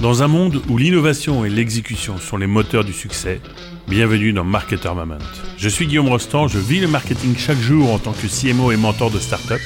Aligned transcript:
Dans 0.00 0.22
un 0.22 0.28
monde 0.28 0.62
où 0.70 0.78
l'innovation 0.78 1.44
et 1.44 1.50
l'exécution 1.50 2.16
sont 2.16 2.38
les 2.38 2.46
moteurs 2.46 2.84
du 2.84 2.92
succès, 2.94 3.38
bienvenue 3.86 4.32
dans 4.32 4.44
Marketer 4.44 4.88
Moment. 4.94 5.18
Je 5.58 5.68
suis 5.68 5.86
Guillaume 5.86 6.08
Rostand, 6.08 6.48
je 6.48 6.58
vis 6.58 6.80
le 6.80 6.88
marketing 6.88 7.36
chaque 7.36 7.58
jour 7.58 7.92
en 7.92 7.98
tant 7.98 8.12
que 8.12 8.26
CMO 8.26 8.72
et 8.72 8.78
mentor 8.78 9.10
de 9.10 9.18
start-up. 9.18 9.60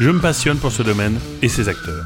Je 0.00 0.10
me 0.10 0.18
passionne 0.18 0.58
pour 0.58 0.72
ce 0.72 0.82
domaine 0.82 1.20
et 1.42 1.48
ses 1.48 1.68
acteurs. 1.68 2.04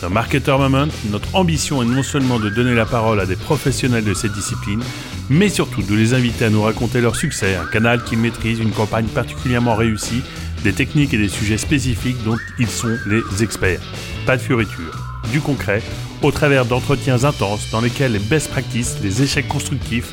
Dans 0.00 0.10
Marketer 0.10 0.56
Moment, 0.58 0.88
notre 1.12 1.32
ambition 1.36 1.80
est 1.80 1.86
non 1.86 2.02
seulement 2.02 2.40
de 2.40 2.50
donner 2.50 2.74
la 2.74 2.86
parole 2.86 3.20
à 3.20 3.26
des 3.26 3.36
professionnels 3.36 4.04
de 4.04 4.14
cette 4.14 4.32
discipline, 4.32 4.82
mais 5.30 5.48
surtout 5.48 5.82
de 5.82 5.94
les 5.94 6.14
inviter 6.14 6.46
à 6.46 6.50
nous 6.50 6.62
raconter 6.62 7.00
leur 7.00 7.14
succès, 7.14 7.54
un 7.54 7.66
canal 7.66 8.02
qu'ils 8.02 8.18
maîtrisent, 8.18 8.58
une 8.58 8.72
campagne 8.72 9.06
particulièrement 9.06 9.76
réussie, 9.76 10.22
des 10.64 10.72
techniques 10.72 11.14
et 11.14 11.18
des 11.18 11.28
sujets 11.28 11.58
spécifiques 11.58 12.20
dont 12.24 12.38
ils 12.58 12.68
sont 12.68 12.98
les 13.06 13.44
experts. 13.44 13.80
Pas 14.26 14.36
de 14.36 14.42
fioritures, 14.42 14.98
du 15.30 15.40
concret, 15.40 15.82
au 16.22 16.30
travers 16.30 16.64
d'entretiens 16.64 17.24
intenses 17.24 17.70
dans 17.70 17.80
lesquels 17.80 18.12
les 18.12 18.18
best 18.18 18.50
practices, 18.50 18.98
les 19.02 19.22
échecs 19.22 19.48
constructifs 19.48 20.12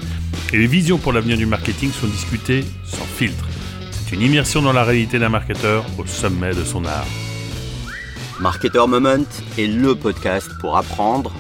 et 0.51 0.57
les 0.57 0.65
visions 0.65 0.97
pour 0.97 1.13
l'avenir 1.13 1.37
du 1.37 1.45
marketing 1.45 1.91
sont 1.91 2.07
discutés 2.07 2.65
sans 2.83 3.05
filtre. 3.05 3.45
C'est 3.91 4.15
une 4.15 4.21
immersion 4.23 4.61
dans 4.61 4.73
la 4.73 4.83
réalité 4.83 5.19
d'un 5.19 5.29
marketeur 5.29 5.85
au 5.99 6.07
sommet 6.07 6.55
de 6.55 6.63
son 6.63 6.85
art. 6.85 7.05
Marketer 8.39 8.87
Moment 8.87 9.25
est 9.57 9.67
le 9.67 9.93
podcast 9.93 10.49
pour 10.59 10.77
apprendre, 10.77 11.31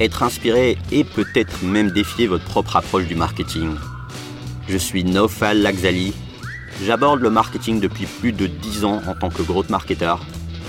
être 0.00 0.22
inspiré 0.22 0.76
et 0.92 1.04
peut-être 1.04 1.62
même 1.62 1.90
défier 1.90 2.26
votre 2.26 2.44
propre 2.44 2.76
approche 2.76 3.06
du 3.06 3.14
marketing. 3.14 3.74
Je 4.68 4.76
suis 4.76 5.04
Nofal 5.04 5.62
Laxali. 5.62 6.12
J'aborde 6.84 7.20
le 7.20 7.30
marketing 7.30 7.80
depuis 7.80 8.06
plus 8.06 8.32
de 8.32 8.46
10 8.46 8.84
ans 8.84 9.00
en 9.06 9.14
tant 9.14 9.30
que 9.30 9.42
growth 9.42 9.70
marketer 9.70 10.14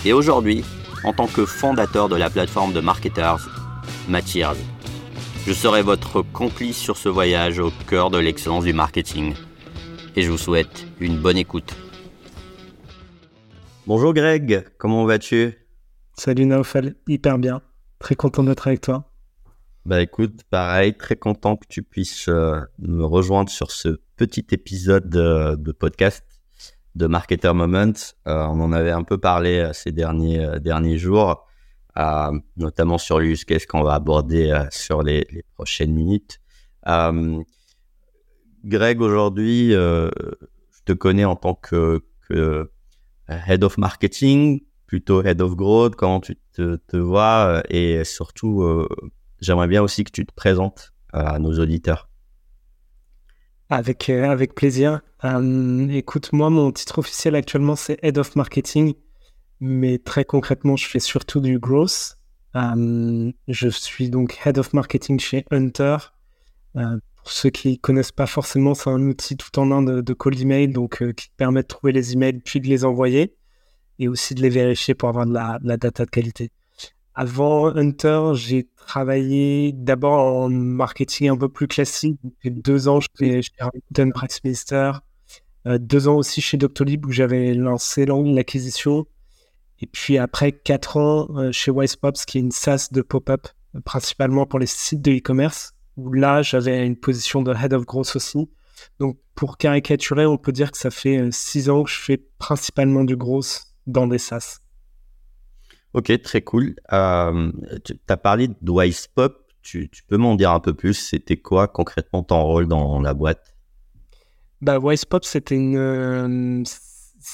et 0.06 0.14
aujourd'hui 0.14 0.64
en 1.04 1.14
tant 1.14 1.28
que 1.28 1.46
fondateur 1.46 2.10
de 2.10 2.16
la 2.16 2.30
plateforme 2.30 2.74
de 2.74 2.80
marketers 2.80 3.50
Matiers. 4.08 4.58
Je 5.46 5.54
serai 5.54 5.82
votre 5.82 6.22
complice 6.22 6.78
sur 6.78 6.98
ce 6.98 7.10
voyage 7.10 7.60
au 7.60 7.72
cœur 7.88 8.10
de 8.12 8.18
l'excellence 8.18 8.64
du 8.64 8.74
marketing 8.74 9.34
et 10.16 10.22
je 10.22 10.32
vous 10.32 10.38
souhaite 10.38 10.86
une 11.00 11.18
bonne 11.18 11.38
écoute. 11.38 11.76
Bonjour 13.88 14.14
Greg, 14.14 14.66
comment 14.78 15.06
vas-tu? 15.06 15.58
Salut 16.18 16.46
Naofal, 16.46 16.96
hyper 17.08 17.38
bien. 17.38 17.62
Très 18.00 18.16
content 18.16 18.44
d'être 18.44 18.68
avec 18.68 18.82
toi. 18.82 19.12
Bah 19.86 20.02
écoute, 20.02 20.42
pareil, 20.50 20.96
très 20.96 21.16
content 21.16 21.56
que 21.56 21.66
tu 21.68 21.82
puisses 21.82 22.28
euh, 22.28 22.60
me 22.78 23.04
rejoindre 23.04 23.50
sur 23.50 23.72
ce 23.72 24.00
petit 24.16 24.46
épisode 24.52 25.10
de, 25.10 25.72
podcast 25.72 26.24
de 26.96 27.08
Marketer 27.08 27.54
Moment. 27.54 27.94
Euh, 28.28 28.46
on 28.46 28.60
en 28.60 28.72
avait 28.72 28.92
un 28.92 29.04
peu 29.04 29.18
parlé 29.18 29.60
euh, 29.60 29.74
ces 29.74 29.92
derniers, 29.92 30.60
derniers 30.60 30.98
jours, 30.98 31.46
notamment 32.58 32.98
sur 32.98 33.20
l'use 33.20 33.46
case 33.46 33.66
qu'on 33.66 33.84
va 33.84 33.96
aborder 33.96 34.68
sur 34.72 35.04
les, 35.04 35.28
prochaines 35.56 35.94
minutes. 35.94 36.40
Greg, 38.64 39.02
aujourd'hui, 39.02 39.72
je 39.72 40.12
te 40.86 40.94
connais 40.94 41.26
en 41.26 41.36
tant 41.36 41.56
que, 41.56 42.02
Head 43.28 43.64
of 43.64 43.78
Marketing 43.78 44.62
plutôt 44.92 45.24
head 45.24 45.42
of 45.42 45.56
growth, 45.56 45.96
comment 45.96 46.20
tu 46.20 46.38
te, 46.52 46.98
vois 46.98 47.46
euh, 47.48 47.62
et 47.70 48.04
surtout, 48.04 48.62
euh, 48.62 48.90
j'aimerais 49.40 49.70
bien 49.70 49.82
aussi 49.82 50.04
que 50.04 50.12
tu 50.12 50.26
te 50.26 50.34
présentes 50.34 50.92
à 51.14 51.40
nos 51.40 51.58
auditeurs. 51.60 52.10
Avec, 53.72 54.10
euh, 54.10 54.30
avec 54.30 54.54
plaisir. 54.54 55.02
écoute, 55.90 56.34
moi, 56.34 56.50
mon 56.50 56.72
titre 56.72 57.00
officiel 57.00 57.36
actuellement, 57.36 57.76
c'est 57.76 57.98
Head 58.04 58.18
of 58.18 58.36
Marketing, 58.36 58.94
mais 59.60 59.98
très 59.98 60.26
concrètement, 60.26 60.76
je 60.76 60.88
fais 60.88 61.00
surtout 61.00 61.40
du 61.40 61.58
growth. 61.58 62.18
je 62.54 63.70
suis 63.70 64.10
donc 64.10 64.38
Head 64.46 64.60
of 64.60 64.74
Marketing 64.74 65.20
chez 65.20 65.46
Hunter. 65.52 65.98
pour 66.74 67.32
ceux 67.32 67.50
qui 67.50 67.72
ne 67.72 67.76
connaissent 67.78 68.12
pas 68.12 68.28
forcément, 68.28 68.76
c'est 68.76 68.90
un 68.90 69.02
outil 69.08 69.38
tout 69.38 69.58
en 69.58 69.72
un 69.72 69.82
de, 69.82 70.02
de 70.02 70.14
cold 70.14 70.40
email, 70.40 70.68
donc 70.68 71.04
qui 71.14 71.30
permet 71.38 71.64
de 71.64 71.68
trouver 71.68 71.94
les 71.94 72.14
emails 72.14 72.40
puis 72.40 72.60
de 72.60 72.68
les 72.68 72.86
envoyer 72.86 73.36
et 74.02 74.08
aussi 74.08 74.34
de 74.36 74.42
les 74.42 74.50
vérifier 74.50 74.96
pour 74.96 75.10
avoir 75.10 75.28
de 75.28 75.34
la, 75.34 75.78
data 75.78 76.06
de 76.06 76.10
qualité. 76.10 76.52
Avant 77.14 77.68
Hunter, 77.76 78.32
j'ai 78.36 78.70
travaillé 78.88 79.74
d'abord 79.74 80.44
en 80.44 80.50
marketing 80.50 81.30
un 81.30 81.38
peu 81.38 81.50
plus 81.50 81.68
classique. 81.68 82.18
J'ai 82.42 82.52
deux 82.52 82.88
ans 82.88 83.00
chez, 83.02 83.42
chez 83.42 83.52
Rakuten 83.60 84.14
Pressminister, 84.14 84.92
euh, 85.68 85.78
deux 85.78 86.08
ans 86.08 86.16
aussi 86.16 86.42
chez 86.42 86.58
Doctolib 86.58 87.06
où 87.06 87.12
j'avais 87.12 87.54
lancé 87.54 88.06
l'acquisition. 88.06 89.06
Et 89.82 89.88
puis 89.88 90.18
après 90.18 90.54
quatre 90.54 90.98
ans 90.98 91.28
euh, 91.38 91.52
chez 91.52 91.72
Wisepops, 91.72 92.26
qui 92.26 92.38
est 92.38 92.42
une 92.42 92.52
SaaS 92.52 92.88
de 92.92 93.02
pop-up, 93.02 93.48
principalement 93.84 94.46
pour 94.46 94.60
les 94.60 94.68
sites 94.68 95.02
de 95.02 95.12
e-commerce, 95.12 95.74
où 95.98 96.14
là 96.14 96.42
j'avais 96.42 96.86
une 96.86 96.96
position 96.96 97.42
de 97.42 97.54
head 97.54 97.74
of 97.74 97.86
growth 97.86 98.16
aussi. 98.16 98.50
Donc 99.00 99.20
pour 99.36 99.58
caricaturer, 99.58 100.26
on 100.26 100.38
peut 100.38 100.52
dire 100.52 100.72
que 100.72 100.78
ça 100.78 100.92
fait 100.92 101.18
euh, 101.18 101.30
six 101.32 101.70
ans 101.70 101.84
que 101.84 101.90
je 101.90 102.00
fais 102.00 102.18
principalement 102.38 103.04
du 103.04 103.18
growth 103.18 103.64
dans 103.86 104.08
des 104.08 104.18
SaaS. 104.18 104.61
Ok, 105.94 106.22
très 106.22 106.42
cool. 106.42 106.76
Euh, 106.94 107.52
tu 107.84 108.00
as 108.08 108.18
parlé 108.18 108.48
de 108.48 108.72
WisePop. 108.72 109.38
Tu, 109.62 109.90
tu 109.90 110.04
peux 110.04 110.18
m'en 110.18 110.36
dire 110.36 110.52
un 110.52 110.60
peu 110.60 110.74
plus? 110.74 110.94
C'était 110.94 111.38
quoi 111.38 111.68
concrètement 111.68 112.24
ton 112.24 112.42
rôle 112.44 112.68
dans 112.68 113.02
la 113.02 113.14
boîte? 113.14 113.56
Bah, 114.62 114.80
WisePop, 114.80 115.26
c'était 115.26 115.56
une. 115.56 115.78
Euh, 115.78 116.64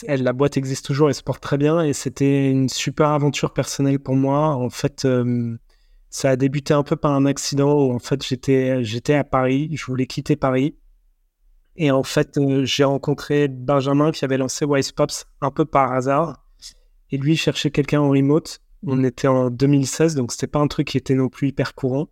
la 0.08 0.34
boîte 0.34 0.58
existe 0.58 0.86
toujours 0.86 1.10
et 1.10 1.14
se 1.14 1.24
porte 1.24 1.42
très 1.42 1.58
bien. 1.58 1.84
Et 1.84 1.94
c'était 1.94 2.50
une 2.50 2.68
super 2.68 3.10
aventure 3.10 3.54
personnelle 3.54 4.00
pour 4.00 4.16
moi. 4.16 4.56
En 4.56 4.70
fait, 4.70 5.06
euh, 5.06 5.56
ça 6.10 6.32
a 6.32 6.36
débuté 6.36 6.74
un 6.74 6.84
peu 6.84 6.96
par 6.96 7.12
un 7.12 7.26
accident 7.26 7.74
où 7.74 7.94
en 7.94 8.00
fait, 8.00 8.26
j'étais, 8.26 9.14
à 9.14 9.24
Paris. 9.24 9.70
Je 9.74 9.86
voulais 9.86 10.08
quitter 10.08 10.36
Paris. 10.36 10.76
Et 11.76 11.92
en 11.92 12.02
fait, 12.02 12.40
j'ai 12.64 12.84
rencontré 12.84 13.48
Benjamin 13.48 14.12
qui 14.12 14.26
avait 14.26 14.40
lancé 14.40 14.66
WisePops 14.66 15.26
un 15.42 15.52
peu 15.52 15.64
par 15.64 15.94
hasard. 15.94 16.47
Et 17.12 17.18
lui 17.18 17.36
cherchait 17.36 17.72
quelqu'un 17.72 18.02
en 18.02 18.10
remote. 18.10 18.60
On 18.86 19.04
était 19.04 19.28
en 19.28 19.50
2016, 19.50 20.16
donc 20.16 20.32
c'était 20.32 20.48
pas 20.48 20.60
un 20.60 20.68
truc 20.68 20.88
qui 20.88 20.98
était 20.98 21.16
non 21.16 21.30
plus 21.30 21.50
hyper 21.50 21.74
courant. 21.74 22.08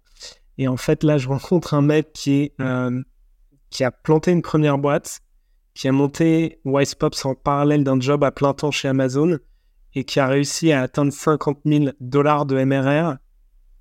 Et 0.58 0.68
en 0.68 0.78
fait, 0.78 1.04
là, 1.04 1.18
je 1.18 1.28
rencontre 1.30 1.74
un 1.74 1.82
mec 1.82 2.14
qui, 2.14 2.52
euh, 2.62 3.02
qui 3.70 3.84
a 3.84 3.92
planté 3.92 4.32
une 4.32 4.42
première 4.42 4.78
boîte, 4.78 5.22
qui 5.74 5.88
a 5.88 5.92
monté 5.92 6.60
WisePops 6.66 7.26
en 7.26 7.36
parallèle 7.36 7.84
d'un 7.84 8.00
job 8.00 8.24
à 8.24 8.32
plein 8.32 8.54
temps 8.54 8.72
chez 8.72 8.88
Amazon 8.88 9.40
et 9.94 10.04
qui 10.04 10.20
a 10.20 10.28
réussi 10.28 10.72
à 10.72 10.82
atteindre 10.82 11.12
50 11.12 11.60
000 11.66 11.86
dollars 12.00 12.46
de 12.46 12.64
MRR 12.64 13.18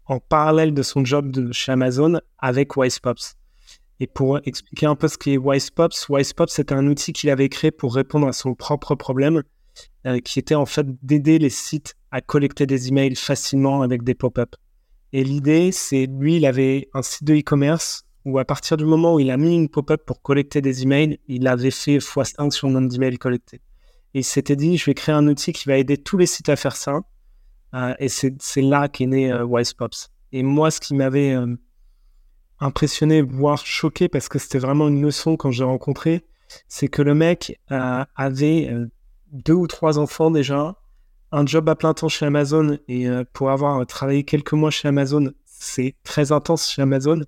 en 0.07 0.21
parallèle 0.21 0.75
de 0.75 0.83
son 0.83 1.05
job 1.05 1.31
de 1.31 1.53
chez 1.53 1.73
Amazon 1.73 2.21
avec 2.39 2.77
WisePops. 2.77 3.37
Et 4.01 4.07
pour 4.07 4.39
expliquer 4.45 4.87
un 4.87 4.97
peu 4.97 5.09
ce 5.09 5.17
qu'est 5.17 5.37
WisePops, 5.37 6.09
WisePops, 6.09 6.53
c'était 6.53 6.75
un 6.75 6.87
outil 6.87 7.13
qu'il 7.13 7.31
avait 7.31 7.49
créé 7.49 7.71
pour 7.71 7.95
répondre 7.95 8.27
à 8.27 8.33
son 8.33 8.55
propre 8.55 8.95
problème, 8.97 9.43
euh, 10.07 10.21
qui 10.21 10.39
était 10.39 10.55
en 10.55 10.67
fait 10.67 10.87
d'aider 11.05 11.39
les 11.39 11.51
sites 11.51 11.95
à 12.11 12.21
collecter 12.21 12.67
des 12.67 12.89
emails 12.89 13.17
facilement 13.17 13.83
avec 13.83 14.03
des 14.03 14.15
pop-up. 14.15 14.55
Et 15.13 15.25
l'idée, 15.25 15.73
c'est 15.73 16.07
lui, 16.07 16.37
il 16.37 16.47
avait 16.47 16.89
un 16.95 17.03
site 17.03 17.25
de 17.25 17.35
e-commerce 17.35 18.05
où 18.25 18.39
à 18.39 18.45
partir 18.45 18.77
du 18.77 18.85
moment 18.85 19.15
où 19.15 19.21
il 19.21 19.31
a 19.31 19.37
mis 19.37 19.55
une 19.55 19.69
pop-up 19.69 20.03
pour 20.05 20.23
collecter 20.23 20.61
des 20.61 20.83
emails, 20.83 21.19
il 21.29 21.47
avait 21.47 21.71
fait 21.71 21.99
x5 21.99 22.51
sur 22.51 22.69
le 22.69 22.75
nombre 22.75 22.89
d'emails 22.89 23.19
collectés. 23.19 23.61
Et 24.15 24.21
il 24.21 24.25
s'était 24.25 24.57
dit, 24.57 24.77
je 24.77 24.87
vais 24.87 24.95
créer 24.95 25.15
un 25.15 25.27
outil 25.27 25.53
qui 25.53 25.69
va 25.69 25.77
aider 25.77 25.97
tous 25.97 26.17
les 26.17 26.27
sites 26.27 26.49
à 26.49 26.57
faire 26.57 26.77
ça. 26.77 27.01
Euh, 27.75 27.95
et 27.99 28.09
c'est 28.09 28.63
là 28.63 28.89
qu'est 28.89 29.07
né 29.07 29.33
euh, 29.33 29.45
WisePops. 29.45 30.11
Et 30.33 30.43
moi, 30.43 30.71
ce 30.71 30.81
qui 30.81 30.95
m'avait 30.95 31.37
impressionné, 32.61 33.23
voire 33.23 33.65
choqué, 33.65 34.09
parce 34.09 34.29
que 34.29 34.39
c'était 34.39 34.59
vraiment 34.59 34.89
une 34.89 35.03
leçon 35.03 35.37
quand 35.37 35.51
j'ai 35.51 35.65
rencontré, 35.65 36.25
c'est 36.69 36.89
que 36.89 37.03
le 37.03 37.15
mec 37.15 37.59
euh, 37.71 38.05
avait 38.17 38.69
euh, 38.71 38.87
deux 39.35 39.53
ou 39.53 39.67
trois 39.67 39.99
enfants 39.99 40.31
déjà, 40.31 40.77
un 41.33 41.45
job 41.45 41.69
à 41.69 41.75
plein 41.75 41.93
temps 41.93 42.09
chez 42.09 42.25
Amazon, 42.25 42.79
et 42.89 43.07
euh, 43.09 43.25
pour 43.35 43.51
avoir 43.51 43.85
travaillé 43.87 44.25
quelques 44.25 44.55
mois 44.55 44.71
chez 44.71 44.89
Amazon, 44.89 45.33
c'est 45.45 45.95
très 46.03 46.33
intense 46.33 46.71
chez 46.71 46.81
Amazon. 46.81 47.21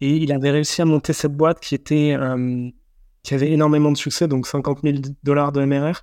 Et 0.00 0.16
il 0.16 0.32
avait 0.32 0.50
réussi 0.50 0.82
à 0.82 0.84
monter 0.84 1.12
cette 1.12 1.36
boîte 1.36 1.60
qui 1.60 1.74
était 1.74 2.16
qui 3.22 3.34
avait 3.34 3.50
énormément 3.50 3.92
de 3.92 3.96
succès, 3.96 4.28
donc 4.28 4.46
50 4.46 4.80
000 4.82 4.98
dollars 5.22 5.52
de 5.52 5.64
MRR, 5.64 6.02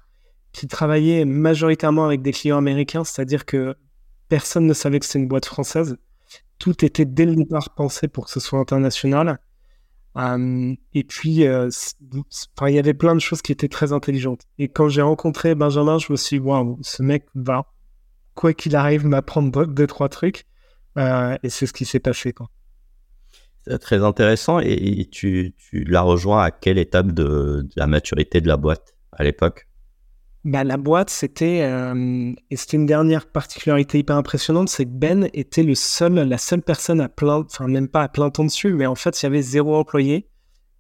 qui 0.52 0.68
travaillait 0.68 1.26
majoritairement 1.26 2.06
avec 2.06 2.22
des 2.22 2.32
clients 2.32 2.58
américains, 2.58 3.04
c'est-à-dire 3.04 3.46
que 3.46 3.76
personne 4.30 4.66
ne 4.66 4.74
savait 4.74 5.00
que 5.00 5.06
c'était 5.06 5.20
une 5.20 5.28
boîte 5.28 5.46
française 5.46 5.98
tout 6.64 6.86
était 6.86 7.04
dès 7.04 7.26
le 7.26 7.36
départ 7.36 7.72
pensé 7.76 8.08
pour 8.08 8.24
que 8.24 8.32
ce 8.32 8.40
soit 8.40 8.58
international. 8.58 9.38
Euh, 10.16 10.76
et 10.94 11.04
puis, 11.04 11.46
euh, 11.48 11.70
il 12.68 12.74
y 12.74 12.80
avait 12.80 12.94
plein 12.94 13.16
de 13.16 13.20
choses 13.20 13.42
qui 13.42 13.52
étaient 13.52 13.68
très 13.68 13.94
intelligentes. 13.94 14.42
Et 14.60 14.68
quand 14.68 14.90
j'ai 14.90 15.02
rencontré 15.02 15.56
Benjamin, 15.56 15.98
je 15.98 16.12
me 16.12 16.18
suis 16.18 16.40
dit, 16.40 16.46
waouh, 16.46 16.78
ce 16.82 17.02
mec 17.02 17.26
va, 17.36 17.66
quoi 18.36 18.54
qu'il 18.54 18.76
arrive, 18.76 19.06
m'apprendre 19.06 19.66
deux, 19.66 19.88
trois 19.88 20.10
trucs. 20.10 20.46
Euh, 20.98 21.38
et 21.42 21.50
c'est 21.50 21.66
ce 21.66 21.74
qui 21.74 21.86
s'est 21.86 22.00
passé. 22.00 22.34
C'est 23.66 23.80
très 23.80 24.04
intéressant. 24.04 24.60
Et, 24.60 25.08
tu, 25.12 25.56
tu 25.58 25.84
l'as 25.86 26.02
rejoint 26.02 26.44
à 26.44 26.52
quelle 26.52 26.78
étape 26.78 27.12
de, 27.12 27.68
la 27.76 27.88
maturité 27.88 28.42
de 28.42 28.48
la 28.48 28.58
boîte 28.58 28.94
à 29.12 29.24
l'époque? 29.24 29.68
Bah, 30.46 30.66
la 30.66 30.76
boîte, 30.76 31.10
c'était 31.10 31.62
euh, 31.62 32.34
et 32.50 32.58
c'était 32.58 32.76
une 32.76 32.86
dernière 32.86 33.28
particularité 33.28 34.00
hyper 34.00 34.18
impressionnante, 34.18 34.68
c'est 34.68 34.84
que 34.86 34.90
Ben 34.90 35.30
était 35.34 35.64
le 35.64 35.74
seul, 35.74 36.16
la 36.16 36.38
seule 36.38 36.62
personne 36.62 37.00
à 37.00 37.08
plein, 37.08 37.46
enfin 37.46 37.68
même 37.68 37.88
pas 37.88 38.04
à 38.04 38.10
plein 38.10 38.30
temps 38.30 38.44
dessus, 38.44 38.74
mais 38.74 38.86
en 38.86 38.96
fait 38.96 39.22
il 39.22 39.26
y 39.26 39.28
avait 39.28 39.42
zéro 39.42 39.76
employé. 39.76 40.28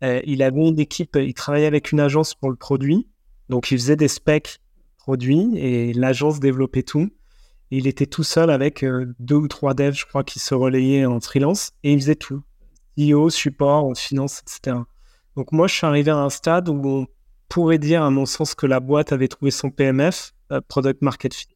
Euh, 0.04 0.22
il 0.26 0.44
avait 0.44 0.68
une 0.68 0.80
équipe, 0.80 1.16
il 1.16 1.34
travaillait 1.34 1.68
avec 1.68 1.94
une 1.94 2.02
agence 2.02 2.36
pour 2.36 2.50
le 2.50 2.58
produit, 2.58 3.08
donc 3.48 3.72
il 3.72 3.78
faisait 3.78 3.96
des 3.96 4.10
specs 4.10 4.60
produits 4.98 5.58
et 5.58 5.94
l'agence 5.94 6.42
développait 6.42 6.84
tout. 6.84 7.10
il 7.72 7.88
était 7.88 8.06
tout 8.06 8.24
seul 8.24 8.50
avec 8.50 8.84
euh, 8.84 9.16
deux 9.20 9.36
ou 9.36 9.48
trois 9.48 9.74
devs, 9.74 9.96
je 9.96 10.06
crois, 10.06 10.26
qui 10.26 10.40
se 10.40 10.54
relayaient 10.54 11.06
en 11.06 11.22
freelance 11.22 11.72
et 11.84 11.94
il 11.94 12.00
faisait 12.02 12.16
tout, 12.16 12.42
IO, 12.98 13.30
support, 13.30 13.96
finance, 13.96 14.42
etc. 14.42 14.78
Donc 15.38 15.54
moi 15.54 15.68
je 15.68 15.76
suis 15.76 15.88
arrivé 15.88 16.12
à 16.12 16.18
un 16.18 16.30
stade 16.30 16.68
où 16.68 16.82
on 16.86 17.08
pourrait 17.50 17.78
dire, 17.78 18.04
à 18.04 18.10
mon 18.10 18.26
sens, 18.26 18.56
que 18.56 18.66
la 18.66 18.80
boîte 18.80 19.12
avait 19.12 19.28
trouvé 19.28 19.52
son 19.52 19.70
PMF, 19.70 20.34
euh, 20.52 20.62
Product 20.68 21.02
Market 21.02 21.34
Fit, 21.34 21.48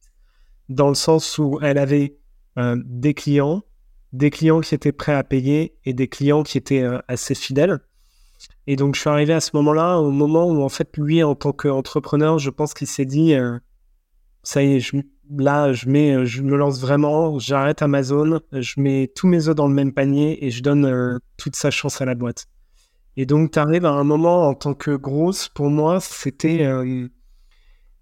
dans 0.68 0.88
le 0.88 0.94
sens 0.94 1.38
où 1.38 1.58
elle 1.62 1.78
avait 1.78 2.16
euh, 2.58 2.76
des 2.84 3.14
clients, 3.14 3.62
des 4.12 4.30
clients 4.30 4.60
qui 4.60 4.74
étaient 4.74 4.92
prêts 4.92 5.14
à 5.14 5.24
payer 5.24 5.76
et 5.84 5.92
des 5.92 6.08
clients 6.08 6.42
qui 6.42 6.58
étaient 6.58 6.82
euh, 6.82 6.98
assez 7.08 7.34
fidèles. 7.34 7.80
Et 8.66 8.76
donc, 8.76 8.94
je 8.94 9.00
suis 9.00 9.10
arrivé 9.10 9.32
à 9.32 9.40
ce 9.40 9.50
moment-là, 9.54 9.98
au 9.98 10.10
moment 10.10 10.46
où, 10.46 10.62
en 10.62 10.68
fait, 10.68 10.96
lui, 10.96 11.22
en 11.22 11.34
tant 11.34 11.52
qu'entrepreneur, 11.52 12.38
je 12.38 12.50
pense 12.50 12.74
qu'il 12.74 12.86
s'est 12.86 13.06
dit, 13.06 13.34
ça 14.44 14.62
y 14.62 14.76
est, 14.76 14.92
là, 15.36 15.72
je, 15.72 15.88
mets, 15.88 16.24
je 16.24 16.42
me 16.42 16.56
lance 16.56 16.78
vraiment, 16.78 17.38
j'arrête 17.38 17.82
Amazon, 17.82 18.40
je 18.52 18.80
mets 18.80 19.10
tous 19.16 19.26
mes 19.26 19.48
œufs 19.48 19.56
dans 19.56 19.66
le 19.66 19.74
même 19.74 19.92
panier 19.92 20.44
et 20.44 20.50
je 20.50 20.62
donne 20.62 21.18
toute 21.36 21.56
sa 21.56 21.72
chance 21.72 22.00
à 22.00 22.04
la 22.04 22.14
boîte. 22.14 22.46
Et 23.20 23.26
donc, 23.26 23.50
tu 23.50 23.58
arrives 23.58 23.84
à 23.84 23.90
un 23.90 24.04
moment 24.04 24.46
en 24.46 24.54
tant 24.54 24.74
que 24.74 24.92
grosse, 24.92 25.48
pour 25.48 25.70
moi, 25.70 25.98
c'était 26.00 26.62
euh, 26.62 27.08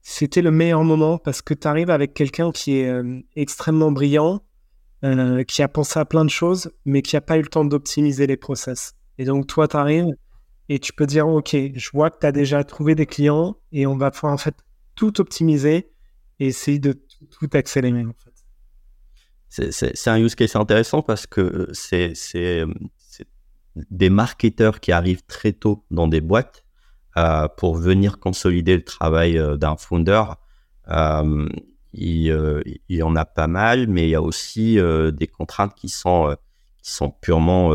c'était 0.02 0.42
le 0.42 0.50
meilleur 0.50 0.84
moment 0.84 1.16
parce 1.16 1.40
que 1.40 1.54
tu 1.54 1.66
arrives 1.66 1.88
avec 1.88 2.12
quelqu'un 2.12 2.52
qui 2.52 2.76
est 2.76 2.90
euh, 2.90 3.22
extrêmement 3.34 3.90
brillant, 3.90 4.42
euh, 5.04 5.42
qui 5.44 5.62
a 5.62 5.68
pensé 5.68 5.98
à 5.98 6.04
plein 6.04 6.26
de 6.26 6.30
choses, 6.30 6.70
mais 6.84 7.00
qui 7.00 7.16
n'a 7.16 7.22
pas 7.22 7.38
eu 7.38 7.40
le 7.40 7.48
temps 7.48 7.64
d'optimiser 7.64 8.26
les 8.26 8.36
process. 8.36 8.92
Et 9.16 9.24
donc, 9.24 9.46
toi, 9.46 9.66
tu 9.66 9.78
arrives 9.78 10.14
et 10.68 10.78
tu 10.80 10.92
peux 10.92 11.06
dire, 11.06 11.26
OK, 11.26 11.56
je 11.74 11.90
vois 11.94 12.10
que 12.10 12.18
tu 12.20 12.26
as 12.26 12.32
déjà 12.32 12.62
trouvé 12.62 12.94
des 12.94 13.06
clients 13.06 13.56
et 13.72 13.86
on 13.86 13.96
va 13.96 14.10
pouvoir 14.10 14.34
en 14.34 14.38
fait 14.38 14.56
tout 14.96 15.18
optimiser 15.18 15.92
et 16.40 16.48
essayer 16.48 16.78
de 16.78 16.92
tout, 16.92 17.48
accélérer. 17.54 18.04
En 18.04 18.12
fait. 18.22 19.72
C'est 19.72 20.10
un 20.10 20.18
use 20.18 20.34
case 20.34 20.56
intéressant 20.56 21.00
parce 21.00 21.26
que 21.26 21.70
c'est 21.72 22.12
des 23.90 24.10
marketeurs 24.10 24.80
qui 24.80 24.92
arrivent 24.92 25.24
très 25.26 25.52
tôt 25.52 25.84
dans 25.90 26.08
des 26.08 26.20
boîtes 26.20 26.64
euh, 27.16 27.48
pour 27.48 27.76
venir 27.76 28.18
consolider 28.18 28.76
le 28.76 28.84
travail 28.84 29.38
euh, 29.38 29.56
d'un 29.56 29.76
founder. 29.76 30.24
Euh, 30.88 31.48
il, 31.92 32.76
y 32.90 33.02
en 33.02 33.16
a 33.16 33.24
pas 33.24 33.46
mal, 33.46 33.86
mais 33.88 34.06
il 34.06 34.10
y 34.10 34.14
a 34.14 34.20
aussi 34.20 34.74
des 34.76 35.26
contraintes 35.26 35.74
qui 35.74 35.88
sont, 35.88 36.36
qui 36.82 36.92
sont 36.92 37.10
purement 37.10 37.72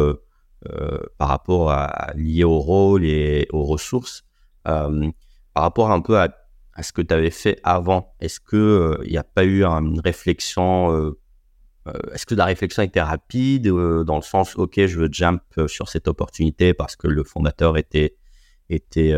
par 1.18 1.30
rapport 1.30 1.72
à, 1.72 2.12
liées 2.14 2.44
au 2.44 2.60
rôle 2.60 3.04
et 3.04 3.48
aux 3.52 3.64
ressources. 3.64 4.24
par 4.64 4.94
rapport 5.56 5.90
un 5.90 6.02
peu 6.02 6.20
à, 6.20 6.30
à 6.74 6.84
ce 6.84 6.94
que 6.94 7.02
tu 7.02 7.12
avais 7.16 7.32
fait 7.32 7.60
avant, 7.64 8.14
est-ce 8.20 8.40
qu'il 8.40 9.10
n'y 9.10 9.18
a 9.18 9.24
pas 9.24 9.44
eu 9.44 9.64
une 9.64 10.00
réflexion 10.00 11.16
est-ce 12.14 12.26
que 12.26 12.36
la 12.36 12.46
réflexion 12.46 12.84
était 12.84 13.02
rapide 13.02 13.68
euh, 13.68 14.04
dans 14.04 14.18
le 14.18 14.22
sens, 14.22 14.56
ok, 14.56 14.86
je 14.86 15.00
veux 15.00 15.10
jump 15.12 15.42
euh, 15.58 15.68
sur 15.68 15.90
cette 15.90 16.08
opportunité 16.08 16.74
parce 16.74 16.96
que 16.96 17.08
le 17.08 17.24
fondateur 17.24 17.78
était 17.78 18.16
était 18.70 19.14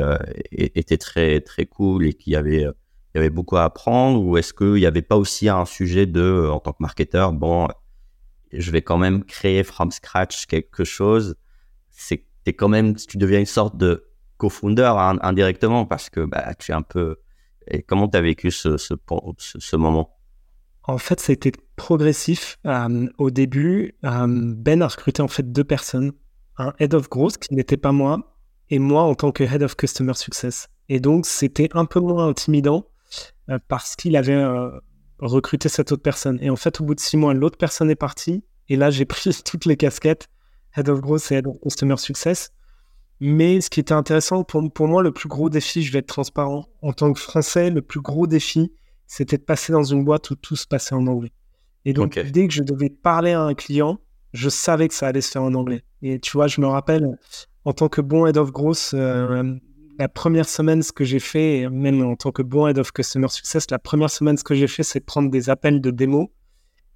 était 0.52 0.98
très 0.98 1.40
très 1.42 1.68
cool 1.68 2.08
et 2.08 2.14
qu'il 2.14 2.34
y 2.34 2.36
avait 2.36 2.62
il 2.62 3.18
y 3.18 3.20
avait 3.20 3.30
beaucoup 3.30 3.58
à 3.58 3.66
apprendre 3.66 4.20
ou 4.24 4.38
est-ce 4.38 4.52
qu'il 4.54 4.74
n'y 4.74 4.88
avait 4.88 5.04
pas 5.04 5.18
aussi 5.18 5.48
un 5.48 5.66
sujet 5.66 6.08
de 6.08 6.50
en 6.52 6.60
tant 6.60 6.72
que 6.72 6.78
marketeur, 6.80 7.34
bon, 7.34 7.68
je 8.52 8.72
vais 8.72 8.82
quand 8.82 8.98
même 8.98 9.24
créer 9.24 9.64
from 9.64 9.92
scratch 9.92 10.48
quelque 10.48 10.84
chose. 10.84 11.36
C'est 11.92 12.26
es 12.46 12.54
quand 12.54 12.68
même, 12.70 12.96
tu 12.96 13.18
deviens 13.18 13.40
une 13.40 13.46
sorte 13.46 13.78
de 13.78 14.10
co-founder 14.38 14.92
indirectement 15.22 15.86
parce 15.86 16.10
que 16.10 16.22
bah, 16.26 16.54
tu 16.56 16.72
es 16.72 16.76
un 16.76 16.82
peu. 16.82 17.18
Comment 17.88 18.10
tu 18.10 18.18
as 18.18 18.22
vécu 18.22 18.52
ce, 18.52 18.78
ce 18.78 19.76
moment? 19.76 20.18
En 20.84 20.98
fait, 20.98 21.20
ça 21.20 21.32
a 21.32 21.34
été 21.34 21.52
progressif. 21.76 22.58
Euh, 22.66 23.08
au 23.18 23.32
début, 23.32 23.96
euh, 24.06 24.28
Ben 24.28 24.82
a 24.82 24.88
recruté 24.88 25.22
en 25.22 25.28
fait 25.28 25.52
deux 25.52 25.64
personnes, 25.64 26.12
un 26.58 26.74
head 26.80 26.94
of 26.94 27.10
growth 27.10 27.38
qui 27.38 27.54
n'était 27.54 27.78
pas 27.78 27.92
moi, 27.92 28.38
et 28.70 28.80
moi 28.80 29.04
en 29.04 29.16
tant 29.16 29.32
que 29.32 29.44
head 29.44 29.64
of 29.64 29.76
customer 29.76 30.14
success. 30.14 30.68
Et 30.90 31.00
donc, 31.00 31.26
c'était 31.26 31.70
un 31.74 31.86
peu 31.86 32.00
moins 32.00 32.28
intimidant 32.28 32.88
euh, 33.50 33.60
parce 33.68 33.96
qu'il 33.96 34.16
avait 34.18 34.44
recruté 35.20 35.70
cette 35.70 35.92
autre 35.92 36.04
personne. 36.04 36.38
Et 36.42 36.50
en 36.50 36.56
fait, 36.56 36.82
au 36.82 36.84
bout 36.84 36.96
de 36.96 37.00
six 37.00 37.16
mois, 37.16 37.34
l'autre 37.34 37.58
personne 37.58 37.90
est 37.90 37.96
partie, 37.96 38.44
et 38.68 38.76
là, 38.76 38.90
j'ai 38.90 39.06
pris 39.06 39.32
toutes 39.46 39.66
les 39.66 39.78
casquettes, 39.78 40.28
head 40.76 40.90
of 40.90 41.00
growth 41.00 41.32
et 41.32 41.36
head 41.36 41.48
of 41.48 41.60
customer 41.62 41.98
success. 41.98 42.52
Mais 43.22 43.62
ce 43.62 43.70
qui 43.70 43.80
était 43.80 43.94
intéressant 43.94 44.44
pour, 44.44 44.70
pour 44.74 44.88
moi, 44.90 45.02
le 45.02 45.14
plus 45.14 45.30
gros 45.30 45.50
défi, 45.50 45.82
je 45.82 45.94
vais 45.94 46.00
être 46.00 46.08
transparent, 46.08 46.68
en 46.82 46.92
tant 46.92 47.14
que 47.14 47.22
Français, 47.22 47.70
le 47.70 47.82
plus 47.82 48.02
gros 48.02 48.28
défi, 48.28 48.74
c'était 49.14 49.38
de 49.38 49.44
passer 49.44 49.72
dans 49.72 49.84
une 49.84 50.04
boîte 50.04 50.32
où 50.32 50.36
tout 50.36 50.56
se 50.56 50.66
passait 50.66 50.96
en 50.96 51.06
anglais. 51.06 51.32
Et 51.86 51.94
donc, 51.94 52.18
dès 52.18 52.48
que 52.48 52.54
je 52.54 52.64
devais 52.64 52.90
parler 52.90 53.34
à 53.34 53.42
un 53.42 53.54
client, 53.54 54.00
je 54.34 54.50
savais 54.50 54.88
que 54.88 54.96
ça 54.96 55.06
allait 55.06 55.22
se 55.22 55.30
faire 55.30 55.44
en 55.44 55.54
anglais. 55.54 55.84
Et 56.02 56.20
tu 56.20 56.32
vois, 56.32 56.48
je 56.48 56.60
me 56.60 56.66
rappelle, 56.66 57.08
en 57.64 57.74
tant 57.74 57.90
que 57.90 58.02
bon 58.02 58.26
head 58.26 58.38
of 58.38 58.52
growth, 58.52 58.90
euh, 58.96 59.54
la 60.00 60.10
première 60.10 60.50
semaine, 60.50 60.82
ce 60.82 60.92
que 60.92 61.04
j'ai 61.04 61.20
fait, 61.20 61.70
même 61.70 62.02
en 62.04 62.16
tant 62.16 62.32
que 62.32 62.42
bon 62.42 62.66
head 62.66 62.80
of 62.80 62.92
customer 62.92 63.28
success, 63.28 63.70
la 63.70 63.78
première 63.78 64.10
semaine, 64.10 64.36
ce 64.36 64.44
que 64.44 64.56
j'ai 64.56 64.68
fait, 64.68 64.82
c'est 64.82 65.00
prendre 65.00 65.30
des 65.30 65.52
appels 65.52 65.80
de 65.80 65.92
démo. 65.92 66.34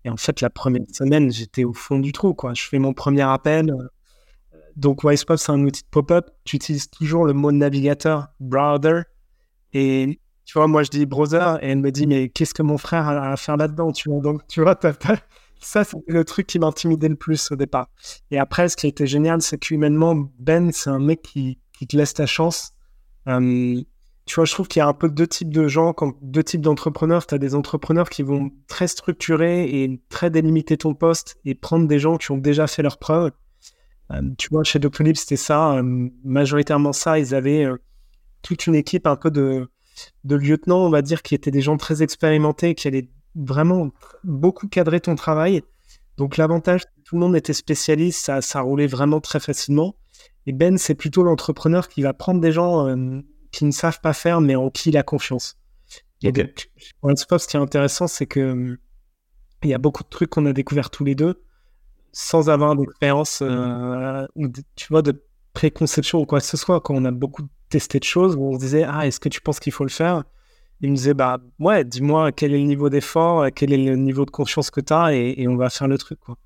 Et 0.03 0.09
en 0.09 0.17
fait, 0.17 0.41
la 0.41 0.49
première 0.49 0.89
semaine, 0.91 1.31
j'étais 1.31 1.65
au 1.65 1.73
fond 1.73 1.99
du 1.99 2.13
trou. 2.13 2.33
Quoi. 2.33 2.55
Je 2.55 2.63
fais 2.63 2.79
mon 2.79 2.93
premier 2.93 3.21
appel. 3.21 3.71
Donc, 4.75 5.03
WisePop, 5.03 5.37
c'est 5.37 5.51
un 5.51 5.61
outil 5.61 5.83
de 5.83 5.89
pop-up. 5.91 6.31
Tu 6.45 6.55
utilises 6.55 6.89
toujours 6.89 7.25
le 7.25 7.33
mot 7.33 7.51
navigateur, 7.51 8.29
browser. 8.39 9.01
Et 9.73 10.19
tu 10.47 10.57
vois, 10.57 10.67
moi, 10.67 10.81
je 10.81 10.89
dis 10.89 11.05
brother 11.05 11.61
et 11.61 11.71
elle 11.71 11.79
me 11.79 11.91
dit, 11.91 12.07
mais 12.07 12.29
qu'est-ce 12.29 12.53
que 12.53 12.63
mon 12.63 12.77
frère 12.77 13.05
a 13.05 13.33
à 13.33 13.35
faire 13.35 13.57
là-dedans 13.57 13.91
tu 13.91 14.09
vois? 14.09 14.21
Donc, 14.21 14.47
tu 14.47 14.61
vois, 14.61 14.79
ça, 15.59 15.83
c'est 15.83 15.97
le 16.07 16.23
truc 16.23 16.47
qui 16.47 16.57
m'intimidait 16.57 17.09
le 17.09 17.17
plus 17.17 17.51
au 17.51 17.57
départ. 17.57 17.89
Et 18.31 18.39
après, 18.39 18.69
ce 18.69 18.77
qui 18.77 18.87
était 18.87 19.07
génial, 19.07 19.41
c'est 19.41 19.57
qu'humainement, 19.57 20.15
Ben, 20.39 20.71
c'est 20.71 20.89
un 20.89 20.99
mec 20.99 21.21
qui, 21.21 21.59
qui, 21.77 21.85
te 21.85 21.97
laisse 21.97 22.13
ta 22.13 22.25
chance. 22.25 22.71
Tu 23.25 24.35
vois, 24.35 24.45
je 24.45 24.53
trouve 24.53 24.69
qu'il 24.69 24.79
y 24.79 24.83
a 24.83 24.87
un 24.87 24.93
peu 24.93 25.09
deux 25.09 25.27
types 25.27 25.53
de 25.53 25.67
gens, 25.67 25.93
deux 26.21 26.43
types 26.43 26.61
d'entrepreneurs. 26.61 27.27
Tu 27.27 27.35
as 27.35 27.39
des 27.39 27.53
entrepreneurs 27.53 28.09
qui 28.09 28.23
vont 28.23 28.49
très 28.67 28.87
structurer 28.87 29.65
et 29.65 30.01
très 30.07 30.29
délimiter 30.29 30.77
ton 30.77 30.93
poste 30.93 31.39
et 31.43 31.55
prendre 31.55 31.89
des 31.89 31.99
gens 31.99 32.15
qui 32.15 32.31
ont 32.31 32.37
déjà 32.37 32.67
fait 32.67 32.83
leurs 32.83 32.99
preuves. 32.99 33.31
Tu 34.37 34.47
vois, 34.49 34.63
chez 34.63 34.79
Doctolib, 34.79 35.17
c'était 35.17 35.35
ça, 35.35 35.81
majoritairement 36.23 36.93
ça. 36.93 37.19
Ils 37.19 37.35
avaient 37.35 37.67
toute 38.43 38.65
une 38.65 38.75
équipe 38.75 39.07
un 39.07 39.17
peu 39.17 39.29
de, 39.29 39.67
de 40.23 40.35
lieutenants, 40.35 40.85
on 40.85 40.89
va 40.89 41.01
dire, 41.01 41.21
qui 41.21 41.35
étaient 41.35 41.51
des 41.51 41.61
gens 41.61 41.77
très 41.77 42.03
expérimentés, 42.03 42.75
qui 42.75 42.87
allaient 42.87 43.09
vraiment 43.35 43.91
beaucoup 44.23 44.67
cadrer 44.67 44.99
ton 44.99 45.15
travail. 45.15 45.63
Donc 46.17 46.37
l'avantage, 46.37 46.83
tout 47.03 47.15
le 47.15 47.21
monde 47.21 47.35
était 47.35 47.53
spécialiste, 47.53 48.25
ça, 48.25 48.41
ça 48.41 48.61
roulait 48.61 48.87
vraiment 48.87 49.21
très 49.21 49.39
facilement. 49.39 49.95
Et 50.45 50.53
Ben, 50.53 50.77
c'est 50.77 50.95
plutôt 50.95 51.23
l'entrepreneur 51.23 51.89
qui 51.89 52.01
va 52.01 52.13
prendre 52.13 52.41
des 52.41 52.51
gens 52.51 52.87
euh, 52.87 53.21
qui 53.51 53.65
ne 53.65 53.71
savent 53.71 54.01
pas 54.01 54.13
faire, 54.13 54.41
mais 54.41 54.55
en 54.55 54.69
qui 54.69 54.89
il 54.89 54.97
a 54.97 55.03
confiance. 55.03 55.57
Et 56.23 56.31
donc, 56.31 56.67
ce 57.03 57.47
qui 57.47 57.57
est 57.57 57.59
intéressant, 57.59 58.07
c'est 58.07 58.25
que 58.25 58.39
euh, 58.39 58.79
il 59.63 59.69
y 59.69 59.73
a 59.73 59.77
beaucoup 59.77 60.03
de 60.03 60.09
trucs 60.09 60.29
qu'on 60.29 60.45
a 60.45 60.53
découverts 60.53 60.89
tous 60.89 61.03
les 61.03 61.15
deux 61.15 61.43
sans 62.11 62.49
avoir 62.49 62.75
d'expérience 62.75 63.39
euh, 63.43 64.25
ou 64.35 64.47
tu 64.75 64.87
vois 64.89 65.03
de 65.03 65.23
préconception 65.53 66.19
ou 66.19 66.25
quoi 66.25 66.39
que 66.39 66.45
ce 66.45 66.57
soit. 66.57 66.81
Quand 66.81 66.95
on 66.95 67.05
a 67.05 67.11
beaucoup 67.11 67.43
tester 67.69 67.99
de 67.99 68.03
choses 68.03 68.35
où 68.35 68.43
on 68.43 68.53
se 68.53 68.59
disait 68.59 68.83
Ah, 68.87 69.07
est-ce 69.07 69.19
que 69.19 69.29
tu 69.29 69.41
penses 69.41 69.59
qu'il 69.59 69.73
faut 69.73 69.83
le 69.83 69.89
faire? 69.89 70.23
Il 70.81 70.91
me 70.91 70.95
disait 70.95 71.13
Bah 71.13 71.39
ouais, 71.59 71.83
dis-moi 71.83 72.31
quel 72.31 72.53
est 72.53 72.59
le 72.59 72.65
niveau 72.65 72.89
d'effort, 72.89 73.47
quel 73.55 73.73
est 73.73 73.77
le 73.77 73.95
niveau 73.95 74.25
de 74.25 74.31
confiance 74.31 74.69
que 74.71 74.81
tu 74.81 74.93
as 74.93 75.13
et, 75.13 75.47
on 75.47 75.55
va 75.55 75.69
faire 75.69 75.87
le 75.87 75.97
truc. 75.97 76.19
Quoi. 76.19 76.37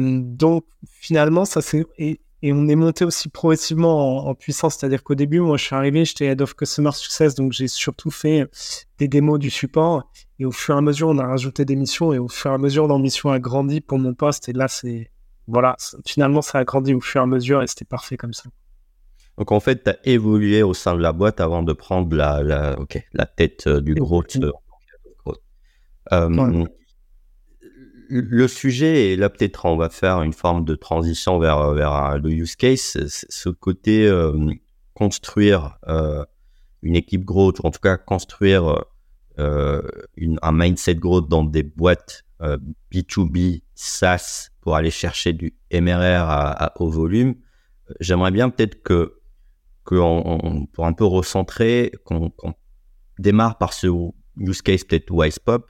donc 0.00 0.64
finalement, 0.86 1.44
ça 1.44 1.60
c'est. 1.60 1.84
Et, 1.98 2.20
on 2.42 2.68
est 2.68 2.74
monté 2.74 3.04
aussi 3.04 3.28
progressivement 3.28 4.26
en, 4.26 4.34
puissance, 4.34 4.76
c'est-à-dire 4.76 5.04
qu'au 5.04 5.14
début, 5.14 5.40
moi 5.40 5.58
je 5.58 5.64
suis 5.64 5.76
arrivé, 5.76 6.06
j'étais 6.06 6.24
Head 6.24 6.40
of 6.40 6.54
Customer 6.54 6.90
Success, 6.92 7.34
donc 7.34 7.52
j'ai 7.52 7.68
surtout 7.68 8.10
fait 8.10 8.48
des 8.96 9.08
démos 9.08 9.38
du 9.38 9.50
support. 9.50 10.10
Et 10.38 10.46
au 10.46 10.52
fur 10.52 10.74
et 10.74 10.78
à 10.78 10.80
mesure, 10.80 11.08
on 11.08 11.18
a 11.18 11.26
rajouté 11.26 11.66
des 11.66 11.76
missions 11.76 12.14
et 12.14 12.18
au 12.18 12.28
fur 12.28 12.50
et 12.50 12.54
à 12.54 12.58
mesure, 12.58 12.86
l'ambition 12.86 13.30
a 13.30 13.38
grandi 13.38 13.82
pour 13.82 13.98
mon 13.98 14.14
poste. 14.14 14.48
Et 14.48 14.54
là, 14.54 14.68
c'est. 14.68 15.10
Voilà, 15.48 15.76
finalement, 16.06 16.40
ça 16.40 16.58
a 16.58 16.64
grandi 16.64 16.94
au 16.94 17.00
fur 17.00 17.20
et 17.20 17.24
à 17.24 17.26
mesure 17.26 17.62
et 17.62 17.66
c'était 17.66 17.84
parfait 17.84 18.16
comme 18.16 18.32
ça. 18.32 18.44
Donc 19.40 19.52
en 19.52 19.60
fait, 19.60 19.84
tu 19.84 19.90
as 19.90 19.96
évolué 20.04 20.62
au 20.62 20.74
sein 20.74 20.94
de 20.94 21.00
la 21.00 21.12
boîte 21.14 21.40
avant 21.40 21.62
de 21.62 21.72
prendre 21.72 22.14
la, 22.14 22.42
la, 22.42 22.76
la 23.14 23.24
tête 23.24 23.66
euh, 23.66 23.80
du 23.80 23.94
growth. 23.94 24.36
Euh, 26.12 26.66
le 28.10 28.48
sujet, 28.48 29.12
et 29.12 29.16
là 29.16 29.30
peut-être 29.30 29.64
on 29.64 29.76
va 29.76 29.88
faire 29.88 30.20
une 30.20 30.34
forme 30.34 30.66
de 30.66 30.74
transition 30.74 31.38
vers, 31.38 31.72
vers 31.72 32.18
le 32.18 32.30
use 32.30 32.54
case, 32.54 32.98
ce 33.06 33.48
côté 33.48 34.06
euh, 34.06 34.52
construire 34.92 35.78
une 36.82 36.96
équipe 36.96 37.24
growth, 37.24 37.60
ou 37.60 37.66
en 37.66 37.70
tout 37.70 37.80
cas 37.80 37.96
construire 37.96 38.84
une, 39.38 40.38
un 40.42 40.52
mindset 40.52 40.96
growth 40.96 41.28
dans 41.28 41.44
des 41.44 41.62
boîtes 41.62 42.24
B2B, 42.40 43.62
SaaS, 43.74 44.48
pour 44.60 44.74
aller 44.74 44.90
chercher 44.90 45.32
du 45.32 45.54
MRR 45.72 46.28
à, 46.28 46.72
haut 46.80 46.90
volume, 46.90 47.36
j'aimerais 48.00 48.32
bien 48.32 48.50
peut-être 48.50 48.82
que, 48.82 49.19
que 49.90 50.66
pour 50.72 50.86
un 50.86 50.92
peu 50.92 51.04
recentrer, 51.04 51.90
qu'on 52.04 52.32
démarre 53.18 53.58
par 53.58 53.72
ce 53.72 53.88
use 54.36 54.62
case 54.62 54.84
peut-être 54.84 55.10
WisePop 55.10 55.68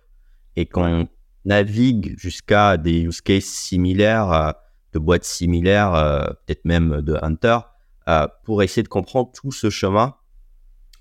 et 0.56 0.66
qu'on 0.66 1.08
navigue 1.46 2.14
jusqu'à 2.18 2.76
des 2.76 3.00
use 3.00 3.22
cases 3.22 3.46
similaires, 3.46 4.54
de 4.92 4.98
boîtes 4.98 5.24
similaires, 5.24 5.94
euh, 5.94 6.26
peut-être 6.46 6.66
même 6.66 7.00
de 7.00 7.16
Hunter, 7.22 7.60
euh, 8.08 8.26
pour 8.44 8.62
essayer 8.62 8.82
de 8.82 8.88
comprendre 8.88 9.30
tout 9.32 9.52
ce 9.52 9.70
chemin 9.70 10.16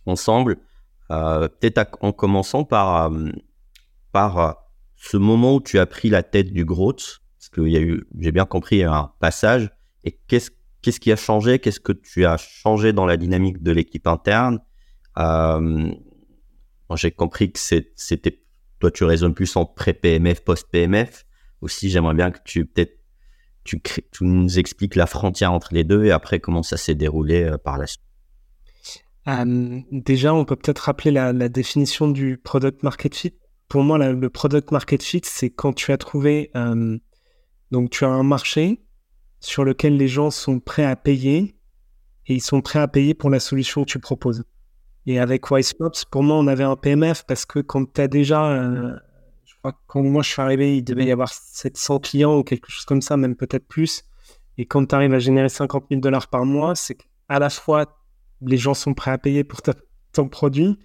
ensemble. 0.05 0.57
Euh, 1.11 1.49
peut-être 1.49 1.97
en 1.99 2.13
commençant 2.13 2.63
par, 2.63 3.11
par 4.13 4.63
ce 4.95 5.17
moment 5.17 5.55
où 5.55 5.61
tu 5.61 5.77
as 5.77 5.85
pris 5.85 6.09
la 6.09 6.23
tête 6.23 6.53
du 6.53 6.63
growth, 6.63 7.21
parce 7.37 7.49
que 7.49 7.67
j'ai 7.67 8.31
bien 8.31 8.45
compris, 8.45 8.83
un 8.83 9.11
passage. 9.19 9.71
Et 10.05 10.17
qu'est-ce 10.27 10.51
qu'est-ce 10.81 10.99
qui 10.99 11.11
a 11.11 11.15
changé? 11.15 11.59
Qu'est-ce 11.59 11.79
que 11.79 11.93
tu 11.93 12.25
as 12.25 12.37
changé 12.37 12.93
dans 12.93 13.05
la 13.05 13.17
dynamique 13.17 13.61
de 13.61 13.71
l'équipe 13.71 14.07
interne? 14.07 14.59
J'ai 16.95 17.11
compris 17.11 17.51
que 17.51 17.59
c'était 17.59 18.43
toi, 18.79 18.91
tu 18.91 19.03
raisonnes 19.03 19.33
plus 19.33 19.55
en 19.55 19.65
pré-PMF, 19.65 20.41
post-PMF. 20.43 21.25
Aussi, 21.61 21.89
j'aimerais 21.89 22.13
bien 22.13 22.31
que 22.31 22.39
tu 22.45 22.69
tu, 23.63 23.79
nous 24.21 24.57
expliques 24.57 24.95
la 24.95 25.05
frontière 25.05 25.51
entre 25.51 25.73
les 25.73 25.83
deux 25.83 26.05
et 26.05 26.11
après 26.11 26.39
comment 26.39 26.63
ça 26.63 26.77
s'est 26.77 26.95
déroulé 26.95 27.43
euh, 27.43 27.57
par 27.57 27.77
la 27.77 27.85
suite. 27.85 28.01
Euh, 29.27 29.79
déjà, 29.91 30.33
on 30.33 30.45
peut 30.45 30.55
peut-être 30.55 30.79
rappeler 30.79 31.11
la, 31.11 31.49
définition 31.49 32.07
du 32.07 32.37
product 32.37 32.81
market 32.81 33.13
fit. 33.13 33.35
Pour 33.67 33.83
moi, 33.83 33.97
le 33.99 34.29
product 34.29 34.71
market 34.71 35.03
fit, 35.03 35.21
c'est 35.23 35.51
quand 35.51 35.73
tu 35.73 35.91
as 35.91 35.97
trouvé, 35.97 36.49
euh, 36.55 36.97
donc 37.69 37.91
tu 37.91 38.05
as 38.05 38.09
un 38.09 38.23
marché 38.23 38.81
sur 39.39 39.63
lequel 39.63 39.97
les 39.97 40.07
gens 40.07 40.31
sont 40.31 40.59
prêts 40.59 40.85
à 40.85 40.95
payer 40.95 41.55
et 42.27 42.35
ils 42.35 42.41
sont 42.41 42.61
prêts 42.61 42.79
à 42.79 42.87
payer 42.87 43.13
pour 43.13 43.29
la 43.29 43.39
solution 43.39 43.83
que 43.83 43.89
tu 43.89 43.99
proposes. 43.99 44.43
Et 45.05 45.19
avec 45.19 45.49
WisePops, 45.49 46.05
pour 46.05 46.23
moi, 46.23 46.35
on 46.35 46.47
avait 46.47 46.63
un 46.63 46.75
PMF 46.75 47.23
parce 47.25 47.45
que 47.45 47.59
quand 47.59 47.91
tu 47.93 48.01
as 48.01 48.07
déjà, 48.07 48.45
euh, 48.51 48.95
je 49.45 49.55
crois 49.57 49.71
que 49.71 49.77
quand 49.87 50.03
moi 50.03 50.21
je 50.21 50.29
suis 50.29 50.41
arrivé, 50.41 50.77
il 50.77 50.83
devait 50.83 51.05
y 51.05 51.11
avoir 51.11 51.33
700 51.33 51.99
clients 51.99 52.37
ou 52.37 52.43
quelque 52.43 52.69
chose 52.69 52.85
comme 52.85 53.01
ça, 53.01 53.17
même 53.17 53.35
peut-être 53.35 53.67
plus. 53.67 54.03
Et 54.57 54.65
quand 54.65 54.85
tu 54.85 54.93
arrives 54.93 55.13
à 55.13 55.19
générer 55.19 55.49
50 55.49 55.85
000 55.89 56.01
dollars 56.01 56.27
par 56.27 56.45
mois, 56.45 56.75
c'est 56.75 56.95
qu'à 56.95 57.39
la 57.39 57.49
fois 57.49 57.97
les 58.41 58.57
gens 58.57 58.73
sont 58.73 58.93
prêts 58.93 59.11
à 59.11 59.17
payer 59.17 59.43
pour 59.43 59.61
ton 60.13 60.27
produit 60.27 60.77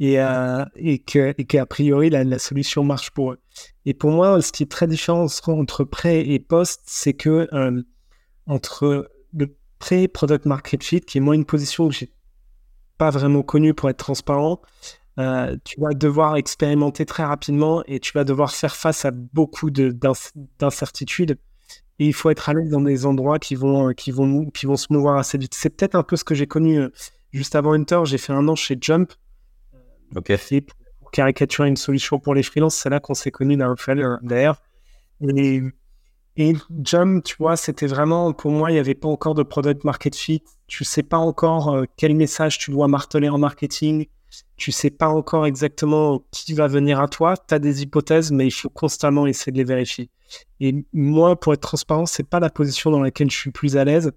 et, 0.00 0.20
euh, 0.20 0.64
et 0.76 0.98
qu'a 0.98 1.66
priori 1.66 2.10
la, 2.10 2.38
solution 2.38 2.84
marche 2.84 3.10
pour 3.10 3.32
eux. 3.32 3.40
Et 3.84 3.94
pour 3.94 4.10
moi, 4.10 4.40
ce 4.42 4.52
qui 4.52 4.62
est 4.62 4.70
très 4.70 4.86
différent 4.86 5.26
entre 5.46 5.84
prêt 5.84 6.26
et 6.26 6.38
post, 6.38 6.82
c'est 6.86 7.14
que 7.14 7.48
euh, 7.52 7.82
entre 8.46 9.10
le 9.32 9.56
pré-product 9.78 10.46
market 10.46 10.82
fit, 10.82 11.00
qui 11.00 11.18
est 11.18 11.20
moi 11.20 11.34
une 11.34 11.44
position 11.44 11.88
que 11.88 11.94
j'ai 11.94 12.12
pas 12.98 13.10
vraiment 13.10 13.42
connu 13.42 13.74
pour 13.74 13.90
être 13.90 13.98
transparent, 13.98 14.60
euh, 15.18 15.56
tu 15.64 15.80
vas 15.80 15.94
devoir 15.94 16.36
expérimenter 16.36 17.06
très 17.06 17.24
rapidement 17.24 17.84
et 17.86 18.00
tu 18.00 18.12
vas 18.12 18.24
devoir 18.24 18.52
faire 18.52 18.74
face 18.74 19.04
à 19.04 19.10
beaucoup 19.12 19.70
d'incertitudes. 19.70 21.38
Et 22.00 22.06
il 22.06 22.12
faut 22.12 22.30
être 22.30 22.48
à 22.48 22.54
l'aise 22.54 22.70
dans 22.70 22.80
des 22.80 23.06
endroits 23.06 23.38
qui 23.38 23.54
vont, 23.54 23.92
qui, 23.92 24.10
vont, 24.10 24.50
qui 24.50 24.66
vont 24.66 24.76
se 24.76 24.88
mouvoir 24.90 25.16
assez 25.16 25.38
vite. 25.38 25.54
C'est 25.54 25.70
peut-être 25.70 25.94
un 25.94 26.02
peu 26.02 26.16
ce 26.16 26.24
que 26.24 26.34
j'ai 26.34 26.48
connu 26.48 26.80
euh, 26.80 26.88
juste 27.32 27.54
avant 27.54 27.72
Hunter. 27.72 28.00
J'ai 28.04 28.18
fait 28.18 28.32
un 28.32 28.48
an 28.48 28.56
chez 28.56 28.76
Jump. 28.80 29.12
Ok. 30.16 30.32
pour 31.00 31.10
caricaturer 31.10 31.68
une 31.68 31.76
solution 31.76 32.18
pour 32.18 32.34
les 32.34 32.42
freelances, 32.42 32.76
c'est 32.76 32.90
là 32.90 33.00
qu'on 33.00 33.14
s'est 33.14 33.30
connus 33.30 33.56
d'ailleurs. 33.56 34.62
Et 35.20 35.62
et 36.36 36.54
Jump, 36.82 37.22
tu 37.22 37.36
vois, 37.38 37.56
c'était 37.56 37.86
vraiment, 37.86 38.32
pour 38.32 38.50
moi, 38.50 38.70
il 38.70 38.74
n'y 38.74 38.80
avait 38.80 38.94
pas 38.94 39.08
encore 39.08 39.34
de 39.34 39.44
product 39.44 39.84
market 39.84 40.16
fit. 40.16 40.42
Tu 40.66 40.82
sais 40.84 41.04
pas 41.04 41.18
encore 41.18 41.72
euh, 41.72 41.84
quel 41.96 42.16
message 42.16 42.58
tu 42.58 42.72
dois 42.72 42.88
marteler 42.88 43.28
en 43.28 43.38
marketing. 43.38 44.06
Tu 44.56 44.72
sais 44.72 44.90
pas 44.90 45.06
encore 45.06 45.46
exactement 45.46 46.24
qui 46.32 46.54
va 46.54 46.66
venir 46.66 46.98
à 46.98 47.06
toi. 47.06 47.36
Tu 47.36 47.54
as 47.54 47.60
des 47.60 47.82
hypothèses, 47.82 48.32
mais 48.32 48.48
il 48.48 48.50
faut 48.50 48.68
constamment 48.68 49.28
essayer 49.28 49.52
de 49.52 49.58
les 49.58 49.64
vérifier. 49.64 50.10
Et 50.58 50.84
moi, 50.92 51.38
pour 51.38 51.54
être 51.54 51.60
transparent, 51.60 52.06
c'est 52.06 52.28
pas 52.28 52.40
la 52.40 52.50
position 52.50 52.90
dans 52.90 53.00
laquelle 53.00 53.30
je 53.30 53.36
suis 53.36 53.52
plus 53.52 53.76
à 53.76 53.84
l'aise. 53.84 54.10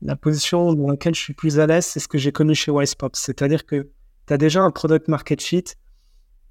La 0.00 0.16
position 0.16 0.72
dans 0.72 0.88
laquelle 0.88 1.14
je 1.14 1.20
suis 1.20 1.34
plus 1.34 1.60
à 1.60 1.66
l'aise, 1.66 1.84
c'est 1.84 2.00
ce 2.00 2.08
que 2.08 2.16
j'ai 2.16 2.32
connu 2.32 2.54
chez 2.54 2.70
WisePop. 2.70 3.14
C'est-à-dire 3.16 3.66
que 3.66 3.90
déjà 4.38 4.62
un 4.62 4.70
product 4.70 5.08
market 5.08 5.42
fit. 5.42 5.64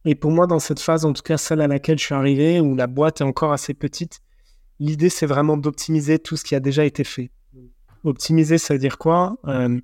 Et 0.06 0.16
pour 0.16 0.32
moi, 0.32 0.48
dans 0.48 0.60
cette 0.60 0.80
phase, 0.80 1.06
en 1.06 1.14
tout 1.14 1.22
cas 1.22 1.38
celle 1.38 1.62
à 1.62 1.68
laquelle 1.68 2.00
je 2.00 2.06
suis 2.06 2.16
arrivé, 2.16 2.60
où 2.60 2.76
la 2.76 2.88
boîte 2.88 3.22
est 3.22 3.26
encore 3.26 3.52
assez 3.52 3.74
petite, 3.74 4.22
l'idée, 4.80 5.10
c'est 5.10 5.26
vraiment 5.26 5.58
d'optimiser 5.58 6.20
tout 6.20 6.38
ce 6.38 6.44
qui 6.44 6.56
a 6.56 6.60
déjà 6.60 6.86
été 6.86 7.04
fait. 7.04 7.32
Optimiser, 8.04 8.58
ça 8.58 8.74
veut 8.74 8.80
dire 8.80 8.98
quoi? 8.98 9.38
Euh, 9.48 9.80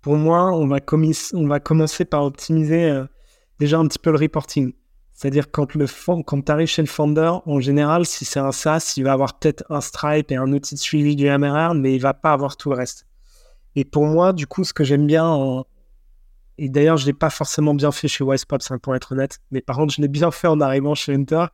Pour 0.00 0.16
moi, 0.16 0.52
on 0.52 0.66
va, 0.68 0.78
on 1.34 1.46
va, 1.46 1.60
commencer 1.60 2.04
par 2.04 2.24
optimiser 2.24 2.84
euh, 2.84 3.04
déjà 3.58 3.78
un 3.78 3.86
petit 3.88 3.98
peu 3.98 4.10
le 4.10 4.18
reporting. 4.18 4.72
C'est-à-dire 5.12 5.50
quand, 5.50 5.74
le 5.74 5.86
quand 6.22 6.42
tu 6.42 6.52
arrives 6.52 6.68
chez 6.68 6.80
le 6.80 6.88
founder, 6.88 7.32
en 7.44 7.60
général, 7.60 8.06
si 8.06 8.24
c'est 8.24 8.40
un 8.40 8.52
SaaS, 8.52 8.94
il 8.96 9.04
va 9.04 9.12
avoir 9.12 9.38
peut-être 9.38 9.64
un 9.68 9.82
Stripe 9.82 10.30
et 10.32 10.36
un 10.36 10.50
outil 10.52 10.76
de 10.76 10.80
suivi 10.80 11.14
du 11.14 11.28
MRR, 11.28 11.74
mais 11.74 11.94
il 11.94 12.00
va 12.00 12.14
pas 12.14 12.32
avoir 12.32 12.56
tout 12.56 12.70
le 12.70 12.76
reste. 12.76 13.06
Et 13.76 13.84
pour 13.84 14.06
moi, 14.06 14.32
du 14.32 14.46
coup, 14.46 14.64
ce 14.64 14.72
que 14.72 14.82
j'aime 14.82 15.06
bien, 15.06 15.64
et 16.62 16.68
d'ailleurs, 16.68 16.98
je 16.98 17.06
l'ai 17.06 17.14
pas 17.14 17.30
forcément 17.30 17.72
bien 17.72 17.90
fait 17.90 18.06
chez 18.06 18.22
WisePop, 18.22 18.60
pour 18.82 18.94
être 18.94 19.12
honnête, 19.12 19.38
mais 19.50 19.62
par 19.62 19.76
contre, 19.76 19.94
je 19.94 20.02
l'ai 20.02 20.08
bien 20.08 20.30
fait 20.30 20.46
en 20.46 20.60
arrivant 20.60 20.94
chez 20.94 21.14
Hunter, 21.14 21.46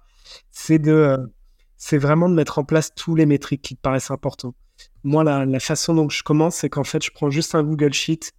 c'est 0.51 0.81
de, 0.81 0.91
euh, 0.91 1.97
vraiment 1.97 2.29
de 2.29 2.35
mettre 2.35 2.59
en 2.59 2.65
place 2.65 2.93
tous 2.93 3.15
les 3.15 3.25
métriques 3.25 3.63
qui 3.63 3.77
te 3.77 3.81
paraissent 3.81 4.11
importants. 4.11 4.57
Moi, 5.05 5.23
la, 5.23 5.61
façon 5.61 5.95
dont 5.95 6.09
je 6.09 6.25
commence, 6.25 6.57
c'est 6.57 6.69
qu'en 6.69 6.83
fait, 6.83 7.05
je 7.05 7.13
prends 7.13 7.31
juste 7.31 7.55
un 7.55 7.63
Google 7.63 7.93
Sheet 7.93 8.33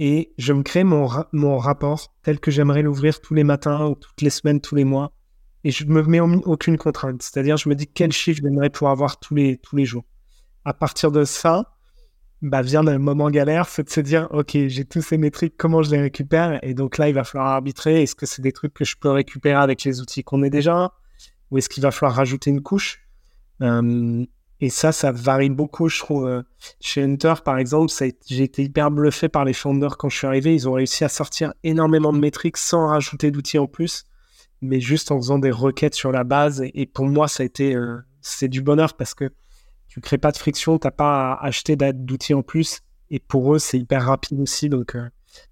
et 0.00 0.32
je 0.38 0.52
me 0.52 0.64
crée 0.64 0.82
mon, 0.82 1.08
mon 1.32 1.56
rapport 1.56 2.12
tel 2.24 2.40
que 2.40 2.50
j'aimerais 2.50 2.82
l'ouvrir 2.82 3.20
tous 3.20 3.34
les 3.34 3.44
matins 3.44 3.86
ou 3.86 3.94
toutes 3.94 4.20
les 4.20 4.30
semaines, 4.30 4.60
tous 4.60 4.74
les 4.74 4.84
mois. 4.84 5.12
Et 5.62 5.70
je 5.70 5.84
me 5.84 6.02
mets 6.02 6.18
aucune 6.20 6.78
contrainte. 6.78 7.22
C'est-à-dire, 7.22 7.56
je 7.56 7.68
me 7.68 7.76
dis 7.76 7.86
quel 7.86 8.10
chiffre 8.10 8.40
j'aimerais 8.42 8.70
pouvoir 8.70 8.90
avoir 8.90 9.20
tous 9.20 9.36
les, 9.36 9.56
tous 9.58 9.76
les 9.76 9.84
jours. 9.84 10.04
À 10.64 10.74
partir 10.74 11.12
de 11.12 11.22
ça, 11.22 11.77
bah, 12.42 12.62
vient 12.62 12.82
le 12.82 12.98
moment 12.98 13.30
galère, 13.30 13.68
c'est 13.68 13.84
de 13.84 13.90
se 13.90 14.00
dire, 14.00 14.28
OK, 14.30 14.56
j'ai 14.66 14.84
tous 14.84 15.02
ces 15.02 15.18
métriques, 15.18 15.54
comment 15.56 15.82
je 15.82 15.90
les 15.90 16.00
récupère? 16.00 16.58
Et 16.62 16.74
donc 16.74 16.98
là, 16.98 17.08
il 17.08 17.14
va 17.14 17.24
falloir 17.24 17.50
arbitrer. 17.50 18.02
Est-ce 18.02 18.14
que 18.14 18.26
c'est 18.26 18.42
des 18.42 18.52
trucs 18.52 18.74
que 18.74 18.84
je 18.84 18.96
peux 18.96 19.10
récupérer 19.10 19.60
avec 19.60 19.84
les 19.84 20.00
outils 20.00 20.22
qu'on 20.22 20.42
ait 20.42 20.50
déjà? 20.50 20.92
Ou 21.50 21.58
est-ce 21.58 21.68
qu'il 21.68 21.82
va 21.82 21.90
falloir 21.90 22.16
rajouter 22.16 22.50
une 22.50 22.62
couche? 22.62 23.02
Et 24.60 24.70
ça, 24.70 24.90
ça 24.90 25.12
varie 25.12 25.50
beaucoup, 25.50 25.88
je 25.88 26.00
trouve. 26.00 26.44
Chez 26.80 27.02
Hunter, 27.02 27.34
par 27.44 27.58
exemple, 27.58 27.92
j'ai 28.26 28.42
été 28.42 28.62
hyper 28.62 28.90
bluffé 28.90 29.28
par 29.28 29.44
les 29.44 29.52
founders 29.52 29.96
quand 29.96 30.08
je 30.08 30.18
suis 30.18 30.26
arrivé. 30.26 30.54
Ils 30.54 30.68
ont 30.68 30.72
réussi 30.72 31.04
à 31.04 31.08
sortir 31.08 31.52
énormément 31.62 32.12
de 32.12 32.18
métriques 32.18 32.56
sans 32.56 32.88
rajouter 32.88 33.30
d'outils 33.30 33.58
en 33.58 33.66
plus, 33.66 34.04
mais 34.60 34.80
juste 34.80 35.12
en 35.12 35.16
faisant 35.16 35.38
des 35.38 35.52
requêtes 35.52 35.94
sur 35.94 36.10
la 36.10 36.24
base. 36.24 36.64
Et, 36.74 36.86
pour 36.86 37.06
moi, 37.06 37.28
ça 37.28 37.44
a 37.44 37.46
été 37.46 37.74
euh, 37.74 37.98
c'est 38.20 38.48
du 38.48 38.60
bonheur 38.60 38.94
parce 38.94 39.14
que 39.14 39.30
tu 39.98 40.02
crées 40.02 40.18
pas 40.18 40.32
de 40.32 40.36
friction, 40.36 40.78
tu 40.78 40.86
n'as 40.86 40.92
pas 40.92 41.32
à 41.32 41.46
acheter 41.46 41.76
d'outils 41.76 42.34
en 42.34 42.42
plus. 42.42 42.80
Et 43.10 43.18
pour 43.18 43.54
eux, 43.54 43.58
c'est 43.58 43.78
hyper 43.78 44.04
rapide 44.04 44.40
aussi. 44.40 44.68
Donc 44.68 44.96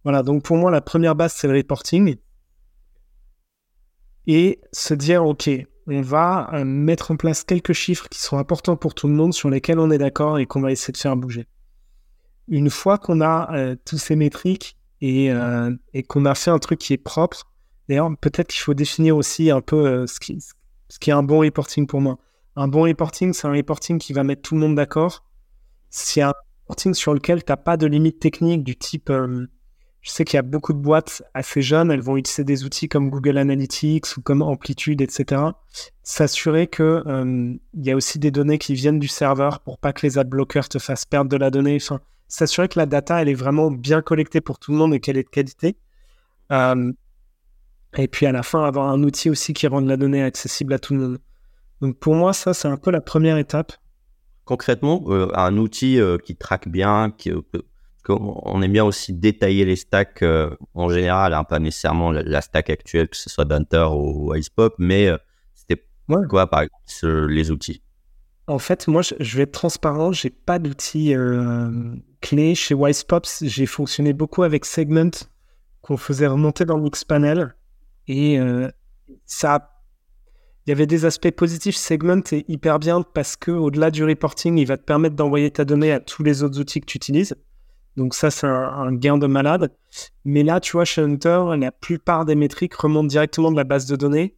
voilà. 0.05 0.23
Donc 0.23 0.43
pour 0.43 0.57
moi, 0.57 0.71
la 0.71 0.81
première 0.81 1.15
base, 1.15 1.33
c'est 1.35 1.49
le 1.49 1.55
reporting 1.55 2.17
et 4.27 4.61
se 4.73 4.95
dire, 4.95 5.25
OK, 5.25 5.49
on 5.87 6.01
va 6.01 6.51
euh, 6.53 6.65
mettre 6.65 7.11
en 7.13 7.17
place 7.17 7.45
quelques 7.45 7.73
chiffres 7.73 8.09
qui 8.09 8.19
sont 8.19 8.39
importants 8.39 8.77
pour 8.77 8.95
tout 8.95 9.09
le 9.09 9.15
monde, 9.15 9.33
sur 9.33 9.51
lesquels 9.51 9.79
on 9.79 9.91
est 9.91 9.99
d'accord 9.99 10.39
et 10.39 10.47
qu'on 10.47 10.61
va 10.61 10.73
essayer 10.73 10.93
de 10.93 10.99
faire 10.99 11.17
bouger. 11.17 11.47
Une 12.49 12.71
fois 12.71 12.99
qu'on 12.99 13.21
a 13.21 13.55
euh, 13.55 13.77
tous 13.85 13.99
ces 13.99 14.17
métriques 14.17 14.77
et, 15.01 15.31
euh, 15.31 15.71
qu'on 16.09 16.25
a 16.25 16.35
fait 16.35 16.51
un 16.51 16.59
truc 16.59 16.81
qui 16.81 16.93
est 16.93 16.99
propre, 16.99 17.51
d'ailleurs, 17.89 18.11
peut-être 18.21 18.49
qu'il 18.49 18.61
faut 18.61 18.75
définir 18.75 19.17
aussi 19.17 19.51
un 19.51 19.61
peu 19.61 20.07
ce 20.07 20.19
qui 20.19 21.11
est 21.11 21.13
un 21.13 21.23
bon 21.23 21.41
reporting 21.41 21.87
pour 21.87 22.01
moi. 22.01 22.19
Un 22.57 22.69
bon 22.69 22.83
reporting, 22.83 23.33
c'est 23.33 23.47
un 23.47 23.53
reporting 23.53 23.99
qui 23.99 24.13
va 24.13 24.25
mettre 24.25 24.43
tout 24.43 24.55
le 24.55 24.61
monde 24.61 24.75
d'accord. 24.75 25.25
C'est 25.91 26.23
un 26.23 26.33
reporting 26.63 26.95
sur 26.95 27.15
lequel 27.15 27.45
tu 27.45 27.53
n'as 27.53 27.57
pas 27.57 27.77
de 27.77 27.87
limite 27.87 28.19
technique 28.19 28.65
du 28.65 28.77
type 28.77 29.11
je 30.07 30.13
sais 30.13 30.25
qu'il 30.25 30.37
y 30.37 30.39
a 30.39 30.43
beaucoup 30.43 30.73
de 30.73 30.79
boîtes 30.79 31.25
assez 31.35 31.63
jeunes, 31.63 31.91
elles 31.91 32.01
vont 32.01 32.17
utiliser 32.17 32.45
des 32.45 32.65
outils 32.65 32.89
comme 32.89 33.11
Google 33.11 33.39
Analytics 33.39 34.17
ou 34.17 34.23
comme 34.23 34.41
Amplitude, 34.41 35.01
etc. 35.01 35.43
S'assurer 36.05 36.69
que 36.69 37.03
euh, 37.09 37.57
il 37.75 37.85
y 37.85 37.91
a 37.91 37.97
aussi 37.97 38.21
des 38.21 38.31
données 38.31 38.59
qui 38.59 38.75
viennent 38.75 39.01
du 39.01 39.09
serveur 39.09 39.59
pour 39.59 39.79
pas 39.79 39.93
que 39.93 40.07
les 40.07 40.17
ad 40.17 40.29
blockers 40.29 40.69
te 40.69 40.79
fassent 40.79 41.07
perdre 41.07 41.29
de 41.29 41.37
la 41.37 41.51
donnée. 41.51 41.79
S'assurer 42.29 42.69
que 42.69 42.79
la 42.79 42.87
data 42.87 43.21
elle 43.21 43.29
est 43.29 43.35
vraiment 43.35 43.73
bien 43.73 44.01
collectée 44.01 44.41
pour 44.41 44.61
tout 44.61 44.71
le 44.71 44.79
monde 44.79 44.95
et 44.95 45.01
qu'elle 45.01 45.17
est 45.17 45.25
de 45.25 45.29
qualité. 45.29 45.77
Euh, 46.53 46.93
et 47.97 48.07
puis 48.07 48.27
à 48.27 48.33
la 48.33 48.45
fin, 48.45 48.63
avoir 48.63 48.89
un 48.89 49.03
outil 49.03 49.29
aussi 49.29 49.55
qui 49.55 49.67
rende 49.67 49.89
la 49.89 49.97
donnée 49.97 50.23
accessible 50.23 50.73
à 50.73 50.79
tout 50.79 50.95
le 50.95 51.01
monde. 51.01 51.19
Donc 51.81 51.99
pour 51.99 52.15
moi, 52.15 52.33
ça 52.33 52.55
c'est 52.55 52.69
un 52.69 52.77
peu 52.77 52.91
la 52.91 53.01
première 53.01 53.39
étape. 53.39 53.73
Concrètement, 54.45 55.05
euh, 55.09 55.29
un 55.35 55.57
outil 55.57 55.99
qui 56.25 56.37
traque 56.37 56.69
bien, 56.69 57.11
qui 57.17 57.33
qu'on 58.05 58.63
aime 58.63 58.73
bien 58.73 58.85
aussi 58.85 59.13
détailler 59.13 59.65
les 59.65 59.75
stacks 59.75 60.25
en 60.75 60.89
général, 60.89 61.35
hein, 61.35 61.43
pas 61.43 61.59
nécessairement 61.59 62.13
la, 62.13 62.41
stack 62.41 62.71
actuelle, 62.71 63.09
que 63.09 63.17
ce 63.17 63.29
soit 63.29 63.45
d'Hunter 63.45 63.89
ou, 63.91 64.33
Icepop, 64.33 64.77
mais 64.79 65.11
c'était 65.53 65.85
quoi 66.29 66.49
par 66.49 66.61
exemple 66.61 67.27
les 67.29 67.51
outils? 67.51 67.83
En 68.47 68.61
fait, 68.61 68.87
moi, 68.87 69.03
je 69.03 69.37
vais 69.37 69.43
être 69.43 69.53
transparent, 69.53 70.13
j'ai 70.13 70.31
pas 70.31 70.61
d'outils 70.61 71.17
clés. 72.21 72.55
Chez 72.55 72.75
Wisepops, 72.75 73.43
j'ai 73.43 73.67
fonctionné 73.67 74.13
beaucoup 74.13 74.45
avec 74.45 74.65
Segment 74.65 75.11
qu'on 75.83 75.97
faisait 75.97 76.29
remonter 76.29 76.65
dans 76.65 76.79
Mixpanel 76.79 77.57
et 78.07 78.39
ça 79.25 79.76
il 80.67 80.71
y 80.71 80.73
avait 80.73 80.87
des 80.87 81.05
aspects 81.05 81.31
positifs. 81.31 81.77
Segment 81.77 82.23
est 82.33 82.45
hyper 82.49 82.79
bien 82.79 83.03
parce 83.03 83.37
que 83.37 83.53
au-delà 83.53 83.91
du 83.91 84.05
reporting, 84.05 84.59
il 84.59 84.67
va 84.67 84.77
te 84.77 84.83
permettre 84.83 85.15
d'envoyer 85.15 85.51
ta 85.51 85.65
donnée 85.65 85.93
à 85.93 86.01
tous 86.01 86.25
les 86.25 86.43
autres 86.43 86.59
outils 86.59 86.81
que 86.81 86.87
tu 86.87 86.97
utilises. 86.97 87.37
Donc 87.97 88.15
ça, 88.15 88.31
c'est 88.31 88.47
un, 88.47 88.93
gain 88.93 89.17
de 89.17 89.27
malade. 89.27 89.73
Mais 90.25 90.43
là, 90.43 90.61
tu 90.61 90.73
vois, 90.73 90.85
chez 90.85 91.03
Hunter, 91.03 91.45
la 91.59 91.71
plupart 91.71 92.25
des 92.25 92.35
métriques 92.35 92.75
remontent 92.75 93.07
directement 93.07 93.51
de 93.51 93.57
la 93.57 93.65
base 93.65 93.87
de 93.87 93.97
données 93.97 94.37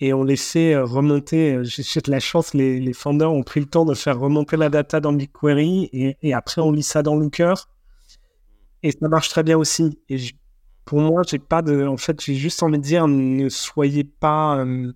et 0.00 0.12
on 0.12 0.24
les 0.24 0.36
fait 0.36 0.74
euh, 0.74 0.84
remonter. 0.84 1.54
Euh, 1.54 1.64
j'ai 1.64 2.00
de 2.00 2.10
la 2.10 2.20
chance, 2.20 2.54
les, 2.54 2.80
les 2.80 2.92
founders 2.92 3.32
ont 3.32 3.42
pris 3.42 3.60
le 3.60 3.66
temps 3.66 3.84
de 3.84 3.94
faire 3.94 4.18
remonter 4.18 4.56
la 4.56 4.68
data 4.68 5.00
dans 5.00 5.12
BigQuery 5.12 6.16
et, 6.22 6.34
après 6.34 6.60
on 6.60 6.72
lit 6.72 6.82
ça 6.82 7.02
dans 7.02 7.16
Looker. 7.16 7.54
Et 8.82 8.92
ça 8.92 9.08
marche 9.08 9.28
très 9.28 9.42
bien 9.42 9.56
aussi. 9.56 9.98
Et 10.08 10.18
pour 10.84 11.00
moi, 11.00 11.22
j'ai 11.26 11.38
pas 11.38 11.62
de. 11.62 11.86
En 11.86 11.96
fait, 11.96 12.20
j'ai 12.22 12.34
juste 12.34 12.62
envie 12.62 12.78
de 12.78 12.82
dire, 12.82 13.06
ne 13.08 13.48
soyez 13.48 14.04
pas. 14.04 14.58
Euh, 14.58 14.92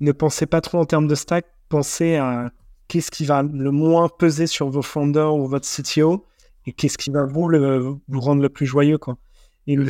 ne 0.00 0.12
pensez 0.12 0.46
pas 0.46 0.60
trop 0.60 0.78
en 0.78 0.84
termes 0.84 1.06
de 1.06 1.14
stack, 1.14 1.46
pensez 1.68 2.16
à 2.16 2.50
qu'est-ce 2.88 3.10
qui 3.10 3.24
va 3.24 3.42
le 3.42 3.70
moins 3.70 4.08
peser 4.08 4.46
sur 4.46 4.68
vos 4.68 4.82
founders 4.82 5.34
ou 5.34 5.46
votre 5.46 5.68
CTO 5.68 6.26
et 6.66 6.72
qu'est-ce 6.72 6.98
qui 6.98 7.10
va 7.10 7.24
vous, 7.24 8.00
rendre 8.12 8.42
le 8.42 8.48
plus 8.48 8.66
joyeux. 8.66 8.98
Quoi. 8.98 9.18
Et 9.66 9.76
le 9.76 9.88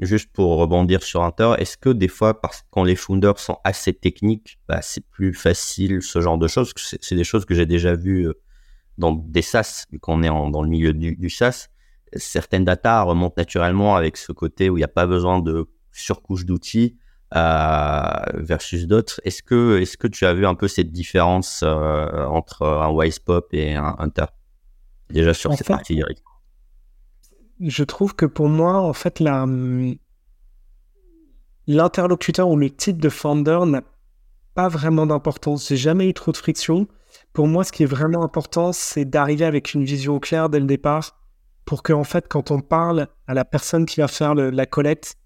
juste 0.00 0.30
pour 0.32 0.56
rebondir 0.56 1.02
sur 1.02 1.22
Hunter, 1.22 1.54
est-ce 1.58 1.76
que 1.76 1.88
des 1.88 2.08
fois, 2.08 2.40
parce 2.40 2.64
quand 2.70 2.84
les 2.84 2.96
founders 2.96 3.38
sont 3.38 3.58
assez 3.64 3.94
techniques, 3.94 4.58
bah, 4.68 4.82
c'est 4.82 5.06
plus 5.08 5.32
facile 5.32 6.02
ce 6.02 6.20
genre 6.20 6.38
de 6.38 6.48
choses 6.48 6.72
C'est 6.76 7.14
des 7.14 7.24
choses 7.24 7.44
que 7.44 7.54
j'ai 7.54 7.66
déjà 7.66 7.94
vues 7.94 8.28
euh, 8.28 8.34
dans 8.98 9.12
des 9.12 9.42
SaaS, 9.42 9.86
vu 9.90 9.98
qu'on 9.98 10.22
est 10.22 10.28
dans 10.28 10.62
le 10.62 10.68
milieu 10.68 10.92
du, 10.92 11.16
du 11.16 11.30
SaaS. 11.30 11.68
Certaines 12.14 12.64
data 12.64 13.02
remontent 13.02 13.34
naturellement 13.36 13.96
avec 13.96 14.16
ce 14.16 14.32
côté 14.32 14.70
où 14.70 14.76
il 14.76 14.80
n'y 14.80 14.84
a 14.84 14.88
pas 14.88 15.06
besoin 15.06 15.40
de 15.40 15.66
surcouche 15.92 16.44
d'outils 16.44 16.96
versus 17.34 18.86
d'autres. 18.86 19.20
Est-ce 19.24 19.42
que, 19.42 19.78
est-ce 19.80 19.96
que 19.96 20.06
tu 20.06 20.24
as 20.26 20.34
vu 20.34 20.46
un 20.46 20.54
peu 20.54 20.68
cette 20.68 20.92
différence 20.92 21.62
euh, 21.62 22.26
entre 22.26 22.66
un 22.66 22.92
Wisepop 22.92 23.52
et 23.52 23.74
un 23.74 23.96
Hunter 23.98 24.26
Déjà 25.10 25.34
sur 25.34 25.52
cette 25.54 25.66
partie 25.66 26.02
Je 27.60 27.84
trouve 27.84 28.14
que 28.14 28.26
pour 28.26 28.48
moi, 28.48 28.80
en 28.80 28.92
fait, 28.92 29.20
la, 29.20 29.46
l'interlocuteur 31.66 32.48
ou 32.48 32.56
le 32.56 32.70
type 32.70 33.00
de 33.00 33.08
founder 33.08 33.60
n'a 33.66 33.82
pas 34.54 34.68
vraiment 34.68 35.06
d'importance. 35.06 35.68
J'ai 35.68 35.76
jamais 35.76 36.08
eu 36.08 36.14
trop 36.14 36.32
de 36.32 36.36
friction. 36.36 36.86
Pour 37.32 37.48
moi, 37.48 37.64
ce 37.64 37.72
qui 37.72 37.82
est 37.82 37.86
vraiment 37.86 38.22
important, 38.22 38.72
c'est 38.72 39.04
d'arriver 39.04 39.44
avec 39.44 39.74
une 39.74 39.84
vision 39.84 40.20
claire 40.20 40.48
dès 40.48 40.60
le 40.60 40.66
départ 40.66 41.18
pour 41.64 41.82
que, 41.82 41.92
en 41.92 42.04
fait, 42.04 42.28
quand 42.28 42.50
on 42.50 42.60
parle 42.60 43.08
à 43.26 43.34
la 43.34 43.44
personne 43.44 43.86
qui 43.86 44.00
va 44.00 44.08
faire 44.08 44.34
la 44.34 44.66
collecte, 44.66 45.16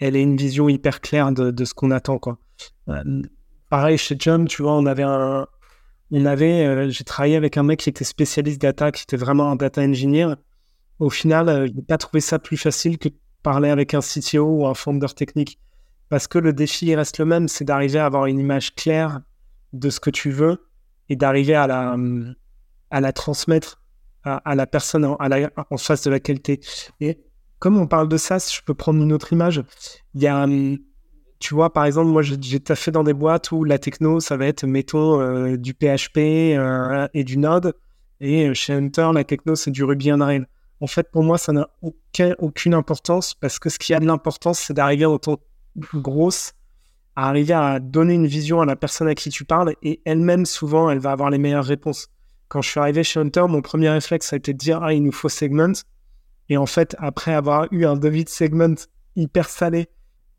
elle 0.00 0.16
ait 0.16 0.22
une 0.22 0.36
vision 0.36 0.68
hyper 0.68 1.00
claire 1.00 1.30
de, 1.32 1.64
ce 1.64 1.74
qu'on 1.74 1.90
attend. 1.90 2.20
Euh, 2.88 3.22
pareil, 3.68 3.98
chez 3.98 4.16
Jump, 4.18 4.48
tu 4.48 4.62
vois, 4.62 4.74
on 4.74 4.86
avait 4.86 5.04
un. 5.04 5.46
On 6.12 6.24
avait, 6.26 6.66
euh, 6.66 6.90
j'ai 6.90 7.04
travaillé 7.04 7.36
avec 7.36 7.56
un 7.56 7.62
mec 7.62 7.78
qui 7.78 7.88
était 7.88 8.04
spécialiste 8.04 8.60
data, 8.60 8.90
qui 8.90 9.04
était 9.04 9.16
vraiment 9.16 9.52
un 9.52 9.56
data 9.56 9.80
engineer. 9.80 10.34
Au 10.98 11.08
final, 11.08 11.48
euh, 11.48 11.68
je 11.68 11.80
pas 11.82 11.98
trouvé 11.98 12.20
ça 12.20 12.40
plus 12.40 12.56
facile 12.56 12.98
que 12.98 13.10
de 13.10 13.14
parler 13.44 13.68
avec 13.68 13.94
un 13.94 14.00
CTO 14.00 14.44
ou 14.44 14.66
un 14.66 14.74
founder 14.74 15.06
technique. 15.14 15.60
Parce 16.08 16.26
que 16.26 16.38
le 16.38 16.52
défi 16.52 16.92
reste 16.96 17.18
le 17.18 17.26
même, 17.26 17.46
c'est 17.46 17.64
d'arriver 17.64 18.00
à 18.00 18.06
avoir 18.06 18.26
une 18.26 18.40
image 18.40 18.74
claire 18.74 19.20
de 19.72 19.88
ce 19.88 20.00
que 20.00 20.10
tu 20.10 20.30
veux 20.30 20.66
et 21.08 21.14
d'arriver 21.14 21.54
à 21.54 21.68
la, 21.68 21.96
à 22.90 23.00
la 23.00 23.12
transmettre 23.12 23.80
à, 24.24 24.54
la 24.54 24.66
personne 24.66 25.04
en, 25.04 25.76
face 25.78 26.02
de 26.02 26.10
la 26.10 26.20
qualité. 26.20 26.60
Et 27.00 27.18
comme 27.60 27.78
on 27.78 27.86
parle 27.86 28.08
de 28.08 28.16
SaaS, 28.16 28.50
je 28.52 28.60
peux 28.64 28.74
prendre 28.74 29.00
une 29.00 29.12
autre 29.12 29.32
image. 29.32 29.62
Il 30.14 30.22
y 30.22 30.26
a, 30.26 30.42
hum, 30.42 30.78
tu 31.38 31.54
vois, 31.54 31.72
par 31.72 31.84
exemple, 31.84 32.08
moi, 32.08 32.22
j'ai 32.22 32.60
taffé 32.60 32.90
dans 32.90 33.04
des 33.04 33.14
boîtes 33.14 33.52
où 33.52 33.64
la 33.64 33.78
techno, 33.78 34.18
ça 34.18 34.36
va 34.36 34.46
être, 34.46 34.66
mettons, 34.66 35.20
euh, 35.20 35.56
du 35.56 35.74
PHP 35.74 36.18
euh, 36.56 37.06
et 37.14 37.22
du 37.22 37.38
Node. 37.38 37.74
Et 38.20 38.48
euh, 38.48 38.54
chez 38.54 38.72
Hunter, 38.72 39.10
la 39.14 39.24
techno, 39.24 39.54
c'est 39.54 39.70
du 39.70 39.84
Ruby 39.84 40.12
on 40.12 40.18
Rails. 40.18 40.46
En 40.80 40.86
fait, 40.86 41.10
pour 41.10 41.22
moi, 41.22 41.38
ça 41.38 41.52
n'a 41.52 41.68
aucune 42.38 42.74
importance 42.74 43.34
parce 43.34 43.58
que 43.58 43.68
ce 43.68 43.78
qui 43.78 43.92
a 43.94 44.00
de 44.00 44.06
l'importance, 44.06 44.58
c'est 44.58 44.74
d'arriver 44.74 45.04
en 45.04 45.18
tant 45.18 45.38
grosse 45.94 46.52
à 47.16 47.28
arriver 47.28 47.52
à 47.52 47.80
donner 47.80 48.14
une 48.14 48.26
vision 48.26 48.62
à 48.62 48.66
la 48.66 48.76
personne 48.76 49.08
à 49.08 49.14
qui 49.14 49.28
tu 49.28 49.44
parles 49.44 49.74
et 49.82 50.00
elle-même, 50.06 50.46
souvent, 50.46 50.90
elle 50.90 50.98
va 50.98 51.12
avoir 51.12 51.28
les 51.28 51.38
meilleures 51.38 51.64
réponses. 51.64 52.08
Quand 52.48 52.62
je 52.62 52.70
suis 52.70 52.80
arrivé 52.80 53.04
chez 53.04 53.20
Hunter, 53.20 53.44
mon 53.48 53.60
premier 53.60 53.90
réflexe, 53.90 54.28
ça 54.28 54.36
a 54.36 54.38
été 54.38 54.54
de 54.54 54.58
dire, 54.58 54.82
ah, 54.82 54.94
il 54.94 55.02
nous 55.02 55.12
faut 55.12 55.28
segment. 55.28 55.72
Et 56.50 56.56
en 56.56 56.66
fait, 56.66 56.96
après 56.98 57.32
avoir 57.32 57.68
eu 57.70 57.86
un 57.86 57.96
devis 57.96 58.24
de 58.24 58.28
segment 58.28 58.74
hyper 59.14 59.48
salé 59.48 59.88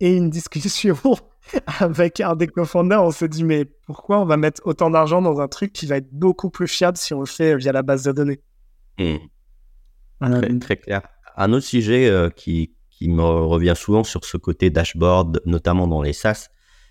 et 0.01 0.13
une 0.15 0.29
discussion 0.29 0.97
avec 1.79 2.19
un 2.19 2.35
des 2.35 2.47
co-founders, 2.47 3.01
on 3.01 3.11
se 3.11 3.23
dit 3.23 3.45
mais 3.45 3.63
pourquoi 3.65 4.19
on 4.19 4.25
va 4.25 4.35
mettre 4.35 4.61
autant 4.65 4.89
d'argent 4.89 5.21
dans 5.21 5.39
un 5.39 5.47
truc 5.47 5.71
qui 5.71 5.85
va 5.85 5.97
être 5.97 6.11
beaucoup 6.11 6.49
plus 6.49 6.67
fiable 6.67 6.97
si 6.97 7.13
on 7.13 7.21
le 7.21 7.25
fait 7.25 7.55
via 7.55 7.71
la 7.71 7.81
base 7.81 8.03
de 8.03 8.11
données? 8.11 8.41
Hmm. 8.99 10.59
très, 10.59 10.75
clair. 10.75 11.01
Un 11.37 11.53
autre 11.53 11.65
sujet 11.65 12.09
euh, 12.09 12.29
qui, 12.29 12.75
qui, 12.89 13.07
me 13.07 13.23
revient 13.23 13.73
souvent 13.75 14.03
sur 14.03 14.25
ce 14.25 14.35
côté 14.35 14.69
dashboard, 14.69 15.41
notamment 15.45 15.87
dans 15.87 16.01
les 16.01 16.13
SaaS, 16.13 16.49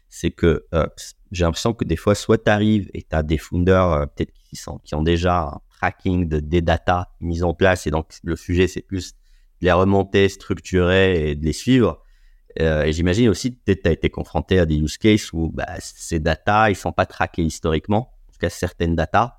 c'est 0.08 0.30
que 0.30 0.64
euh, 0.74 0.86
j'ai 1.30 1.44
l'impression 1.44 1.74
que 1.74 1.84
des 1.84 1.96
fois, 1.96 2.14
soit 2.14 2.38
tu 2.42 2.50
arrives 2.50 2.90
et 2.94 3.02
tu 3.02 3.14
as 3.14 3.22
des 3.22 3.36
founders 3.36 3.92
euh, 3.92 4.06
peut-être 4.06 4.32
qui, 4.32 4.58
qui 4.82 4.94
ont 4.94 5.02
déjà 5.02 5.60
tracking 5.80 6.28
de, 6.28 6.40
des 6.40 6.60
data 6.60 7.10
mises 7.20 7.42
en 7.42 7.54
place. 7.54 7.86
Et 7.86 7.90
donc, 7.90 8.06
le 8.22 8.36
sujet, 8.36 8.66
c'est 8.66 8.82
plus 8.82 9.12
de 9.60 9.66
les 9.66 9.72
remonter, 9.72 10.28
structurer 10.28 11.30
et 11.30 11.34
de 11.34 11.44
les 11.44 11.52
suivre. 11.52 12.02
Euh, 12.60 12.84
et 12.84 12.92
j'imagine 12.92 13.28
aussi, 13.28 13.52
peut-être, 13.52 13.82
tu 13.82 13.88
as 13.88 13.92
été 13.92 14.10
confronté 14.10 14.58
à 14.58 14.66
des 14.66 14.76
use 14.76 14.98
cases 14.98 15.32
où 15.32 15.50
bah, 15.50 15.76
ces 15.78 16.18
data, 16.18 16.70
ils 16.70 16.76
sont 16.76 16.92
pas 16.92 17.06
traqués 17.06 17.42
historiquement, 17.42 18.14
en 18.28 18.32
tout 18.32 18.38
cas 18.38 18.50
certaines 18.50 18.96
data. 18.96 19.38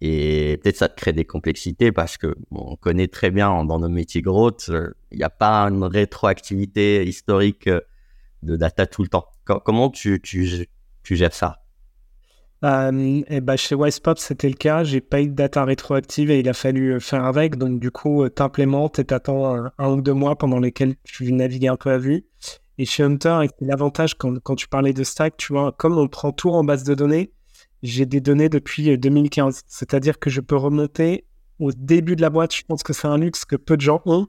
Et 0.00 0.58
peut-être 0.62 0.76
ça 0.76 0.88
te 0.88 0.96
crée 0.96 1.12
des 1.12 1.24
complexités 1.24 1.90
parce 1.90 2.16
que 2.16 2.34
on 2.50 2.76
connaît 2.76 3.08
très 3.08 3.30
bien 3.30 3.64
dans 3.64 3.78
nos 3.78 3.88
métiers 3.88 4.22
gros, 4.22 4.52
euh, 4.68 4.92
il 5.10 5.18
n'y 5.18 5.24
a 5.24 5.30
pas 5.30 5.62
une 5.62 5.84
rétroactivité 5.84 7.06
historique 7.06 7.68
euh, 7.68 7.80
de 8.42 8.56
data 8.56 8.86
tout 8.86 9.02
le 9.02 9.08
temps. 9.08 9.26
comment 9.44 9.90
tu, 9.90 10.20
tu, 10.20 10.68
tu 11.02 11.16
gères 11.16 11.32
ça? 11.34 11.63
Euh, 12.64 13.22
et 13.28 13.40
bah, 13.40 13.56
chez 13.56 13.74
Wisepop, 13.74 14.18
c'était 14.18 14.48
le 14.48 14.54
cas. 14.54 14.84
J'ai 14.84 15.02
pas 15.02 15.20
eu 15.20 15.28
de 15.28 15.34
data 15.34 15.64
rétroactive 15.64 16.30
et 16.30 16.40
il 16.40 16.48
a 16.48 16.54
fallu 16.54 16.94
euh, 16.94 17.00
faire 17.00 17.24
avec. 17.24 17.56
Donc, 17.56 17.78
du 17.78 17.90
coup, 17.90 18.22
euh, 18.22 18.30
t'implémentes 18.30 18.98
et 18.98 19.04
t'attends 19.04 19.54
un, 19.54 19.72
un, 19.78 19.90
ou 19.90 20.00
deux 20.00 20.14
mois 20.14 20.36
pendant 20.36 20.58
lesquels 20.58 20.94
tu 21.04 21.30
navigues 21.32 21.68
un 21.68 21.76
peu 21.76 21.90
à 21.90 21.98
vue. 21.98 22.24
Et 22.78 22.86
chez 22.86 23.02
Hunter, 23.02 23.40
l'avantage 23.60 24.14
quand, 24.14 24.38
quand, 24.40 24.56
tu 24.56 24.66
parlais 24.66 24.94
de 24.94 25.04
stack, 25.04 25.36
tu 25.36 25.52
vois, 25.52 25.72
comme 25.72 25.98
on 25.98 26.08
prend 26.08 26.32
tout 26.32 26.50
en 26.50 26.64
base 26.64 26.84
de 26.84 26.94
données, 26.94 27.32
j'ai 27.82 28.06
des 28.06 28.20
données 28.20 28.48
depuis 28.48 28.96
2015. 28.96 29.62
C'est-à-dire 29.66 30.18
que 30.18 30.30
je 30.30 30.40
peux 30.40 30.56
remonter 30.56 31.26
au 31.60 31.70
début 31.70 32.16
de 32.16 32.22
la 32.22 32.30
boîte. 32.30 32.54
Je 32.54 32.62
pense 32.66 32.82
que 32.82 32.94
c'est 32.94 33.06
un 33.06 33.18
luxe 33.18 33.44
que 33.44 33.56
peu 33.56 33.76
de 33.76 33.82
gens 33.82 34.00
ont. 34.06 34.26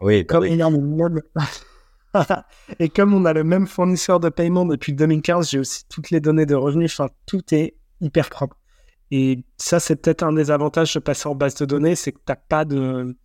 Oui, 0.00 0.26
comme 0.26 0.42
oui. 0.42 0.58
et 2.78 2.88
comme 2.88 3.14
on 3.14 3.24
a 3.24 3.32
le 3.32 3.44
même 3.44 3.66
fournisseur 3.66 4.20
de 4.20 4.28
paiement 4.28 4.64
depuis 4.64 4.92
2015, 4.92 5.50
j'ai 5.50 5.58
aussi 5.58 5.84
toutes 5.88 6.10
les 6.10 6.20
données 6.20 6.46
de 6.46 6.54
revenus. 6.54 6.92
Enfin, 6.98 7.10
tout 7.26 7.42
est 7.52 7.76
hyper 8.00 8.30
propre. 8.30 8.56
Et 9.10 9.44
ça, 9.56 9.80
c'est 9.80 9.96
peut-être 9.96 10.22
un 10.22 10.32
des 10.32 10.50
avantages 10.50 10.94
de 10.94 10.98
passer 11.00 11.28
en 11.28 11.34
base 11.34 11.54
de 11.54 11.64
données, 11.64 11.94
c'est 11.94 12.12
que 12.12 12.18
tu 12.18 12.24
n'as 12.28 12.36
pas 12.36 12.64
de... 12.64 13.16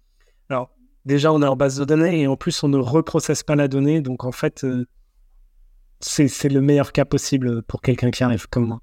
Alors, 0.50 0.72
déjà, 1.06 1.32
on 1.34 1.42
est 1.42 1.48
en 1.48 1.56
base 1.56 1.78
de 1.78 1.86
données 1.86 2.22
et 2.22 2.28
en 2.28 2.38
plus, 2.38 2.64
on 2.64 2.70
ne 2.70 2.78
reprocesse 2.78 3.44
pas 3.44 3.56
la 3.56 3.68
donnée. 3.68 4.02
Donc, 4.02 4.24
en 4.24 4.32
fait, 4.32 4.64
euh, 4.64 4.86
c'est 6.00 6.50
le 6.50 6.62
meilleur 6.62 6.92
cas 6.92 7.06
possible 7.06 7.64
pour 7.64 7.82
quelqu'un 7.82 8.12
qui 8.12 8.24
arrive 8.24 8.48
comme 8.48 8.68
moi. 8.68 8.82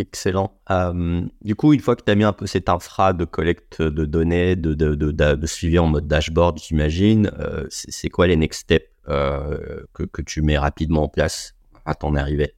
Excellent. 0.00 0.58
Euh, 0.70 1.26
du 1.42 1.54
coup, 1.54 1.74
une 1.74 1.80
fois 1.80 1.94
que 1.94 2.02
tu 2.02 2.10
as 2.10 2.14
mis 2.14 2.24
un 2.24 2.32
peu 2.32 2.46
cette 2.46 2.70
infra 2.70 3.12
de 3.12 3.26
collecte 3.26 3.82
de 3.82 4.06
données, 4.06 4.56
de, 4.56 4.72
de, 4.72 4.94
de, 4.94 5.46
suivi 5.46 5.78
en 5.78 5.88
mode 5.88 6.08
dashboard, 6.08 6.58
j'imagine, 6.58 7.30
euh, 7.38 7.66
c'est 7.68 8.08
quoi 8.08 8.26
les 8.26 8.36
next 8.36 8.62
steps 8.62 8.88
euh, 9.10 9.84
que, 9.92 10.22
tu 10.22 10.40
mets 10.40 10.56
rapidement 10.56 11.02
en 11.02 11.08
place 11.08 11.54
à 11.84 11.94
ton 11.94 12.14
arrivée? 12.14 12.54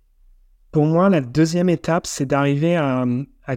Pour 0.71 0.87
moi, 0.87 1.09
la 1.09 1.21
deuxième 1.21 1.69
étape, 1.69 2.07
c'est 2.07 2.27
d'arriver 2.27 2.77
à, 2.77 3.05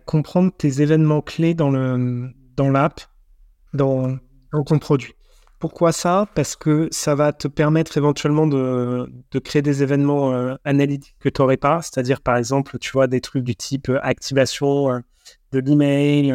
comprendre 0.03 0.51
tes 0.57 0.81
événements 0.81 1.21
clés 1.21 1.53
dans 1.53 1.69
l'app, 1.69 3.01
dans, 3.75 4.07
dans, 4.07 4.17
dans 4.51 4.63
ton 4.63 4.79
produit. 4.79 5.13
Pourquoi 5.65 5.91
ça? 5.91 6.27
Parce 6.35 6.55
que 6.55 6.87
ça 6.91 7.15
va 7.15 7.33
te 7.33 7.47
permettre 7.47 7.97
éventuellement 7.97 8.45
de, 8.45 9.09
créer 9.43 9.63
des 9.63 9.81
événements 9.81 10.31
euh, 10.31 10.53
analytiques 10.63 11.15
que 11.19 11.27
tu 11.27 11.41
n'aurais 11.41 11.57
pas. 11.57 11.81
C'est-à-dire, 11.81 12.21
par 12.21 12.37
exemple, 12.37 12.77
tu 12.77 12.91
vois, 12.91 13.07
des 13.07 13.19
trucs 13.19 13.43
du 13.43 13.55
type 13.55 13.89
euh, 13.89 13.97
activation 14.03 14.91
euh, 14.91 14.99
de 15.53 15.59
l'email, 15.59 16.31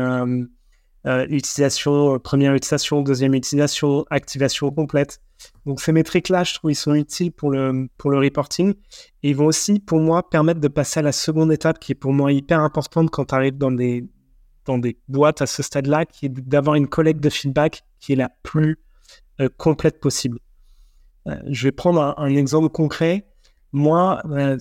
utilisation, 1.28 2.18
première 2.18 2.54
utilisation, 2.56 3.02
deuxième 3.02 3.34
utilisation, 3.34 4.04
activation 4.10 4.72
complète. 4.72 5.20
Donc 5.64 5.80
ces 5.80 5.92
métriques-là, 5.92 6.42
je 6.42 6.54
trouve, 6.54 6.72
ils 6.72 6.74
sont 6.74 6.94
utiles 6.94 7.30
pour 7.30 7.52
le, 7.52 7.86
pour 7.98 8.10
le 8.10 8.18
reporting. 8.18 8.74
Et 9.22 9.30
ils 9.30 9.36
vont 9.36 9.46
aussi, 9.46 9.78
pour 9.78 10.00
moi, 10.00 10.28
permettre 10.28 10.58
de 10.58 10.66
passer 10.66 10.98
à 10.98 11.04
la 11.04 11.12
seconde 11.12 11.52
étape 11.52 11.78
qui 11.78 11.92
est 11.92 11.94
pour 11.94 12.12
moi 12.12 12.32
hyper 12.32 12.58
importante 12.58 13.10
quand 13.10 13.26
tu 13.26 13.34
arrives 13.36 13.58
dans 13.58 13.70
des, 13.70 14.08
dans 14.64 14.78
des 14.78 14.98
boîtes 15.06 15.40
à 15.40 15.46
ce 15.46 15.62
stade-là, 15.62 16.04
qui 16.04 16.26
est 16.26 16.30
d'avoir 16.30 16.74
une 16.74 16.88
collecte 16.88 17.20
de 17.20 17.30
feedback 17.30 17.84
qui 18.00 18.14
est 18.14 18.16
la 18.16 18.28
plus 18.42 18.76
euh, 19.40 19.48
complète 19.56 20.00
possible. 20.00 20.38
Euh, 21.26 21.36
je 21.48 21.68
vais 21.68 21.72
prendre 21.72 22.14
un, 22.18 22.28
exemple 22.36 22.68
concret. 22.68 23.26
Moi, 23.72 24.22
euh, 24.30 24.58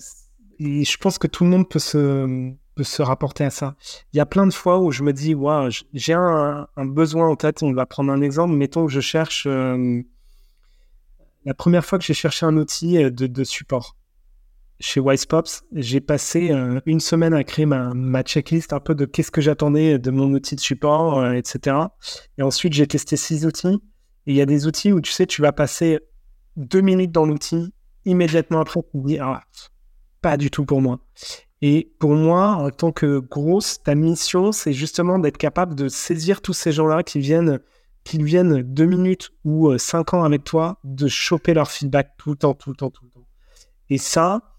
je 0.58 0.96
pense 0.96 1.18
que 1.18 1.26
tout 1.26 1.44
le 1.44 1.50
monde 1.50 1.68
peut 1.68 1.78
se, 1.78 2.52
peut 2.74 2.84
se 2.84 3.02
rapporter 3.02 3.44
à 3.44 3.50
ça. 3.50 3.76
Il 4.12 4.16
y 4.16 4.20
a 4.20 4.26
plein 4.26 4.46
de 4.46 4.52
fois 4.52 4.78
où 4.80 4.90
je 4.90 5.02
me 5.02 5.12
dis, 5.12 5.34
wow, 5.34 5.68
j'ai 5.92 6.14
un, 6.14 6.66
besoin 6.78 7.28
en 7.28 7.36
tête. 7.36 7.62
On 7.62 7.72
va 7.72 7.86
prendre 7.86 8.10
un 8.12 8.22
exemple. 8.22 8.54
Mettons 8.54 8.86
que 8.86 8.92
je 8.92 9.00
cherche 9.00 9.46
la 11.46 11.54
première 11.54 11.84
fois 11.84 11.98
que 11.98 12.04
j'ai 12.04 12.14
cherché 12.14 12.46
un 12.46 12.56
outil 12.56 12.98
de, 12.98 13.26
de 13.26 13.44
support 13.44 13.96
chez 14.82 14.98
WisePops, 14.98 15.62
j'ai 15.72 16.00
passé 16.00 16.50
une 16.86 17.00
semaine 17.00 17.34
à 17.34 17.44
créer 17.44 17.66
ma, 17.66 17.92
ma, 17.92 18.22
checklist 18.22 18.72
un 18.72 18.80
peu 18.80 18.94
de 18.94 19.04
qu'est-ce 19.04 19.30
que 19.30 19.42
j'attendais 19.42 19.98
de 19.98 20.10
mon 20.10 20.32
outil 20.32 20.54
de 20.54 20.60
support, 20.60 21.32
etc. 21.32 21.76
Et 22.38 22.42
ensuite, 22.42 22.72
j'ai 22.72 22.86
testé 22.86 23.16
six 23.16 23.44
outils. 23.44 23.78
Et 24.26 24.32
il 24.32 24.36
y 24.36 24.40
a 24.40 24.46
des 24.46 24.66
outils 24.66 24.92
où 24.92 25.00
tu 25.00 25.12
sais, 25.12 25.26
tu 25.26 25.42
vas 25.42 25.52
passer 25.52 26.00
deux 26.56 26.80
minutes 26.80 27.12
dans 27.12 27.26
l'outil, 27.26 27.72
immédiatement 28.04 28.60
après, 28.60 28.80
tu 28.82 29.14
te 29.14 29.20
ah, 29.20 29.42
pas 30.20 30.36
du 30.36 30.50
tout 30.50 30.64
pour 30.64 30.80
moi. 30.80 31.00
Et 31.62 31.92
pour 31.98 32.14
moi, 32.14 32.52
en 32.52 32.70
tant 32.70 32.92
que 32.92 33.18
grosse, 33.18 33.82
ta 33.82 33.94
mission, 33.94 34.52
c'est 34.52 34.72
justement 34.72 35.18
d'être 35.18 35.36
capable 35.36 35.74
de 35.74 35.88
saisir 35.88 36.40
tous 36.40 36.54
ces 36.54 36.72
gens-là 36.72 37.02
qui 37.02 37.20
viennent, 37.20 37.60
qui 38.04 38.22
viennent 38.22 38.62
deux 38.62 38.86
minutes 38.86 39.30
ou 39.44 39.68
euh, 39.68 39.78
cinq 39.78 40.14
ans 40.14 40.24
avec 40.24 40.44
toi, 40.44 40.78
de 40.84 41.06
choper 41.06 41.52
leur 41.52 41.70
feedback 41.70 42.12
tout 42.16 42.30
le 42.30 42.36
temps, 42.36 42.54
tout 42.54 42.70
le 42.70 42.76
temps, 42.76 42.90
tout 42.90 43.04
le 43.04 43.10
temps. 43.10 43.26
Et 43.90 43.98
ça, 43.98 44.56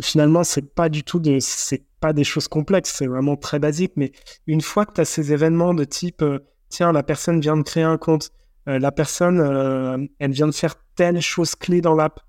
finalement, 0.00 0.44
c'est 0.44 0.74
pas 0.74 0.88
du 0.88 1.02
tout 1.02 1.18
de, 1.20 1.38
c'est 1.40 1.84
pas 2.00 2.14
des 2.14 2.24
choses 2.24 2.48
complexes, 2.48 2.94
c'est 2.96 3.06
vraiment 3.06 3.36
très 3.36 3.58
basique. 3.58 3.92
Mais 3.96 4.12
une 4.46 4.62
fois 4.62 4.86
que 4.86 4.94
tu 4.94 5.00
as 5.02 5.04
ces 5.04 5.32
événements 5.32 5.74
de 5.74 5.84
type, 5.84 6.22
euh, 6.22 6.38
tiens, 6.70 6.92
la 6.92 7.02
personne 7.02 7.40
vient 7.40 7.58
de 7.58 7.62
créer 7.62 7.82
un 7.82 7.98
compte, 7.98 8.30
euh, 8.68 8.78
la 8.78 8.92
personne, 8.92 9.40
euh, 9.40 10.06
elle 10.18 10.32
vient 10.32 10.46
de 10.46 10.52
faire 10.52 10.74
telle 10.94 11.20
chose 11.20 11.54
clé 11.54 11.80
dans 11.80 11.94
l'app. 11.94 12.20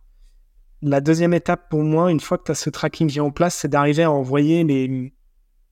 La 0.82 1.02
deuxième 1.02 1.34
étape 1.34 1.70
pour 1.70 1.84
moi, 1.84 2.12
une 2.12 2.20
fois 2.20 2.38
que 2.38 2.46
tu 2.46 2.52
as 2.52 2.56
ce 2.56 2.70
tracking 2.70 3.10
qui 3.10 3.18
est 3.18 3.22
en 3.22 3.32
place, 3.32 3.56
c'est 3.56 3.68
d'arriver 3.68 4.04
à 4.04 4.12
envoyer 4.12 4.64
les, 4.64 5.14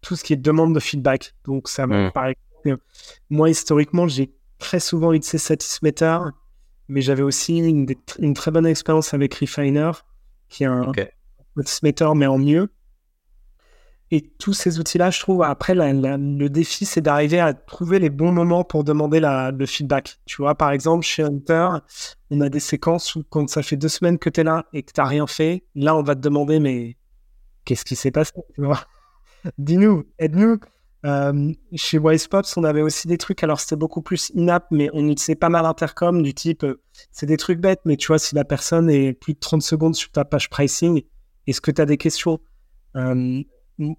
tout 0.02 0.16
ce 0.16 0.24
qui 0.24 0.34
est 0.34 0.38
demande 0.38 0.74
de 0.76 0.80
feedback. 0.80 1.34
Donc, 1.46 1.68
ça 1.68 1.88
me 1.88 2.12
paraît. 2.12 2.36
Moi, 3.30 3.50
historiquement, 3.50 4.08
j'ai 4.08 4.34
très 4.60 4.80
souvent 4.80 5.14
utilisé 5.14 5.38
Satismeter, 5.38 6.20
mais 6.88 7.02
j'avais 7.02 7.24
aussi 7.24 7.58
une, 7.58 8.34
très 8.34 8.52
bonne 8.52 8.66
expérience 8.66 9.14
avec 9.14 9.34
Refiner, 9.36 9.92
qui 10.50 10.64
est 10.64 10.68
un 10.68 10.92
Satismeter, 11.58 12.10
mais 12.16 12.28
en 12.28 12.38
mieux. 12.38 12.70
Et 14.12 14.22
tous 14.22 14.54
ces 14.54 14.80
outils-là, 14.80 15.12
je 15.12 15.20
trouve, 15.20 15.44
après, 15.44 15.76
le 15.76 16.48
défi, 16.48 16.86
c'est 16.86 17.02
d'arriver 17.02 17.40
à 17.40 17.54
trouver 17.54 18.00
les 18.00 18.10
bons 18.10 18.32
moments 18.32 18.64
pour 18.64 18.84
demander 18.84 19.20
le 19.20 19.66
feedback. 19.66 20.20
Tu 20.26 20.42
vois, 20.42 20.56
par 20.56 20.72
exemple, 20.72 21.06
chez 21.06 21.24
Hunter, 21.24 21.70
on 22.32 22.42
a 22.42 22.50
des 22.50 22.60
séquences 22.60 23.16
où 23.16 23.24
quand 23.30 23.48
ça 23.50 23.62
fait 23.62 23.78
deux 23.78 23.88
semaines 23.88 24.18
que 24.18 24.30
tu 24.30 24.42
es 24.42 24.44
là 24.44 24.66
et 24.74 24.82
que 24.82 24.92
tu 24.92 25.00
n'as 25.00 25.08
rien 25.08 25.28
fait, 25.28 25.64
là, 25.76 25.96
on 25.96 26.02
va 26.02 26.16
te 26.16 26.22
demander, 26.22 26.60
mais 26.60 26.98
qu'est-ce 27.66 27.86
qui 27.86 27.96
s'est 27.96 28.12
passé 28.12 28.34
Dis-nous, 29.58 30.06
aide-nous. 30.18 30.60
Euh, 31.06 31.54
chez 31.76 31.98
WisePops, 31.98 32.58
on 32.58 32.64
avait 32.66 32.82
aussi 32.82 33.08
des 33.08 33.18
trucs, 33.18 33.42
alors 33.44 33.60
c'était 33.60 33.78
beaucoup 33.78 34.02
plus 34.02 34.34
in-app, 34.36 34.66
mais 34.70 34.90
on 34.92 35.08
utilisait 35.08 35.36
pas 35.36 35.48
mal 35.48 35.66
intercom 35.66 36.22
du 36.22 36.34
type, 36.34 36.66
euh, 36.66 36.82
c'est 37.12 37.26
des 37.26 37.38
trucs 37.38 37.60
bêtes, 37.60 37.80
mais 37.86 37.96
tu 37.96 38.08
vois, 38.08 38.20
si 38.20 38.36
la 38.36 38.44
personne 38.44 38.90
est 38.90 39.14
plus 39.14 39.34
de 39.34 39.40
30 39.40 39.62
secondes 39.62 39.96
sur 39.96 40.12
ta 40.12 40.26
page 40.26 40.50
pricing, 40.50 41.04
est-ce 41.48 41.62
que 41.62 41.72
tu 41.72 41.82
as 41.82 41.86
des 41.86 41.96
questions? 41.96 42.42
Euh, 42.98 43.42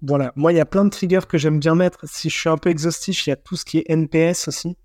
voilà, 0.01 0.31
moi, 0.35 0.53
il 0.53 0.57
y 0.57 0.59
a 0.59 0.65
plein 0.65 0.85
de 0.85 0.89
triggers 0.89 1.25
que 1.27 1.37
j'aime 1.37 1.59
bien 1.59 1.75
mettre. 1.75 1.99
Si 2.03 2.29
je 2.29 2.37
suis 2.37 2.49
un 2.49 2.57
peu 2.57 2.69
exhaustif, 2.69 3.25
il 3.25 3.31
y 3.31 3.33
a 3.33 3.35
tout 3.35 3.55
ce 3.55 3.65
qui 3.65 3.79
est 3.79 3.89
NPS 3.89 4.47
aussi. 4.47 4.77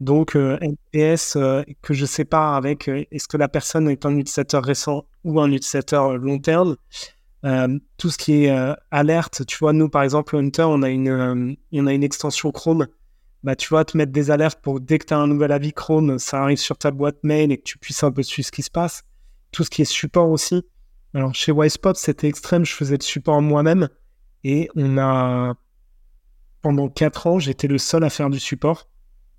Donc, 0.00 0.36
euh, 0.36 0.58
NPS 0.60 1.36
euh, 1.36 1.62
que 1.82 1.94
je 1.94 2.04
sépare 2.04 2.54
avec 2.54 2.88
euh, 2.88 3.04
est-ce 3.10 3.28
que 3.28 3.36
la 3.36 3.48
personne 3.48 3.88
est 3.88 4.04
un 4.04 4.14
utilisateur 4.16 4.62
récent 4.62 5.06
ou 5.24 5.40
un 5.40 5.50
utilisateur 5.50 6.16
long 6.16 6.38
terme? 6.38 6.76
tout 7.96 8.10
ce 8.10 8.18
qui 8.18 8.44
est 8.44 8.74
alerte, 8.90 9.46
tu 9.46 9.58
vois, 9.58 9.72
nous, 9.72 9.88
par 9.88 10.02
exemple, 10.02 10.34
Hunter, 10.34 10.64
on 10.64 10.82
a 10.82 10.88
une, 10.88 11.56
on 11.72 11.86
a 11.86 11.92
une 11.92 12.02
extension 12.02 12.50
Chrome. 12.50 12.88
Bah, 13.44 13.54
tu 13.54 13.68
vois, 13.68 13.84
te 13.84 13.96
mettre 13.96 14.10
des 14.10 14.32
alertes 14.32 14.60
pour 14.60 14.80
dès 14.80 14.98
que 14.98 15.06
tu 15.06 15.14
as 15.14 15.18
un 15.18 15.28
nouvel 15.28 15.52
avis 15.52 15.72
Chrome, 15.72 16.18
ça 16.18 16.42
arrive 16.42 16.58
sur 16.58 16.76
ta 16.76 16.90
boîte 16.90 17.18
mail 17.22 17.52
et 17.52 17.58
que 17.58 17.62
tu 17.62 17.78
puisses 17.78 18.02
un 18.02 18.10
peu 18.10 18.24
suivre 18.24 18.46
ce 18.46 18.50
qui 18.50 18.62
se 18.62 18.70
passe. 18.70 19.04
Tout 19.52 19.62
ce 19.62 19.70
qui 19.70 19.82
est 19.82 19.84
support 19.84 20.28
aussi. 20.28 20.64
Alors, 21.14 21.36
chez 21.36 21.52
WisePop, 21.52 21.96
c'était 21.96 22.26
extrême, 22.26 22.64
je 22.64 22.72
faisais 22.72 22.96
le 22.96 23.04
support 23.04 23.40
moi-même. 23.40 23.88
Et 24.48 24.68
on 24.76 24.96
a, 24.96 25.56
pendant 26.62 26.88
quatre 26.88 27.26
ans, 27.26 27.40
j'étais 27.40 27.66
le 27.66 27.78
seul 27.78 28.04
à 28.04 28.10
faire 28.10 28.30
du 28.30 28.38
support. 28.38 28.88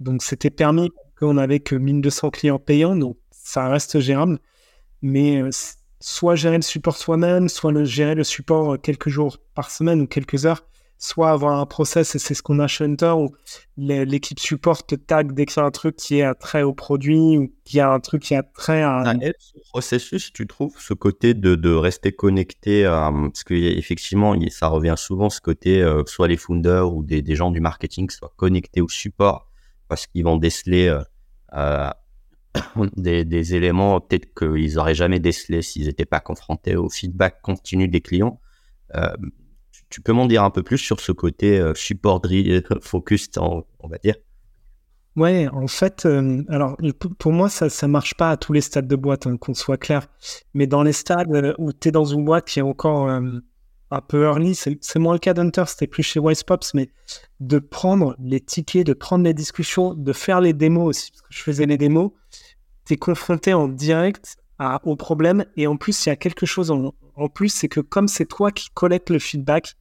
Donc 0.01 0.21
c'était 0.21 0.49
permis 0.49 0.91
qu'on 1.17 1.35
n'avait 1.35 1.61
que 1.61 1.75
1200 1.75 2.29
clients 2.29 2.59
payants, 2.59 2.93
donc 2.93 3.17
ça 3.31 3.69
reste 3.69 4.01
gérable. 4.01 4.37
Mais 5.01 5.41
euh, 5.41 5.49
soit 6.01 6.35
gérer 6.35 6.57
le 6.57 6.61
support 6.61 6.97
soi-même, 6.97 7.47
soit 7.47 7.85
gérer 7.85 8.15
le 8.15 8.25
support 8.25 8.73
euh, 8.73 8.77
quelques 8.77 9.07
jours 9.07 9.37
par 9.55 9.71
semaine 9.71 10.01
ou 10.01 10.07
quelques 10.07 10.45
heures, 10.45 10.67
soit 10.97 11.29
avoir 11.29 11.59
un 11.59 11.65
process, 11.65 12.15
et 12.15 12.19
c'est 12.19 12.33
ce 12.33 12.41
qu'on 12.41 12.59
a 12.59 12.67
chez 12.67 12.85
Hunter, 12.85 13.13
où 13.17 13.29
l'équipe 13.77 14.39
support 14.39 14.85
te 14.85 14.95
tag 14.95 15.33
dès 15.33 15.45
qu'il 15.45 15.61
y 15.61 15.63
a 15.63 15.65
un 15.65 15.71
truc 15.71 15.95
qui 15.95 16.19
est 16.19 16.33
trait 16.35 16.63
au 16.63 16.73
produit 16.73 17.37
ou 17.37 17.53
qu'il 17.65 17.77
y 17.77 17.79
a 17.79 17.89
un 17.89 17.99
truc 17.99 18.23
qui 18.23 18.35
a 18.35 18.43
trait 18.43 18.81
à... 18.81 19.07
Un 19.07 19.19
processus, 19.69 20.33
tu 20.33 20.47
trouves, 20.47 20.75
ce 20.79 20.93
côté 20.93 21.33
de, 21.33 21.55
de 21.55 21.71
rester 21.71 22.11
connecté, 22.11 22.85
à, 22.85 23.11
parce 23.11 23.43
qu'effectivement, 23.43 24.35
ça 24.49 24.67
revient 24.67 24.95
souvent, 24.97 25.29
ce 25.29 25.41
côté, 25.41 25.81
euh, 25.81 26.03
soit 26.05 26.27
les 26.27 26.37
founders 26.37 26.93
ou 26.93 27.03
des, 27.03 27.21
des, 27.21 27.35
gens 27.35 27.51
du 27.51 27.59
marketing 27.59 28.09
soient 28.09 28.33
connectés 28.35 28.81
au 28.81 28.89
support, 28.89 29.51
parce 29.87 30.07
qu'ils 30.07 30.23
vont 30.23 30.37
déceler 30.37 30.87
euh, 30.87 31.01
euh 31.53 31.89
des, 32.97 33.23
des, 33.23 33.53
éléments 33.53 34.01
peut-être 34.01 34.33
qu'ils 34.33 34.75
n'auraient 34.75 34.95
jamais 34.95 35.19
décelés 35.19 35.61
s'ils 35.61 35.85
n'étaient 35.85 36.05
pas 36.05 36.19
confrontés 36.19 36.75
au 36.75 36.89
feedback 36.89 37.39
continu 37.43 37.87
des 37.87 38.01
clients. 38.01 38.39
Euh, 38.95 39.09
tu 39.89 40.01
peux 40.01 40.13
m'en 40.13 40.25
dire 40.25 40.43
un 40.43 40.49
peu 40.49 40.63
plus 40.63 40.77
sur 40.77 40.99
ce 40.99 41.11
côté 41.11 41.59
euh, 41.59 41.73
support 41.73 42.21
euh, 42.25 42.61
focus, 42.81 43.29
on, 43.37 43.63
va 43.83 43.97
dire? 43.97 44.15
Ouais, 45.15 45.47
en 45.51 45.67
fait, 45.67 46.05
euh, 46.05 46.43
alors 46.49 46.77
pour 47.17 47.31
moi, 47.31 47.49
ça 47.49 47.65
ne 47.65 47.91
marche 47.91 48.15
pas 48.15 48.31
à 48.31 48.37
tous 48.37 48.53
les 48.53 48.61
stades 48.61 48.87
de 48.87 48.95
boîte, 48.95 49.27
hein, 49.27 49.37
qu'on 49.37 49.53
soit 49.53 49.77
clair. 49.77 50.07
Mais 50.53 50.67
dans 50.67 50.83
les 50.83 50.93
stades 50.93 51.55
où 51.57 51.73
tu 51.73 51.87
es 51.87 51.91
dans 51.91 52.05
une 52.05 52.23
boîte 52.23 52.45
qui 52.45 52.59
est 52.59 52.63
encore 52.63 53.09
un 53.09 54.01
peu 54.01 54.25
early, 54.25 54.53
c'est 54.53 54.99
moins 54.99 55.13
le 55.13 55.19
cas 55.19 55.33
d'Hunter, 55.33 55.63
c'était 55.67 55.87
plus 55.87 56.03
chez 56.03 56.19
WisePops, 56.19 56.73
mais 56.75 56.89
de 57.39 57.57
prendre 57.57 58.15
les 58.19 58.41
tickets, 58.41 58.85
de 58.85 58.93
prendre 58.93 59.23
les 59.23 59.33
discussions, 59.33 59.93
de 59.95 60.13
faire 60.13 60.41
les 60.41 60.53
démos 60.53 60.89
aussi, 60.89 61.11
parce 61.11 61.21
que 61.21 61.27
je 61.29 61.41
faisais 61.41 61.65
les 61.65 61.77
démos, 61.77 62.11
tu 62.85 62.93
es 62.93 62.97
confronté 62.97 63.53
en 63.53 63.67
direct 63.67 64.37
au 64.83 64.95
problème. 64.95 65.45
Et 65.55 65.67
en 65.67 65.77
plus, 65.77 66.05
il 66.05 66.09
y 66.09 66.11
a 66.11 66.15
quelque 66.15 66.45
chose 66.45 66.71
en, 66.71 67.29
plus, 67.29 67.49
c'est 67.49 67.67
que 67.67 67.79
comme 67.79 68.07
c'est 68.07 68.25
toi 68.25 68.51
qui 68.51 68.69
collectes 68.73 69.09
le 69.09 69.19
feedback, 69.19 69.75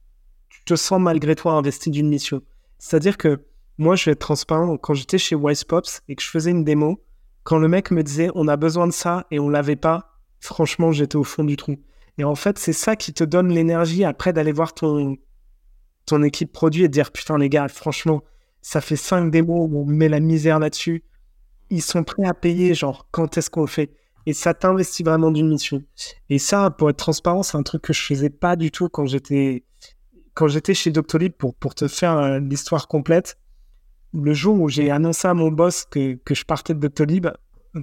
tu 0.49 0.63
te 0.63 0.75
sens 0.75 0.99
malgré 0.99 1.35
toi 1.35 1.53
investi 1.53 1.91
d'une 1.91 2.09
mission. 2.09 2.41
C'est-à-dire 2.79 3.17
que 3.17 3.45
moi, 3.77 3.95
je 3.95 4.05
vais 4.05 4.11
être 4.11 4.19
transparent. 4.19 4.77
Quand 4.77 4.93
j'étais 4.93 5.17
chez 5.17 5.35
WisePops 5.35 6.01
et 6.07 6.15
que 6.15 6.23
je 6.23 6.29
faisais 6.29 6.51
une 6.51 6.63
démo, 6.63 7.03
quand 7.43 7.59
le 7.59 7.67
mec 7.67 7.91
me 7.91 8.03
disait 8.03 8.29
on 8.35 8.47
a 8.47 8.57
besoin 8.57 8.87
de 8.87 8.91
ça 8.91 9.25
et 9.31 9.39
on 9.39 9.49
l'avait 9.49 9.75
pas, 9.75 10.17
franchement, 10.39 10.91
j'étais 10.91 11.15
au 11.15 11.23
fond 11.23 11.43
du 11.43 11.55
trou. 11.55 11.77
Et 12.17 12.23
en 12.23 12.35
fait, 12.35 12.57
c'est 12.57 12.73
ça 12.73 12.95
qui 12.95 13.13
te 13.13 13.23
donne 13.23 13.49
l'énergie 13.49 14.03
après 14.03 14.33
d'aller 14.33 14.51
voir 14.51 14.73
ton, 14.73 15.17
équipe 16.23 16.51
produit 16.51 16.83
et 16.83 16.87
de 16.87 16.93
dire 16.93 17.11
putain, 17.11 17.37
les 17.37 17.49
gars, 17.49 17.67
franchement, 17.67 18.23
ça 18.61 18.81
fait 18.81 18.95
cinq 18.95 19.29
démos 19.29 19.69
où 19.71 19.81
on 19.81 19.85
met 19.85 20.09
la 20.09 20.19
misère 20.19 20.59
là-dessus. 20.59 21.03
Ils 21.69 21.81
sont 21.81 22.03
prêts 22.03 22.25
à 22.25 22.33
payer, 22.33 22.73
genre, 22.73 23.07
quand 23.11 23.37
est-ce 23.37 23.49
qu'on 23.49 23.67
fait? 23.67 23.91
Et 24.27 24.33
ça 24.33 24.53
t'investit 24.53 25.03
vraiment 25.03 25.31
d'une 25.31 25.47
mission. 25.47 25.81
Et 26.29 26.37
ça, 26.37 26.69
pour 26.69 26.89
être 26.89 26.97
transparent, 26.97 27.43
c'est 27.43 27.55
un 27.55 27.63
truc 27.63 27.81
que 27.81 27.93
je 27.93 28.03
faisais 28.03 28.29
pas 28.29 28.57
du 28.57 28.71
tout 28.71 28.89
quand 28.89 29.05
j'étais 29.05 29.63
quand 30.33 30.49
j'étais 30.49 30.73
chez 30.73 30.91
Doctolib 30.91 31.31
pour 31.31 31.55
pour 31.55 31.73
te 31.73 31.87
faire 31.87 32.17
euh, 32.17 32.39
l'histoire 32.39 32.89
complète. 32.89 33.37
Le 34.13 34.33
jour 34.33 34.59
où 34.59 34.67
j'ai 34.67 34.91
annoncé 34.91 35.29
à 35.29 35.33
mon 35.33 35.49
boss 35.49 35.85
que, 35.85 36.15
que 36.15 36.35
je 36.35 36.43
partais 36.43 36.73
de 36.73 36.79
Doctolib, 36.79 37.27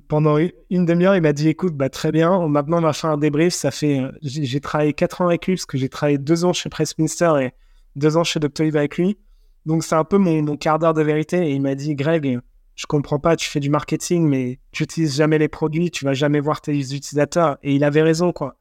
pendant 0.06 0.36
une 0.68 0.84
demi-heure, 0.84 1.16
il 1.16 1.22
m'a 1.22 1.32
dit 1.32 1.48
écoute, 1.48 1.74
bah 1.74 1.88
très 1.88 2.12
bien, 2.12 2.46
maintenant 2.46 2.78
on 2.78 2.82
va 2.82 2.92
faire 2.92 3.10
un 3.10 3.18
débrief. 3.18 3.54
Ça 3.54 3.70
fait, 3.70 4.00
euh, 4.00 4.12
j'ai 4.20 4.60
travaillé 4.60 4.92
quatre 4.92 5.22
ans 5.22 5.28
avec 5.28 5.46
lui 5.46 5.54
parce 5.54 5.64
que 5.64 5.78
j'ai 5.78 5.88
travaillé 5.88 6.18
deux 6.18 6.44
ans 6.44 6.52
chez 6.52 6.68
Pressminster 6.68 7.32
et 7.40 7.52
deux 7.96 8.18
ans 8.18 8.24
chez 8.24 8.38
Doctolib 8.38 8.76
avec 8.76 8.98
lui. 8.98 9.16
Donc 9.64 9.82
c'est 9.82 9.94
un 9.94 10.04
peu 10.04 10.18
mon, 10.18 10.42
mon 10.42 10.58
quart 10.58 10.78
d'heure 10.78 10.92
de 10.92 11.02
vérité. 11.02 11.48
Et 11.48 11.52
il 11.52 11.62
m'a 11.62 11.74
dit 11.74 11.94
Greg, 11.94 12.38
je 12.74 12.86
comprends 12.86 13.18
pas, 13.18 13.36
tu 13.36 13.48
fais 13.48 13.60
du 13.60 13.70
marketing, 13.70 14.26
mais 14.26 14.58
tu 14.72 14.82
n'utilises 14.82 15.16
jamais 15.16 15.38
les 15.38 15.48
produits, 15.48 15.90
tu 15.90 16.04
vas 16.04 16.14
jamais 16.14 16.40
voir 16.40 16.60
tes 16.60 16.76
utilisateurs. 16.76 17.58
Et 17.62 17.74
il 17.74 17.84
avait 17.84 18.02
raison, 18.02 18.32
quoi. 18.32 18.56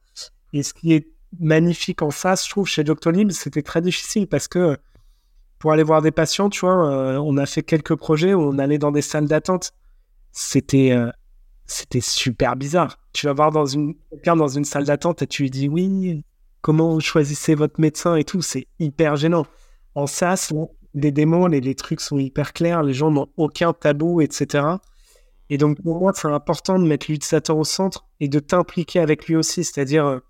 Et 0.52 0.62
ce 0.62 0.72
qui 0.72 0.92
est 0.92 1.08
magnifique 1.40 2.00
en 2.02 2.10
ça, 2.10 2.34
je 2.36 2.48
trouve, 2.48 2.66
chez 2.66 2.84
Doctolib, 2.84 3.32
c'était 3.32 3.62
très 3.62 3.80
difficile 3.80 4.28
parce 4.28 4.46
que 4.46 4.78
pour 5.58 5.72
aller 5.72 5.82
voir 5.82 6.00
des 6.02 6.12
patients, 6.12 6.48
tu 6.48 6.60
vois, 6.60 6.90
euh, 6.90 7.18
on 7.18 7.36
a 7.38 7.46
fait 7.46 7.62
quelques 7.62 7.96
projets 7.96 8.34
où 8.34 8.40
on 8.40 8.58
allait 8.58 8.78
dans 8.78 8.92
des 8.92 9.02
salles 9.02 9.26
d'attente. 9.26 9.72
C'était 10.30 10.92
euh, 10.92 11.10
c'était 11.66 12.00
super 12.00 12.56
bizarre. 12.56 12.98
Tu 13.12 13.26
vas 13.26 13.32
voir 13.32 13.50
dans 13.50 13.66
une, 13.66 13.94
quelqu'un 14.10 14.36
dans 14.36 14.48
une 14.48 14.64
salle 14.64 14.84
d'attente 14.84 15.22
et 15.22 15.26
tu 15.26 15.42
lui 15.42 15.50
dis 15.50 15.68
oui, 15.68 16.22
comment 16.60 17.00
choisissez 17.00 17.54
votre 17.54 17.80
médecin 17.80 18.16
et 18.16 18.24
tout. 18.24 18.42
C'est 18.42 18.66
hyper 18.78 19.16
gênant. 19.16 19.46
En 19.94 20.06
SaaS, 20.06 20.52
les 20.94 21.10
démos, 21.10 21.50
les, 21.50 21.60
les 21.60 21.74
trucs 21.74 22.00
sont 22.00 22.18
hyper 22.18 22.52
clairs, 22.52 22.82
les 22.82 22.94
gens 22.94 23.10
n'ont 23.10 23.28
aucun 23.36 23.72
tabou, 23.72 24.20
etc. 24.20 24.64
Et 25.50 25.58
donc, 25.58 25.82
pour 25.82 26.00
moi, 26.00 26.12
c'est 26.14 26.28
important 26.28 26.78
de 26.78 26.86
mettre 26.86 27.10
l'utilisateur 27.10 27.56
au 27.56 27.64
centre 27.64 28.06
et 28.20 28.28
de 28.28 28.38
t'impliquer 28.38 29.00
avec 29.00 29.26
lui 29.26 29.36
aussi, 29.36 29.64
c'est-à-dire 29.64 30.06
euh, 30.06 30.20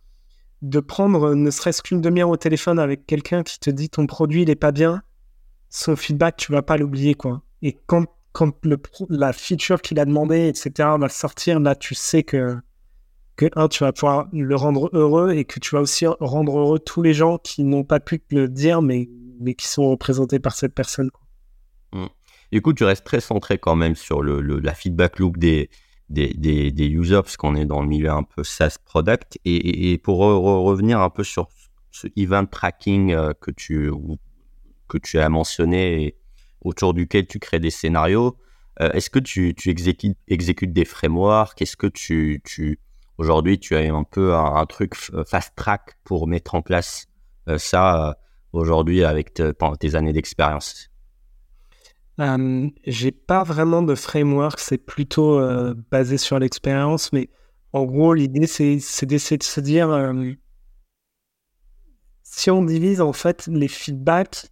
de 0.63 0.81
prendre 0.81 1.35
ne 1.35 1.51
serait-ce 1.51 1.83
qu'une 1.83 2.01
demi-heure 2.01 2.31
au 2.31 2.37
téléphone 2.37 2.79
avec 2.79 3.07
quelqu'un 3.07 3.43
qui 3.43 3.61
te 3.61 3.71
dit 3.71 3.91
ton 3.91 4.07
produit, 4.07 4.43
il 4.43 4.49
n'est 4.49 4.57
pas 4.57 4.73
bien. 4.73 5.03
Son 5.69 5.97
feedback, 5.97 6.37
tu 6.37 6.53
vas 6.53 6.63
pas 6.63 6.77
l'oublier, 6.77 7.15
quoi. 7.15 7.43
Et 7.63 7.79
quand, 7.87 8.07
quand 8.33 8.55
la 9.09 9.33
feature 9.33 9.83
qu'il 9.83 10.01
a 10.01 10.05
demandé, 10.05 10.49
etc., 10.49 10.89
va 10.99 11.09
sortir, 11.09 11.61
là, 11.61 11.75
tu 11.75 11.95
sais 11.95 12.23
que, 12.23 12.57
que, 13.37 13.47
un, 13.57 13.69
tu 13.69 13.85
vas 13.85 13.93
pouvoir 13.93 14.29
le 14.33 14.57
rendre 14.57 14.91
heureux 14.93 15.33
et 15.33 15.45
que 15.45 15.61
tu 15.61 15.75
vas 15.75 15.81
aussi 15.81 16.07
rendre 16.07 16.59
heureux 16.59 16.79
tous 16.79 17.03
les 17.03 17.15
gens 17.15 17.39
qui 17.39 17.65
n'ont 17.65 17.85
pas 17.85 18.01
pu 18.01 18.21
te 18.21 18.35
le 18.35 18.49
dire, 18.49 18.83
mais, 18.83 19.09
mais 19.41 19.55
qui 19.55 19.67
sont 19.67 19.91
représentés 19.91 20.39
par 20.39 20.55
cette 20.55 20.75
personne. 20.75 21.11
Mmh. 21.93 22.07
Du 22.53 22.63
coup, 22.63 22.73
tu 22.73 22.85
restes 22.85 23.05
très 23.05 23.21
centré 23.21 23.59
quand 23.59 23.77
même 23.77 23.97
sur 23.97 24.23
le, 24.23 24.41
la 24.41 24.75
feedback 24.75 25.19
loop 25.19 25.39
des, 25.39 25.71
des, 26.09 26.33
des, 26.71 26.87
users, 26.87 27.23
parce 27.23 27.37
qu'on 27.37 27.57
est 27.57 27.65
dans 27.65 27.81
le 27.81 27.89
milieu 27.89 28.11
un 28.11 28.23
peu 28.23 28.45
SaaS 28.45 28.77
product. 28.85 29.39
Et, 29.45 29.99
pour 29.99 30.19
revenir 30.19 31.01
un 31.01 31.11
peu 31.11 31.25
sur 31.25 31.49
ce 31.91 32.07
event 32.17 32.47
tracking 32.47 33.13
euh, 33.13 33.33
que, 33.41 33.51
tu, 33.51 33.91
que 34.89 34.99
tu 34.99 35.19
as 35.19 35.29
mentionné 35.29 36.05
et 36.05 36.17
autour 36.61 36.95
duquel 36.95 37.27
tu 37.27 37.39
crées 37.39 37.61
des 37.61 37.71
scénarios, 37.71 38.37
euh, 38.81 38.91
est-ce 38.93 39.11
que 39.11 39.21
tu, 39.21 39.55
tu 39.55 39.71
exécutes, 39.71 40.19
exécutes, 40.29 40.73
des 40.73 40.85
frameworks? 40.85 41.61
Est-ce 41.63 41.77
que 41.77 41.87
tu, 41.87 42.43
tu 42.45 42.81
aujourd'hui 43.19 43.61
tu 43.61 43.77
as 43.77 43.95
un 43.95 44.05
peu 44.05 44.35
un, 44.35 44.67
truc 44.67 44.95
fast 45.27 45.55
track 45.55 45.97
pour 46.03 46.27
mettre 46.27 46.55
en 46.55 46.63
place 46.63 47.07
euh, 47.49 47.59
ça 47.59 48.17
aujourd'hui 48.55 49.05
avec 49.05 49.35
tes 49.35 49.95
années 49.95 50.13
d'expérience? 50.13 50.91
Euh, 52.21 52.69
j'ai 52.87 53.11
pas 53.11 53.43
vraiment 53.43 53.83
de 53.83 53.95
framework, 53.95 54.61
c'est 54.61 54.79
plutôt 54.79 55.41
euh, 55.41 55.75
basé 55.91 56.17
sur 56.17 56.39
l'expérience, 56.39 57.13
mais 57.13 57.29
en 57.73 57.85
gros, 57.85 58.15
l'idée, 58.15 58.47
c'est, 58.47 58.79
d'essayer 59.05 59.37
de 59.37 59.43
se 59.43 59.61
dire 59.61 59.91
euh, 59.91 60.33
si 62.23 62.51
on 62.51 62.65
divise 62.65 63.01
en 63.01 63.13
fait 63.13 63.49
les 63.49 63.69
feedbacks, 63.69 64.47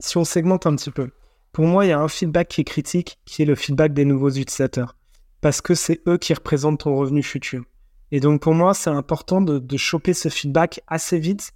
si 0.00 0.16
on 0.18 0.24
segmente 0.24 0.66
un 0.66 0.76
petit 0.76 0.90
peu. 0.90 1.10
Pour 1.52 1.66
moi, 1.66 1.86
il 1.86 1.88
y 1.88 1.92
a 1.92 2.00
un 2.00 2.08
feedback 2.08 2.48
qui 2.48 2.60
est 2.60 2.64
critique, 2.64 3.18
qui 3.24 3.42
est 3.42 3.46
le 3.46 3.54
feedback 3.54 3.94
des 3.94 4.04
nouveaux 4.04 4.30
utilisateurs, 4.30 4.96
parce 5.40 5.62
que 5.62 5.74
c'est 5.74 6.02
eux 6.06 6.18
qui 6.18 6.34
représentent 6.34 6.80
ton 6.80 6.94
revenu 6.94 7.22
futur. 7.22 7.64
Et 8.10 8.20
donc, 8.20 8.42
pour 8.42 8.54
moi, 8.54 8.74
c'est 8.74 8.90
important 8.90 9.40
de 9.40 9.76
choper 9.76 10.12
ce 10.12 10.28
feedback 10.28 10.82
assez 10.86 11.18
vite, 11.18 11.52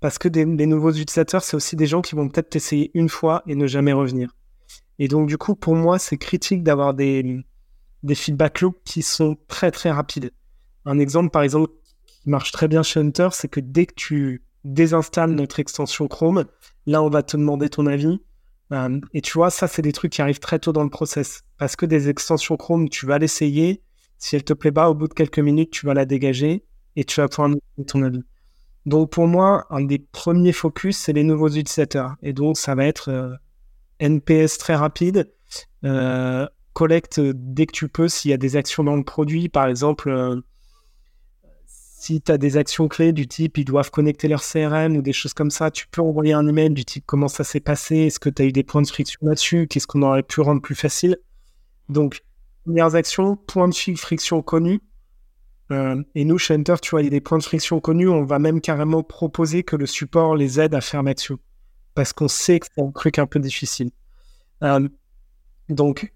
parce 0.00 0.18
que 0.18 0.28
des, 0.28 0.44
nouveaux 0.44 0.92
utilisateurs, 0.92 1.42
c'est 1.42 1.56
aussi 1.56 1.76
des 1.76 1.86
gens 1.86 2.02
qui 2.02 2.14
vont 2.14 2.28
peut-être 2.28 2.50
t'essayer 2.50 2.90
une 2.94 3.08
fois 3.08 3.42
et 3.46 3.54
ne 3.54 3.66
jamais 3.66 3.92
revenir. 3.92 4.34
Et 4.98 5.08
donc, 5.08 5.28
du 5.28 5.38
coup, 5.38 5.54
pour 5.54 5.74
moi, 5.74 5.98
c'est 5.98 6.18
critique 6.18 6.62
d'avoir 6.62 6.94
des, 6.94 7.44
des 8.02 8.14
feedback 8.14 8.60
loops 8.60 8.78
qui 8.84 9.02
sont 9.02 9.36
très, 9.48 9.70
très 9.70 9.90
rapides. 9.90 10.30
Un 10.84 10.98
exemple, 10.98 11.30
par 11.30 11.42
exemple, 11.42 11.70
qui 12.06 12.28
marche 12.28 12.52
très 12.52 12.68
bien 12.68 12.82
chez 12.82 13.00
Hunter, 13.00 13.28
c'est 13.32 13.48
que 13.48 13.60
dès 13.60 13.86
que 13.86 13.94
tu 13.94 14.44
désinstalles 14.64 15.32
notre 15.32 15.60
extension 15.60 16.06
Chrome, 16.06 16.44
là, 16.86 17.02
on 17.02 17.08
va 17.08 17.22
te 17.22 17.36
demander 17.36 17.68
ton 17.68 17.86
avis. 17.86 18.20
Euh, 18.72 19.00
et 19.12 19.20
tu 19.20 19.32
vois, 19.32 19.50
ça, 19.50 19.68
c'est 19.68 19.82
des 19.82 19.92
trucs 19.92 20.12
qui 20.12 20.22
arrivent 20.22 20.38
très 20.38 20.58
tôt 20.58 20.72
dans 20.72 20.84
le 20.84 20.90
process. 20.90 21.42
Parce 21.58 21.76
que 21.76 21.86
des 21.86 22.08
extensions 22.08 22.56
Chrome, 22.56 22.88
tu 22.88 23.06
vas 23.06 23.18
l'essayer. 23.18 23.82
Si 24.18 24.36
elle 24.36 24.44
te 24.44 24.52
plaît 24.52 24.72
pas, 24.72 24.90
au 24.90 24.94
bout 24.94 25.08
de 25.08 25.14
quelques 25.14 25.38
minutes, 25.38 25.70
tu 25.70 25.86
vas 25.86 25.94
la 25.94 26.04
dégager 26.04 26.64
et 26.96 27.04
tu 27.04 27.20
vas 27.20 27.28
pouvoir 27.28 27.48
nous 27.48 27.60
donner 27.76 27.86
ton 27.86 28.02
avis. 28.02 28.22
Donc, 28.86 29.10
pour 29.10 29.26
moi, 29.26 29.66
un 29.70 29.82
des 29.82 29.98
premiers 29.98 30.52
focus, 30.52 30.98
c'est 30.98 31.12
les 31.12 31.24
nouveaux 31.24 31.48
utilisateurs. 31.48 32.14
Et 32.22 32.32
donc, 32.32 32.56
ça 32.56 32.74
va 32.74 32.84
être 32.84 33.08
euh, 33.08 33.34
NPS 33.98 34.58
très 34.58 34.74
rapide. 34.74 35.32
Euh, 35.84 36.46
collecte 36.72 37.20
dès 37.20 37.66
que 37.66 37.72
tu 37.72 37.88
peux 37.88 38.08
s'il 38.08 38.30
y 38.30 38.34
a 38.34 38.36
des 38.36 38.56
actions 38.56 38.84
dans 38.84 38.96
le 38.96 39.04
produit. 39.04 39.48
Par 39.48 39.66
exemple, 39.66 40.10
euh, 40.10 40.40
si 41.68 42.20
tu 42.20 42.32
as 42.32 42.36
des 42.36 42.58
actions 42.58 42.88
clés 42.88 43.12
du 43.12 43.26
type 43.26 43.56
ils 43.56 43.64
doivent 43.64 43.90
connecter 43.90 44.28
leur 44.28 44.42
CRM 44.42 44.96
ou 44.96 45.02
des 45.02 45.12
choses 45.12 45.32
comme 45.32 45.50
ça, 45.50 45.70
tu 45.70 45.86
peux 45.88 46.02
envoyer 46.02 46.34
un 46.34 46.46
email 46.46 46.70
du 46.70 46.84
type 46.84 47.04
comment 47.06 47.28
ça 47.28 47.44
s'est 47.44 47.60
passé, 47.60 47.96
est-ce 47.96 48.18
que 48.18 48.28
tu 48.28 48.42
as 48.42 48.44
eu 48.44 48.52
des 48.52 48.64
points 48.64 48.82
de 48.82 48.88
friction 48.88 49.20
là-dessus, 49.22 49.68
qu'est-ce 49.68 49.86
qu'on 49.86 50.02
aurait 50.02 50.22
pu 50.22 50.40
rendre 50.40 50.60
plus 50.60 50.74
facile. 50.74 51.16
Donc, 51.88 52.22
premières 52.64 52.94
actions, 52.94 53.36
points 53.36 53.68
de 53.68 53.96
friction 53.96 54.42
connus. 54.42 54.80
Euh, 55.70 56.02
et 56.14 56.24
nous, 56.24 56.38
chez 56.38 56.54
Hunter, 56.54 56.74
tu 56.80 56.90
vois, 56.90 57.02
il 57.02 57.04
y 57.04 57.06
a 57.08 57.10
des 57.10 57.20
points 57.20 57.38
de 57.38 57.42
friction 57.42 57.80
connus, 57.80 58.08
on 58.08 58.24
va 58.24 58.38
même 58.38 58.60
carrément 58.60 59.02
proposer 59.02 59.62
que 59.62 59.76
le 59.76 59.86
support 59.86 60.36
les 60.36 60.60
aide 60.60 60.74
à 60.74 60.80
faire 60.80 61.02
l'action 61.02 61.38
parce 61.94 62.12
qu'on 62.12 62.28
sait 62.28 62.58
que 62.58 62.66
c'est 62.74 62.82
un 62.82 62.90
truc 62.90 63.18
un 63.18 63.26
peu 63.26 63.38
difficile. 63.38 63.90
Euh, 64.62 64.88
donc, 65.68 66.12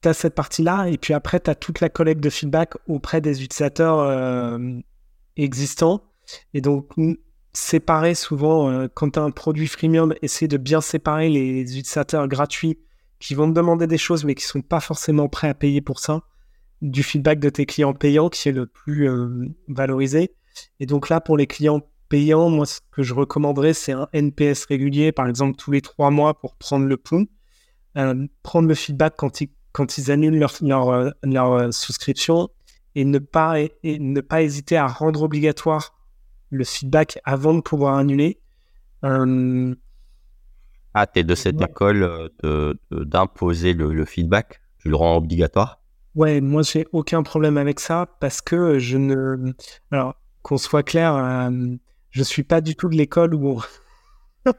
tu 0.00 0.08
as 0.08 0.14
cette 0.14 0.34
partie-là, 0.34 0.88
et 0.88 0.96
puis 0.96 1.12
après, 1.12 1.40
tu 1.40 1.50
as 1.50 1.54
toute 1.54 1.80
la 1.80 1.88
collecte 1.88 2.20
de 2.20 2.30
feedback 2.30 2.74
auprès 2.86 3.20
des 3.20 3.42
utilisateurs 3.42 3.98
euh, 3.98 4.78
existants. 5.36 6.04
Et 6.54 6.60
donc, 6.60 6.92
séparer 7.52 8.14
souvent, 8.14 8.86
quand 8.94 9.10
tu 9.10 9.18
as 9.18 9.22
un 9.22 9.32
produit 9.32 9.66
freemium, 9.66 10.14
essayer 10.22 10.46
de 10.46 10.56
bien 10.56 10.80
séparer 10.80 11.28
les 11.28 11.62
utilisateurs 11.62 12.28
gratuits 12.28 12.78
qui 13.18 13.34
vont 13.34 13.48
te 13.48 13.54
demander 13.54 13.86
des 13.88 13.98
choses, 13.98 14.24
mais 14.24 14.34
qui 14.34 14.44
sont 14.44 14.62
pas 14.62 14.80
forcément 14.80 15.28
prêts 15.28 15.48
à 15.48 15.54
payer 15.54 15.80
pour 15.80 15.98
ça, 15.98 16.22
du 16.82 17.02
feedback 17.02 17.38
de 17.38 17.48
tes 17.48 17.64
clients 17.64 17.94
payants 17.94 18.28
qui 18.28 18.50
est 18.50 18.52
le 18.52 18.66
plus 18.66 19.08
valorisé. 19.68 20.34
Et 20.80 20.86
donc 20.86 21.08
là, 21.08 21.20
pour 21.20 21.36
les 21.36 21.46
clients 21.46 21.80
payant, 22.12 22.50
moi, 22.50 22.66
ce 22.66 22.80
que 22.90 23.02
je 23.02 23.14
recommanderais, 23.14 23.72
c'est 23.72 23.92
un 23.92 24.06
NPS 24.12 24.66
régulier, 24.66 25.12
par 25.12 25.26
exemple 25.26 25.56
tous 25.56 25.70
les 25.70 25.80
trois 25.80 26.10
mois 26.10 26.38
pour 26.38 26.56
prendre 26.56 26.84
le 26.84 26.98
pouls, 26.98 27.26
euh, 27.96 28.26
prendre 28.42 28.68
le 28.68 28.74
feedback 28.74 29.14
quand 29.16 29.40
ils, 29.40 29.48
quand 29.72 29.96
ils 29.96 30.10
annulent 30.10 30.38
leur, 30.38 30.52
leur, 30.60 30.90
euh, 30.90 31.10
euh, 31.24 31.70
souscription 31.70 32.50
et 32.94 33.06
ne, 33.06 33.18
pas, 33.18 33.60
et, 33.60 33.98
ne 33.98 34.20
pas 34.20 34.42
hésiter 34.42 34.76
à 34.76 34.86
rendre 34.88 35.22
obligatoire 35.22 35.94
le 36.50 36.64
feedback 36.64 37.18
avant 37.24 37.54
de 37.54 37.62
pouvoir 37.62 37.96
annuler. 37.96 38.40
ah, 40.92 41.06
tu 41.06 41.20
es 41.20 41.24
de 41.24 41.34
cette 41.34 41.62
école 41.62 42.30
d'imposer 42.90 43.72
le, 43.72 43.94
le 43.94 44.04
feedback? 44.04 44.60
Tu 44.80 44.90
le 44.90 44.96
rends 44.96 45.16
obligatoire? 45.16 45.81
Ouais, 46.14 46.40
moi 46.40 46.62
j'ai 46.62 46.86
aucun 46.92 47.22
problème 47.22 47.56
avec 47.56 47.80
ça 47.80 48.06
parce 48.20 48.40
que 48.40 48.78
je 48.78 48.98
ne. 48.98 49.52
Alors, 49.90 50.14
qu'on 50.42 50.58
soit 50.58 50.82
clair, 50.82 51.50
je 52.10 52.22
suis 52.22 52.42
pas 52.42 52.60
du 52.60 52.76
tout 52.76 52.88
de 52.88 52.96
l'école 52.96 53.34
où 53.34 53.62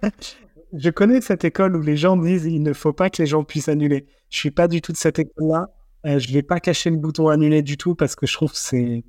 je 0.74 0.90
connais 0.90 1.22
cette 1.22 1.46
école 1.46 1.76
où 1.76 1.82
les 1.82 1.98
gens 1.98 2.18
disent 2.18 2.46
il 2.46 2.64
ne 2.64 2.74
faut 2.74 2.94
pas 2.94 3.10
que 3.10 3.22
les 3.22 3.28
gens 3.28 3.44
puissent 3.44 3.70
annuler. 3.70 4.08
Je 4.30 4.38
suis 4.38 4.52
pas 4.52 4.68
du 4.68 4.82
tout 4.82 4.92
de 4.92 4.98
cette 4.98 5.20
école-là. 5.20 5.68
Euh, 6.06 6.20
je 6.20 6.34
vais 6.34 6.42
pas 6.42 6.60
cacher 6.60 6.90
le 6.90 6.98
bouton 6.98 7.30
annuler 7.30 7.62
du 7.62 7.78
tout 7.78 7.96
parce 7.96 8.16
que 8.16 8.26
je 8.26 8.34
trouve 8.34 8.52
que 8.52 8.58
c'est 8.58 9.04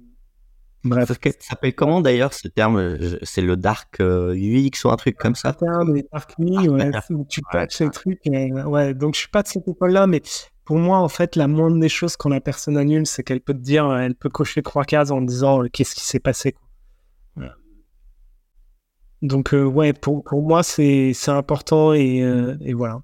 Bref. 0.84 1.08
Ça 1.08 1.30
s'appelle 1.40 1.74
comment 1.74 2.02
d'ailleurs 2.02 2.34
ce 2.34 2.46
terme 2.46 2.98
C'est 3.22 3.40
le 3.40 3.56
dark 3.56 4.00
euh, 4.00 4.34
UX 4.34 4.84
ou 4.84 4.90
un 4.90 4.96
truc 4.96 5.16
comme 5.16 5.34
ça? 5.34 5.54
Terme, 5.54 5.98
dark 6.12 6.34
UI, 6.38 6.68
ouais, 6.68 6.90
tu 7.30 7.40
patches 7.50 7.76
ces 7.76 7.88
trucs. 7.88 8.20
ouais, 8.26 8.92
donc 8.92 9.14
je 9.14 9.20
suis 9.20 9.30
pas 9.30 9.42
de 9.42 9.48
cette 9.48 9.66
école-là, 9.66 10.06
mais 10.06 10.20
pour 10.64 10.78
moi, 10.78 10.98
en 10.98 11.08
fait, 11.08 11.36
la 11.36 11.46
moindre 11.46 11.78
des 11.78 11.88
choses 11.88 12.16
quand 12.16 12.28
la 12.28 12.40
personne 12.40 12.76
annule, 12.76 13.06
c'est 13.06 13.22
qu'elle 13.22 13.40
peut 13.40 13.54
te 13.54 13.58
dire, 13.58 13.92
elle 13.94 14.14
peut 14.14 14.30
cocher 14.30 14.62
trois 14.62 14.84
cases 14.84 15.10
en 15.10 15.20
disant 15.20 15.62
euh, 15.62 15.68
qu'est-ce 15.68 15.94
qui 15.94 16.04
s'est 16.04 16.20
passé. 16.20 16.54
Donc, 19.24 19.54
euh, 19.54 19.64
ouais, 19.64 19.94
pour, 19.94 20.22
pour 20.22 20.42
moi, 20.42 20.62
c'est 20.62 21.14
important 21.28 21.94
et, 21.94 22.22
euh, 22.22 22.56
et, 22.60 22.74
voilà. 22.74 23.00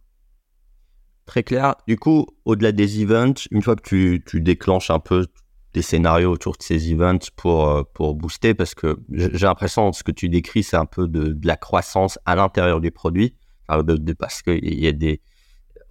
Très 1.24 1.42
clair. 1.42 1.76
Du 1.88 1.96
coup, 1.96 2.26
au-delà 2.44 2.72
des 2.72 3.02
events, 3.02 3.46
une 3.50 3.62
fois 3.62 3.74
que 3.74 3.82
tu, 3.82 4.22
tu, 4.26 4.42
déclenches 4.42 4.90
un 4.90 4.98
peu 4.98 5.26
des 5.72 5.80
scénarios 5.80 6.30
autour 6.30 6.58
de 6.58 6.62
ces 6.62 6.92
events 6.92 7.30
pour, 7.36 7.68
euh, 7.68 7.84
pour 7.94 8.14
booster, 8.16 8.52
parce 8.52 8.74
que 8.74 8.98
j'ai 9.12 9.46
l'impression 9.46 9.90
que 9.90 9.96
ce 9.96 10.02
que 10.02 10.12
tu 10.12 10.28
décris, 10.28 10.62
c'est 10.62 10.76
un 10.76 10.84
peu 10.84 11.08
de, 11.08 11.28
de, 11.28 11.46
la 11.46 11.56
croissance 11.56 12.18
à 12.26 12.34
l'intérieur 12.36 12.82
du 12.82 12.90
produit. 12.90 13.34
parce 14.18 14.42
qu'il 14.42 14.78
y 14.78 14.88
a 14.88 14.92
des. 14.92 15.22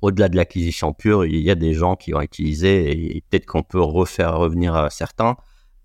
Au-delà 0.01 0.29
de 0.29 0.35
l'acquisition 0.35 0.93
pure, 0.93 1.25
il 1.25 1.41
y 1.41 1.51
a 1.51 1.55
des 1.55 1.73
gens 1.73 1.95
qui 1.95 2.13
ont 2.13 2.21
utilisé 2.21 3.17
et 3.17 3.21
peut-être 3.29 3.45
qu'on 3.45 3.63
peut 3.63 3.81
refaire 3.81 4.37
revenir 4.37 4.87
certains. 4.91 5.35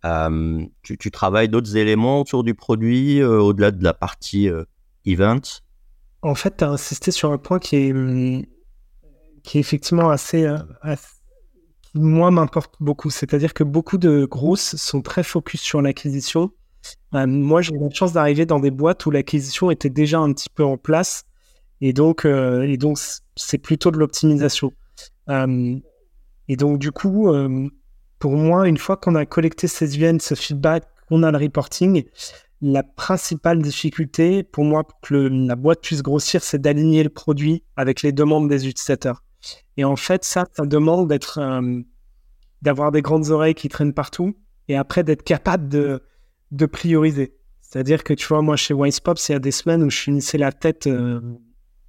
Euh, 0.04 0.66
tu, 0.82 1.10
travailles 1.10 1.48
d'autres 1.48 1.76
éléments 1.76 2.20
autour 2.20 2.44
du 2.44 2.54
produit, 2.54 3.20
euh, 3.20 3.40
au-delà 3.40 3.70
de 3.70 3.82
la 3.82 3.94
partie 3.94 4.50
euh, 4.50 4.64
event 5.06 5.40
En 6.20 6.34
fait, 6.34 6.58
tu 6.58 6.64
as 6.64 6.68
insisté 6.68 7.10
sur 7.10 7.32
un 7.32 7.38
point 7.38 7.58
qui 7.58 7.76
est, 7.76 7.92
hum, 7.92 8.44
qui 9.42 9.56
est 9.56 9.60
effectivement 9.60 10.10
assez, 10.10 10.46
qui, 11.80 11.98
moi, 11.98 12.30
m'importe 12.30 12.74
beaucoup. 12.80 13.08
C'est-à-dire 13.08 13.54
que 13.54 13.64
beaucoup 13.64 13.96
de 13.96 14.26
grosses 14.26 14.76
sont 14.76 15.00
très 15.00 15.22
focus 15.22 15.62
sur 15.62 15.80
l'acquisition. 15.80 16.50
moi, 17.12 17.62
j'ai 17.62 17.74
eu 17.74 17.78
la 17.78 17.90
chance 17.90 18.12
d'arriver 18.12 18.44
dans 18.44 18.60
des 18.60 18.70
boîtes 18.70 19.06
où 19.06 19.10
l'acquisition 19.10 19.70
était 19.70 19.90
déjà 19.90 20.18
un 20.18 20.32
petit 20.34 20.50
peu 20.50 20.64
en 20.64 20.76
place. 20.76 21.24
Et 21.86 21.92
donc, 21.92 22.24
et 22.24 22.78
donc 22.78 22.96
c'est 23.36 23.58
plutôt 23.58 23.90
de 23.90 23.98
l'optimisation. 23.98 24.72
et 25.28 26.56
donc, 26.56 26.78
du 26.78 26.90
coup, 26.92 27.30
pour 28.18 28.32
moi, 28.32 28.66
une 28.66 28.78
fois 28.78 28.96
qu'on 28.96 29.16
a 29.16 29.26
collecté 29.26 29.68
ces 29.68 29.94
events, 29.96 30.20
ce 30.20 30.34
feedback, 30.34 30.84
qu'on 31.08 31.22
a 31.22 31.30
le 31.30 31.36
reporting, 31.36 32.04
la 32.62 32.82
principale 32.82 33.60
difficulté 33.60 34.42
pour 34.42 34.64
moi 34.64 34.82
pour 34.84 34.98
que 35.00 35.14
la 35.14 35.56
boîte 35.56 35.82
puisse 35.82 36.02
grossir, 36.02 36.42
c'est 36.42 36.58
d'aligner 36.58 37.02
le 37.02 37.10
produit 37.10 37.62
avec 37.76 38.00
les 38.00 38.12
demandes 38.12 38.48
des 38.48 38.66
utilisateurs. 38.66 39.22
Et 39.76 39.84
en 39.84 39.96
fait, 39.96 40.24
ça, 40.24 40.46
ça 40.56 40.64
demande 40.64 41.06
d'être, 41.06 41.38
euh, 41.38 41.82
d'avoir 42.62 42.92
des 42.92 43.02
grandes 43.02 43.28
oreilles 43.28 43.54
qui 43.54 43.68
traînent 43.68 43.92
partout 43.92 44.34
et 44.68 44.76
après 44.76 45.04
d'être 45.04 45.22
capable 45.22 45.68
de, 45.68 46.00
prioriser. 46.72 47.36
C'est-à-dire 47.60 48.04
que 48.04 48.14
tu 48.14 48.26
vois, 48.26 48.40
moi 48.40 48.56
chez 48.56 48.72
Wisepop, 48.72 49.18
il 49.28 49.32
y 49.32 49.34
a 49.34 49.38
des 49.38 49.50
semaines 49.50 49.82
où 49.82 49.90
je 49.90 49.98
finissais 49.98 50.38
la 50.38 50.50
tête 50.50 50.86
euh, 50.86 51.20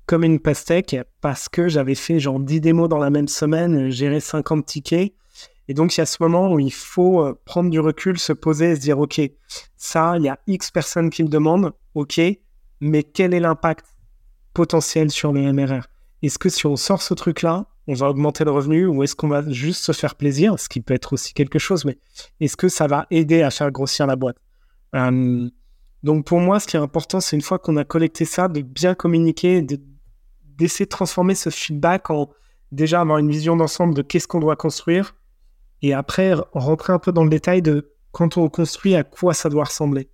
comme 0.06 0.24
une 0.24 0.39
pastèque 0.39 0.96
parce 1.22 1.50
que 1.50 1.68
j'avais 1.68 1.96
fait 1.96 2.20
genre 2.20 2.39
10 2.39 2.62
démos 2.62 2.89
dans 2.89 3.00
la 3.00 3.10
même 3.10 3.28
semaine, 3.28 3.89
géré 3.89 4.20
50 4.20 4.65
tickets. 4.65 5.13
Et 5.68 5.74
donc, 5.74 5.96
il 5.98 6.00
y 6.00 6.04
a 6.04 6.06
ce 6.06 6.18
moment 6.22 6.52
où 6.54 6.60
il 6.60 6.72
faut 6.72 7.24
euh, 7.24 7.39
prendre 7.46 7.72
du 7.72 7.80
recul, 7.80 8.20
se 8.20 8.34
poser 8.34 8.72
et 8.72 8.76
se 8.76 8.82
dire, 8.82 9.00
OK, 9.00 9.20
ça, 9.78 10.15
il 10.18 10.24
y 10.24 10.30
a 10.30 10.38
X 10.46 10.70
personnes 10.70 11.10
qui 11.10 11.24
le 11.24 11.30
demandent, 11.30 11.72
OK, 11.96 12.22
mais 12.82 13.04
quel 13.04 13.34
est 13.34 13.39
l'impact 13.39 13.86
potentiel 14.54 15.10
sur 15.10 15.34
le 15.34 15.52
MRR 15.52 15.88
Est-ce 16.22 16.38
que 16.38 16.50
si 16.50 16.68
on 16.68 16.76
sort 16.76 17.02
ce 17.02 17.15
truc-là, 17.15 17.65
on 17.88 17.94
va 17.94 18.10
augmenter 18.10 18.44
le 18.44 18.52
revenu 18.52 18.86
ou 18.86 19.04
est-ce 19.04 19.15
qu'on 19.15 19.28
va 19.28 19.48
juste 19.50 19.84
se 19.84 19.91
faire 19.91 20.15
plaisir, 20.15 20.60
ce 20.60 20.70
qui 20.70 20.82
peut 20.82 20.94
être 20.94 21.13
aussi 21.13 21.34
quelque 21.34 21.60
chose, 21.60 21.86
mais 21.86 21.98
est-ce 22.39 22.58
que 22.58 22.70
ça 22.70 22.88
va 22.88 23.08
aider 23.10 23.41
à 23.41 23.50
faire 23.50 23.72
grossir 23.72 24.06
la 24.08 24.15
boîte? 24.15 24.38
Euh, 24.96 25.50
Donc, 26.04 26.26
pour 26.26 26.39
moi, 26.39 26.60
ce 26.60 26.68
qui 26.68 26.78
est 26.78 26.80
important, 26.80 27.20
c'est 27.20 27.36
une 27.36 27.41
fois 27.41 27.58
qu'on 27.60 27.78
a 27.78 27.84
collecté 27.84 28.26
ça, 28.26 28.48
de 28.48 28.62
bien 28.62 28.94
communiquer, 28.94 29.62
d'essayer 30.58 30.86
de 30.86 30.89
transformer 30.89 31.36
ce 31.36 31.50
feedback 31.50 32.10
en 32.10 32.30
déjà 32.72 33.02
avoir 33.02 33.18
une 33.18 33.30
vision 33.30 33.56
d'ensemble 33.56 33.94
de 33.94 34.02
qu'est-ce 34.02 34.28
qu'on 34.28 34.39
doit 34.39 34.56
construire 34.56 35.15
et 35.82 35.94
après 35.94 36.34
rentrer 36.54 36.94
un 36.94 37.00
peu 37.00 37.12
dans 37.12 37.24
le 37.24 37.30
détail 37.30 37.62
de 37.62 37.94
quand 38.12 38.38
on 38.38 38.50
construit 38.50 38.96
à 38.96 39.04
quoi 39.04 39.34
ça 39.34 39.50
doit 39.50 39.65
ressembler. 39.65 40.10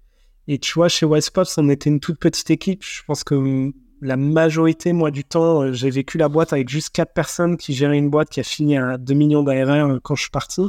Et 0.47 0.57
tu 0.57 0.73
vois, 0.73 0.89
chez 0.89 1.05
Wisepops, 1.05 1.57
on 1.57 1.69
était 1.69 1.89
une 1.89 1.99
toute 1.99 2.19
petite 2.19 2.49
équipe. 2.49 2.83
Je 2.83 3.03
pense 3.05 3.23
que 3.23 3.71
la 4.01 4.17
majorité, 4.17 4.91
moi, 4.91 5.11
du 5.11 5.23
temps, 5.23 5.61
euh, 5.61 5.73
j'ai 5.73 5.91
vécu 5.91 6.17
la 6.17 6.27
boîte 6.27 6.51
avec 6.51 6.67
juste 6.67 6.89
quatre 6.89 7.13
personnes 7.13 7.57
qui 7.57 7.73
géraient 7.73 7.97
une 7.97 8.09
boîte 8.09 8.29
qui 8.29 8.39
a 8.39 8.43
fini 8.43 8.75
à 8.75 8.97
2 8.97 9.13
millions 9.13 9.43
d'ARR 9.43 9.69
euh, 9.69 9.99
quand 10.01 10.15
je 10.15 10.23
suis 10.23 10.31
parti. 10.31 10.63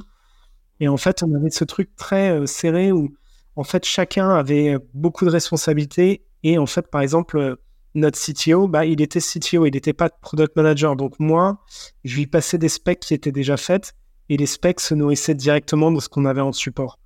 Et 0.81 0.89
en 0.89 0.99
fait, 0.99 1.23
on 1.23 1.35
avait 1.35 1.51
ce 1.51 1.65
truc 1.65 1.97
très 1.97 2.31
euh, 2.31 2.47
serré 2.47 2.93
où, 2.93 3.17
en 3.57 3.65
fait, 3.65 3.87
chacun 3.87 4.29
avait 4.31 4.77
beaucoup 4.93 5.25
de 5.25 5.31
responsabilités. 5.31 6.27
Et 6.43 6.59
en 6.59 6.67
fait, 6.67 6.89
par 6.89 7.01
exemple, 7.01 7.57
notre 7.95 8.19
CTO, 8.19 8.69
bah, 8.69 8.87
il 8.87 9.01
était 9.01 9.21
CTO, 9.21 9.67
il 9.67 9.73
n'était 9.73 9.93
pas 9.93 10.09
product 10.09 10.57
manager. 10.57 10.97
Donc 10.97 11.19
moi, 11.19 11.59
je 12.05 12.17
lui 12.17 12.27
passais 12.27 12.59
des 12.59 12.69
specs 12.69 13.01
qui 13.01 13.15
étaient 13.15 13.33
déjà 13.33 13.57
faites 13.57 13.95
et 14.29 14.37
les 14.37 14.47
specs 14.47 14.81
se 14.81 14.95
nourrissaient 14.95 15.35
directement 15.35 15.93
de 15.93 16.01
ce 16.01 16.09
qu'on 16.09 16.25
avait 16.25 16.41
en 16.41 16.53
support. 16.53 16.99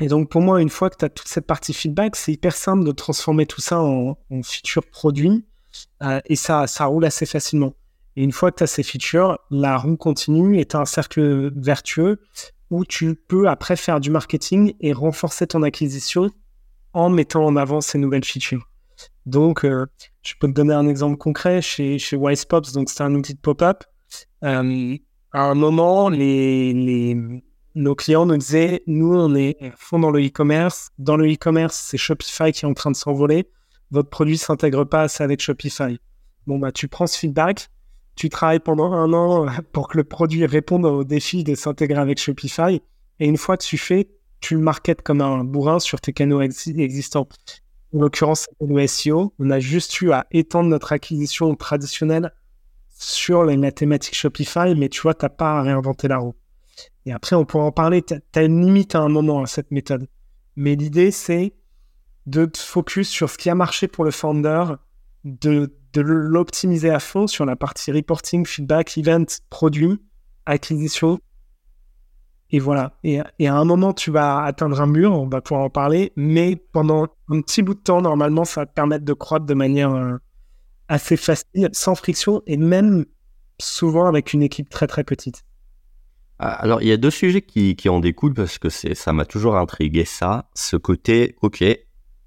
Et 0.00 0.06
donc 0.06 0.30
pour 0.30 0.40
moi, 0.40 0.60
une 0.60 0.68
fois 0.68 0.90
que 0.90 0.96
tu 0.96 1.04
as 1.04 1.08
toute 1.08 1.26
cette 1.26 1.46
partie 1.46 1.74
feedback, 1.74 2.14
c'est 2.14 2.32
hyper 2.32 2.54
simple 2.54 2.84
de 2.84 2.92
transformer 2.92 3.46
tout 3.46 3.60
ça 3.60 3.80
en, 3.80 4.16
feature 4.44 4.84
produit 4.86 5.44
euh, 6.02 6.20
et 6.26 6.36
ça, 6.36 6.66
ça 6.68 6.86
roule 6.86 7.04
assez 7.04 7.26
facilement. 7.26 7.74
Et 8.14 8.22
une 8.22 8.32
fois 8.32 8.52
que 8.52 8.58
tu 8.58 8.62
as 8.62 8.68
ces 8.68 8.84
features, 8.84 9.38
la 9.50 9.76
roue 9.76 9.96
continue 9.96 10.60
et 10.60 10.66
tu 10.66 10.76
as 10.76 10.80
un 10.80 10.84
cercle 10.84 11.52
vertueux 11.56 12.20
où 12.70 12.84
tu 12.84 13.14
peux 13.14 13.48
après 13.48 13.76
faire 13.76 13.98
du 13.98 14.10
marketing 14.10 14.74
et 14.80 14.92
renforcer 14.92 15.46
ton 15.46 15.62
acquisition 15.62 16.30
en 16.92 17.10
mettant 17.10 17.44
en 17.44 17.56
avant 17.56 17.80
ces 17.80 17.98
nouvelles 17.98 18.24
features. 18.24 18.67
Donc, 19.28 19.66
euh, 19.66 19.84
je 20.22 20.32
peux 20.40 20.48
te 20.48 20.54
donner 20.54 20.72
un 20.72 20.88
exemple 20.88 21.18
concret 21.18 21.60
chez, 21.60 21.98
chez 21.98 22.16
Wisepops, 22.16 22.72
donc 22.72 22.88
c'est 22.88 23.02
un 23.02 23.14
outil 23.14 23.34
de 23.34 23.38
pop-up. 23.38 23.84
Euh, 24.42 24.96
à 25.32 25.42
un 25.42 25.54
moment, 25.54 26.08
les, 26.08 27.14
nos 27.74 27.94
clients 27.94 28.24
nous 28.24 28.38
disaient, 28.38 28.82
nous, 28.86 29.14
on 29.14 29.34
est 29.34 29.58
fond 29.76 29.98
dans 29.98 30.10
le 30.10 30.24
e-commerce. 30.24 30.88
Dans 30.98 31.18
le 31.18 31.30
e-commerce, 31.30 31.76
c'est 31.76 31.98
Shopify 31.98 32.52
qui 32.52 32.64
est 32.64 32.68
en 32.68 32.72
train 32.72 32.90
de 32.90 32.96
s'envoler. 32.96 33.50
Votre 33.90 34.08
produit 34.08 34.36
ne 34.36 34.38
s'intègre 34.38 34.84
pas 34.84 35.02
assez 35.02 35.22
avec 35.22 35.42
Shopify. 35.42 35.98
Bon, 36.46 36.58
bah, 36.58 36.72
tu 36.72 36.88
prends 36.88 37.06
ce 37.06 37.18
feedback, 37.18 37.68
tu 38.16 38.30
travailles 38.30 38.60
pendant 38.60 38.94
un 38.94 39.12
an 39.12 39.46
pour 39.72 39.88
que 39.88 39.98
le 39.98 40.04
produit 40.04 40.46
réponde 40.46 40.86
au 40.86 41.04
défi 41.04 41.44
de 41.44 41.54
s'intégrer 41.54 42.00
avec 42.00 42.18
Shopify. 42.18 42.80
Et 43.20 43.26
une 43.26 43.36
fois 43.36 43.58
que 43.58 43.64
tu 43.64 43.76
fais, 43.76 44.08
tu 44.40 44.54
le 44.54 44.60
marketes 44.60 45.02
comme 45.02 45.20
un 45.20 45.44
bourrin 45.44 45.80
sur 45.80 46.00
tes 46.00 46.14
canaux 46.14 46.40
existants. 46.40 47.28
En 47.94 48.00
l'occurrence, 48.00 48.46
le 48.60 48.86
SEO. 48.86 49.32
On 49.38 49.50
a 49.50 49.60
juste 49.60 50.00
eu 50.00 50.12
à 50.12 50.26
étendre 50.30 50.68
notre 50.68 50.92
acquisition 50.92 51.54
traditionnelle 51.54 52.32
sur 52.90 53.44
la, 53.44 53.72
thématique 53.72 54.14
Shopify, 54.14 54.74
mais 54.76 54.88
tu 54.88 55.00
vois, 55.00 55.14
tu 55.14 55.24
n'as 55.24 55.30
pas 55.30 55.58
à 55.58 55.62
réinventer 55.62 56.08
la 56.08 56.18
roue. 56.18 56.34
Et 57.06 57.12
après, 57.12 57.36
on 57.36 57.44
pourra 57.44 57.64
en 57.64 57.72
parler. 57.72 58.02
Tu 58.02 58.14
as 58.34 58.42
une 58.42 58.64
limite 58.64 58.94
à 58.94 59.00
un 59.00 59.08
moment 59.08 59.42
à 59.42 59.46
cette 59.46 59.70
méthode. 59.70 60.08
Mais 60.56 60.74
l'idée, 60.74 61.10
c'est 61.10 61.54
de 62.26 62.44
te 62.44 62.58
focus 62.58 63.08
sur 63.08 63.30
ce 63.30 63.38
qui 63.38 63.48
a 63.48 63.54
marché 63.54 63.88
pour 63.88 64.04
le 64.04 64.10
founder, 64.10 64.64
de, 65.24 65.72
de 65.94 66.00
l'optimiser 66.00 66.90
à 66.90 67.00
fond 67.00 67.26
sur 67.26 67.46
la 67.46 67.56
partie 67.56 67.92
reporting, 67.92 68.44
feedback, 68.44 68.98
event, 68.98 69.26
produit, 69.48 70.02
acquisition. 70.44 71.20
Et 72.50 72.58
voilà. 72.60 72.92
Et, 73.04 73.18
à 73.20 73.54
un 73.54 73.64
moment, 73.64 73.92
tu 73.92 74.10
vas 74.10 74.42
atteindre 74.42 74.80
un 74.80 74.86
mur, 74.86 75.12
on 75.12 75.28
va 75.28 75.40
pouvoir 75.40 75.64
en 75.64 75.70
parler, 75.70 76.12
mais 76.16 76.56
pendant 76.56 77.06
un 77.28 77.40
petit 77.42 77.62
bout 77.62 77.74
de 77.74 77.80
temps, 77.80 78.00
normalement, 78.00 78.44
ça 78.44 78.62
va 78.62 78.66
te 78.66 78.72
permettre 78.72 79.04
de 79.04 79.12
croître 79.12 79.44
de 79.44 79.54
manière 79.54 79.92
euh, 79.94 80.16
assez 80.88 81.16
facile, 81.16 81.68
sans 81.72 81.94
friction 81.94 82.42
et 82.46 82.56
même 82.56 83.04
souvent 83.60 84.06
avec 84.06 84.32
une 84.32 84.42
équipe 84.42 84.70
très 84.70 84.86
très 84.86 85.04
petite. 85.04 85.44
Ah, 86.38 86.52
alors, 86.52 86.80
il 86.80 86.88
y 86.88 86.92
a 86.92 86.96
deux 86.96 87.10
sujets 87.10 87.42
qui, 87.42 87.76
en 87.88 88.00
découlent 88.00 88.34
parce 88.34 88.58
que 88.58 88.70
ça 88.70 89.12
m'a 89.12 89.26
toujours 89.26 89.56
intrigué 89.56 90.04
ça. 90.04 90.48
Ce 90.54 90.76
côté, 90.76 91.36
OK, 91.42 91.62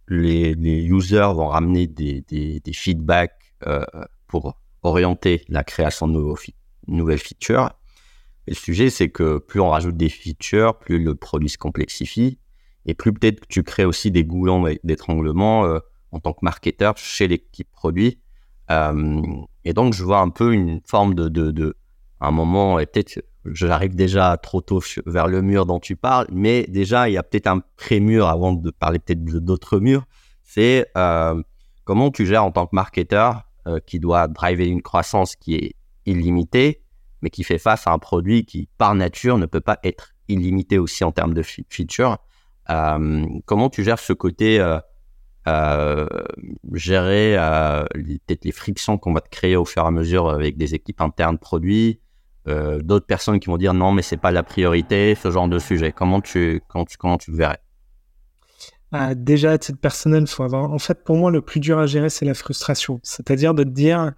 les, 0.07 0.53
users 0.53 1.33
vont 1.33 1.47
ramener 1.47 1.87
des, 1.87 2.61
feedbacks 2.73 3.55
euh, 3.65 3.83
pour 4.27 4.55
orienter 4.83 5.43
la 5.47 5.63
création 5.63 6.07
de 6.07 6.21
nouvelles 6.87 7.19
features. 7.19 7.71
Le 8.47 8.53
sujet, 8.53 8.89
c'est 8.89 9.09
que 9.09 9.37
plus 9.37 9.59
on 9.59 9.69
rajoute 9.69 9.97
des 9.97 10.09
features, 10.09 10.77
plus 10.77 11.03
le 11.03 11.15
produit 11.15 11.49
se 11.49 11.57
complexifie 11.57 12.39
et 12.85 12.95
plus 12.95 13.13
peut-être 13.13 13.41
que 13.41 13.47
tu 13.47 13.63
crées 13.63 13.85
aussi 13.85 14.09
des 14.09 14.23
goulons 14.23 14.65
d'étranglement 14.83 15.65
euh, 15.65 15.79
en 16.11 16.19
tant 16.19 16.33
que 16.33 16.39
marketeur 16.41 16.97
chez 16.97 17.27
l'équipe 17.27 17.71
produit 17.71 18.19
euh, 18.71 19.21
et 19.65 19.73
donc, 19.73 19.93
je 19.93 20.03
vois 20.03 20.19
un 20.19 20.29
peu 20.29 20.53
une 20.53 20.81
forme 20.85 21.13
de, 21.13 21.27
de, 21.27 21.51
de 21.51 21.75
un 22.19 22.31
moment, 22.31 22.79
et 22.79 22.85
peut-être 22.85 23.23
j'arrive 23.45 23.95
déjà 23.95 24.37
trop 24.37 24.61
tôt 24.61 24.81
vers 25.05 25.27
le 25.27 25.41
mur 25.41 25.65
dont 25.65 25.79
tu 25.79 25.95
parles, 25.95 26.27
mais 26.31 26.65
déjà, 26.67 27.09
il 27.09 27.13
y 27.13 27.17
a 27.17 27.23
peut-être 27.23 27.47
un 27.47 27.61
pré-mur 27.77 28.27
avant 28.27 28.53
de 28.53 28.69
parler 28.71 28.99
peut-être 28.99 29.23
d'autres 29.23 29.79
murs. 29.79 30.05
C'est 30.43 30.87
euh, 30.97 31.41
comment 31.83 32.11
tu 32.11 32.25
gères 32.25 32.45
en 32.45 32.51
tant 32.51 32.67
que 32.67 32.75
marketeur 32.75 33.43
euh, 33.67 33.79
qui 33.79 33.99
doit 33.99 34.27
driver 34.27 34.67
une 34.67 34.81
croissance 34.81 35.35
qui 35.35 35.55
est 35.55 35.75
illimitée, 36.05 36.80
mais 37.21 37.29
qui 37.29 37.43
fait 37.43 37.57
face 37.57 37.87
à 37.87 37.91
un 37.91 37.99
produit 37.99 38.45
qui, 38.45 38.67
par 38.77 38.95
nature, 38.95 39.37
ne 39.37 39.45
peut 39.45 39.61
pas 39.61 39.79
être 39.83 40.13
illimité 40.27 40.77
aussi 40.77 41.03
en 41.03 41.11
termes 41.11 41.33
de 41.33 41.43
features. 41.43 42.17
Euh, 42.69 43.25
comment 43.45 43.69
tu 43.69 43.83
gères 43.83 43.99
ce 43.99 44.13
côté 44.13 44.59
euh, 45.47 46.07
gérer 46.73 47.35
euh, 47.37 47.83
peut-être 47.93 48.45
les 48.45 48.51
frictions 48.51 48.97
qu'on 48.97 49.13
va 49.13 49.21
te 49.21 49.29
créer 49.29 49.55
au 49.55 49.65
fur 49.65 49.83
et 49.83 49.87
à 49.87 49.91
mesure 49.91 50.29
avec 50.29 50.57
des 50.57 50.75
équipes 50.75 51.01
internes 51.01 51.37
produits, 51.37 51.99
d'autres 52.45 53.05
personnes 53.05 53.39
qui 53.39 53.47
vont 53.47 53.57
dire 53.57 53.73
non 53.73 53.91
mais 53.91 54.01
c'est 54.01 54.17
pas 54.17 54.31
la 54.31 54.43
priorité, 54.43 55.15
ce 55.15 55.31
genre 55.31 55.47
de 55.47 55.59
sujet. 55.59 55.91
Comment 55.91 56.21
tu 56.21 56.61
comment 56.67 56.85
tu 56.85 56.97
comment 56.97 57.17
tu 57.17 57.31
le 57.31 57.37
verrais? 57.37 57.61
Ah, 58.91 59.15
Déjà 59.15 59.51
à 59.51 59.57
titre 59.57 59.79
personnel, 59.79 60.27
faut 60.27 60.43
avoir. 60.43 60.71
En 60.71 60.79
fait, 60.79 61.03
pour 61.05 61.15
moi, 61.15 61.31
le 61.31 61.41
plus 61.41 61.61
dur 61.61 61.79
à 61.79 61.85
gérer, 61.85 62.09
c'est 62.09 62.25
la 62.25 62.33
frustration. 62.33 62.99
C'est-à-dire 63.03 63.53
de 63.53 63.63
te 63.63 63.69
dire 63.69 64.11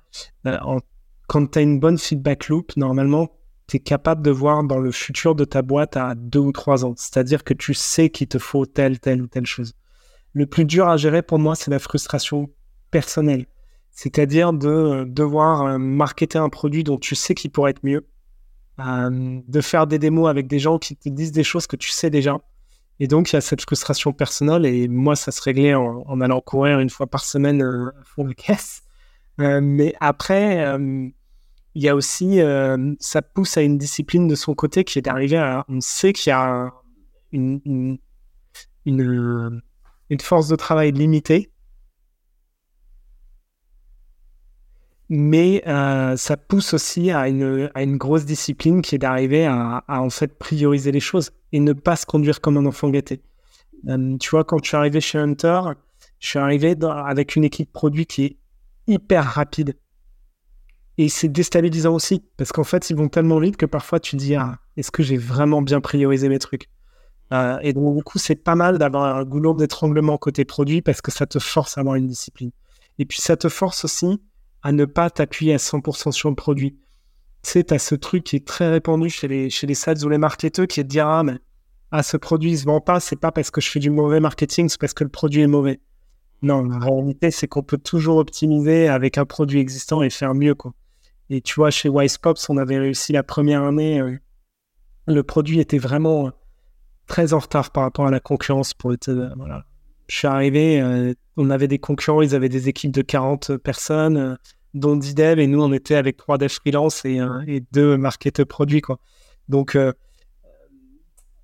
quand 1.34 1.52
tu 1.52 1.60
as 1.60 1.64
une 1.64 1.80
bonne 1.80 1.98
feedback 1.98 2.48
loop, 2.48 2.78
normalement 2.78 3.28
tu 3.68 3.78
es 3.78 3.80
capable 3.80 4.22
de 4.22 4.32
voir 4.32 4.64
dans 4.64 4.78
le 4.78 4.92
futur 4.92 5.34
de 5.34 5.46
ta 5.46 5.64
boîte 5.64 5.98
à 5.98 6.14
deux 6.16 6.40
ou 6.40 6.52
trois 6.52 6.86
ans. 6.86 6.94
C'est-à-dire 6.96 7.44
que 7.44 7.56
tu 7.56 7.74
sais 7.74 8.10
qu'il 8.10 8.28
te 8.28 8.38
faut 8.38 8.66
telle, 8.66 9.00
telle 9.00 9.22
ou 9.22 9.28
telle 9.28 9.48
chose 9.48 9.74
le 10.34 10.46
plus 10.46 10.66
dur 10.66 10.88
à 10.88 10.98
gérer 10.98 11.22
pour 11.22 11.40
moi, 11.40 11.56
c'est 11.56 11.72
la 11.72 11.80
frustration 11.80 12.50
personnelle. 12.92 13.46
C'est-à-dire 13.92 14.54
de 14.54 14.68
euh, 14.68 15.06
devoir 15.06 15.64
euh, 15.64 15.78
marketer 15.78 16.40
un 16.40 16.50
produit 16.50 16.84
dont 16.84 16.98
tu 16.98 17.16
sais 17.16 17.36
qu'il 17.36 17.52
pourrait 17.52 17.72
être 17.72 17.84
mieux, 17.84 18.08
euh, 18.80 19.40
de 19.48 19.62
faire 19.62 19.86
des 19.86 20.00
démos 20.00 20.28
avec 20.30 20.48
des 20.48 20.60
gens 20.60 20.80
qui 20.80 20.96
te 20.96 21.10
disent 21.10 21.32
des 21.32 21.44
choses 21.44 21.68
que 21.68 21.76
tu 21.76 21.92
sais 21.92 22.10
déjà. 22.10 22.40
Et 23.00 23.08
donc, 23.08 23.32
il 23.32 23.36
y 23.36 23.38
a 23.38 23.42
cette 23.42 23.62
frustration 23.62 24.14
personnelle. 24.14 24.66
Et 24.66 24.88
moi, 24.88 25.16
ça 25.16 25.32
se 25.32 25.42
réglait 25.42 25.76
en, 25.76 26.22
allant 26.22 26.42
courir 26.42 26.80
une 26.80 26.90
fois 26.90 27.08
par 27.08 27.24
semaine 27.24 27.62
à 27.62 28.04
fond 28.04 28.24
de 28.24 28.34
caisse. 28.34 28.84
mais 29.38 29.96
après, 30.00 30.78
il 31.76 31.84
y 31.84 31.90
a 31.90 31.96
aussi, 31.96 32.40
ça 33.00 33.22
pousse 33.22 33.58
à 33.58 33.62
une 33.62 33.78
discipline 33.78 34.28
de 34.28 34.36
son 34.36 34.54
côté 34.54 34.84
qui 34.84 35.00
est 35.00 35.02
d'arriver 35.04 35.38
à. 35.38 35.66
On 35.70 35.82
sait 35.82 36.14
qu'il 36.14 36.30
y 36.30 36.34
a 36.34 36.72
une 37.32 38.00
une 38.86 40.20
force 40.22 40.48
de 40.48 40.56
travail 40.56 40.92
limitée. 40.92 41.54
mais 45.16 45.62
euh, 45.68 46.16
ça 46.18 46.38
pousse 46.38 46.74
aussi 46.74 47.12
à 47.12 47.28
une, 47.28 47.70
à 47.76 47.84
une 47.84 47.98
grosse 47.98 48.26
discipline 48.26 48.82
qui 48.82 48.96
est 48.96 48.98
d'arriver 48.98 49.46
à, 49.46 49.84
à, 49.88 50.02
en 50.02 50.10
fait 50.10 50.40
prioriser 50.40 50.92
les 50.92 51.00
choses 51.00 51.30
et 51.52 51.60
ne 51.60 51.74
pas 51.74 51.96
se 51.96 52.08
conduire 52.08 52.42
comme 52.42 52.58
un 52.58 52.66
enfant 52.66 52.90
gâté. 52.90 53.22
Euh, 53.90 54.18
tu 54.18 54.32
vois, 54.32 54.44
quand 54.44 54.58
je 54.64 54.70
suis 54.70 54.78
arrivé 54.78 55.02
chez 55.02 55.20
Hunter, 55.20 55.62
je 56.20 56.30
suis 56.30 56.40
arrivé 56.40 56.76
avec 56.82 57.36
une 57.36 57.44
équipe 57.44 57.72
produit 57.72 58.08
qui 58.08 58.26
est 58.26 58.38
hyper 58.88 59.24
rapide. 59.24 59.76
Et 60.98 61.10
c'est 61.10 61.28
déstabilisant 61.28 61.96
aussi, 61.96 62.24
parce 62.38 62.52
qu'en 62.52 62.64
fait, 62.64 62.90
ils 62.90 62.96
vont 62.96 63.10
tellement 63.10 63.40
vite 63.40 63.58
que 63.58 63.66
parfois 63.66 64.00
tu 64.00 64.16
dis, 64.16 64.36
ah, 64.36 64.60
est-ce 64.78 64.92
que 64.92 65.02
j'ai 65.02 65.18
vraiment 65.18 65.62
bien 65.62 65.82
priorisé 65.82 66.30
mes 66.30 66.40
trucs? 66.40 66.70
Euh, 67.34 67.58
Et 67.62 67.74
donc, 67.74 67.96
du 67.96 68.04
coup, 68.04 68.20
c'est 68.20 68.36
pas 68.36 68.56
mal 68.56 68.78
d'avoir 68.78 69.16
un 69.16 69.24
goulot 69.24 69.56
d'étranglement 69.56 70.18
côté 70.18 70.46
produit, 70.46 70.82
parce 70.82 71.02
que 71.02 71.12
ça 71.12 71.26
te 71.26 71.40
force 71.40 71.78
à 71.78 71.82
avoir 71.82 71.96
une 71.96 72.08
discipline. 72.08 72.52
Et 73.00 73.06
puis, 73.06 73.22
ça 73.22 73.36
te 73.38 73.50
force 73.50 73.86
aussi 73.86 74.22
à 74.62 74.72
ne 74.72 74.86
pas 74.86 75.10
t'appuyer 75.10 75.56
à 75.56 75.58
100% 75.58 76.12
sur 76.12 76.30
le 76.30 76.36
produit. 76.36 76.78
Tu 77.44 77.52
sais, 77.52 77.64
tu 77.64 77.74
as 77.74 77.80
ce 77.80 77.96
truc 77.96 78.24
qui 78.24 78.38
est 78.38 78.48
très 78.48 78.70
répandu 78.70 79.10
chez 79.10 79.28
les, 79.28 79.50
chez 79.50 79.68
les 79.68 79.74
sales 79.74 80.06
ou 80.06 80.10
les 80.10 80.18
marketeurs 80.18 80.68
qui 80.68 80.80
est 80.80 80.84
de 80.84 80.90
dire, 80.90 81.08
ah, 81.08 81.24
mais 81.24 81.40
ah, 81.92 82.04
ce 82.04 82.18
produit 82.18 82.52
ne 82.52 82.58
se 82.58 82.66
vend 82.66 82.82
pas, 82.82 83.00
c'est 83.00 83.20
pas 83.20 83.32
parce 83.32 83.52
que 83.52 83.62
je 83.62 83.70
fais 83.70 83.80
du 83.80 83.90
mauvais 83.90 84.20
marketing, 84.20 84.70
c'est 84.70 84.80
parce 84.80 84.94
que 84.94 85.04
le 85.04 85.10
produit 85.10 85.42
est 85.42 85.48
mauvais. 85.48 85.82
Non, 86.42 86.64
la 86.64 86.78
réalité, 86.80 87.32
c'est 87.32 87.48
qu'on 87.48 87.64
peut 87.64 87.78
toujours 87.78 88.18
optimiser 88.18 88.88
avec 88.88 89.18
un 89.18 89.26
produit 89.26 89.60
existant 89.60 90.02
et 90.02 90.10
faire 90.10 90.34
mieux. 90.34 90.56
Quoi. 90.56 90.74
Et 91.30 91.42
tu 91.42 91.56
vois, 91.56 91.72
chez 91.72 91.90
Wisepops, 91.90 92.50
on 92.50 92.58
avait 92.58 92.78
réussi 92.78 93.14
la 93.14 93.24
première 93.24 93.64
année. 93.64 94.00
Euh, 94.00 94.18
le 95.08 95.24
produit 95.24 95.60
était 95.60 95.78
vraiment 95.78 96.28
euh, 96.28 96.32
très 97.08 97.34
en 97.34 97.40
retard 97.40 97.72
par 97.72 97.84
rapport 97.84 98.08
à 98.08 98.12
la 98.12 98.20
concurrence. 98.20 98.74
Pour 98.74 98.92
euh, 98.92 99.30
voilà. 99.36 99.66
Je 100.08 100.18
suis 100.18 100.28
arrivé, 100.28 101.16
on 101.38 101.50
avait 101.50 101.70
des 101.70 101.80
concurrents, 101.80 102.22
ils 102.22 102.36
avaient 102.36 102.50
des 102.50 102.68
équipes 102.68 102.92
de 102.92 103.02
40 103.02 103.56
personnes, 103.56 104.38
dont 104.74 104.98
10 104.98 105.16
devs, 105.16 105.40
et 105.40 105.48
nous, 105.48 105.64
on 105.64 105.72
était 105.72 105.96
avec 105.96 106.18
3 106.18 106.38
devs 106.38 106.50
freelance 106.50 107.06
et, 107.06 107.22
et 107.48 107.64
2 107.72 107.98
marketeurs 107.98 108.46
produits. 108.46 108.82
Donc, 109.48 109.78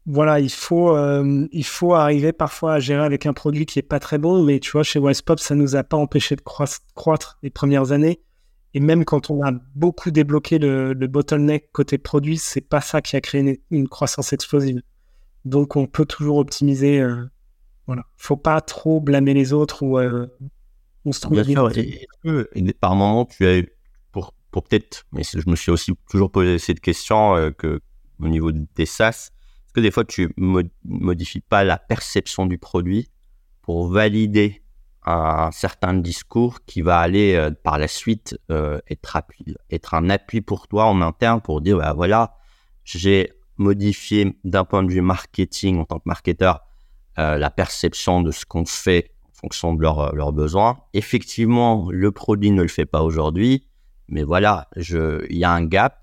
voilà, 0.06 0.42
il 0.42 0.52
faut, 0.52 0.94
il 1.24 1.64
faut 1.64 1.94
arriver 1.94 2.34
parfois 2.34 2.74
à 2.74 2.80
gérer 2.82 3.04
avec 3.04 3.26
un 3.26 3.34
produit 3.34 3.66
qui 3.66 3.80
est 3.80 3.82
pas 3.82 4.02
très 4.02 4.18
bon, 4.18 4.44
mais 4.44 4.60
tu 4.60 4.72
vois, 4.72 4.84
chez 4.84 5.00
Wisepop, 5.00 5.40
ça 5.40 5.56
nous 5.56 5.78
a 5.78 5.84
pas 5.84 5.98
empêché 5.98 6.36
de 6.36 6.42
croître 6.42 7.40
les 7.42 7.50
premières 7.50 7.94
années. 7.94 8.20
Et 8.74 8.80
même 8.80 9.06
quand 9.06 9.30
on 9.30 9.44
a 9.44 9.52
beaucoup 9.76 10.12
débloqué 10.12 10.60
le, 10.60 10.94
bottleneck 10.94 11.72
côté 11.72 11.98
produit, 11.98 12.38
c'est 12.38 12.62
pas 12.62 12.82
ça 12.82 13.02
qui 13.02 13.16
a 13.16 13.22
créé 13.22 13.62
une, 13.72 13.88
croissance 13.88 14.34
explosive. 14.34 14.82
Donc, 15.46 15.76
on 15.76 15.88
peut 15.88 16.06
toujours 16.06 16.38
optimiser. 16.38 17.00
Euh, 17.00 17.26
voilà, 17.88 18.06
faut 18.18 18.38
pas 18.38 18.62
trop 18.62 19.00
blâmer 19.00 19.34
les 19.34 19.54
autres 19.54 19.82
ou 19.82 19.98
euh, 19.98 20.28
on 21.06 21.12
se 21.12 21.22
trouve. 21.22 21.42
Bien 21.42 21.44
sûr. 21.44 21.72
Et, 22.54 22.74
par 22.74 22.96
moment, 22.96 23.26
tu 23.26 23.48
as 23.48 23.64
pour, 24.12 24.34
pour 24.52 24.64
peut-être, 24.64 25.06
mais 25.12 25.24
je 25.24 25.50
me 25.50 25.56
suis 25.56 25.72
aussi 25.72 25.94
toujours 26.10 26.32
posé 26.32 26.60
cette 26.60 26.82
question 26.82 27.52
que 27.58 27.82
au 28.20 28.28
niveau 28.28 28.52
des 28.52 28.86
SaaS 28.86 29.32
est-ce 29.70 29.74
que 29.76 29.82
des 29.82 29.92
fois, 29.92 30.04
tu 30.04 30.34
ne 30.36 30.64
modifies 30.84 31.42
pas 31.42 31.64
la 31.64 31.78
perception 31.78 32.48
du 32.48 32.58
produit 32.58 33.08
pour 33.62 33.88
valider 33.88 34.64
un 35.06 35.52
certain 35.52 35.94
discours 35.94 36.60
qui 36.66 36.82
va 36.82 37.00
aller 37.00 37.36
euh, 37.36 37.52
par 37.52 37.78
la 37.78 37.88
suite 37.88 38.38
euh, 38.52 38.80
être, 38.90 39.94
un 39.94 40.10
appui 40.10 40.42
pour 40.42 40.68
toi 40.68 40.86
en 40.86 41.02
interne 41.02 41.42
pour 41.42 41.62
dire 41.62 41.78
bah, 41.78 41.94
voilà, 41.94 42.36
j'ai 42.84 43.34
modifié 43.58 44.38
d'un 44.44 44.66
point 44.66 44.84
de 44.84 44.92
vue 44.92 45.02
marketing 45.02 45.80
en 45.80 45.86
tant 45.86 46.00
que 46.00 46.04
marketeur 46.06 46.62
euh, 47.18 47.38
la 47.38 47.50
perception 47.50 48.22
de 48.22 48.32
ce 48.32 48.46
qu'on 48.46 48.66
fait 48.66 49.12
en 49.26 49.42
fonction 49.42 49.74
de 49.74 49.82
leurs 49.82 50.34
besoins. 50.34 50.80
Effectivement, 50.94 51.90
le 51.92 52.12
produit 52.12 52.52
ne 52.52 52.62
le 52.62 52.68
fait 52.68 52.86
pas 52.86 53.02
aujourd'hui, 53.02 53.68
mais 54.10 54.24
voilà, 54.24 54.70
il 54.76 55.38
y 55.38 55.44
a 55.44 55.52
un 55.52 55.66
gap 55.66 55.96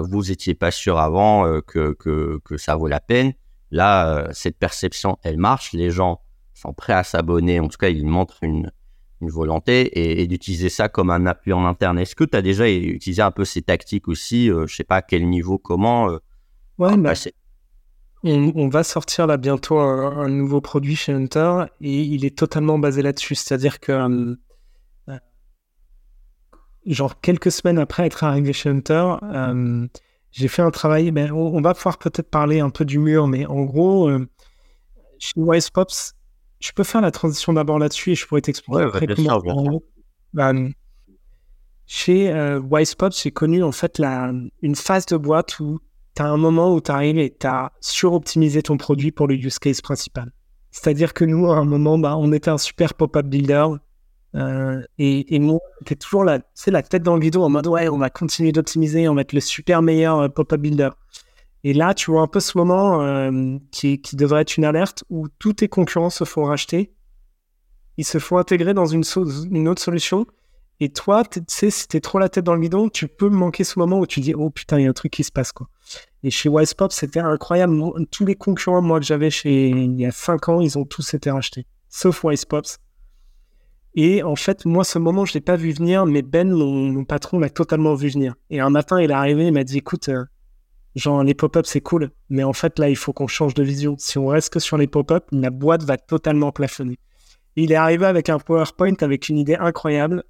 vous 0.00 0.32
étiez 0.32 0.56
pas 0.56 0.72
sûr 0.72 0.98
avant 0.98 1.60
que, 1.60 1.92
que, 1.92 2.56
ça 2.56 2.74
vaut 2.74 2.88
la 2.88 2.98
peine. 2.98 3.32
Là, 3.70 4.28
cette 4.32 4.58
perception, 4.58 5.18
elle 5.22 5.38
marche. 5.38 5.72
Les 5.72 5.90
gens 5.92 6.20
sont 6.58 6.72
prêts 6.72 6.92
à 6.92 7.04
s'abonner. 7.04 7.60
En 7.60 7.68
tout 7.68 7.78
cas, 7.78 7.88
ils 7.88 8.06
montrent 8.06 8.42
une, 8.42 8.70
une 9.20 9.30
volonté 9.30 10.20
et, 10.20 10.26
d'utiliser 10.26 10.68
ça 10.68 10.88
comme 10.88 11.10
un 11.10 11.26
appui 11.26 11.52
en 11.52 11.64
interne. 11.64 11.98
Est-ce 11.98 12.14
que 12.14 12.24
tu 12.24 12.36
as 12.36 12.42
déjà 12.42 12.68
utilisé 12.70 13.22
un 13.22 13.30
peu 13.30 13.44
ces 13.44 13.62
tactiques 13.62 14.08
aussi 14.08 14.48
Je 14.48 14.74
sais 14.74 14.84
pas 14.84 14.96
à 14.96 15.02
quel 15.02 15.28
niveau, 15.28 15.58
comment 15.58 16.06
Ouais, 16.78 16.96
bah, 16.96 17.12
on, 18.22 18.52
on, 18.54 18.68
va 18.68 18.84
sortir 18.84 19.26
là 19.26 19.36
bientôt 19.36 19.78
un, 19.78 20.18
un, 20.18 20.28
nouveau 20.28 20.60
produit 20.60 20.94
chez 20.94 21.12
Hunter 21.12 21.64
et 21.80 22.02
il 22.02 22.24
est 22.24 22.36
totalement 22.36 22.78
basé 22.78 23.02
là-dessus. 23.02 23.34
C'est-à-dire 23.34 23.80
que 23.80 24.36
genre 26.94 27.20
quelques 27.20 27.52
semaines 27.52 27.78
après 27.78 28.06
être 28.06 28.24
arrivé 28.24 28.52
chez 28.52 28.70
Hunter, 28.70 29.14
euh, 29.22 29.86
j'ai 30.30 30.48
fait 30.48 30.62
un 30.62 30.70
travail. 30.70 31.10
Ben, 31.10 31.30
on, 31.32 31.60
va 31.60 31.74
pouvoir 31.74 31.98
peut-être 31.98 32.30
parler 32.30 32.60
un 32.60 32.70
peu 32.70 32.84
du 32.84 32.98
mur, 32.98 33.26
mais 33.26 33.46
en 33.46 33.62
gros, 33.62 34.08
euh, 34.08 34.28
chez 35.18 35.34
Wise 35.36 35.70
Pops, 35.70 36.14
je 36.60 36.72
peux 36.72 36.84
faire 36.84 37.00
la 37.00 37.10
transition 37.10 37.52
d'abord 37.52 37.78
là-dessus 37.78 38.12
et 38.12 38.14
je 38.14 38.26
pourrais 38.26 38.40
t'expliquer 38.40 38.82
après 38.82 39.06
comment. 39.06 39.80
Ben, 40.34 40.72
chez 41.86 42.30
euh, 42.30 42.60
Wise 42.60 42.94
Pops, 42.94 43.22
j'ai 43.22 43.30
connu 43.30 43.62
en 43.62 43.72
fait 43.72 43.98
la, 43.98 44.30
une 44.62 44.74
phase 44.74 45.06
de 45.06 45.16
boîte 45.16 45.58
où 45.60 45.80
tu 46.14 46.22
as 46.22 46.26
un 46.26 46.36
moment 46.36 46.74
où 46.74 46.80
tu 46.80 46.90
arrives 46.90 47.18
et 47.18 47.34
tu 47.34 47.46
as 47.46 47.72
suroptimisé 47.80 48.62
ton 48.62 48.76
produit 48.76 49.10
pour 49.10 49.26
le 49.26 49.36
use 49.36 49.58
case 49.58 49.80
principal. 49.80 50.32
C'est-à-dire 50.70 51.14
que 51.14 51.24
nous, 51.24 51.50
à 51.50 51.56
un 51.56 51.64
moment, 51.64 51.98
bah, 51.98 52.16
on 52.16 52.32
était 52.32 52.50
un 52.50 52.58
super 52.58 52.94
pop-up 52.94 53.26
builder. 53.26 53.66
Euh, 54.34 54.82
et, 54.98 55.34
et, 55.34 55.38
moi, 55.38 55.58
j'étais 55.80 55.96
toujours 55.96 56.26
c'est 56.52 56.70
la 56.70 56.82
tête 56.82 57.02
dans 57.02 57.14
le 57.14 57.20
guidon 57.20 57.44
en 57.44 57.48
mode 57.48 57.66
ouais, 57.66 57.88
on 57.88 57.96
va 57.96 58.10
continuer 58.10 58.52
d'optimiser, 58.52 59.08
on 59.08 59.14
va 59.14 59.22
être 59.22 59.32
le 59.32 59.40
super 59.40 59.80
meilleur 59.80 60.18
euh, 60.18 60.28
pop-up 60.28 60.60
builder. 60.60 60.90
Et 61.64 61.72
là, 61.72 61.94
tu 61.94 62.10
vois 62.10 62.22
un 62.22 62.26
peu 62.26 62.40
ce 62.40 62.56
moment 62.56 63.02
euh, 63.02 63.58
qui, 63.70 64.00
devrait 64.14 64.42
être 64.42 64.56
une 64.56 64.64
alerte 64.64 65.04
où 65.10 65.28
tous 65.38 65.54
tes 65.54 65.68
concurrents 65.68 66.10
se 66.10 66.24
font 66.24 66.44
racheter, 66.44 66.92
ils 67.96 68.04
se 68.04 68.18
font 68.18 68.38
intégrer 68.38 68.74
dans 68.74 68.86
une, 68.86 69.02
une 69.50 69.68
autre 69.68 69.82
solution. 69.82 70.26
Et 70.80 70.90
toi, 70.90 71.24
tu 71.24 71.40
sais, 71.48 71.70
si 71.70 71.88
t'es 71.88 72.00
trop 72.00 72.20
la 72.20 72.28
tête 72.28 72.44
dans 72.44 72.54
le 72.54 72.60
guidon, 72.60 72.88
tu 72.88 73.08
peux 73.08 73.28
manquer 73.28 73.64
ce 73.64 73.80
moment 73.80 73.98
où 73.98 74.06
tu 74.06 74.20
dis 74.20 74.34
oh 74.34 74.50
putain, 74.50 74.78
il 74.78 74.84
y 74.84 74.86
a 74.86 74.90
un 74.90 74.92
truc 74.92 75.12
qui 75.12 75.24
se 75.24 75.32
passe 75.32 75.50
quoi. 75.50 75.68
Et 76.22 76.30
chez 76.30 76.48
Wisepop, 76.48 76.92
c'était 76.92 77.18
incroyable. 77.18 77.76
Tous 78.12 78.24
les 78.24 78.36
concurrents 78.36 78.80
moi 78.80 79.00
que 79.00 79.06
j'avais 79.06 79.30
chez 79.30 79.70
il 79.70 79.98
y 79.98 80.06
a 80.06 80.12
5 80.12 80.48
ans, 80.48 80.60
ils 80.60 80.78
ont 80.78 80.84
tous 80.84 81.14
été 81.14 81.30
rachetés, 81.30 81.66
sauf 81.88 82.22
Wisepops 82.22 82.78
et 84.00 84.22
en 84.22 84.36
fait, 84.36 84.64
moi, 84.64 84.84
ce 84.84 84.98
moment, 85.00 85.24
je 85.24 85.32
ne 85.32 85.34
l'ai 85.34 85.40
pas 85.40 85.56
vu 85.56 85.72
venir, 85.72 86.06
mais 86.06 86.22
Ben, 86.22 86.50
mon, 86.52 87.04
patron, 87.04 87.40
l'a 87.40 87.50
totalement 87.50 87.94
vu 87.94 88.08
venir. 88.08 88.34
Et 88.48 88.60
un 88.60 88.70
matin, 88.70 89.00
il 89.00 89.10
est 89.10 89.14
arrivé, 89.14 89.46
il 89.46 89.52
m'a 89.52 89.64
dit, 89.64 89.78
écoute, 89.78 90.08
euh, 90.08 90.24
genre, 90.94 91.22
les 91.22 91.34
pop-up, 91.34 91.66
c'est 91.66 91.80
cool, 91.80 92.10
mais 92.28 92.44
en 92.44 92.52
fait, 92.52 92.78
là, 92.78 92.88
il 92.88 92.96
faut 92.96 93.12
qu'on 93.12 93.26
change 93.26 93.54
de 93.54 93.62
vision. 93.62 93.96
Si 93.98 94.18
on 94.18 94.26
reste 94.26 94.52
que 94.52 94.60
sur 94.60 94.76
les 94.76 94.86
pop-up, 94.86 95.26
la 95.32 95.50
boîte 95.50 95.82
va 95.84 95.96
totalement 95.96 96.52
plafonner. 96.52 96.98
il 97.56 97.72
est 97.72 97.76
arrivé 97.76 98.06
avec 98.06 98.28
un 98.28 98.38
PowerPoint, 98.38 98.94
avec 99.00 99.28
une 99.28 99.38
idée 99.38 99.56
incroyable. 99.56 100.24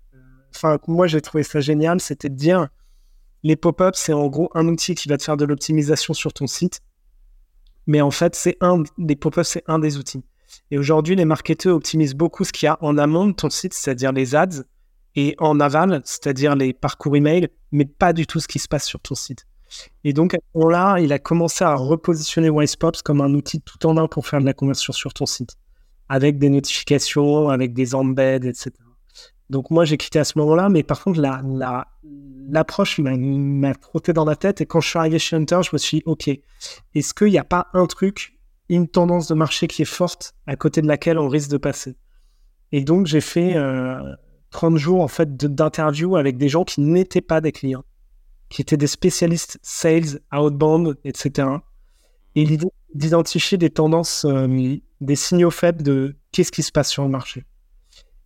Enfin, 0.54 0.78
moi, 0.86 1.06
j'ai 1.06 1.20
trouvé 1.20 1.42
ça 1.42 1.60
génial, 1.60 2.00
c'était 2.00 2.28
de 2.28 2.34
dire, 2.34 2.68
les 3.42 3.56
pop-up, 3.56 3.94
c'est 3.96 4.12
en 4.12 4.26
gros 4.28 4.50
un 4.54 4.66
outil 4.66 4.94
qui 4.94 5.08
va 5.08 5.16
te 5.16 5.22
faire 5.22 5.36
de 5.36 5.44
l'optimisation 5.44 6.14
sur 6.14 6.32
ton 6.32 6.46
site. 6.46 6.80
Mais 7.86 8.00
en 8.00 8.10
fait, 8.10 8.34
c'est 8.34 8.56
un, 8.60 8.82
des 8.98 9.16
pop-up, 9.16 9.44
c'est 9.44 9.64
un 9.66 9.78
des 9.78 9.96
outils. 9.96 10.22
Et 10.70 10.78
aujourd'hui, 10.78 11.16
les 11.16 11.24
marketeurs 11.24 11.76
optimisent 11.76 12.14
beaucoup 12.14 12.44
ce 12.44 12.52
qu'il 12.52 12.66
y 12.66 12.68
a 12.68 12.78
en 12.80 12.98
amont 12.98 13.26
de 13.26 13.32
ton 13.32 13.50
site, 13.50 13.74
c'est-à-dire 13.74 14.12
les 14.12 14.34
ads, 14.34 14.64
et 15.14 15.34
en 15.38 15.58
aval, 15.60 16.00
c'est-à-dire 16.04 16.54
les 16.54 16.72
parcours 16.72 17.16
email, 17.16 17.48
mais 17.72 17.84
pas 17.84 18.12
du 18.12 18.26
tout 18.26 18.40
ce 18.40 18.48
qui 18.48 18.58
se 18.58 18.68
passe 18.68 18.84
sur 18.84 19.00
ton 19.00 19.14
site. 19.14 19.47
Et 20.04 20.12
donc, 20.12 20.34
à 20.34 20.38
ce 20.38 20.58
moment-là, 20.58 20.98
il 21.00 21.12
a 21.12 21.18
commencé 21.18 21.64
à 21.64 21.74
repositionner 21.74 22.50
Wisepops 22.50 23.02
comme 23.02 23.20
un 23.20 23.34
outil 23.34 23.60
tout 23.60 23.86
en 23.86 23.96
un 23.96 24.08
pour 24.08 24.26
faire 24.26 24.40
de 24.40 24.46
la 24.46 24.54
conversion 24.54 24.92
sur 24.92 25.12
ton 25.12 25.26
site, 25.26 25.56
avec 26.08 26.38
des 26.38 26.50
notifications, 26.50 27.48
avec 27.48 27.74
des 27.74 27.94
embeds, 27.94 28.46
etc. 28.46 28.72
Donc, 29.50 29.70
moi, 29.70 29.84
j'ai 29.84 29.96
quitté 29.96 30.18
à 30.18 30.24
ce 30.24 30.38
moment-là, 30.38 30.68
mais 30.68 30.82
par 30.82 31.02
contre, 31.02 31.20
l'approche 31.20 32.98
la, 32.98 33.16
m'a 33.16 33.74
trotté 33.74 34.12
dans 34.12 34.24
la 34.24 34.36
tête. 34.36 34.60
Et 34.60 34.66
quand 34.66 34.80
je 34.80 34.88
suis 34.88 34.98
arrivé 34.98 35.18
chez 35.18 35.36
Hunter, 35.36 35.60
je 35.62 35.70
me 35.72 35.78
suis 35.78 35.98
dit, 35.98 36.02
OK, 36.06 36.28
est-ce 36.94 37.14
qu'il 37.14 37.28
n'y 37.28 37.38
a 37.38 37.44
pas 37.44 37.68
un 37.72 37.86
truc 37.86 38.38
une 38.68 38.86
tendance 38.86 39.28
de 39.28 39.34
marché 39.34 39.66
qui 39.66 39.82
est 39.82 39.86
forte 39.86 40.34
à 40.46 40.56
côté 40.56 40.82
de 40.82 40.86
laquelle 40.86 41.18
on 41.18 41.28
risque 41.28 41.50
de 41.50 41.56
passer? 41.56 41.96
Et 42.72 42.84
donc, 42.84 43.06
j'ai 43.06 43.22
fait 43.22 43.54
30 44.50 44.74
euh, 44.74 44.76
jours 44.76 45.00
en 45.00 45.08
fait 45.08 45.34
d'interviews 45.36 46.16
avec 46.16 46.36
des 46.36 46.50
gens 46.50 46.64
qui 46.64 46.82
n'étaient 46.82 47.22
pas 47.22 47.40
des 47.40 47.52
clients, 47.52 47.84
qui 48.48 48.62
étaient 48.62 48.76
des 48.76 48.86
spécialistes 48.86 49.58
sales, 49.62 50.20
outbound, 50.32 50.96
etc. 51.04 51.48
Et 52.34 52.44
l'idée 52.44 52.68
d'identifier 52.94 53.58
des 53.58 53.70
tendances, 53.70 54.24
euh, 54.24 54.76
des 55.00 55.16
signaux 55.16 55.50
faibles 55.50 55.82
de 55.82 56.16
qu'est-ce 56.32 56.52
qui 56.52 56.62
se 56.62 56.72
passe 56.72 56.88
sur 56.88 57.02
le 57.02 57.10
marché. 57.10 57.44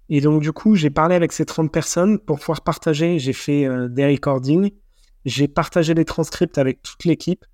Et 0.08 0.20
donc, 0.20 0.42
du 0.42 0.52
coup, 0.52 0.76
j'ai 0.76 0.90
parlé 0.90 1.14
avec 1.14 1.32
ces 1.32 1.44
30 1.44 1.72
personnes 1.72 2.18
pour 2.18 2.38
pouvoir 2.38 2.60
partager. 2.60 3.18
J'ai 3.18 3.32
fait 3.32 3.64
euh, 3.64 3.88
des 3.88 4.06
recordings, 4.06 4.70
j'ai 5.24 5.48
partagé 5.48 5.94
les 5.94 6.04
transcripts 6.04 6.58
avec 6.58 6.82
toute 6.82 7.04
l'équipe 7.04 7.44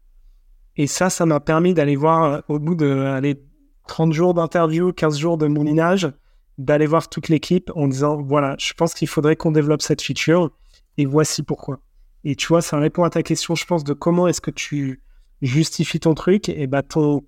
et 0.76 0.86
ça, 0.86 1.10
ça 1.10 1.26
m'a 1.26 1.40
permis 1.40 1.74
d'aller 1.74 1.96
voir, 1.96 2.24
euh, 2.24 2.40
au 2.48 2.58
bout 2.58 2.74
de 2.74 2.88
allez, 2.88 3.42
30 3.88 4.12
jours 4.12 4.34
d'interview, 4.34 4.92
15 4.92 5.18
jours 5.18 5.38
de 5.38 5.46
moulinage, 5.46 6.10
d'aller 6.58 6.86
voir 6.86 7.08
toute 7.08 7.28
l'équipe 7.28 7.70
en 7.74 7.88
disant, 7.88 8.20
voilà, 8.22 8.54
je 8.58 8.72
pense 8.74 8.94
qu'il 8.94 9.08
faudrait 9.08 9.36
qu'on 9.36 9.52
développe 9.52 9.82
cette 9.82 10.02
feature. 10.02 10.50
et 10.96 11.04
voici 11.04 11.42
pourquoi. 11.42 11.80
Et 12.24 12.34
tu 12.34 12.48
vois, 12.48 12.62
ça 12.62 12.78
répond 12.78 13.04
à 13.04 13.10
ta 13.10 13.22
question, 13.22 13.54
je 13.54 13.64
pense, 13.64 13.84
de 13.84 13.92
comment 13.92 14.28
est-ce 14.28 14.40
que 14.40 14.50
tu 14.50 15.02
justifies 15.40 16.00
ton 16.00 16.14
truc. 16.14 16.48
Et 16.48 16.66
bah, 16.66 16.82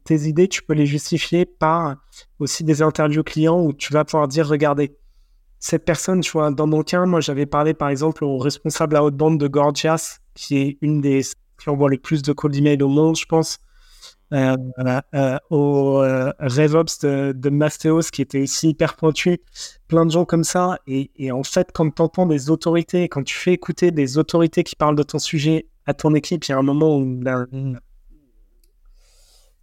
tes 0.04 0.20
idées, 0.22 0.48
tu 0.48 0.62
peux 0.62 0.74
les 0.74 0.86
justifier 0.86 1.44
par 1.46 1.96
aussi 2.38 2.64
des 2.64 2.82
interviews 2.82 3.22
clients 3.22 3.60
où 3.60 3.72
tu 3.72 3.92
vas 3.92 4.04
pouvoir 4.04 4.28
dire, 4.28 4.46
regardez, 4.48 4.96
cette 5.58 5.84
personne, 5.84 6.20
tu 6.20 6.32
vois, 6.32 6.50
dans 6.50 6.66
mon 6.66 6.82
cas, 6.82 7.04
moi, 7.04 7.20
j'avais 7.20 7.46
parlé, 7.46 7.74
par 7.74 7.90
exemple, 7.90 8.24
au 8.24 8.38
responsable 8.38 8.96
à 8.96 9.04
haute 9.04 9.16
bande 9.16 9.38
de 9.38 9.46
Gorgias, 9.46 10.18
qui 10.34 10.56
est 10.56 10.78
une 10.80 11.00
des 11.00 11.22
qui 11.60 11.68
envoie 11.68 11.90
le 11.90 11.98
plus 11.98 12.22
de 12.22 12.32
calls 12.32 12.52
d'email 12.52 12.82
au 12.82 12.88
monde, 12.88 13.16
je 13.16 13.26
pense. 13.26 13.58
Euh, 14.32 14.56
euh, 15.14 15.38
au 15.50 16.02
euh, 16.02 16.32
RevOps 16.38 17.00
de, 17.02 17.32
de, 17.32 17.50
Mastéos 17.50 18.10
qui 18.12 18.22
était 18.22 18.42
aussi 18.42 18.68
hyper 18.68 18.94
pointu, 18.94 19.40
plein 19.88 20.06
de 20.06 20.10
gens 20.12 20.24
comme 20.24 20.44
ça. 20.44 20.78
Et, 20.86 21.10
et 21.16 21.32
en 21.32 21.42
fait, 21.42 21.70
quand 21.72 21.90
tu 21.90 22.00
entends 22.00 22.26
des 22.26 22.48
autorités, 22.48 23.08
quand 23.08 23.24
tu 23.24 23.34
fais 23.34 23.52
écouter 23.52 23.90
des 23.90 24.18
autorités 24.18 24.62
qui 24.62 24.76
parlent 24.76 24.94
de 24.94 25.02
ton 25.02 25.18
sujet 25.18 25.66
à 25.86 25.94
ton 25.94 26.14
équipe, 26.14 26.44
il 26.44 26.52
y 26.52 26.54
a 26.54 26.58
un 26.58 26.62
moment 26.62 26.96
où 26.96 27.20
la, 27.22 27.44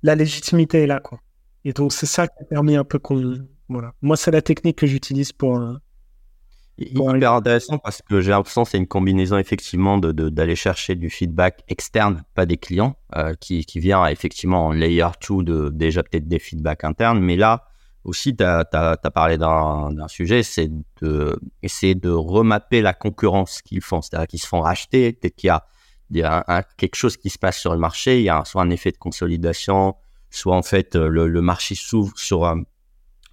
la 0.03 0.15
légitimité 0.15 0.83
est 0.83 0.87
là. 0.87 0.99
Quoi. 0.99 1.21
Et 1.63 1.71
donc, 1.71 1.93
c'est 1.93 2.05
ça 2.05 2.27
qui 2.27 2.43
a 2.43 2.45
permis 2.45 2.75
un 2.75 2.83
peu 2.83 2.99
qu'on. 2.99 3.37
Voilà. 3.69 3.93
Moi, 4.01 4.17
c'est 4.17 4.31
la 4.31 4.41
technique 4.41 4.77
que 4.77 4.87
j'utilise 4.87 5.31
pour, 5.31 5.61
Hyper 6.79 7.33
intéressant 7.33 7.79
parce 7.79 8.03
que 8.03 8.21
j'ai 8.21 8.29
l'impression 8.29 8.63
que 8.63 8.69
c'est 8.69 8.77
une 8.77 8.87
combinaison 8.87 9.37
effectivement 9.37 9.97
d'aller 9.97 10.13
de, 10.13 10.29
d'aller 10.29 10.55
chercher 10.55 10.93
du 10.93 11.09
feedback 11.09 11.63
externe, 11.67 12.23
pas 12.35 12.45
des 12.45 12.57
clients, 12.57 12.95
euh, 13.15 13.33
qui, 13.39 13.65
qui, 13.65 13.79
vient 13.79 14.05
effectivement 14.05 14.67
en 14.67 14.71
layer 14.71 15.07
2 15.27 15.43
de 15.43 15.69
déjà 15.69 16.03
peut-être 16.03 16.27
des 16.27 16.37
feedbacks 16.37 16.83
internes. 16.83 17.19
Mais 17.19 17.35
là 17.35 17.63
aussi, 18.03 18.35
tu 18.35 18.43
as, 18.43 18.67
as, 18.71 19.11
parlé 19.11 19.39
d'un 19.39 20.07
sujet, 20.07 20.43
c'est 20.43 20.69
d'essayer 21.01 21.95
de, 21.95 22.01
de 22.01 22.09
remapper 22.11 22.81
la 22.81 22.93
concurrence 22.93 23.63
qu'ils 23.63 23.81
font. 23.81 24.03
C'est-à-dire 24.03 24.27
qu'ils 24.27 24.41
se 24.41 24.47
font 24.47 24.61
racheter, 24.61 25.13
peut-être 25.13 25.35
qu'il 25.35 25.47
y 25.47 25.51
a, 25.51 25.65
il 26.11 26.17
y 26.17 26.23
a 26.23 26.45
un, 26.47 26.61
quelque 26.77 26.95
chose 26.95 27.17
qui 27.17 27.31
se 27.31 27.39
passe 27.39 27.57
sur 27.57 27.73
le 27.73 27.79
marché, 27.79 28.19
il 28.19 28.23
y 28.23 28.29
a 28.29 28.45
soit 28.45 28.61
un 28.61 28.69
effet 28.69 28.91
de 28.91 28.97
consolidation, 28.97 29.95
soit 30.29 30.55
en 30.55 30.61
fait 30.61 30.95
le, 30.95 31.27
le 31.27 31.41
marché 31.41 31.73
s'ouvre 31.73 32.13
sur 32.15 32.45
euh, 32.45 32.55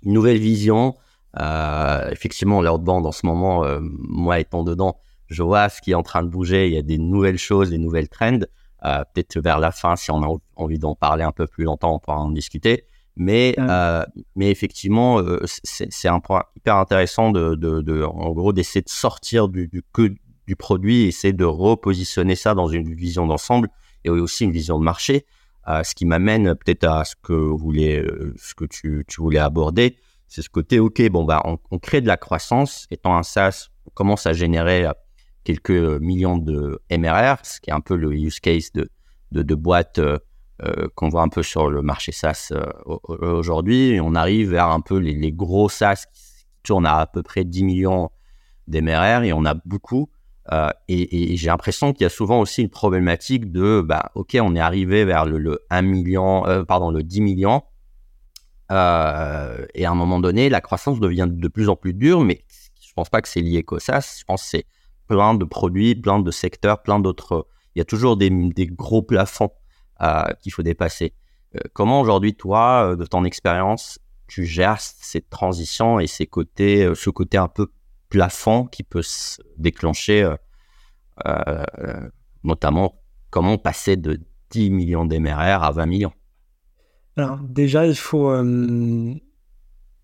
une 0.02 0.12
nouvelle 0.14 0.38
vision 0.38 0.96
euh, 1.40 2.10
effectivement, 2.10 2.62
bande 2.78 3.06
en 3.06 3.12
ce 3.12 3.26
moment, 3.26 3.64
euh, 3.64 3.80
moi 3.80 4.38
étant 4.38 4.62
dedans, 4.62 4.98
je 5.28 5.42
vois 5.42 5.68
ce 5.68 5.80
qui 5.80 5.92
est 5.92 5.94
en 5.94 6.02
train 6.02 6.22
de 6.22 6.28
bouger. 6.28 6.68
Il 6.68 6.74
y 6.74 6.78
a 6.78 6.82
des 6.82 6.98
nouvelles 6.98 7.38
choses, 7.38 7.70
des 7.70 7.78
nouvelles 7.78 8.08
trends. 8.08 8.40
Euh, 8.84 9.02
peut-être 9.12 9.40
vers 9.40 9.58
la 9.58 9.72
fin, 9.72 9.96
si 9.96 10.10
on 10.10 10.22
a 10.22 10.36
envie 10.56 10.78
d'en 10.78 10.94
parler 10.94 11.24
un 11.24 11.32
peu 11.32 11.46
plus 11.46 11.64
longtemps, 11.64 11.94
on 11.94 11.98
pourra 11.98 12.18
en 12.18 12.30
discuter. 12.30 12.84
Mais, 13.16 13.54
euh, 13.58 14.04
mais 14.36 14.50
effectivement, 14.50 15.22
c'est 15.44 16.08
un 16.08 16.20
point 16.20 16.42
hyper 16.56 16.76
intéressant 16.76 17.30
de, 17.30 17.54
de, 17.54 17.80
de 17.80 18.02
en 18.02 18.32
gros, 18.32 18.52
d'essayer 18.52 18.82
de 18.82 18.88
sortir 18.88 19.48
du, 19.48 19.68
du, 19.68 19.84
du 20.46 20.56
produit, 20.56 21.04
essayer 21.04 21.32
de 21.32 21.44
repositionner 21.44 22.34
ça 22.34 22.54
dans 22.54 22.66
une 22.66 22.92
vision 22.92 23.26
d'ensemble 23.26 23.68
et 24.04 24.10
aussi 24.10 24.44
une 24.44 24.50
vision 24.50 24.78
de 24.78 24.84
marché. 24.84 25.26
Ce 25.66 25.94
qui 25.94 26.06
m'amène 26.06 26.56
peut-être 26.56 26.84
à 26.84 27.04
ce 27.04 27.14
que 27.22 27.32
vous 27.32 27.56
voulez, 27.56 28.04
ce 28.36 28.54
que 28.54 28.64
tu, 28.64 29.04
tu 29.06 29.20
voulais 29.20 29.38
aborder, 29.38 29.96
c'est 30.28 30.42
ce 30.42 30.48
côté, 30.48 30.78
OK, 30.78 31.02
bon, 31.10 31.24
bah, 31.24 31.42
on, 31.44 31.78
crée 31.78 32.00
de 32.00 32.06
la 32.06 32.16
croissance. 32.16 32.86
Étant 32.90 33.16
un 33.16 33.22
SaaS, 33.22 33.68
on 33.86 33.90
commence 33.90 34.26
à 34.26 34.32
générer 34.32 34.84
euh, 34.86 34.92
quelques 35.44 35.70
millions 35.70 36.38
de 36.38 36.80
MRR, 36.90 37.36
ce 37.44 37.60
qui 37.60 37.70
est 37.70 37.72
un 37.72 37.80
peu 37.80 37.96
le 37.96 38.12
use 38.12 38.40
case 38.40 38.72
de, 38.72 38.88
de, 39.30 39.54
boîtes 39.54 39.98
euh, 39.98 40.18
euh, 40.62 40.88
qu'on 40.94 41.08
voit 41.08 41.22
un 41.22 41.28
peu 41.28 41.42
sur 41.42 41.70
le 41.70 41.82
marché 41.82 42.12
SaaS 42.12 42.52
aujourd'hui. 42.84 44.00
On 44.02 44.14
arrive 44.14 44.50
vers 44.50 44.68
un 44.68 44.80
peu 44.80 44.98
les, 44.98 45.32
gros 45.32 45.68
SaaS 45.68 46.06
qui 46.12 46.22
tournent 46.62 46.86
à 46.86 46.98
à 46.98 47.06
peu 47.06 47.22
près 47.22 47.44
10 47.44 47.64
millions 47.64 48.10
d'MRR 48.68 49.22
et 49.24 49.32
on 49.32 49.44
a 49.44 49.54
beaucoup. 49.54 50.08
Euh, 50.52 50.68
et, 50.88 51.36
j'ai 51.36 51.46
l'impression 51.46 51.92
qu'il 51.92 52.02
y 52.02 52.06
a 52.06 52.10
souvent 52.10 52.40
aussi 52.40 52.62
une 52.62 52.68
problématique 52.68 53.50
de, 53.50 53.80
bah, 53.80 54.10
OK, 54.14 54.36
on 54.40 54.54
est 54.54 54.60
arrivé 54.60 55.04
vers 55.04 55.24
le, 55.24 55.38
le 55.38 55.60
1 55.70 55.82
million, 55.82 56.46
euh, 56.46 56.64
pardon, 56.64 56.90
le 56.90 57.02
10 57.02 57.20
millions 57.22 57.62
euh, 58.70 59.66
et 59.74 59.84
à 59.84 59.90
un 59.90 59.94
moment 59.94 60.20
donné, 60.20 60.48
la 60.48 60.60
croissance 60.60 61.00
devient 61.00 61.28
de 61.28 61.48
plus 61.48 61.68
en 61.68 61.76
plus 61.76 61.94
dure, 61.94 62.20
mais 62.22 62.44
je 62.80 62.92
pense 62.94 63.08
pas 63.08 63.20
que 63.22 63.28
c'est 63.28 63.40
lié 63.40 63.62
qu'au 63.62 63.78
SaaS. 63.78 64.16
Je 64.20 64.24
pense 64.24 64.42
que 64.42 64.48
c'est 64.48 64.66
plein 65.08 65.34
de 65.34 65.44
produits, 65.44 65.94
plein 65.94 66.18
de 66.18 66.30
secteurs, 66.30 66.82
plein 66.82 66.98
d'autres. 66.98 67.46
Il 67.74 67.78
y 67.80 67.82
a 67.82 67.84
toujours 67.84 68.16
des, 68.16 68.30
gros 68.70 69.02
plafonds 69.02 69.50
euh, 70.00 70.24
qu'il 70.40 70.52
faut 70.52 70.62
dépasser. 70.62 71.14
Euh, 71.56 71.60
comment 71.72 72.00
aujourd'hui, 72.00 72.34
toi, 72.34 72.96
de 72.96 73.04
ton 73.04 73.24
expérience, 73.24 73.98
tu 74.26 74.46
gères 74.46 74.80
cette 74.80 75.28
transition 75.28 76.00
et 76.00 76.06
ces 76.06 76.26
côtés, 76.26 76.90
ce 76.94 77.10
côté 77.10 77.36
un 77.36 77.48
peu 77.48 77.70
plafond 78.08 78.64
qui 78.66 78.82
peut 78.82 79.02
se 79.02 79.42
déclencher, 79.58 80.32
notamment 82.42 83.02
comment 83.30 83.58
passer 83.58 83.96
de 83.96 84.20
10 84.50 84.70
millions 84.70 85.04
d'MRR 85.04 85.62
à 85.62 85.72
20 85.72 85.86
millions? 85.86 86.12
Alors 87.16 87.38
déjà, 87.38 87.86
il 87.86 87.96
faut... 87.96 88.30
Euh... 88.30 89.14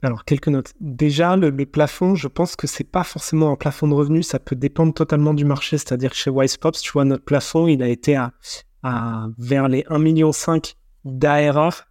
Alors, 0.02 0.24
quelques 0.24 0.48
notes. 0.48 0.72
Déjà, 0.80 1.36
le, 1.36 1.52
plafond, 1.66 2.14
je 2.14 2.26
pense 2.26 2.56
que 2.56 2.66
c'est 2.66 2.84
pas 2.84 3.04
forcément 3.04 3.52
un 3.52 3.56
plafond 3.56 3.86
de 3.86 3.92
revenus, 3.92 4.26
ça 4.26 4.38
peut 4.38 4.56
dépendre 4.56 4.94
totalement 4.94 5.34
du 5.34 5.44
marché. 5.44 5.76
C'est-à-dire 5.76 6.10
que 6.10 6.16
chez 6.16 6.30
Wisepops, 6.30 6.80
tu 6.80 6.92
vois, 6.92 7.04
notre 7.04 7.24
plafond, 7.24 7.66
il 7.66 7.82
a 7.82 7.88
été 7.88 8.16
à, 8.16 8.32
vers 9.36 9.68
les 9.68 9.82
1,5 9.82 9.98
million 9.98 10.30
d'ARR, 11.04 11.86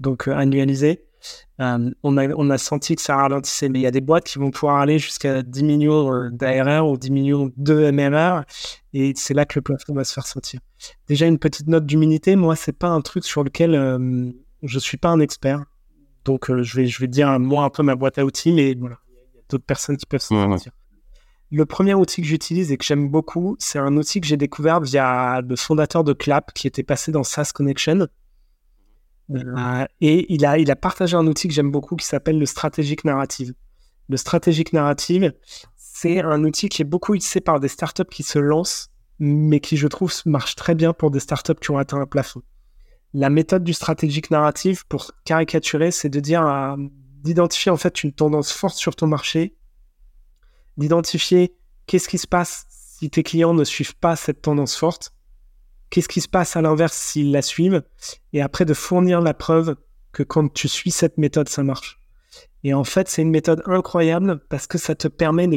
donc 0.00 0.28
euh, 0.28 0.36
annualisé. 0.36 1.04
Euh, 1.60 1.90
on, 2.02 2.18
a, 2.18 2.28
on 2.34 2.50
a 2.50 2.58
senti 2.58 2.94
que 2.94 3.00
ça 3.00 3.16
ralentissait, 3.16 3.70
mais 3.70 3.78
il 3.78 3.82
y 3.82 3.86
a 3.86 3.90
des 3.90 4.02
boîtes 4.02 4.24
qui 4.24 4.38
vont 4.38 4.50
pouvoir 4.50 4.76
aller 4.76 4.98
jusqu'à 4.98 5.42
10 5.42 5.64
millions 5.64 6.28
d'ARR 6.30 6.86
ou 6.86 6.98
10 6.98 7.10
millions 7.10 7.50
de 7.56 7.90
MRR, 7.90 8.44
et 8.92 9.14
c'est 9.16 9.32
là 9.32 9.46
que 9.46 9.58
le 9.58 9.62
plafond 9.62 9.94
va 9.94 10.04
se 10.04 10.12
faire 10.12 10.26
sentir. 10.26 10.60
Déjà, 11.08 11.24
une 11.24 11.38
petite 11.38 11.68
note 11.68 11.86
d'humilité, 11.86 12.36
moi, 12.36 12.54
c'est 12.54 12.76
pas 12.76 12.88
un 12.88 13.00
truc 13.00 13.24
sur 13.24 13.42
lequel 13.42 13.74
je 14.66 14.78
suis 14.78 14.96
pas 14.96 15.08
un 15.08 15.20
expert, 15.20 15.64
donc 16.24 16.50
euh, 16.50 16.62
je 16.62 16.76
vais 16.76 16.86
je 16.86 17.00
vais 17.00 17.06
dire 17.06 17.38
moi 17.38 17.64
un 17.64 17.70
peu 17.70 17.82
ma 17.82 17.94
boîte 17.94 18.18
à 18.18 18.24
outils, 18.24 18.52
mais 18.52 18.74
voilà, 18.74 18.98
il 19.08 19.36
y 19.36 19.38
a 19.38 19.42
d'autres 19.48 19.64
personnes 19.64 19.96
qui 19.96 20.06
peuvent 20.06 20.20
s'en 20.20 20.36
ouais, 20.36 20.58
sortir. 20.58 20.72
Ouais. 20.72 20.76
Le 21.52 21.64
premier 21.64 21.94
outil 21.94 22.22
que 22.22 22.26
j'utilise 22.26 22.72
et 22.72 22.76
que 22.76 22.84
j'aime 22.84 23.08
beaucoup, 23.08 23.56
c'est 23.60 23.78
un 23.78 23.96
outil 23.96 24.20
que 24.20 24.26
j'ai 24.26 24.36
découvert 24.36 24.80
via 24.80 25.40
le 25.40 25.54
fondateur 25.54 26.02
de 26.02 26.12
Clap 26.12 26.52
qui 26.52 26.66
était 26.66 26.82
passé 26.82 27.12
dans 27.12 27.22
SaaS 27.22 27.52
Connection. 27.54 28.08
Euh, 29.30 29.84
et 30.00 30.32
il 30.32 30.44
a, 30.44 30.58
il 30.58 30.70
a 30.70 30.76
partagé 30.76 31.16
un 31.16 31.26
outil 31.26 31.46
que 31.46 31.54
j'aime 31.54 31.70
beaucoup 31.70 31.94
qui 31.94 32.06
s'appelle 32.06 32.38
le 32.38 32.46
Strategic 32.46 33.04
Narrative. 33.04 33.54
Le 34.08 34.16
Strategic 34.16 34.72
Narrative, 34.72 35.32
c'est 35.76 36.20
un 36.20 36.42
outil 36.44 36.68
qui 36.68 36.82
est 36.82 36.84
beaucoup 36.84 37.14
utilisé 37.14 37.40
par 37.40 37.60
des 37.60 37.68
startups 37.68 38.04
qui 38.10 38.24
se 38.24 38.40
lancent, 38.40 38.88
mais 39.20 39.60
qui, 39.60 39.76
je 39.76 39.86
trouve, 39.86 40.12
marche 40.26 40.56
très 40.56 40.74
bien 40.74 40.92
pour 40.92 41.12
des 41.12 41.20
startups 41.20 41.54
qui 41.60 41.70
ont 41.70 41.78
atteint 41.78 42.00
un 42.00 42.06
plafond 42.06 42.42
la 43.14 43.30
méthode 43.30 43.64
du 43.64 43.72
stratégique 43.72 44.30
narratif, 44.30 44.84
pour 44.84 45.12
caricaturer, 45.24 45.90
c'est 45.90 46.08
de 46.08 46.20
dire 46.20 46.46
euh, 46.46 46.76
d'identifier 47.22 47.70
en 47.70 47.76
fait 47.76 48.04
une 48.04 48.12
tendance 48.12 48.52
forte 48.52 48.76
sur 48.76 48.94
ton 48.94 49.06
marché, 49.06 49.56
d'identifier 50.76 51.56
qu'est-ce 51.86 52.08
qui 52.08 52.18
se 52.18 52.26
passe 52.26 52.66
si 52.68 53.10
tes 53.10 53.22
clients 53.22 53.54
ne 53.54 53.64
suivent 53.64 53.96
pas 53.96 54.16
cette 54.16 54.42
tendance 54.42 54.76
forte, 54.76 55.12
qu'est-ce 55.90 56.08
qui 56.08 56.20
se 56.20 56.28
passe 56.28 56.56
à 56.56 56.62
l'inverse 56.62 56.96
s'ils 56.96 57.30
la 57.30 57.42
suivent, 57.42 57.82
et 58.32 58.42
après 58.42 58.64
de 58.64 58.74
fournir 58.74 59.20
la 59.20 59.34
preuve 59.34 59.76
que 60.12 60.22
quand 60.22 60.52
tu 60.52 60.68
suis 60.68 60.90
cette 60.90 61.18
méthode, 61.18 61.48
ça 61.48 61.62
marche. 61.62 62.00
Et 62.64 62.74
en 62.74 62.84
fait, 62.84 63.08
c'est 63.08 63.22
une 63.22 63.30
méthode 63.30 63.62
incroyable 63.66 64.40
parce 64.48 64.66
que 64.66 64.78
ça 64.78 64.94
te 64.94 65.08
permet 65.08 65.48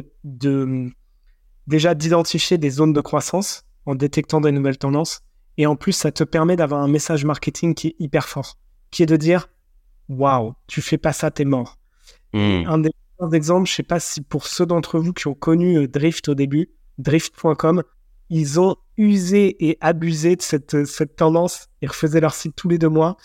déjà 1.68 1.96
d'identifier 1.96 2.58
des 2.58 2.70
zones 2.70 2.94
de 2.94 3.02
croissance 3.02 3.64
en 3.86 3.96
détectant 3.96 4.42
des 4.42 4.52
nouvelles 4.52 4.78
tendances 4.78 5.22
et 5.60 5.66
en 5.66 5.76
plus, 5.76 5.92
ça 5.92 6.10
te 6.14 6.24
permet 6.24 6.56
d'avoir 6.56 6.82
un 6.82 6.88
message 6.88 7.26
marketing 7.26 7.76
qui 7.76 7.90
est 7.90 7.96
hyper 8.00 8.30
fort, 8.30 8.58
qui 8.92 9.04
est 9.04 9.06
de 9.06 9.18
dire 9.18 9.50
Waouh, 10.08 10.54
tu 10.68 10.82
fais 10.82 10.98
pas 10.98 11.12
ça, 11.12 11.32
t'es 11.32 11.44
mort. 11.44 11.78
Mmh. 12.32 12.64
Un 12.66 12.78
des 12.78 12.92
exemples, 13.34 13.70
je 13.70 13.76
sais 13.76 13.84
pas 13.84 14.00
si 14.00 14.22
pour 14.22 14.48
ceux 14.48 14.66
d'entre 14.66 15.00
vous 15.00 15.12
qui 15.12 15.28
ont 15.28 15.34
connu 15.34 15.78
euh, 15.78 15.88
Drift 15.90 16.30
au 16.30 16.34
début, 16.34 16.70
drift.com, 16.98 17.84
ils 18.30 18.58
ont 18.62 18.78
usé 18.96 19.58
et 19.68 19.78
abusé 19.82 20.38
de 20.38 20.42
cette, 20.42 20.76
euh, 20.76 20.86
cette 20.86 21.18
tendance. 21.18 21.68
Ils 21.82 21.90
refaisaient 21.90 22.22
leur 22.22 22.34
site 22.34 22.56
tous 22.56 22.70
les 22.70 22.78
deux 22.78 22.88
mois. 22.88 23.18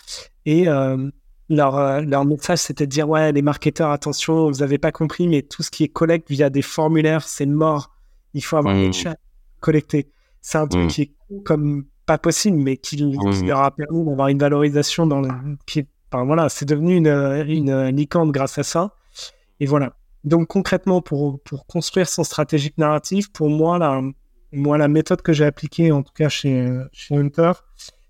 Et 0.45 0.67
euh, 0.67 1.09
leur, 1.47 1.77
euh, 1.77 2.01
leur 2.01 2.25
message, 2.25 2.59
c'était 2.59 2.85
de 2.85 2.91
dire 2.91 3.07
Ouais, 3.07 3.31
les 3.31 3.43
marketeurs, 3.43 3.91
attention, 3.91 4.49
vous 4.49 4.61
avez 4.61 4.77
pas 4.77 4.91
compris, 4.91 5.29
mais 5.29 5.41
tout 5.41 5.63
ce 5.63 5.71
qui 5.71 5.85
est 5.85 5.89
collecte 5.89 6.29
via 6.29 6.49
des 6.49 6.61
formulaires, 6.61 7.25
c'est 7.25 7.45
mort. 7.45 7.95
Il 8.33 8.43
faut 8.43 8.57
avoir 8.57 8.75
mmh. 8.75 8.81
des 8.81 8.91
chats 8.91 9.15
collectés. 9.61 10.11
C'est 10.41 10.57
un 10.57 10.67
truc 10.67 10.83
mmh. 10.83 10.87
qui 10.87 11.01
est 11.03 11.13
comme 11.45 11.85
pas 12.05 12.17
possible, 12.17 12.57
mais 12.57 12.77
qui, 12.77 13.03
mmh. 13.03 13.31
qui 13.31 13.43
leur 13.45 13.61
a 13.61 13.71
permis 13.71 14.05
d'avoir 14.05 14.27
une 14.27 14.39
valorisation 14.39 15.07
dans 15.07 15.21
le, 15.21 15.29
qui, 15.65 15.85
enfin, 16.11 16.25
voilà, 16.25 16.49
c'est 16.49 16.65
devenu 16.65 16.95
une, 16.95 17.07
une 17.07 17.95
licorne 17.95 18.31
grâce 18.31 18.57
à 18.57 18.63
ça. 18.63 18.95
Et 19.59 19.65
voilà. 19.65 19.93
Donc 20.23 20.47
concrètement, 20.47 21.01
pour, 21.01 21.39
pour 21.41 21.65
construire 21.67 22.07
son 22.07 22.23
stratégique 22.23 22.77
narratif, 22.77 23.31
pour 23.31 23.49
moi, 23.49 23.77
la, 23.77 24.01
moi, 24.51 24.77
la 24.77 24.87
méthode 24.87 25.21
que 25.21 25.33
j'ai 25.33 25.45
appliquée, 25.45 25.91
en 25.91 26.01
tout 26.03 26.13
cas 26.13 26.29
chez, 26.29 26.67
chez 26.91 27.15
Hunter, 27.15 27.51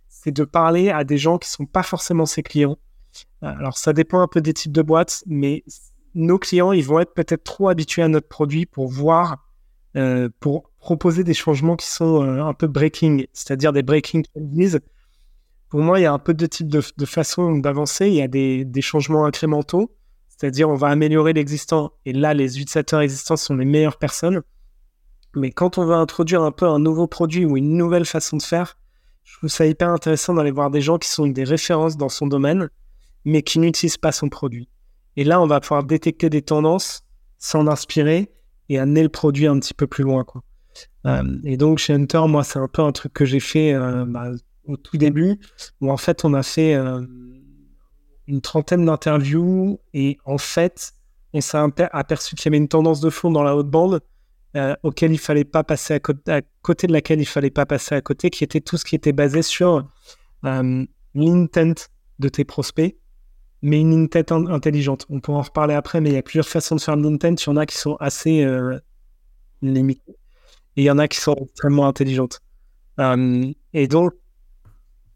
c'est 0.07 0.31
de 0.31 0.43
parler 0.43 0.89
à 0.89 1.03
des 1.03 1.17
gens 1.17 1.37
qui 1.37 1.49
sont 1.49 1.65
pas 1.65 1.83
forcément 1.83 2.25
ses 2.25 2.41
clients. 2.41 2.77
Alors 3.41 3.77
ça 3.77 3.93
dépend 3.93 4.21
un 4.21 4.27
peu 4.27 4.41
des 4.41 4.53
types 4.53 4.71
de 4.71 4.81
boîtes, 4.81 5.23
mais 5.27 5.63
nos 6.15 6.39
clients, 6.39 6.71
ils 6.71 6.83
vont 6.83 6.99
être 6.99 7.13
peut-être 7.13 7.43
trop 7.43 7.69
habitués 7.69 8.01
à 8.01 8.07
notre 8.07 8.27
produit 8.27 8.65
pour 8.65 8.87
voir, 8.87 9.45
euh, 9.97 10.29
pour 10.39 10.71
proposer 10.85 11.23
des 11.23 11.33
changements 11.33 11.75
qui 11.75 11.87
sont 11.87 12.21
un 12.21 12.53
peu 12.53 12.67
breaking, 12.67 13.25
c'est-à-dire 13.33 13.73
des 13.73 13.81
breaking 13.81 14.21
changes. 14.35 14.79
Pour 15.69 15.79
moi, 15.79 15.99
il 15.99 16.03
y 16.03 16.05
a 16.05 16.13
un 16.13 16.19
peu 16.19 16.35
deux 16.35 16.47
types 16.47 16.67
de, 16.67 17.05
façons 17.05 17.57
d'avancer. 17.57 18.07
Il 18.07 18.13
y 18.13 18.21
a 18.21 18.27
des, 18.27 18.81
changements 18.81 19.25
incrémentaux, 19.25 19.91
c'est-à-dire 20.29 20.69
on 20.69 20.75
va 20.75 20.89
améliorer 20.89 21.33
l'existant 21.33 21.91
et 22.05 22.13
là, 22.13 22.35
les 22.35 22.59
utilisateurs 22.59 23.01
existants 23.01 23.35
sont 23.35 23.55
les 23.55 23.65
meilleures 23.65 23.97
personnes. 23.97 24.43
Mais 25.35 25.49
quand 25.49 25.79
on 25.79 25.85
veut 25.85 25.95
introduire 25.95 26.43
un 26.43 26.51
peu 26.51 26.67
un 26.67 26.77
nouveau 26.77 27.07
produit 27.07 27.45
ou 27.45 27.57
une 27.57 27.75
nouvelle 27.75 28.05
façon 28.05 28.37
de 28.37 28.43
faire, 28.43 28.77
je 29.23 29.37
trouve 29.37 29.49
ça 29.49 29.65
hyper 29.65 29.89
intéressant 29.89 30.35
d'aller 30.35 30.51
voir 30.51 30.69
des 30.69 30.81
gens 30.81 30.99
qui 30.99 31.09
sont 31.09 31.25
des 31.25 31.43
références 31.43 31.97
dans 31.97 32.09
son 32.09 32.27
domaine, 32.27 32.69
mais 33.25 33.41
qui 33.41 33.57
n'utilisent 33.57 33.97
pas 33.97 34.11
son 34.11 34.29
produit. 34.29 34.69
Et 35.17 35.23
là, 35.23 35.41
on 35.41 35.47
va 35.47 35.59
pouvoir 35.61 35.83
détecter 35.83 36.29
des 36.29 36.43
tendances, 36.43 37.07
s'en 37.39 37.65
inspirer 37.65 38.31
et 38.69 38.77
amener 38.77 39.01
le 39.01 39.09
produit 39.09 39.47
un 39.47 39.59
petit 39.59 39.73
peu 39.73 39.87
plus 39.87 40.03
loin. 40.03 40.23
Euh, 41.05 41.39
et 41.43 41.57
donc, 41.57 41.79
chez 41.79 41.93
Hunter, 41.93 42.23
moi, 42.27 42.43
c'est 42.43 42.59
un 42.59 42.67
peu 42.67 42.81
un 42.81 42.91
truc 42.91 43.13
que 43.13 43.25
j'ai 43.25 43.39
fait 43.39 43.73
euh, 43.73 44.05
bah, 44.05 44.31
au 44.65 44.77
tout 44.77 44.97
début, 44.97 45.39
où 45.81 45.91
en 45.91 45.97
fait, 45.97 46.25
on 46.25 46.33
a 46.33 46.43
fait 46.43 46.75
euh, 46.75 47.01
une 48.27 48.41
trentaine 48.41 48.85
d'interviews 48.85 49.79
et 49.93 50.17
en 50.25 50.37
fait, 50.37 50.93
on 51.33 51.41
s'est 51.41 51.57
aperçu 51.91 52.35
qu'il 52.35 52.45
y 52.45 52.47
avait 52.49 52.57
une 52.57 52.67
tendance 52.67 53.01
de 53.01 53.09
fond 53.09 53.31
dans 53.31 53.43
la 53.43 53.55
haute 53.55 53.69
bande 53.69 54.01
auquel 54.83 55.11
il 55.11 55.17
fallait 55.17 55.43
pas 55.43 55.65
passer 55.65 55.95
à, 55.95 55.99
côté, 55.99 56.87
de 56.87 56.93
laquelle 56.93 57.19
il 57.19 57.25
fallait 57.25 57.49
pas 57.49 57.65
passer 57.65 57.93
à 57.93 57.99
côté, 57.99 58.29
qui 58.29 58.45
était 58.45 58.61
tout 58.61 58.77
ce 58.77 58.85
qui 58.85 58.95
était 58.95 59.11
basé 59.11 59.41
sur 59.41 59.85
l'intent 60.43 61.89
de 62.19 62.29
tes 62.29 62.45
prospects, 62.45 62.95
mais 63.61 63.81
une 63.81 64.03
intent 64.03 64.47
intelligente. 64.47 65.05
On 65.09 65.19
pourra 65.19 65.39
en 65.39 65.41
reparler 65.41 65.73
après, 65.73 65.99
mais 65.99 66.11
il 66.11 66.15
y 66.15 66.17
a 66.17 66.23
plusieurs 66.23 66.47
façons 66.47 66.77
de 66.77 66.79
faire 66.79 66.95
l'intent. 66.95 67.35
Il 67.35 67.45
y 67.47 67.49
en 67.49 67.57
a 67.57 67.65
qui 67.65 67.75
sont 67.75 67.97
assez 67.97 68.47
limitées 69.61 70.15
et 70.77 70.81
il 70.81 70.85
y 70.85 70.91
en 70.91 70.97
a 70.97 71.07
qui 71.07 71.19
sont 71.19 71.35
extrêmement 71.35 71.87
intelligentes. 71.87 72.41
et 72.99 73.87
donc, 73.87 74.13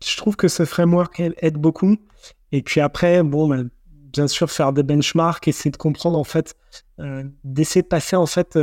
je 0.06 0.18
trouve 0.18 0.36
que 0.36 0.48
ce 0.48 0.66
framework 0.66 1.20
aide 1.20 1.58
beaucoup. 1.58 1.98
Et 2.52 2.62
puis 2.62 2.80
après, 2.80 3.22
bon, 3.24 3.48
ben, 3.48 3.70
bien 4.14 4.28
sûr, 4.28 4.50
faire 4.50 4.72
des 4.74 4.84
benchmarks, 4.84 5.48
essayer 5.48 5.72
de 5.72 5.78
comprendre 5.78 6.18
en 6.18 6.24
fait, 6.24 6.56
d'essayer 7.44 7.82
de 7.82 7.88
passer 7.88 8.16
en 8.16 8.26
fait 8.26 8.58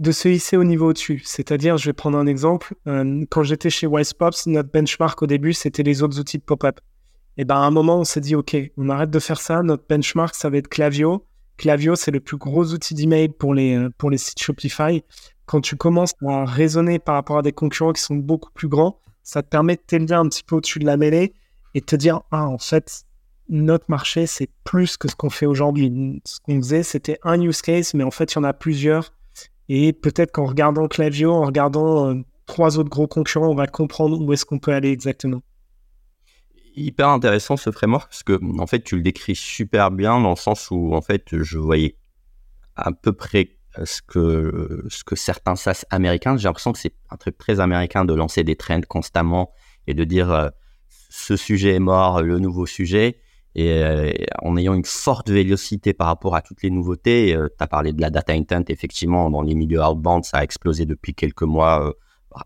de 0.00 0.12
se 0.12 0.28
hisser 0.28 0.56
au 0.56 0.64
niveau 0.64 0.88
au-dessus. 0.88 1.22
C'est-à-dire, 1.24 1.76
je 1.76 1.84
vais 1.84 1.92
prendre 1.92 2.16
un 2.16 2.26
exemple. 2.26 2.74
Euh, 2.88 3.24
quand 3.30 3.42
j'étais 3.42 3.68
chez 3.68 3.86
Wisepops, 3.86 4.46
notre 4.46 4.70
benchmark 4.70 5.20
au 5.22 5.26
début, 5.26 5.52
c'était 5.52 5.82
les 5.82 6.02
autres 6.02 6.18
outils 6.18 6.38
de 6.38 6.42
pop-up. 6.42 6.80
Et 7.36 7.44
ben 7.44 7.56
à 7.56 7.58
un 7.58 7.70
moment, 7.70 8.00
on 8.00 8.04
s'est 8.04 8.22
dit, 8.22 8.34
OK, 8.34 8.56
on 8.78 8.88
arrête 8.88 9.10
de 9.10 9.18
faire 9.18 9.40
ça. 9.40 9.62
Notre 9.62 9.84
benchmark, 9.86 10.34
ça 10.34 10.48
va 10.48 10.56
être 10.56 10.68
Clavio. 10.68 11.26
Clavio, 11.60 11.94
c'est 11.94 12.10
le 12.10 12.20
plus 12.20 12.38
gros 12.38 12.72
outil 12.72 12.94
d'email 12.94 13.28
pour 13.28 13.52
les, 13.52 13.76
euh, 13.76 13.90
pour 13.98 14.08
les 14.08 14.16
sites 14.16 14.42
Shopify. 14.42 15.04
Quand 15.44 15.60
tu 15.60 15.76
commences 15.76 16.14
à 16.26 16.46
raisonner 16.46 16.98
par 16.98 17.16
rapport 17.16 17.36
à 17.36 17.42
des 17.42 17.52
concurrents 17.52 17.92
qui 17.92 18.00
sont 18.00 18.16
beaucoup 18.16 18.50
plus 18.52 18.68
grands, 18.68 18.98
ça 19.22 19.42
te 19.42 19.48
permet 19.48 19.76
de 19.76 19.82
t'élever 19.86 20.14
un 20.14 20.26
petit 20.26 20.42
peu 20.42 20.56
au-dessus 20.56 20.78
de 20.78 20.86
la 20.86 20.96
mêlée 20.96 21.34
et 21.74 21.80
de 21.80 21.84
te 21.84 21.96
dire, 21.96 22.22
ah, 22.30 22.48
en 22.48 22.56
fait, 22.56 23.04
notre 23.50 23.84
marché, 23.88 24.26
c'est 24.26 24.48
plus 24.64 24.96
que 24.96 25.06
ce 25.06 25.14
qu'on 25.14 25.28
fait 25.28 25.44
aujourd'hui. 25.44 26.22
Ce 26.24 26.40
qu'on 26.40 26.56
faisait, 26.56 26.82
c'était 26.82 27.18
un 27.24 27.38
use 27.38 27.60
case, 27.60 27.92
mais 27.92 28.04
en 28.04 28.10
fait, 28.10 28.32
il 28.32 28.36
y 28.36 28.38
en 28.38 28.44
a 28.44 28.54
plusieurs 28.54 29.12
et 29.68 29.92
peut-être 29.92 30.32
qu'en 30.32 30.46
regardant 30.46 30.88
Clavio, 30.88 31.30
en 31.30 31.44
regardant 31.44 32.08
euh, 32.08 32.14
trois 32.46 32.78
autres 32.78 32.88
gros 32.88 33.06
concurrents, 33.06 33.50
on 33.50 33.54
va 33.54 33.66
comprendre 33.66 34.18
où 34.18 34.32
est-ce 34.32 34.46
qu'on 34.46 34.58
peut 34.58 34.72
aller 34.72 34.90
exactement. 34.90 35.42
Hyper 36.74 37.08
intéressant 37.08 37.56
ce 37.56 37.70
framework 37.70 38.08
parce 38.08 38.22
que 38.22 38.38
en 38.60 38.66
fait 38.66 38.82
tu 38.82 38.96
le 38.96 39.02
décris 39.02 39.34
super 39.34 39.90
bien 39.90 40.20
dans 40.20 40.30
le 40.30 40.36
sens 40.36 40.70
où 40.70 40.94
en 40.94 41.00
fait 41.00 41.24
je 41.32 41.58
voyais 41.58 41.96
à 42.76 42.92
peu 42.92 43.12
près 43.12 43.56
euh, 43.78 43.84
ce 43.84 44.02
que 44.02 44.84
ce 44.88 45.04
que 45.04 45.16
certains 45.16 45.56
SaaS 45.56 45.84
américains, 45.90 46.36
j'ai 46.36 46.48
l'impression 46.48 46.72
que 46.72 46.78
c'est 46.78 46.94
un 47.10 47.16
truc 47.16 47.38
très 47.38 47.60
américain 47.60 48.04
de 48.04 48.14
lancer 48.14 48.44
des 48.44 48.56
trends 48.56 48.80
constamment 48.88 49.52
et 49.86 49.94
de 49.94 50.04
dire 50.04 50.30
euh, 50.30 50.48
ce 50.88 51.36
sujet 51.36 51.74
est 51.74 51.80
mort, 51.80 52.22
le 52.22 52.38
nouveau 52.38 52.66
sujet 52.66 53.18
et 53.54 53.82
euh, 53.82 54.12
en 54.42 54.56
ayant 54.56 54.74
une 54.74 54.84
forte 54.84 55.28
vélocité 55.28 55.92
par 55.92 56.06
rapport 56.06 56.36
à 56.36 56.42
toutes 56.42 56.62
les 56.62 56.70
nouveautés. 56.70 57.34
Euh, 57.34 57.48
tu 57.48 57.62
as 57.62 57.66
parlé 57.66 57.92
de 57.92 58.00
la 58.00 58.10
data 58.10 58.32
intent, 58.32 58.64
effectivement, 58.68 59.30
dans 59.30 59.42
les 59.42 59.54
milieux 59.54 59.82
outbound, 59.82 60.24
ça 60.24 60.38
a 60.38 60.44
explosé 60.44 60.86
depuis 60.86 61.14
quelques 61.14 61.42
mois, 61.42 61.88
euh, 61.88 61.92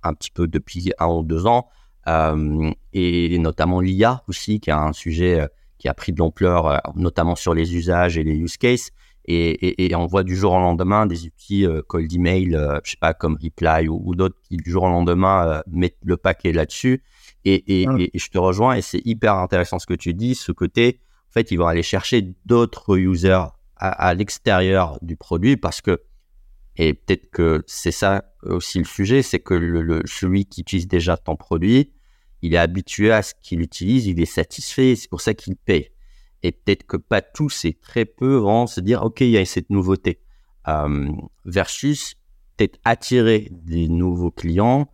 un 0.03 0.15
petit 0.15 0.31
peu 0.31 0.47
depuis 0.47 0.93
un 0.99 1.09
ou 1.09 1.23
deux 1.23 1.47
ans, 1.47 1.69
et 2.07 3.39
notamment 3.39 3.81
l'IA 3.81 4.23
aussi, 4.29 4.61
qui 4.61 4.71
est 4.71 4.75
un 4.75 4.93
sujet 4.93 5.47
qui 5.79 5.89
a 5.89 5.95
pris 5.95 6.13
de 6.13 6.19
l'ampleur, 6.19 6.81
notamment 6.97 7.35
sur 7.35 7.55
les 7.55 7.75
usages 7.75 8.19
et 8.19 8.25
les 8.25 8.35
use 8.35 8.57
cases. 8.57 8.91
Et, 9.27 9.87
et, 9.87 9.95
on 9.95 10.05
voit 10.05 10.23
du 10.23 10.37
jour 10.37 10.53
au 10.53 10.59
lendemain 10.59 11.07
des 11.07 11.25
outils 11.25 11.67
cold 11.87 12.13
email, 12.13 12.59
je 12.85 12.91
sais 12.91 12.97
pas, 13.01 13.15
comme 13.15 13.39
Reply 13.43 13.89
ou, 13.89 14.03
ou 14.05 14.15
d'autres 14.15 14.37
qui 14.43 14.59
du 14.59 14.71
jour 14.71 14.83
au 14.83 14.89
lendemain 14.89 15.63
mettent 15.67 15.97
le 16.05 16.19
paquet 16.19 16.53
là-dessus. 16.53 17.03
Et, 17.47 17.87
ah. 17.89 17.97
et, 17.99 18.11
et, 18.15 18.19
je 18.19 18.29
te 18.29 18.39
rejoins 18.39 18.75
et 18.75 18.83
c'est 18.83 19.01
hyper 19.05 19.35
intéressant 19.35 19.79
ce 19.79 19.87
que 19.87 19.95
tu 19.95 20.13
dis, 20.13 20.35
ce 20.35 20.53
côté, 20.53 21.01
en 21.31 21.33
fait, 21.33 21.51
ils 21.51 21.57
vont 21.57 21.67
aller 21.67 21.83
chercher 21.83 22.35
d'autres 22.45 22.97
users 22.97 23.47
à, 23.77 24.15
l'extérieur 24.15 24.99
du 25.03 25.17
produit 25.17 25.57
parce 25.57 25.81
que, 25.81 26.01
et 26.77 26.95
peut-être 26.95 27.31
que 27.31 27.63
c'est 27.67 27.93
ça 27.93 28.35
aussi 28.43 28.79
le 28.79 28.85
sujet, 28.85 29.23
c'est 29.23 29.41
que 29.41 30.03
celui 30.07 30.45
qui 30.47 30.63
utilise 30.63 30.89
déjà 30.89 31.17
ton 31.17 31.37
produit, 31.37 31.93
il 32.43 32.55
est 32.55 32.59
habitué 32.59 33.13
à 33.13 33.23
ce 33.23 33.33
qu'il 33.43 33.61
utilise, 33.61 34.07
il 34.07 34.21
est 34.21 34.27
satisfait, 34.27 34.97
c'est 34.97 35.09
pour 35.09 35.21
ça 35.21 35.35
qu'il 35.35 35.57
paye. 35.57 35.91
Et 36.43 36.53
peut-être 36.53 36.85
que 36.85 36.97
pas 36.97 37.23
tous 37.23 37.65
et 37.65 37.73
très 37.73 38.05
peu 38.05 38.37
vont 38.37 38.67
se 38.67 38.81
dire, 38.81 39.03
OK, 39.03 39.23
il 39.23 39.31
y 39.31 39.39
a 39.39 39.45
cette 39.47 39.71
nouveauté. 39.71 40.21
Euh, 40.69 41.11
versus 41.45 42.15
peut-être 42.57 42.79
attirer 42.85 43.49
des 43.51 43.89
nouveaux 43.89 44.31
clients 44.31 44.91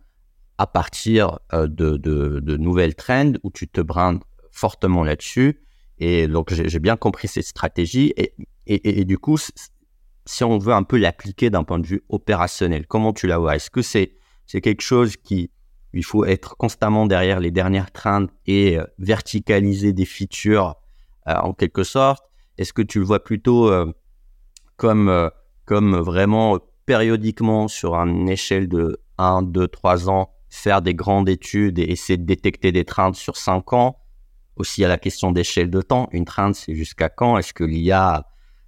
à 0.57 0.67
partir 0.67 1.39
euh, 1.53 1.67
de, 1.67 1.97
de, 1.97 2.57
nouvelles 2.57 2.95
trends 2.95 3.33
où 3.43 3.51
tu 3.51 3.67
te 3.67 3.81
brindes 3.81 4.21
fortement 4.51 5.03
là-dessus. 5.03 5.61
Et 5.97 6.27
donc, 6.27 6.53
j'ai 6.53 6.79
bien 6.79 6.97
compris 6.97 7.27
cette 7.27 7.45
stratégie. 7.45 8.13
Et, 8.17 8.33
et, 8.65 9.05
du 9.05 9.17
coup, 9.17 9.37
si 10.25 10.43
on 10.43 10.57
veut 10.57 10.73
un 10.73 10.83
peu 10.83 10.97
l'appliquer 10.97 11.49
d'un 11.49 11.63
point 11.63 11.79
de 11.79 11.87
vue 11.87 12.03
opérationnel, 12.09 12.85
comment 12.87 13.13
tu 13.13 13.27
la 13.27 13.37
vois? 13.37 13.55
Est-ce 13.55 13.69
que 13.69 13.81
c'est 13.81 14.17
quelque 14.47 14.81
chose 14.81 15.17
qui 15.17 15.51
il 15.93 16.05
faut 16.05 16.23
être 16.23 16.55
constamment 16.55 17.05
derrière 17.05 17.41
les 17.41 17.51
dernières 17.51 17.91
trends 17.91 18.27
et 18.45 18.79
euh, 18.79 18.85
verticaliser 18.97 19.91
des 19.91 20.05
features 20.05 20.75
euh, 21.27 21.35
en 21.35 21.53
quelque 21.53 21.83
sorte? 21.83 22.23
Est-ce 22.57 22.71
que 22.71 22.81
tu 22.81 22.99
le 22.99 23.05
vois 23.05 23.23
plutôt 23.23 23.71
comme, 24.75 25.31
comme 25.65 25.95
vraiment 25.97 26.59
périodiquement 26.85 27.67
sur 27.67 27.95
une 27.95 28.29
échelle 28.29 28.67
de 28.67 29.01
1, 29.17 29.43
2, 29.43 29.67
3 29.67 30.09
ans 30.09 30.31
faire 30.49 30.81
des 30.81 30.93
grandes 30.93 31.29
études 31.29 31.79
et 31.79 31.83
essayer 31.83 32.17
de 32.17 32.25
détecter 32.25 32.71
des 32.71 32.85
trends 32.85 33.13
sur 33.13 33.37
5 33.37 33.73
ans? 33.73 33.97
Aussi, 34.57 34.83
a 34.83 34.87
la 34.87 34.97
question 34.97 35.31
d'échelle 35.31 35.69
de 35.69 35.81
temps. 35.81 36.09
Une 36.11 36.25
trend, 36.25 36.53
c'est 36.53 36.75
jusqu'à 36.75 37.09
quand? 37.09 37.37
Est-ce 37.37 37.53
que 37.53 37.63
l'IA, 37.63 38.27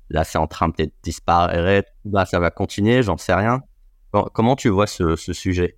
là, 0.09 0.23
c'est 0.23 0.37
en 0.37 0.47
train 0.47 0.69
de 0.69 0.91
disparaître 1.03 1.91
Là, 2.05 2.25
ça 2.25 2.39
va 2.39 2.51
continuer, 2.51 3.03
j'en 3.03 3.17
sais 3.17 3.33
rien. 3.33 3.61
Comment 4.11 4.55
tu 4.55 4.69
vois 4.69 4.87
ce, 4.87 5.15
sujet? 5.15 5.77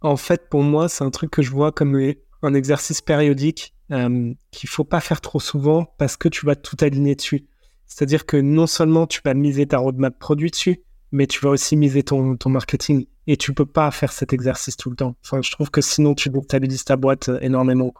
En 0.00 0.16
fait, 0.16 0.48
pour 0.48 0.62
moi, 0.62 0.88
c'est 0.88 1.04
un 1.04 1.10
truc 1.10 1.30
que 1.30 1.42
je 1.42 1.50
vois 1.50 1.72
comme 1.72 2.00
un 2.42 2.54
exercice 2.54 3.02
périodique 3.02 3.74
euh, 3.92 4.32
qu'il 4.50 4.68
faut 4.68 4.84
pas 4.84 5.00
faire 5.00 5.20
trop 5.20 5.40
souvent 5.40 5.92
parce 5.98 6.16
que 6.16 6.28
tu 6.28 6.46
vas 6.46 6.56
tout 6.56 6.76
aligner 6.80 7.14
dessus. 7.14 7.46
C'est-à-dire 7.86 8.24
que 8.24 8.36
non 8.36 8.66
seulement 8.66 9.06
tu 9.06 9.20
vas 9.24 9.34
miser 9.34 9.66
ta 9.66 9.78
roadmap 9.78 10.18
produit 10.18 10.50
dessus, 10.50 10.82
mais 11.12 11.26
tu 11.26 11.40
vas 11.40 11.50
aussi 11.50 11.76
miser 11.76 12.02
ton, 12.02 12.38
marketing 12.46 13.06
et 13.26 13.36
tu 13.36 13.52
peux 13.52 13.66
pas 13.66 13.90
faire 13.90 14.12
cet 14.12 14.32
exercice 14.32 14.76
tout 14.76 14.90
le 14.90 14.96
temps. 14.96 15.16
Enfin, 15.24 15.42
je 15.42 15.50
trouve 15.50 15.70
que 15.70 15.80
sinon 15.80 16.14
tu 16.14 16.30
stabilises 16.44 16.84
ta 16.84 16.96
boîte 16.96 17.28
euh, 17.28 17.38
énormément. 17.40 17.92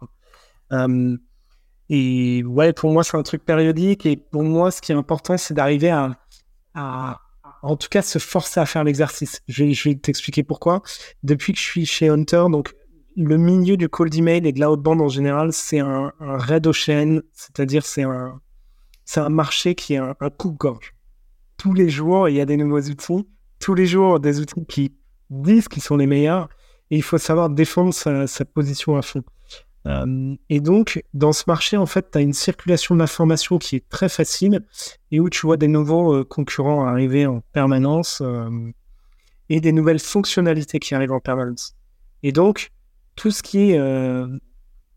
Euh, 0.72 1.16
et 1.90 2.44
ouais, 2.44 2.72
pour 2.72 2.92
moi, 2.92 3.02
c'est 3.02 3.16
un 3.16 3.22
truc 3.24 3.44
périodique. 3.44 4.06
Et 4.06 4.16
pour 4.16 4.44
moi, 4.44 4.70
ce 4.70 4.80
qui 4.80 4.92
est 4.92 4.94
important, 4.94 5.36
c'est 5.36 5.54
d'arriver 5.54 5.90
à, 5.90 7.20
en 7.62 7.76
tout 7.76 7.88
cas, 7.88 8.00
se 8.00 8.20
forcer 8.20 8.60
à 8.60 8.66
faire 8.66 8.84
l'exercice. 8.84 9.42
Je 9.48 9.64
vais, 9.64 9.94
t'expliquer 9.96 10.44
pourquoi. 10.44 10.82
Depuis 11.24 11.52
que 11.52 11.58
je 11.58 11.64
suis 11.64 11.86
chez 11.86 12.08
Hunter, 12.08 12.44
donc 12.48 12.74
le 13.16 13.36
milieu 13.36 13.76
du 13.76 13.88
cold 13.88 14.14
email 14.14 14.46
et 14.46 14.52
de 14.52 14.76
bande 14.76 15.00
en 15.00 15.08
général, 15.08 15.52
c'est 15.52 15.80
un, 15.80 16.12
un 16.20 16.38
red 16.38 16.68
ocean, 16.68 17.22
c'est-à-dire 17.32 17.84
c'est 17.84 18.04
un, 18.04 18.40
c'est 19.04 19.20
un 19.20 19.28
marché 19.28 19.74
qui 19.74 19.94
est 19.94 19.98
un, 19.98 20.14
un 20.20 20.30
coupe-gorge. 20.30 20.94
Tous 21.56 21.74
les 21.74 21.90
jours, 21.90 22.28
il 22.28 22.36
y 22.36 22.40
a 22.40 22.46
des 22.46 22.56
nouveaux 22.56 22.80
outils. 22.80 23.26
Tous 23.58 23.74
les 23.74 23.86
jours, 23.86 24.20
des 24.20 24.38
outils 24.38 24.64
qui 24.64 24.94
disent 25.28 25.66
qu'ils 25.66 25.82
sont 25.82 25.96
les 25.96 26.06
meilleurs 26.06 26.48
et 26.90 26.96
il 26.96 27.02
faut 27.02 27.18
savoir 27.18 27.50
défendre 27.50 27.92
sa, 27.92 28.44
position 28.44 28.96
à 28.96 29.02
fond. 29.02 29.22
Euh, 29.86 30.36
et 30.48 30.60
donc, 30.60 31.02
dans 31.14 31.32
ce 31.32 31.44
marché, 31.46 31.76
en 31.76 31.86
fait, 31.86 32.10
tu 32.12 32.18
as 32.18 32.20
une 32.20 32.32
circulation 32.32 32.94
d'informations 32.96 33.58
qui 33.58 33.76
est 33.76 33.88
très 33.88 34.08
facile 34.08 34.60
et 35.10 35.20
où 35.20 35.30
tu 35.30 35.46
vois 35.46 35.56
des 35.56 35.68
nouveaux 35.68 36.14
euh, 36.14 36.24
concurrents 36.24 36.86
arriver 36.86 37.26
en 37.26 37.40
permanence 37.52 38.20
euh, 38.20 38.50
et 39.48 39.60
des 39.60 39.72
nouvelles 39.72 40.00
fonctionnalités 40.00 40.78
qui 40.78 40.94
arrivent 40.94 41.12
en 41.12 41.20
permanence. 41.20 41.74
Et 42.22 42.32
donc, 42.32 42.72
tout 43.16 43.30
ce 43.30 43.42
qui 43.42 43.72
est 43.72 43.80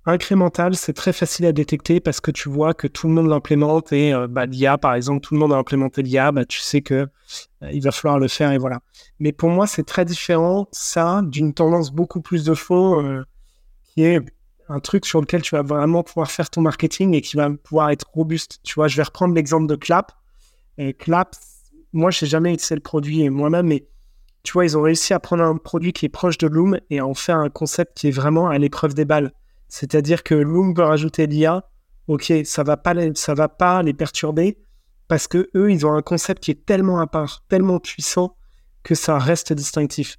incrémental, 0.06 0.76
c'est 0.76 0.94
très 0.94 1.12
facile 1.14 1.46
à 1.46 1.52
détecter 1.52 2.00
parce 2.00 2.22
que 2.22 2.32
tu 2.32 2.50
vois 2.50 2.74
que 2.74 2.88
tout 2.88 3.08
le 3.08 3.14
monde 3.14 3.28
l'implémente 3.28 3.92
et 3.92 4.14
bah, 4.30 4.46
l'IA, 4.46 4.78
par 4.78 4.94
exemple, 4.94 5.22
tout 5.22 5.34
le 5.34 5.40
monde 5.40 5.52
a 5.52 5.58
implémenté 5.58 6.04
l'IA, 6.04 6.32
bah, 6.32 6.46
tu 6.46 6.60
sais 6.60 6.82
que 6.82 7.08
il 7.72 7.82
va 7.82 7.92
falloir 7.92 8.20
le 8.20 8.28
faire 8.28 8.52
et 8.52 8.58
voilà. 8.58 8.82
Mais 9.20 9.32
pour 9.32 9.50
moi, 9.50 9.66
c'est 9.66 9.84
très 9.84 10.06
différent, 10.06 10.68
ça, 10.72 11.22
d'une 11.24 11.54
tendance 11.54 11.92
beaucoup 11.92 12.22
plus 12.22 12.44
de 12.44 12.54
fond, 12.54 13.24
qui 13.86 14.04
est 14.04 14.20
un 14.70 14.80
truc 14.80 15.06
sur 15.06 15.22
lequel 15.22 15.42
tu 15.42 15.56
vas 15.56 15.62
vraiment 15.62 16.04
pouvoir 16.04 16.32
faire 16.32 16.50
ton 16.50 16.62
marketing 16.62 17.14
et 17.14 17.22
qui 17.22 17.38
va 17.38 17.50
pouvoir 17.50 17.90
être 17.92 18.10
robuste. 18.14 18.60
Tu 18.64 18.76
vois, 18.76 18.88
je 18.88 18.98
vais 18.98 19.04
reprendre 19.04 19.34
l'exemple 19.34 19.68
de 19.68 19.76
Clap. 19.76 20.12
Clap, 21.00 21.36
moi, 21.92 22.12
je 22.12 22.26
n'ai 22.26 22.30
jamais 22.30 22.54
utilisé 22.54 22.76
le 22.76 22.82
produit 22.82 23.30
moi-même, 23.30 23.68
mais 23.68 23.88
tu 24.44 24.54
vois, 24.54 24.66
ils 24.66 24.78
ont 24.78 24.82
réussi 24.82 25.14
à 25.14 25.20
prendre 25.20 25.44
un 25.44 25.58
produit 25.58 25.94
qui 25.94 26.06
est 26.06 26.10
proche 26.10 26.38
de 26.38 26.48
Loom 26.48 26.80
et 26.90 27.00
à 27.00 27.06
en 27.06 27.14
faire 27.14 27.38
un 27.38 27.50
concept 27.50 27.98
qui 27.98 28.08
est 28.10 28.12
vraiment 28.12 28.50
à 28.50 28.58
l'épreuve 28.58 28.94
des 28.94 29.06
balles. 29.06 29.32
C'est-à-dire 29.70 30.24
que 30.24 30.36
Loom 30.36 30.74
veut 30.76 30.84
rajouter 30.84 31.28
l'IA, 31.28 31.66
ok, 32.08 32.34
ça 32.44 32.64
va 32.64 32.78
pas 32.78 32.94
ça 33.16 33.34
va 33.34 33.48
pas 33.48 33.82
les 33.84 33.94
perturber 33.94 34.58
parce 35.08 35.28
que 35.28 35.50
eux, 35.56 35.72
ils 35.72 35.86
ont 35.86 35.94
un 35.94 36.02
concept 36.02 36.44
qui 36.44 36.52
est 36.52 36.66
tellement 36.66 37.00
à 37.00 37.08
part, 37.08 37.44
tellement 37.48 37.80
puissant 37.80 38.36
que 38.84 38.96
ça 38.96 39.18
reste 39.18 39.54
distinctif. 39.54 40.18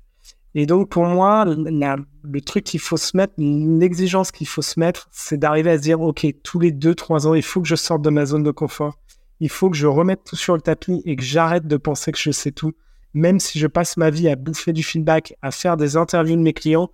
Et 0.54 0.66
donc 0.66 0.88
pour 0.88 1.04
moi, 1.04 1.44
le 1.46 2.40
truc 2.40 2.64
qu'il 2.64 2.80
faut 2.80 2.96
se 2.96 3.16
mettre, 3.16 3.34
l'exigence 3.38 4.30
qu'il 4.30 4.46
faut 4.46 4.62
se 4.62 4.78
mettre, 4.78 5.08
c'est 5.10 5.36
d'arriver 5.36 5.70
à 5.70 5.78
se 5.78 5.82
dire, 5.82 6.00
ok, 6.00 6.26
tous 6.42 6.60
les 6.60 6.70
deux, 6.70 6.94
trois 6.94 7.26
ans, 7.26 7.34
il 7.34 7.42
faut 7.42 7.60
que 7.60 7.68
je 7.68 7.74
sorte 7.74 8.02
de 8.02 8.10
ma 8.10 8.24
zone 8.24 8.44
de 8.44 8.52
confort. 8.52 8.98
Il 9.40 9.48
faut 9.48 9.68
que 9.68 9.76
je 9.76 9.88
remette 9.88 10.22
tout 10.24 10.36
sur 10.36 10.54
le 10.54 10.60
tapis 10.60 11.02
et 11.04 11.16
que 11.16 11.22
j'arrête 11.22 11.66
de 11.66 11.76
penser 11.76 12.12
que 12.12 12.18
je 12.18 12.30
sais 12.30 12.52
tout. 12.52 12.72
Même 13.14 13.40
si 13.40 13.58
je 13.58 13.66
passe 13.66 13.96
ma 13.96 14.10
vie 14.10 14.28
à 14.28 14.36
bouffer 14.36 14.72
du 14.72 14.82
feedback, 14.82 15.34
à 15.42 15.50
faire 15.50 15.76
des 15.76 15.96
interviews 15.96 16.36
de 16.36 16.40
mes 16.40 16.52
clients, 16.52 16.90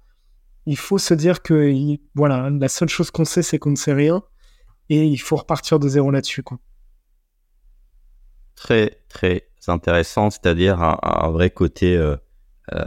il 0.67 0.77
faut 0.77 0.99
se 0.99 1.15
dire 1.15 1.43
que 1.43 1.75
voilà, 2.15 2.51
la 2.51 2.69
seule 2.69 2.89
chose 2.89 3.11
qu'on 3.11 3.25
sait, 3.25 3.43
c'est 3.43 3.59
qu'on 3.59 3.71
ne 3.71 3.77
sait 3.77 3.93
rien 3.93 4.23
et 4.89 5.05
il 5.05 5.19
faut 5.19 5.37
repartir 5.37 5.79
de 5.79 5.89
zéro 5.89 6.11
là-dessus. 6.11 6.45
Très, 8.57 9.03
très 9.09 9.49
intéressant, 9.69 10.31
c'est-à-dire 10.31 10.83
un, 10.83 11.31
vrai 11.31 11.51
côté 11.51 11.97
euh, 11.97 12.17
euh, 12.73 12.85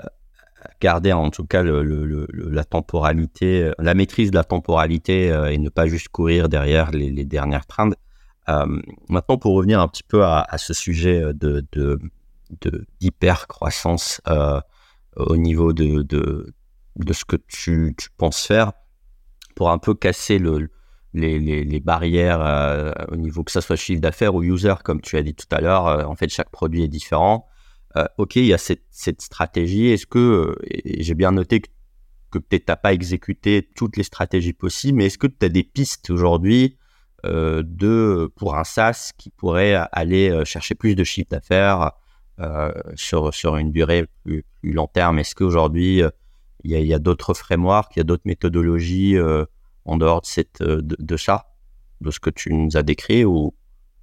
garder 0.82 1.14
en 1.14 1.30
tout 1.30 1.45
cas 1.45 1.64
la 1.64 2.64
temporalité, 2.64 3.64
euh, 3.64 3.72
la 3.80 3.93
maîtrise 3.93 4.32
de 4.32 4.36
la 4.36 4.43
temporalité 4.43 5.28
et 5.49 5.57
ne 5.57 5.70
pas 5.70 5.88
juste 5.88 6.09
courir 6.09 6.49
derrière 6.49 6.91
les, 6.91 7.26
dernières 7.26 7.66
trends. 7.66 7.91
maintenant, 9.09 9.38
pour 9.38 9.53
revenir 9.53 9.80
un 9.80 9.88
petit 9.88 10.03
peu 10.03 10.24
à, 10.24 10.57
ce 10.57 10.74
sujet 10.74 11.34
de, 11.34 11.66
d'hyper 12.99 13.47
croissance 13.47 14.22
au 15.16 15.38
niveau 15.38 15.74
de, 15.74 16.03
de 16.03 17.14
ce 17.14 17.26
que 17.26 17.38
tu, 17.47 17.95
penses 18.18 18.45
faire 18.45 18.74
pour 19.55 19.70
un 19.70 19.78
peu 19.78 19.93
casser 19.93 20.39
le, 20.39 20.70
les, 21.14 21.80
barrières 21.80 22.41
euh, 22.41 22.91
au 23.11 23.16
niveau 23.16 23.43
que 23.43 23.51
ça 23.51 23.61
soit 23.61 23.76
chiffre 23.76 24.01
d'affaires 24.01 24.36
ou 24.36 24.43
user, 24.43 24.74
comme 24.84 25.01
tu 25.01 25.18
as 25.18 25.24
dit 25.24 25.36
tout 25.36 25.47
à 25.51 25.61
l'heure. 25.61 25.88
Euh, 25.88 26.03
en 26.05 26.16
fait, 26.16 26.30
chaque 26.30 26.49
produit 26.49 26.84
est 26.84 26.88
différent. 26.88 27.47
Euh, 27.95 28.05
ok, 28.17 28.37
il 28.37 28.45
y 28.45 28.53
a 28.53 28.57
cette, 28.57 29.21
stratégie. 29.21 29.87
Est-ce 29.87 30.07
que, 30.07 30.55
j'ai 30.85 31.13
bien 31.13 31.31
noté 31.31 31.61
que, 31.61 31.69
que 32.31 32.39
peut-être 32.39 32.65
tu 32.65 32.71
n'as 32.71 32.77
pas 32.77 32.93
exécuté 32.93 33.69
toutes 33.75 33.97
les 33.97 34.03
stratégies 34.03 34.53
possibles, 34.53 34.97
mais 34.97 35.05
est-ce 35.05 35.17
que 35.17 35.27
tu 35.27 35.45
as 35.45 35.49
des 35.49 35.63
pistes 35.63 36.09
aujourd'hui 36.09 36.77
de 37.23 38.29
pour 38.35 38.57
un 38.57 38.65
SaaS 38.65 39.11
qui 39.17 39.29
pourrait 39.29 39.75
aller 39.93 40.43
chercher 40.43 40.75
plus 40.75 40.93
de 40.93 41.05
chiffre 41.05 41.29
d'affaires 41.29 41.91
sur, 42.95 43.33
sur 43.33 43.55
une 43.55 43.71
durée 43.71 44.07
plus, 44.23 44.43
plus 44.59 44.73
long 44.73 44.87
terme? 44.87 45.19
Est-ce 45.19 45.35
qu'aujourd'hui, 45.35 46.03
il 46.63 46.71
y 46.71 46.93
a, 46.93 46.99
d'autres 46.99 47.33
frameworks, 47.33 47.95
il 47.95 47.99
y 47.99 48.01
a 48.01 48.03
d'autres 48.03 48.23
méthodologies 48.25 49.17
euh, 49.17 49.45
en 49.85 49.97
dehors 49.97 50.21
de, 50.21 50.25
cette, 50.25 50.61
euh, 50.61 50.81
de, 50.81 51.17
ça, 51.17 51.47
de 52.01 52.09
ce 52.11 52.19
que 52.19 52.29
tu 52.29 52.53
nous 52.53 52.77
as 52.77 52.83
décrit 52.83 53.25
ou... 53.25 53.53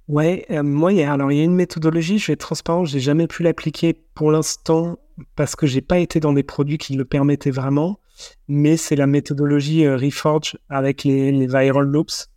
Ouais, 0.07 0.45
euh, 0.51 0.63
moi, 0.63 0.91
il 0.91 0.99
y 0.99 1.03
a, 1.03 1.13
alors 1.13 1.31
il 1.31 1.37
y 1.37 1.41
a 1.41 1.43
une 1.43 1.55
méthodologie, 1.55 2.19
je 2.19 2.27
vais 2.27 2.33
être 2.33 2.41
transparent, 2.41 2.85
j'ai 2.85 2.99
jamais 2.99 3.27
pu 3.27 3.43
l'appliquer 3.43 3.93
pour 4.13 4.31
l'instant 4.31 4.97
parce 5.35 5.55
que 5.55 5.67
j'ai 5.67 5.81
pas 5.81 5.99
été 5.99 6.19
dans 6.19 6.33
des 6.33 6.43
produits 6.43 6.77
qui 6.77 6.95
le 6.95 7.05
permettaient 7.05 7.51
vraiment, 7.51 7.99
mais 8.47 8.77
c'est 8.77 8.95
la 8.95 9.07
méthodologie 9.07 9.87
Reforge 9.87 10.57
avec 10.69 11.03
les, 11.03 11.31
les, 11.31 11.47
viral 11.47 11.85
loops. 11.85 12.29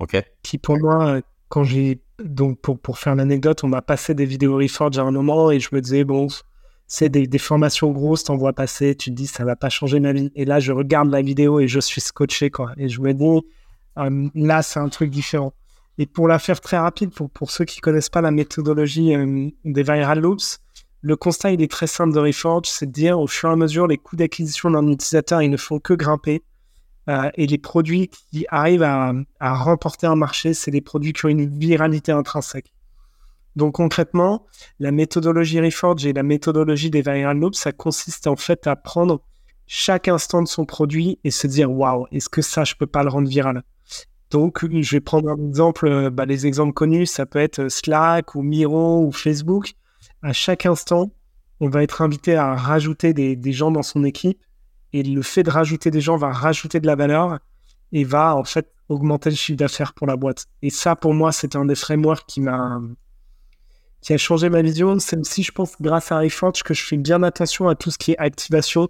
Ok. 0.00 0.22
Qui 0.42 0.58
pour 0.58 0.78
moi, 0.78 1.20
quand 1.48 1.64
j'ai 1.64 2.00
donc 2.22 2.60
pour, 2.60 2.78
pour 2.78 2.98
faire 2.98 3.14
l'anecdote, 3.14 3.62
on 3.64 3.68
m'a 3.68 3.82
passé 3.82 4.14
des 4.14 4.26
vidéos 4.26 4.56
Reforge 4.56 4.98
à 4.98 5.02
un 5.02 5.10
moment 5.10 5.50
et 5.50 5.60
je 5.60 5.68
me 5.72 5.80
disais 5.80 6.04
bon, 6.04 6.28
c'est 6.88 7.10
des, 7.10 7.38
formations 7.38 7.92
grosses, 7.92 8.24
t'en 8.24 8.36
vois 8.36 8.54
passer, 8.54 8.96
tu 8.96 9.10
te 9.10 9.14
dis 9.14 9.26
ça 9.26 9.44
va 9.44 9.56
pas 9.56 9.68
changer 9.68 10.00
ma 10.00 10.12
vie. 10.12 10.32
Et 10.34 10.46
là, 10.46 10.58
je 10.58 10.72
regarde 10.72 11.10
la 11.10 11.20
vidéo 11.20 11.60
et 11.60 11.68
je 11.68 11.78
suis 11.80 12.00
scotché, 12.00 12.50
quoi. 12.50 12.72
Et 12.78 12.88
je 12.88 13.02
me 13.02 13.12
dis, 13.12 13.46
euh, 13.98 14.28
là, 14.34 14.62
c'est 14.62 14.80
un 14.80 14.88
truc 14.88 15.10
différent. 15.10 15.52
Et 15.98 16.06
pour 16.06 16.28
la 16.28 16.38
faire 16.38 16.60
très 16.60 16.78
rapide, 16.78 17.10
pour, 17.10 17.50
ceux 17.50 17.64
qui 17.64 17.80
connaissent 17.80 18.08
pas 18.08 18.20
la 18.20 18.30
méthodologie 18.30 19.14
euh, 19.14 19.50
des 19.64 19.82
viral 19.82 20.20
loops, 20.20 20.60
le 21.00 21.16
constat, 21.16 21.52
est 21.52 21.70
très 21.70 21.86
simple 21.86 22.12
de 22.12 22.20
Reforge, 22.20 22.66
c'est 22.66 22.86
de 22.86 22.92
dire 22.92 23.20
au 23.20 23.26
fur 23.26 23.48
et 23.48 23.52
à 23.52 23.56
mesure, 23.56 23.86
les 23.86 23.98
coûts 23.98 24.16
d'acquisition 24.16 24.70
d'un 24.70 24.86
utilisateur, 24.86 25.42
ils 25.42 25.50
ne 25.50 25.56
font 25.56 25.78
que 25.78 25.94
grimper. 25.94 26.42
Euh, 27.08 27.30
et 27.34 27.46
les 27.46 27.58
produits 27.58 28.08
qui 28.08 28.46
arrivent 28.48 28.82
à, 28.82 29.14
remporter 29.40 30.06
un 30.06 30.16
marché, 30.16 30.54
c'est 30.54 30.70
les 30.70 30.80
produits 30.80 31.12
qui 31.12 31.26
ont 31.26 31.30
une 31.30 31.58
viralité 31.58 32.12
intrinsèque. 32.12 32.72
Donc 33.56 33.74
concrètement, 33.74 34.46
la 34.78 34.92
méthodologie 34.92 35.60
Reforge 35.60 36.06
et 36.06 36.12
la 36.12 36.22
méthodologie 36.22 36.90
des 36.90 37.02
viral 37.02 37.38
loops, 37.38 37.58
ça 37.58 37.72
consiste 37.72 38.26
en 38.26 38.36
fait 38.36 38.66
à 38.66 38.76
prendre 38.76 39.22
chaque 39.66 40.06
instant 40.08 40.42
de 40.42 40.48
son 40.48 40.64
produit 40.64 41.18
et 41.24 41.30
se 41.30 41.46
dire 41.46 41.70
waouh, 41.70 42.06
est-ce 42.12 42.28
que 42.28 42.42
ça, 42.42 42.64
je 42.64 42.74
peux 42.74 42.86
pas 42.86 43.02
le 43.02 43.08
rendre 43.08 43.28
viral? 43.28 43.62
Donc, 44.30 44.66
je 44.70 44.96
vais 44.96 45.00
prendre 45.00 45.30
un 45.30 45.48
exemple, 45.48 45.86
euh, 45.86 46.10
bah, 46.10 46.26
les 46.26 46.46
exemples 46.46 46.74
connus, 46.74 47.06
ça 47.06 47.24
peut 47.24 47.38
être 47.38 47.68
Slack 47.68 48.34
ou 48.34 48.42
Miro 48.42 49.04
ou 49.04 49.12
Facebook. 49.12 49.72
À 50.22 50.32
chaque 50.32 50.66
instant, 50.66 51.10
on 51.60 51.68
va 51.68 51.82
être 51.82 52.02
invité 52.02 52.36
à 52.36 52.54
rajouter 52.54 53.14
des, 53.14 53.52
gens 53.52 53.70
dans 53.70 53.82
son 53.82 54.04
équipe 54.04 54.38
et 54.92 55.02
le 55.02 55.22
fait 55.22 55.42
de 55.42 55.50
rajouter 55.50 55.90
des 55.90 56.00
gens 56.00 56.16
va 56.16 56.30
rajouter 56.30 56.80
de 56.80 56.86
la 56.86 56.94
valeur 56.94 57.38
et 57.92 58.04
va 58.04 58.36
en 58.36 58.44
fait 58.44 58.70
augmenter 58.88 59.30
le 59.30 59.36
chiffre 59.36 59.58
d'affaires 59.58 59.94
pour 59.94 60.06
la 60.06 60.16
boîte. 60.16 60.46
Et 60.62 60.70
ça, 60.70 60.94
pour 60.94 61.14
moi, 61.14 61.32
c'est 61.32 61.56
un 61.56 61.64
des 61.64 61.74
frameworks 61.74 62.26
qui 62.26 62.40
m'a 62.40 62.80
qui 64.00 64.12
a 64.12 64.18
changé 64.18 64.48
ma 64.48 64.62
vision. 64.62 64.98
C'est 64.98 65.18
aussi, 65.18 65.42
je 65.42 65.52
pense, 65.52 65.74
grâce 65.80 66.12
à 66.12 66.20
Reforge 66.20 66.62
que 66.62 66.74
je 66.74 66.84
fais 66.84 66.96
bien 66.96 67.22
attention 67.22 67.68
à 67.68 67.74
tout 67.74 67.90
ce 67.90 67.98
qui 67.98 68.12
est 68.12 68.18
activation. 68.18 68.88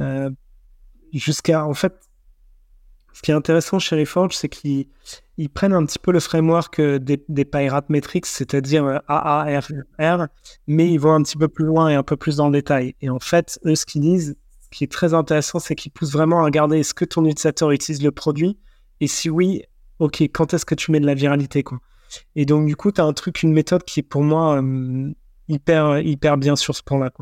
Euh, 0.00 0.30
jusqu'à, 1.12 1.64
en 1.64 1.74
fait, 1.74 1.94
ce 3.14 3.22
qui 3.22 3.30
est 3.30 3.34
intéressant 3.34 3.78
chez 3.78 3.98
Reforge, 3.98 4.34
c'est 4.34 4.48
qu'ils 4.48 4.86
ils 5.36 5.48
prennent 5.48 5.72
un 5.72 5.86
petit 5.86 6.00
peu 6.00 6.10
le 6.10 6.18
framework 6.18 6.80
euh, 6.80 6.98
des, 6.98 7.24
des 7.28 7.44
Pirate 7.44 7.88
Metrics, 7.88 8.26
c'est-à-dire 8.26 8.84
euh, 8.84 8.98
AARR, 9.06 10.26
mais 10.66 10.90
ils 10.90 10.98
vont 10.98 11.14
un 11.14 11.22
petit 11.22 11.36
peu 11.36 11.46
plus 11.46 11.64
loin 11.64 11.88
et 11.88 11.94
un 11.94 12.02
peu 12.02 12.16
plus 12.16 12.36
dans 12.36 12.48
le 12.48 12.52
détail. 12.52 12.96
Et 13.00 13.10
en 13.10 13.20
fait, 13.20 13.60
eux, 13.64 13.76
ce 13.76 13.86
qu'ils 13.86 14.02
disent, 14.02 14.36
ce 14.60 14.68
qui 14.76 14.82
est 14.82 14.90
très 14.90 15.14
intéressant, 15.14 15.60
c'est 15.60 15.76
qu'ils 15.76 15.92
poussent 15.92 16.12
vraiment 16.12 16.40
à 16.40 16.44
regarder 16.44 16.80
est-ce 16.80 16.92
que 16.92 17.04
ton 17.04 17.24
utilisateur 17.24 17.70
utilise 17.70 18.02
le 18.02 18.10
produit? 18.10 18.58
Et 19.00 19.06
si 19.06 19.30
oui, 19.30 19.62
ok, 20.00 20.20
quand 20.32 20.52
est-ce 20.52 20.66
que 20.66 20.74
tu 20.74 20.90
mets 20.90 21.00
de 21.00 21.06
la 21.06 21.14
viralité, 21.14 21.62
quoi? 21.62 21.78
Et 22.34 22.46
donc, 22.46 22.66
du 22.66 22.74
coup, 22.74 22.90
tu 22.90 23.00
as 23.00 23.04
un 23.04 23.12
truc, 23.12 23.44
une 23.44 23.52
méthode 23.52 23.84
qui 23.84 24.00
est 24.00 24.04
pour 24.04 24.22
moi 24.22 24.60
euh, 24.60 25.12
hyper, 25.48 26.00
hyper 26.00 26.36
bien 26.36 26.56
sur 26.56 26.74
ce 26.74 26.82
point-là. 26.82 27.12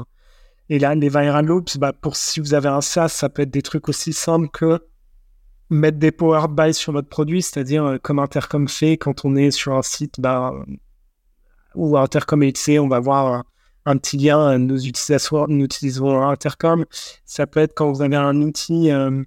Et 0.70 0.78
là, 0.78 0.94
les 0.94 1.10
viral 1.10 1.44
loops, 1.44 1.76
bah, 1.76 1.92
pour 1.92 2.16
si 2.16 2.40
vous 2.40 2.54
avez 2.54 2.68
un 2.68 2.80
SaaS, 2.80 3.08
ça 3.08 3.28
peut 3.28 3.42
être 3.42 3.50
des 3.50 3.62
trucs 3.62 3.90
aussi 3.90 4.14
simples 4.14 4.48
que 4.50 4.80
mettre 5.72 5.98
des 5.98 6.12
power 6.12 6.46
buys 6.48 6.74
sur 6.74 6.92
votre 6.92 7.08
produit, 7.08 7.42
c'est-à-dire 7.42 7.84
euh, 7.84 7.98
comme 7.98 8.18
Intercom 8.18 8.68
fait 8.68 8.96
quand 8.96 9.24
on 9.24 9.36
est 9.36 9.50
sur 9.50 9.74
un 9.74 9.82
site 9.82 10.20
bah, 10.20 10.52
ou 11.74 11.96
Intercom 11.96 12.42
est 12.42 12.78
on 12.78 12.88
va 12.88 13.00
voir 13.00 13.44
un, 13.86 13.96
petit 13.96 14.16
lien, 14.16 14.58
nous, 14.58 14.86
utilisons, 14.86 15.46
nous 15.48 15.64
utilisons 15.64 16.22
Intercom. 16.22 16.84
Ça 17.24 17.46
peut 17.46 17.60
être 17.60 17.74
quand 17.74 17.90
vous 17.90 18.02
avez 18.02 18.16
un 18.16 18.40
outil 18.42 18.90
euh, 18.90 19.22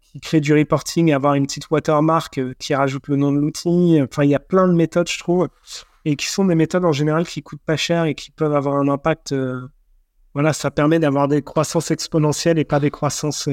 qui 0.00 0.20
crée 0.20 0.40
du 0.40 0.54
reporting 0.54 1.12
avoir 1.12 1.34
une 1.34 1.46
petite 1.46 1.70
watermark 1.70 2.38
euh, 2.38 2.54
qui 2.58 2.74
rajoute 2.74 3.08
le 3.08 3.16
nom 3.16 3.32
de 3.32 3.38
l'outil. 3.38 4.00
Enfin, 4.02 4.24
il 4.24 4.30
y 4.30 4.34
a 4.34 4.40
plein 4.40 4.66
de 4.66 4.72
méthodes, 4.72 5.08
je 5.08 5.18
trouve, 5.18 5.48
et 6.04 6.16
qui 6.16 6.26
sont 6.26 6.44
des 6.44 6.54
méthodes 6.54 6.84
en 6.84 6.92
général 6.92 7.26
qui 7.26 7.42
coûtent 7.42 7.64
pas 7.64 7.76
cher 7.76 8.04
et 8.04 8.14
qui 8.14 8.30
peuvent 8.30 8.54
avoir 8.54 8.76
un 8.76 8.88
impact. 8.88 9.32
Euh, 9.32 9.68
voilà, 10.32 10.52
ça 10.52 10.70
permet 10.70 10.98
d'avoir 10.98 11.28
des 11.28 11.42
croissances 11.42 11.92
exponentielles 11.92 12.58
et 12.58 12.64
pas 12.64 12.80
des 12.80 12.90
croissances 12.90 13.48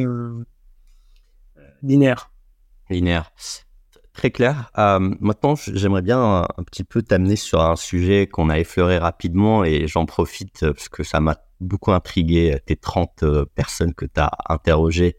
euh, 1.84 1.88
linéaires. 1.88 2.32
Linéaires. 2.90 3.32
Très 4.14 4.30
clair. 4.30 4.72
maintenant, 4.76 5.56
j'aimerais 5.56 6.02
bien 6.02 6.42
un, 6.42 6.64
petit 6.64 6.84
peu 6.84 7.02
t'amener 7.02 7.38
sur 7.38 7.62
un 7.62 7.78
sujet 7.78 8.28
qu'on 8.28 8.50
a 8.50 8.60
effleuré 8.60 8.98
rapidement 8.98 9.64
et 9.64 9.88
j'en 9.88 10.06
profite 10.06 10.60
parce 10.60 10.90
que 10.90 11.04
ça 11.04 11.22
m'a 11.22 11.38
beaucoup 11.62 11.94
intrigué, 11.94 12.60
tes 12.66 12.76
30 12.76 13.24
personnes 13.56 13.94
que 13.94 14.06
tu 14.06 14.20
as 14.20 14.32
interrogées 14.50 15.16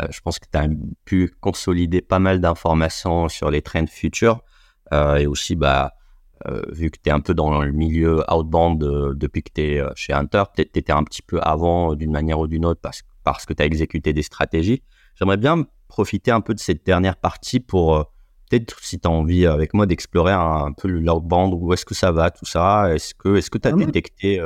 euh, 0.00 0.06
je 0.10 0.20
pense 0.20 0.38
que 0.38 0.46
tu 0.50 0.58
as 0.58 0.68
pu 1.04 1.34
consolider 1.40 2.00
pas 2.02 2.18
mal 2.18 2.40
d'informations 2.40 3.28
sur 3.28 3.50
les 3.50 3.62
trends 3.62 3.86
futurs 3.86 4.42
euh, 4.92 5.16
et 5.16 5.26
aussi, 5.26 5.56
bah, 5.56 5.94
euh, 6.46 6.62
vu 6.70 6.90
que 6.90 6.98
tu 7.02 7.08
es 7.08 7.12
un 7.12 7.20
peu 7.20 7.34
dans 7.34 7.62
le 7.62 7.72
milieu 7.72 8.22
outbound 8.30 8.78
depuis 9.16 9.42
que 9.42 9.52
tu 9.54 9.62
es 9.62 9.82
chez 9.94 10.12
Hunter, 10.12 10.44
tu 10.54 10.62
étais 10.62 10.92
un 10.92 11.02
petit 11.04 11.22
peu 11.22 11.40
avant 11.40 11.94
d'une 11.94 12.12
manière 12.12 12.38
ou 12.38 12.46
d'une 12.46 12.66
autre 12.66 12.80
parce, 12.80 13.02
parce 13.24 13.46
que 13.46 13.54
tu 13.54 13.62
as 13.62 13.66
exécuté 13.66 14.12
des 14.12 14.22
stratégies. 14.22 14.82
J'aimerais 15.14 15.38
bien 15.38 15.66
profiter 15.88 16.30
un 16.30 16.40
peu 16.40 16.54
de 16.54 16.58
cette 16.58 16.84
dernière 16.84 17.16
partie 17.16 17.60
pour 17.60 17.96
euh, 17.96 18.02
peut-être, 18.50 18.78
si 18.82 18.98
tu 18.98 19.08
as 19.08 19.10
envie 19.10 19.46
avec 19.46 19.74
moi, 19.74 19.86
d'explorer 19.86 20.32
un, 20.32 20.72
peu 20.72 20.88
l'outbound, 20.88 21.54
où 21.54 21.72
est-ce 21.72 21.84
que 21.84 21.94
ça 21.94 22.12
va, 22.12 22.30
tout 22.30 22.46
ça. 22.46 22.94
Est-ce 22.94 23.14
que 23.14 23.36
est 23.36 23.50
tu 23.50 23.68
as 23.68 23.72
ah 23.72 23.76
détecté 23.76 24.40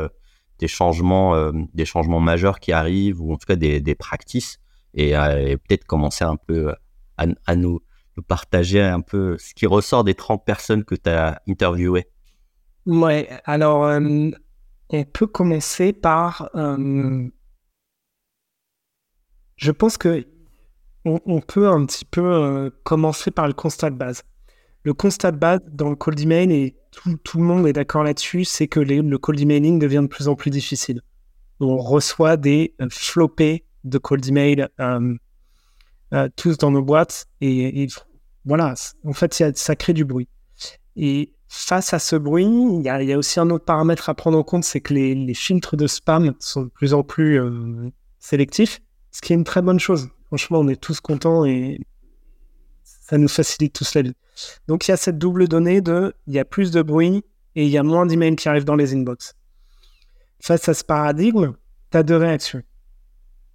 des, 0.59 0.68
changements, 0.68 1.53
des 1.74 1.84
changements 1.84 2.20
majeurs 2.20 2.61
qui 2.61 2.72
arrivent, 2.72 3.20
ou 3.20 3.32
en 3.32 3.36
tout 3.36 3.47
cas 3.47 3.57
des, 3.57 3.80
des 3.80 3.95
practices, 3.95 4.59
et, 4.95 5.12
peut-être 5.12 5.84
commencer 5.84 6.24
un 6.24 6.36
peu 6.36 6.74
à, 7.18 7.26
nous, 7.57 7.80
nous, 8.16 8.22
partager 8.22 8.80
un 8.80 9.03
peu 9.03 9.36
ce 9.38 9.53
qui 9.53 9.66
ressort 9.66 10.03
des 10.03 10.14
30 10.14 10.47
personnes 10.47 10.84
que 10.84 10.95
tu 10.95 11.11
as 11.11 11.43
interviewées? 11.47 12.07
Ouais, 12.86 13.28
alors 13.45 13.84
on 14.93 15.05
peut 15.05 15.26
commencer 15.26 15.93
par. 15.93 16.51
Euh, 16.55 17.28
je 19.57 19.70
pense 19.70 19.97
que 19.97 20.26
on, 21.05 21.40
peut 21.40 21.68
un 21.68 21.86
petit 21.86 22.05
peu 22.05 22.22
euh, 22.22 22.70
commencer 22.84 23.30
par 23.30 23.46
le 23.46 23.55
constat 23.55 23.90
de 23.90 23.96
base. 23.96 24.22
Le 24.82 24.94
constat 24.94 25.32
de 25.32 25.38
base 25.38 25.61
dans 25.70 25.90
le 25.90 25.96
cold 25.96 26.18
email, 26.20 26.53
et 26.53 26.76
tout, 26.90 27.38
le 27.38 27.44
monde 27.44 27.66
est 27.66 27.72
d'accord 27.72 28.05
là-dessus, 28.05 28.44
c'est 28.44 28.68
que 28.68 28.80
le 28.80 29.18
cold 29.18 29.40
emailing 29.40 29.78
devient 29.78 30.03
de 30.03 30.09
plus 30.09 30.28
en 30.28 30.34
plus 30.34 30.51
difficile. 30.51 31.01
On 31.61 31.76
reçoit 31.78 32.36
des 32.36 32.74
euh, 32.80 32.88
floppés 32.90 33.64
de 33.84 33.98
cold 33.98 34.26
email 34.26 34.68
tous 36.36 36.59
dans 36.59 36.70
nos 36.70 36.82
boîtes 36.82 37.26
et, 37.40 37.86
voilà, 38.44 38.74
en 39.05 39.12
fait, 39.12 39.32
ça 39.55 39.76
crée 39.76 39.92
du 39.92 40.05
bruit. 40.05 40.28
Et 40.96 41.32
face 41.48 41.92
à 41.92 41.98
ce 41.98 42.16
bruit, 42.16 42.46
il 42.46 42.82
y, 42.82 42.88
a, 42.88 43.18
aussi 43.18 43.40
un 43.40 43.51
autre 43.51 43.64
paramètre 43.64 44.09
à 44.09 44.14
prendre 44.14 44.38
en 44.38 44.42
compte, 44.42 44.64
c'est 44.64 44.80
que 44.80 44.94
les, 44.94 45.34
filtres 45.34 45.76
de 45.76 45.86
spam 45.86 46.34
sont 46.38 46.62
de 46.62 46.68
plus 46.68 46.94
en 46.94 47.03
plus 47.03 47.40
euh, 47.40 47.90
sélectifs, 48.18 48.80
ce 49.11 49.20
qui 49.20 49.32
est 49.32 49.36
une 49.36 49.44
très 49.44 49.61
bonne 49.61 49.80
chose. 49.80 50.09
Franchement, 50.31 50.61
on 50.61 50.68
est 50.68 50.81
tous 50.81 51.01
contents 51.01 51.45
et 51.45 51.81
ça 52.83 53.18
nous 53.18 53.28
facilite 53.28 53.72
tous 53.72 53.95
la 53.95 54.03
vie. 54.03 54.14
Donc 54.68 54.87
il 54.87 54.93
y 54.93 54.95
a 54.95 54.97
cette 54.97 55.18
double 55.18 55.49
donnée 55.49 55.81
de, 55.81 56.14
il 56.26 56.35
y 56.35 56.39
a 56.39 56.45
plus 56.45 56.70
de 56.70 56.83
bruit 56.83 57.24
et 57.57 57.64
il 57.64 57.70
y 57.70 57.78
a 57.78 57.83
moins 57.83 58.07
d'emails 58.07 58.37
qui 58.37 58.49
arrivent 58.49 58.64
dans 58.64 58.76
les 58.76 58.95
inbox. 58.95 59.35
Face 60.41 60.68
à 60.68 60.74
ce 60.74 60.85
paradigme, 60.85 61.53
tu 61.91 61.99
as 61.99 62.03
deux 62.03 62.16
réactions. 62.16 62.62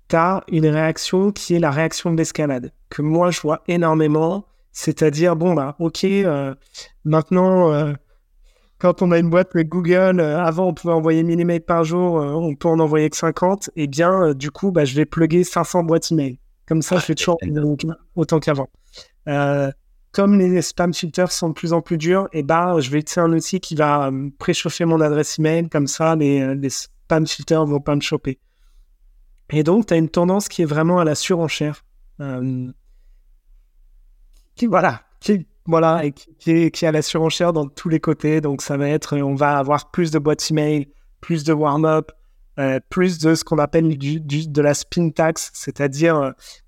Tu 0.10 0.16
as 0.16 0.44
une 0.50 0.68
réaction 0.68 1.32
qui 1.32 1.56
est 1.56 1.60
la 1.60 1.72
réaction 1.72 2.12
de 2.12 2.18
l'escalade, 2.18 2.72
que 2.90 3.02
moi 3.02 3.32
je 3.32 3.42
vois 3.42 3.64
énormément 3.68 4.46
c'est-à-dire, 4.76 5.38
bon, 5.38 5.54
bah, 5.54 5.78
ok, 5.80 6.04
euh, 6.04 6.54
maintenant, 7.06 7.72
euh, 7.72 7.94
quand 8.78 9.02
on 9.02 9.12
a 9.12 9.18
une 9.18 9.30
boîte 9.30 9.56
avec 9.56 9.70
Google, 9.70 10.20
euh, 10.20 10.38
avant 10.38 10.68
on 10.68 10.74
pouvait 10.74 10.94
envoyer 10.94 11.24
1000 11.24 11.40
emails 11.40 11.62
par 11.62 11.86
jour, 11.86 12.16
on 12.16 12.56
peut 12.56 12.68
en 12.68 12.80
envoyer 12.80 13.10
que 13.10 13.16
50, 13.16 13.70
et 13.70 13.84
eh 13.84 13.88
bien, 13.88 14.34
du 14.34 14.52
coup, 14.52 14.72
bah, 14.72 14.84
je 14.84 14.94
vais 14.94 15.06
plugger 15.06 15.46
500 15.46 15.84
boîtes 15.84 16.12
email. 16.12 16.40
Comme 16.68 16.82
ça, 16.82 16.98
je 16.98 17.06
fais 17.06 17.16
toujours 17.16 17.38
autant 18.16 18.40
qu'avant. 18.40 18.70
comme 20.12 20.40
les 20.40 20.62
spam 20.62 20.94
filters 20.94 21.32
sont 21.32 21.50
de 21.50 21.54
plus 21.54 21.74
en 21.74 21.82
plus 21.82 21.98
durs, 21.98 22.28
et 22.32 22.40
eh 22.40 22.44
bah, 22.44 22.78
je 22.80 22.90
vais 22.90 23.00
utiliser 23.00 23.22
un 23.22 23.34
outil 23.34 23.60
qui 23.60 23.76
va 23.76 24.12
préchauffer 24.40 24.86
mon 24.86 25.02
adresse 25.02 25.40
email, 25.40 25.70
comme 25.70 25.88
ça, 25.88 26.16
les, 26.16 26.56
les 26.56 26.70
spam 26.70 27.28
filters 27.28 27.66
ne 27.66 27.72
vont 27.72 27.82
pas 27.82 27.96
me 27.96 28.02
choper. 28.02 28.40
Et 29.52 29.64
donc, 29.64 29.88
tu 29.88 29.94
as 29.94 29.98
une 29.98 30.10
tendance 30.10 30.48
qui 30.48 30.62
est 30.62 30.66
vraiment 30.66 31.00
à 31.00 31.04
la 31.04 31.16
surenchère 31.16 31.84
qui 34.56 34.68
voilà, 34.68 35.02
qui 35.20 35.46
voilà, 35.66 36.06
et 36.06 36.12
qui, 36.12 36.72
qui, 36.72 36.86
a 36.86 36.92
la 36.92 37.02
surenchère 37.02 37.52
dans 37.52 37.68
tous 37.68 37.90
les 37.90 38.00
côtés. 38.00 38.42
Donc 38.42 38.62
ça 38.62 38.78
va 38.78 38.88
être, 38.88 39.18
on 39.18 39.36
va 39.36 39.58
avoir 39.58 39.92
plus 39.92 40.12
de 40.12 40.20
boîtes 40.20 40.50
email, 40.52 40.88
plus 41.22 41.44
de 41.44 41.54
warm-up, 41.54 42.12
euh, 42.58 42.80
plus 42.90 43.20
de 43.20 43.36
ce 43.36 43.44
qu'on 43.44 43.58
appelle 43.58 43.98
de 43.98 44.62
la 44.62 44.74
spin 44.74 45.10
tax, 45.10 45.52
c'est-à-dire 45.54 46.16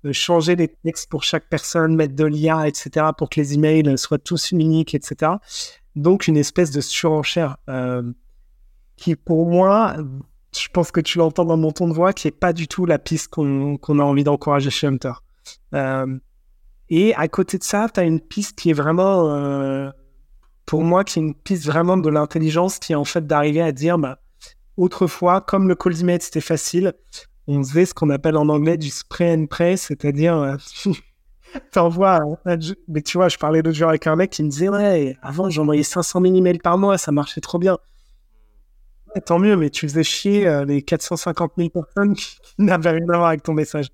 euh, 0.04 0.12
changer 0.12 0.54
les 0.54 0.68
textes 0.68 1.08
pour 1.08 1.22
chaque 1.22 1.48
personne, 1.48 1.96
mettre 1.96 2.14
de 2.14 2.26
l'IA, 2.26 2.68
etc., 2.68 3.06
pour 3.16 3.30
que 3.30 3.40
les 3.40 3.54
emails 3.54 3.96
soient 3.96 4.18
tous 4.18 4.52
uniques, 4.52 4.94
etc. 4.94 5.32
Donc 5.96 6.28
une 6.28 6.36
espèce 6.36 6.70
de 6.72 6.82
surenchère 6.82 7.56
euh, 7.70 8.02
qui, 8.96 9.16
pour 9.16 9.48
moi, 9.48 9.96
je 10.54 10.68
pense 10.68 10.90
que 10.90 11.00
tu 11.00 11.16
l'entends 11.16 11.46
dans 11.46 11.56
mon 11.56 11.72
ton 11.72 11.88
de 11.88 11.94
voix, 11.94 12.12
qui 12.12 12.28
est 12.28 12.38
pas 12.38 12.52
du 12.52 12.68
tout 12.68 12.84
la 12.84 12.98
piste 12.98 13.28
qu'on 13.28 13.76
a 13.76 14.02
envie 14.02 14.24
d'encourager 14.24 14.70
chez 14.70 14.88
Hunter. 14.88 15.12
Et 16.90 17.14
à 17.14 17.28
côté 17.28 17.56
de 17.56 17.64
ça, 17.64 17.88
tu 17.92 18.00
as 18.00 18.04
une 18.04 18.20
piste 18.20 18.58
qui 18.58 18.70
est 18.70 18.74
vraiment, 18.74 19.90
pour 20.66 20.84
moi, 20.84 21.04
qui 21.04 21.18
est 21.18 21.22
une 21.22 21.34
piste 21.34 21.64
vraiment 21.64 21.96
de 21.96 22.10
l'intelligence, 22.10 22.78
qui 22.78 22.92
est 22.92 22.96
en 22.96 23.04
fait 23.04 23.26
d'arriver 23.26 23.62
à 23.62 23.72
dire, 23.72 23.98
bah, 23.98 24.18
autrefois, 24.78 25.42
comme 25.42 25.68
le 25.68 25.74
coldimate 25.74 26.22
c'était 26.22 26.40
facile, 26.40 26.94
on 27.46 27.62
faisait 27.62 27.84
ce 27.84 27.94
qu'on 27.94 28.10
appelle 28.10 28.36
en 28.36 28.48
anglais 28.48 28.78
du 28.78 28.88
spray 28.88 29.34
and 29.34 29.46
pray, 29.46 29.76
c'est-à-dire, 29.76 30.36
euh, 30.36 30.56
t'envoies, 31.72 32.20
mais 32.88 33.02
tu 33.02 33.18
vois, 33.18 33.28
je 33.28 33.36
parlais 33.36 33.60
l'autre 33.60 33.76
jour 33.76 33.88
avec 33.88 34.06
un 34.06 34.16
mec 34.16 34.30
qui 34.30 34.42
me 34.42 34.48
disait, 34.48 34.68
ouais, 34.68 35.16
avant 35.22 35.50
j'envoyais 35.50 35.82
500 35.82 36.22
000 36.22 36.34
emails 36.36 36.58
par 36.58 36.78
mois, 36.78 36.96
ça 36.96 37.12
marchait 37.12 37.40
trop 37.40 37.58
bien. 37.58 37.76
tant 39.26 39.38
mieux, 39.38 39.56
mais 39.56 39.70
tu 39.70 39.88
faisais 39.88 40.04
chier 40.04 40.46
euh, 40.46 40.64
les 40.64 40.82
450 40.82 41.52
000 41.56 41.70
personnes 41.70 42.14
qui 42.14 42.38
n'avaient 42.58 42.90
rien 42.90 43.08
à 43.08 43.16
voir 43.16 43.28
avec 43.28 43.42
ton 43.42 43.54
message. 43.54 43.88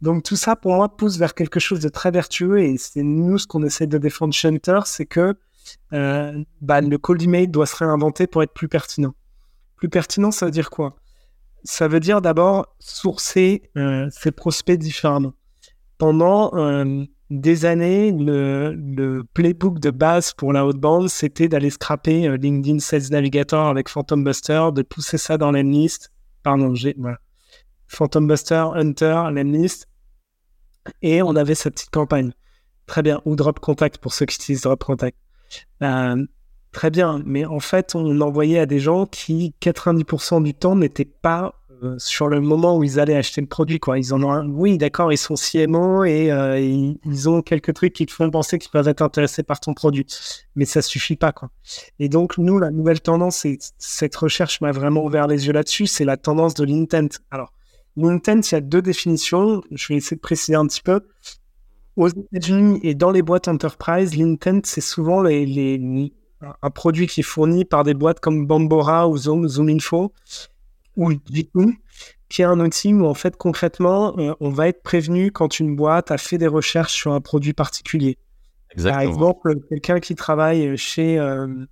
Donc 0.00 0.24
tout 0.24 0.36
ça, 0.36 0.56
pour 0.56 0.74
moi, 0.74 0.96
pousse 0.96 1.18
vers 1.18 1.34
quelque 1.34 1.60
chose 1.60 1.80
de 1.80 1.88
très 1.88 2.10
vertueux 2.10 2.60
et 2.60 2.76
c'est 2.76 3.04
nous 3.04 3.38
ce 3.38 3.46
qu'on 3.46 3.62
essaie 3.62 3.86
de 3.86 3.98
défendre 3.98 4.34
chez 4.34 4.48
Hunter, 4.48 4.80
c'est 4.84 5.06
que 5.06 5.34
euh, 5.92 6.42
bah, 6.60 6.80
le 6.80 6.98
cold 6.98 7.22
email 7.22 7.48
doit 7.48 7.66
se 7.66 7.76
réinventer 7.76 8.26
pour 8.26 8.42
être 8.42 8.52
plus 8.52 8.68
pertinent. 8.68 9.14
Plus 9.82 9.88
pertinent, 9.88 10.30
ça 10.30 10.46
veut 10.46 10.52
dire 10.52 10.70
quoi? 10.70 10.94
Ça 11.64 11.88
veut 11.88 11.98
dire 11.98 12.22
d'abord 12.22 12.72
sourcer 12.78 13.68
euh, 13.76 14.08
ses 14.12 14.30
prospects 14.30 14.78
différemment. 14.78 15.32
Pendant 15.98 16.54
euh, 16.54 17.04
des 17.30 17.64
années, 17.64 18.12
le, 18.12 19.24
playbook 19.34 19.80
de 19.80 19.90
base 19.90 20.34
pour 20.34 20.52
la 20.52 20.64
haute 20.64 21.08
c'était 21.08 21.48
d'aller 21.48 21.68
scraper 21.70 22.36
LinkedIn 22.38 22.78
Sales 22.78 23.10
Navigator 23.10 23.66
avec 23.66 23.88
Phantom 23.88 24.22
Buster, 24.22 24.68
de 24.72 24.82
pousser 24.82 25.18
ça 25.18 25.36
dans 25.36 25.50
l'endlist. 25.50 26.12
Pardon, 26.44 26.76
j'ai 26.76 26.94
voilà. 26.96 27.18
Phantom 27.88 28.28
Buster, 28.28 28.64
Hunter, 28.74 29.30
l'endlist 29.32 29.88
et 31.02 31.22
on 31.22 31.34
avait 31.34 31.56
cette 31.56 31.74
petite 31.74 31.90
campagne. 31.90 32.30
Très 32.86 33.02
bien. 33.02 33.20
Ou 33.24 33.34
Drop 33.34 33.58
Contact 33.58 33.98
pour 33.98 34.14
ceux 34.14 34.26
qui 34.26 34.36
utilisent 34.36 34.62
Drop 34.62 34.84
Contact. 34.84 35.18
Euh, 35.82 36.24
très 36.72 36.90
bien. 36.90 37.22
Mais 37.24 37.44
en 37.44 37.60
fait, 37.60 37.94
on 37.94 38.20
envoyait 38.20 38.58
à 38.58 38.66
des 38.66 38.78
gens 38.78 39.06
qui, 39.06 39.54
90% 39.60 40.42
du 40.42 40.54
temps, 40.54 40.76
n'étaient 40.76 41.04
pas 41.04 41.54
euh, 41.82 41.94
sur 41.98 42.28
le 42.28 42.40
moment 42.40 42.76
où 42.76 42.84
ils 42.84 42.98
allaient 42.98 43.16
acheter 43.16 43.40
le 43.40 43.46
produit. 43.46 43.78
Quoi. 43.78 43.98
Ils 43.98 44.14
ont 44.14 44.30
un... 44.30 44.48
Oui, 44.48 44.78
d'accord, 44.78 45.12
ils 45.12 45.18
sont 45.18 45.34
CMO 45.34 46.04
et 46.04 46.32
euh, 46.32 46.58
ils, 46.58 47.28
ont 47.28 47.42
quelques 47.42 47.74
trucs 47.74 47.92
qui 47.92 48.06
te 48.06 48.12
font 48.12 48.30
penser 48.30 48.58
qu'ils 48.58 48.70
peuvent 48.70 48.88
être 48.88 49.02
intéressés 49.02 49.42
par 49.42 49.60
ton 49.60 49.74
produit. 49.74 50.06
Mais 50.56 50.64
ça 50.64 50.82
suffit 50.82 51.16
pas. 51.16 51.32
Quoi. 51.32 51.50
Et 51.98 52.08
donc, 52.08 52.38
nous, 52.38 52.58
la 52.58 52.70
nouvelle 52.70 53.00
tendance, 53.00 53.44
et 53.44 53.58
cette 53.78 54.16
recherche 54.16 54.60
m'a 54.60 54.72
vraiment 54.72 55.04
ouvert 55.04 55.26
les 55.26 55.46
yeux 55.46 55.52
là-dessus, 55.52 55.86
c'est 55.86 56.04
la 56.04 56.16
tendance 56.16 56.54
de 56.54 56.64
l'intent. 56.64 57.18
Alors, 57.30 57.52
L'intent, 57.96 58.40
il 58.50 58.54
y 58.54 58.56
a 58.56 58.60
deux 58.60 58.82
définitions. 58.82 59.62
Je 59.70 59.88
vais 59.88 59.96
essayer 59.96 60.16
de 60.16 60.20
préciser 60.20 60.54
un 60.54 60.66
petit 60.66 60.80
peu. 60.80 61.00
Aux 61.96 62.08
États-Unis 62.08 62.80
et 62.82 62.94
dans 62.94 63.10
les 63.10 63.20
boîtes 63.20 63.48
enterprise, 63.48 64.16
l'intent, 64.16 64.62
c'est 64.64 64.80
souvent 64.80 65.20
les, 65.22 66.12
un 66.62 66.70
produit 66.70 67.06
qui 67.06 67.20
est 67.20 67.24
fourni 67.24 67.64
par 67.64 67.84
des 67.84 67.94
boîtes 67.94 68.20
comme 68.20 68.46
Bambora 68.46 69.08
ou 69.08 69.16
Zoom, 69.16 69.46
Info 69.68 70.12
ou 70.96 71.12
Jiku, 71.30 71.74
qui 72.28 72.42
est 72.42 72.46
un 72.46 72.60
outil 72.60 72.92
où, 72.92 73.06
en 73.06 73.14
fait, 73.14 73.36
concrètement, 73.36 74.18
euh, 74.18 74.34
on 74.40 74.50
va 74.50 74.68
être 74.68 74.82
prévenu 74.82 75.32
quand 75.32 75.58
une 75.58 75.76
boîte 75.76 76.10
a 76.10 76.18
fait 76.18 76.38
des 76.38 76.46
recherches 76.46 76.94
sur 76.94 77.12
un 77.12 77.20
produit 77.20 77.52
particulier. 77.52 78.18
Par 78.82 79.00
exemple, 79.00 79.56
quelqu'un 79.68 80.00
qui 80.00 80.14
travaille 80.14 80.76
chez, 80.78 81.18
euh, 81.18 81.66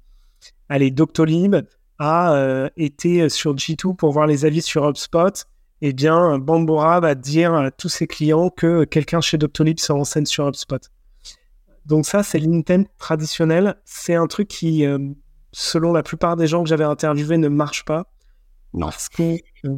allez, 0.68 0.90
Doctolib 0.90 1.56
a 1.98 2.34
euh, 2.34 2.68
été 2.76 3.28
sur 3.28 3.54
G2 3.54 3.96
pour 3.96 4.12
voir 4.12 4.26
les 4.26 4.44
avis 4.44 4.62
sur 4.62 4.86
HubSpot 4.88 5.46
eh 5.82 5.92
bien, 5.92 6.38
Bambora 6.38 7.00
va 7.00 7.14
dire 7.14 7.54
à 7.54 7.70
tous 7.70 7.88
ses 7.88 8.06
clients 8.06 8.50
que 8.50 8.84
quelqu'un 8.84 9.22
chez 9.22 9.38
Doctolib 9.38 9.78
se 9.78 9.92
renseigne 9.92 10.26
sur 10.26 10.46
HubSpot. 10.46 10.90
Donc 11.90 12.06
ça, 12.06 12.22
c'est 12.22 12.38
l'intent 12.38 12.84
traditionnel. 12.98 13.74
C'est 13.84 14.14
un 14.14 14.28
truc 14.28 14.46
qui, 14.46 14.86
euh, 14.86 14.98
selon 15.50 15.92
la 15.92 16.04
plupart 16.04 16.36
des 16.36 16.46
gens 16.46 16.62
que 16.62 16.68
j'avais 16.68 16.84
interviewés, 16.84 17.36
ne 17.36 17.48
marche 17.48 17.84
pas. 17.84 18.06
Non. 18.72 18.86
Parce 18.86 19.08
que... 19.08 19.36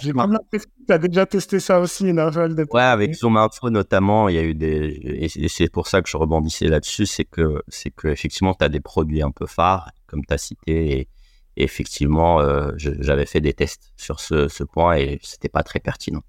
J'ai 0.00 0.12
tu 0.12 0.92
as 0.92 0.98
déjà 0.98 1.26
testé 1.26 1.60
ça 1.60 1.80
aussi, 1.80 2.12
Narval. 2.12 2.54
Ouais, 2.70 2.80
avec 2.80 3.14
Zoom 3.14 3.36
Info 3.36 3.68
notamment, 3.68 4.30
il 4.30 4.36
y 4.36 4.38
a 4.38 4.42
eu 4.42 4.54
des... 4.54 5.28
Et 5.36 5.48
c'est 5.48 5.68
pour 5.68 5.86
ça 5.86 6.00
que 6.00 6.08
je 6.08 6.16
rebondissais 6.16 6.68
là-dessus, 6.68 7.04
c'est 7.04 7.24
que, 7.24 7.62
c'est 7.68 7.90
que 7.90 8.08
effectivement, 8.08 8.54
tu 8.54 8.64
as 8.64 8.70
des 8.70 8.80
produits 8.80 9.22
un 9.22 9.30
peu 9.30 9.46
phares, 9.46 9.90
comme 10.06 10.24
tu 10.24 10.32
as 10.32 10.38
cité, 10.38 11.00
et 11.00 11.08
effectivement, 11.56 12.40
euh, 12.40 12.72
j'avais 12.76 13.26
fait 13.26 13.40
des 13.40 13.52
tests 13.52 13.92
sur 13.96 14.20
ce, 14.20 14.64
point 14.64 14.96
et 14.96 15.18
c'était 15.22 15.50
pas 15.50 15.62
très 15.62 15.80
pertinent. 15.80 16.22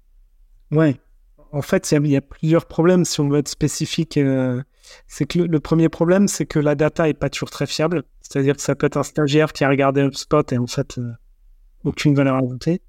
Ouais. 0.70 1.00
En 1.52 1.62
fait, 1.62 1.90
il 1.92 2.06
y, 2.06 2.16
a 2.16 2.20
plusieurs 2.20 2.66
problèmes 2.66 3.04
si 3.04 3.20
on 3.20 3.28
veut 3.28 3.38
être 3.38 3.48
spécifique. 3.48 4.16
Euh, 4.18 4.62
c'est 5.06 5.26
que 5.26 5.38
le, 5.38 5.60
premier 5.60 5.88
problème, 5.88 6.28
c'est 6.28 6.46
que 6.46 6.58
la 6.58 6.74
data 6.74 7.08
est 7.08 7.14
pas 7.14 7.30
toujours 7.30 7.50
très 7.50 7.66
fiable. 7.66 8.02
C'est-à-dire 8.20 8.56
que 8.56 8.62
ça 8.62 8.74
peut 8.74 8.86
être 8.86 8.96
un 8.98 9.02
stagiaire 9.02 9.52
qui 9.52 9.64
a 9.64 9.68
regardé 9.68 10.02
HubSpot 10.02 10.52
et 10.52 10.58
en 10.58 10.66
fait, 10.66 10.98
euh, 10.98 11.12
aucune 11.84 12.14
valeur 12.14 12.36
ajoutée. 12.36 12.82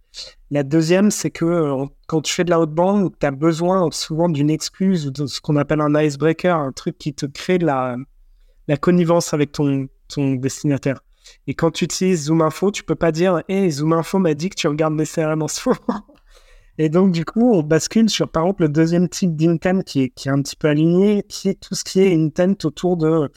La 0.51 0.64
deuxième, 0.64 1.12
c'est 1.12 1.30
que 1.30 1.45
euh, 1.45 1.86
quand 2.07 2.22
tu 2.22 2.34
fais 2.34 2.43
de 2.43 2.49
la 2.49 2.66
bande, 2.66 3.14
tu 3.20 3.26
as 3.26 3.32
besoin 3.32 3.89
souvent 3.91 4.28
d'une 4.28 4.49
excuse 4.49 5.07
ou 5.07 5.12
de 5.12 5.26
ce 5.28 5.39
qu'on 5.39 5.55
appelle 5.55 5.82
un 5.82 5.99
icebreaker, 5.99 6.57
un 6.57 6.72
truc 6.72 6.97
qui 6.97 7.14
te 7.14 7.26
crée 7.26 7.60
de 7.60 7.66
la, 7.66 7.97
connivence 8.82 9.34
avec 9.34 9.51
ton, 9.51 9.88
destinataire. 10.36 11.01
Et 11.45 11.53
quand 11.53 11.72
tu 11.72 11.86
utilises 11.86 12.26
Zoom 12.26 12.41
Info, 12.41 12.72
tu 12.72 12.84
peux 12.84 12.95
pas 12.95 13.12
dire 13.12 13.43
Hey, 13.47 13.70
Zoom 13.70 13.93
Info 13.93 14.18
m'a 14.18 14.34
dit 14.34 14.49
que 14.49 14.55
tu 14.55 14.68
regardes 14.68 14.95
mes 14.95 15.05
CRM 15.05 15.43
en 15.43 15.47
ce 15.47 15.70
moment. 15.70 16.03
Et 16.82 16.88
donc, 16.88 17.11
du 17.11 17.25
coup, 17.25 17.53
on 17.53 17.61
bascule 17.61 18.09
sur, 18.09 18.30
par 18.30 18.43
exemple, 18.43 18.63
le 18.63 18.69
deuxième 18.69 19.09
type 19.09 19.36
d'intent 19.36 19.84
qui 19.84 20.01
est, 20.01 20.27
un 20.27 20.41
petit 20.41 20.55
peu 20.55 20.69
aligné, 20.69 21.23
qui 21.27 21.49
est 21.49 21.59
tout 21.59 21.75
ce 21.75 21.84
qui 21.84 21.99
est 21.99 22.15
intent 22.15 22.55
autour 22.63 22.95
de, 22.95 23.30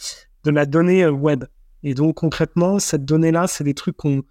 de 0.45 0.51
la 0.53 0.65
donnée 0.65 1.03
euh, 1.03 1.11
web. 1.11 1.45
Et 1.83 1.95
donc, 1.95 2.15
concrètement, 2.15 2.79
cette 2.79 3.05
donnée-là, 3.05 3.49
c'est 3.49 3.65
des 3.65 3.75
trucs 3.75 3.97
qu'on 3.97 4.23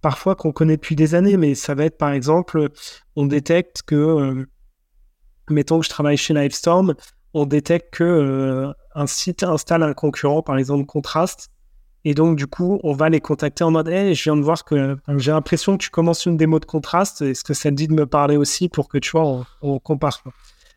parfois 0.00 0.34
qu'on 0.34 0.50
connaît 0.50 0.76
depuis 0.76 0.96
des 0.96 1.14
années, 1.14 1.36
mais 1.36 1.54
ça 1.54 1.76
va 1.76 1.84
être 1.84 1.96
par 1.96 2.10
exemple, 2.10 2.68
on 3.14 3.24
détecte 3.24 3.82
que, 3.86 3.94
euh, 3.94 4.44
mettons 5.48 5.78
que 5.78 5.84
je 5.86 5.90
travaille 5.90 6.16
chez 6.16 6.34
Livestorm, 6.34 6.94
on 7.34 7.46
détecte 7.46 7.94
que 7.94 8.04
euh, 8.04 8.72
un 8.96 9.06
site 9.06 9.44
installe 9.44 9.84
un 9.84 9.94
concurrent, 9.94 10.42
par 10.42 10.58
exemple 10.58 10.86
Contrast, 10.86 11.50
et 12.04 12.14
donc 12.14 12.36
du 12.36 12.46
coup, 12.46 12.80
on 12.82 12.92
va 12.92 13.08
les 13.08 13.20
contacter 13.20 13.64
en 13.64 13.70
mode, 13.70 13.88
hey, 13.88 14.14
je 14.14 14.24
viens 14.24 14.36
de 14.36 14.42
voir 14.42 14.64
que 14.64 14.96
j'ai 15.16 15.30
l'impression 15.30 15.76
que 15.78 15.84
tu 15.84 15.90
commences 15.90 16.26
une 16.26 16.36
démo 16.36 16.58
de 16.60 16.66
Contrast, 16.66 17.22
est-ce 17.22 17.44
que 17.44 17.54
ça 17.54 17.70
te 17.70 17.74
dit 17.74 17.88
de 17.88 17.94
me 17.94 18.06
parler 18.06 18.36
aussi 18.36 18.68
pour 18.68 18.88
que 18.88 18.98
tu 18.98 19.10
vois, 19.12 19.46
on, 19.62 19.78
compare. 19.78 20.22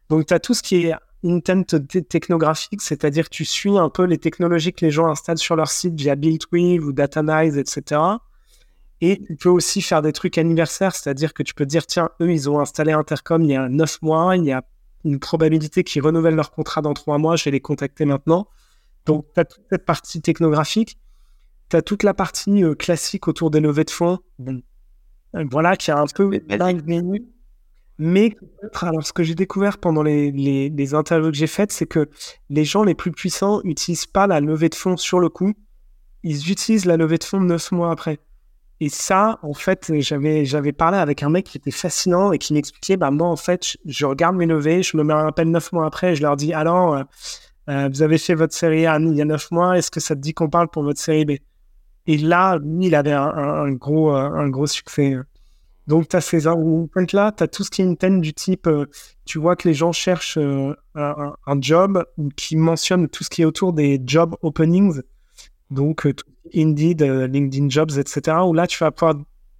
Donc 0.09 0.25
tu 0.25 0.33
as 0.33 0.39
tout 0.39 0.53
ce 0.53 0.63
qui 0.63 0.85
est 0.85 0.93
intent 1.25 1.63
technographique, 2.09 2.81
c'est-à-dire 2.81 3.25
que 3.25 3.35
tu 3.35 3.43
suis 3.43 3.77
un 3.77 3.89
peu 3.89 4.03
les 4.03 4.17
technologies 4.17 4.71
que 4.71 4.85
les 4.85 4.91
gens 4.91 5.07
installent 5.07 5.37
sur 5.37 5.55
leur 5.55 5.69
site 5.69 5.95
via 5.95 6.15
BuildWheel 6.15 6.81
ou 6.81 6.93
Datanize, 6.93 7.57
etc. 7.57 8.01
Et 9.01 9.21
tu 9.21 9.35
peux 9.35 9.49
aussi 9.49 9.81
faire 9.81 10.01
des 10.01 10.13
trucs 10.13 10.37
anniversaires, 10.37 10.95
c'est-à-dire 10.95 11.33
que 11.33 11.43
tu 11.43 11.53
peux 11.53 11.65
dire, 11.65 11.85
tiens, 11.85 12.09
eux, 12.21 12.31
ils 12.31 12.49
ont 12.49 12.59
installé 12.59 12.93
Intercom 12.93 13.43
il 13.43 13.51
y 13.51 13.55
a 13.55 13.67
9 13.67 14.01
mois, 14.01 14.37
il 14.37 14.45
y 14.45 14.51
a 14.51 14.63
une 15.03 15.19
probabilité 15.19 15.83
qu'ils 15.83 16.01
renouvellent 16.01 16.35
leur 16.35 16.51
contrat 16.51 16.81
dans 16.81 16.93
3 16.93 17.17
mois, 17.17 17.35
je 17.35 17.45
vais 17.45 17.51
les 17.51 17.59
contacter 17.59 18.05
maintenant. 18.05 18.47
Donc, 19.05 19.25
tu 19.33 19.39
as 19.39 19.45
toute 19.45 19.63
cette 19.69 19.85
partie 19.85 20.21
technographique. 20.21 20.97
Tu 21.69 21.75
as 21.75 21.81
toute 21.81 22.03
la 22.03 22.13
partie 22.13 22.63
euh, 22.63 22.75
classique 22.75 23.27
autour 23.27 23.51
des 23.51 23.59
levées 23.59 23.83
de 23.83 23.91
fonds. 23.91 24.19
Euh, 24.47 25.45
voilà, 25.51 25.75
qui 25.75 25.91
a 25.91 25.99
un 25.99 26.05
peu 26.05 26.39
Mais 27.99 28.35
alors, 28.81 29.05
ce 29.05 29.11
que 29.11 29.23
j'ai 29.23 29.35
découvert 29.35 29.79
pendant 29.79 30.03
les, 30.03 30.31
les, 30.31 30.69
les 30.69 30.93
interviews 30.93 31.31
que 31.31 31.37
j'ai 31.37 31.47
faites, 31.47 31.71
c'est 31.71 31.87
que 31.87 32.09
les 32.49 32.63
gens 32.63 32.83
les 32.83 32.93
plus 32.93 33.11
puissants 33.11 33.61
n'utilisent 33.63 34.05
pas 34.05 34.27
la 34.27 34.39
levée 34.39 34.69
de 34.69 34.75
fonds 34.75 34.97
sur 34.97 35.19
le 35.19 35.29
coup. 35.29 35.53
Ils 36.23 36.51
utilisent 36.51 36.85
la 36.85 36.97
levée 36.97 37.17
de 37.17 37.23
fonds 37.23 37.39
9 37.39 37.71
mois 37.71 37.91
après. 37.91 38.19
Et 38.79 38.89
ça, 38.89 39.39
en 39.41 39.53
fait, 39.53 39.91
j'avais, 39.99 40.45
j'avais 40.45 40.71
parlé 40.71 40.97
avec 40.99 41.23
un 41.23 41.29
mec 41.29 41.45
qui 41.45 41.57
était 41.57 41.71
fascinant 41.71 42.31
et 42.31 42.37
qui 42.37 42.53
m'expliquait, 42.53 42.95
bah, 42.95 43.09
moi, 43.09 43.27
en 43.27 43.35
fait, 43.35 43.75
je, 43.85 44.05
regarde 44.05 44.35
mes 44.35 44.45
levées, 44.45 44.83
je 44.83 44.95
me 44.97 45.03
mets 45.03 45.13
un 45.13 45.27
appel 45.27 45.49
neuf 45.49 45.71
mois 45.71 45.87
après 45.87 46.11
et 46.11 46.15
je 46.15 46.21
leur 46.21 46.35
dis, 46.35 46.53
alors, 46.53 46.93
euh, 46.93 47.03
euh, 47.69 47.89
vous 47.91 48.03
avez 48.03 48.19
fait 48.19 48.35
votre 48.35 48.53
série 48.53 48.85
A 48.85 48.99
il 48.99 49.15
y 49.15 49.21
a 49.21 49.25
neuf 49.25 49.49
mois, 49.49 49.77
est-ce 49.77 49.89
que 49.89 49.99
ça 49.99 50.15
te 50.15 50.21
dit 50.21 50.33
qu'on 50.33 50.49
parle 50.49 50.67
pour 50.67 50.83
votre 50.83 50.99
série 50.99 51.25
B? 51.25 51.31
Et 52.07 52.17
là, 52.17 52.59
il 52.81 52.95
avait 52.95 53.11
un, 53.11 53.71
gros, 53.71 54.15
euh, 54.15 54.29
un 54.29 54.49
gros 54.49 54.67
succès. 54.67 55.15
Donc, 55.87 56.09
tu 56.09 56.15
as 56.15 56.21
ces 56.21 56.41
points-là, 56.41 57.31
tu 57.31 57.43
as 57.43 57.47
tout 57.47 57.63
ce 57.63 57.69
qui 57.69 57.81
est 57.81 57.85
une 57.85 57.97
thème 57.97 58.21
du 58.21 58.33
type, 58.33 58.69
tu 59.25 59.39
vois 59.39 59.55
que 59.55 59.67
les 59.67 59.73
gens 59.73 59.91
cherchent 59.91 60.37
un, 60.37 60.75
un, 60.95 61.61
job 61.61 62.03
ou 62.17 62.29
qui 62.29 62.57
mentionnent 62.57 63.07
tout 63.07 63.23
ce 63.23 63.29
qui 63.29 63.41
est 63.41 63.45
autour 63.45 63.71
des 63.73 64.01
job 64.05 64.35
openings. 64.41 65.01
Donc, 65.69 66.07
Indeed, 66.55 67.01
euh, 67.01 67.27
LinkedIn 67.27 67.69
Jobs, 67.69 67.91
etc. 67.97 68.37
Où 68.45 68.53
là, 68.53 68.67
tu 68.67 68.77
vas 68.79 68.91
pouvoir 68.91 69.15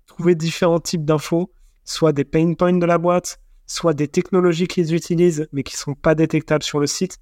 trouver 0.06 0.36
différents 0.36 0.80
types 0.80 1.06
d'infos, 1.06 1.52
soit 1.84 2.14
des 2.14 2.26
pain 2.26 2.54
points 2.54 2.74
de 2.74 2.86
la 2.86 2.98
boîte, 2.98 3.40
soit 3.66 3.94
des 3.94 4.08
technologies 4.08 4.68
qu'ils 4.68 4.94
utilisent, 4.94 5.48
mais 5.52 5.64
qui 5.64 5.76
ne 5.76 5.80
sont 5.80 5.96
pas 5.96 6.16
détectables 6.16 6.64
sur 6.64 6.80
le 6.80 6.88
site. 6.88 7.18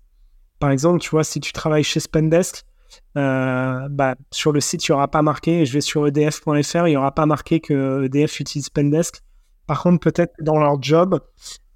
Par 0.60 0.72
exemple, 0.72 1.00
tu 1.00 1.10
vois, 1.10 1.24
si 1.24 1.40
tu 1.40 1.52
travailles 1.52 1.84
chez 1.84 2.00
Spendesk, 2.00 2.58
euh, 2.58 2.70
bah, 3.16 4.16
sur 4.32 4.52
le 4.52 4.60
site, 4.60 4.88
il 4.88 4.92
n'y 4.92 4.96
aura 4.96 5.08
pas 5.08 5.22
marqué, 5.22 5.66
je 5.66 5.74
vais 5.74 5.82
sur 5.82 6.08
edf.fr, 6.08 6.88
il 6.88 6.92
n'y 6.92 6.98
aura 6.98 7.14
pas 7.14 7.26
marqué 7.26 7.60
que 7.60 8.06
EDF 8.06 8.40
utilise 8.40 8.66
Spendesk. 8.66 9.22
Par 9.68 9.82
contre, 9.82 10.00
peut-être 10.00 10.34
dans 10.42 10.60
leur 10.60 10.82
job 10.82 11.20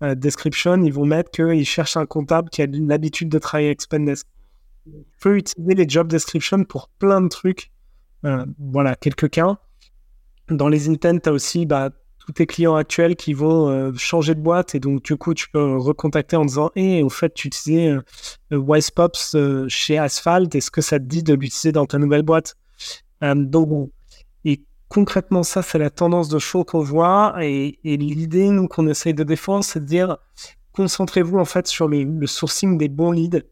euh, 0.04 0.16
description, 0.16 0.82
ils 0.84 0.94
vont 0.94 1.06
mettre 1.06 1.32
qu'ils 1.32 1.66
cherchent 1.66 1.98
un 1.98 2.06
comptable 2.06 2.50
qui 2.50 2.62
a 2.62 2.68
l'habitude 2.68 3.30
de 3.30 3.40
travailler 3.40 3.70
avec 3.70 3.82
Spendesk. 3.82 4.28
Tu 4.86 4.92
peux 5.20 5.38
utiliser 5.38 5.74
les 5.76 5.88
job 5.88 6.08
descriptions 6.08 6.64
pour 6.64 6.90
plein 7.00 7.22
de 7.22 7.28
trucs 7.28 7.72
euh, 8.26 8.46
voilà, 8.58 8.96
quelques 8.96 9.30
cas. 9.30 9.58
Dans 10.50 10.68
les 10.68 10.90
intents, 10.90 11.20
tu 11.20 11.30
as 11.30 11.32
aussi 11.32 11.66
bah, 11.66 11.90
tes 12.34 12.46
clients 12.46 12.76
actuels 12.76 13.16
qui 13.16 13.34
vont 13.34 13.70
euh, 13.70 13.92
changer 13.96 14.36
de 14.36 14.42
boîte 14.42 14.76
et 14.76 14.80
donc 14.80 15.04
du 15.04 15.16
coup, 15.18 15.34
tu 15.34 15.50
peux 15.50 15.78
recontacter 15.78 16.36
en 16.36 16.46
disant 16.46 16.72
Hé, 16.76 17.04
au 17.04 17.10
fait, 17.10 17.34
tu 17.34 17.48
utilisais 17.48 17.90
euh, 17.90 18.58
WisePops 18.58 19.36
chez 19.68 19.98
Asphalt, 19.98 20.54
est-ce 20.56 20.72
que 20.72 20.82
ça 20.82 21.00
te 21.00 21.06
dit 21.06 21.24
de 21.24 21.34
l'utiliser 21.34 21.72
dans 21.72 21.86
ta 21.86 21.98
nouvelle 21.98 22.24
boîte? 22.24 22.56
Donc, 23.22 23.92
Et 24.46 24.64
concrètement, 24.88 25.44
ça, 25.44 25.62
c'est 25.62 25.78
la 25.78 25.90
tendance 25.90 26.30
de 26.30 26.40
show 26.40 26.64
qu'on 26.64 26.80
voit. 26.80 27.36
Et, 27.42 27.78
l'idée, 27.84 28.50
nous, 28.50 28.70
qu'on 28.70 28.88
essaye 28.88 29.14
de 29.14 29.24
défendre, 29.24 29.66
c'est 29.66 29.82
de 29.82 29.86
dire 29.86 30.18
concentrez-vous 30.72 31.38
en 31.38 31.46
fait 31.46 31.68
sur 31.68 31.90
le 31.90 32.28
sourcing 32.28 32.78
des 32.78 32.88
bons 32.88 33.12
leads 33.12 33.44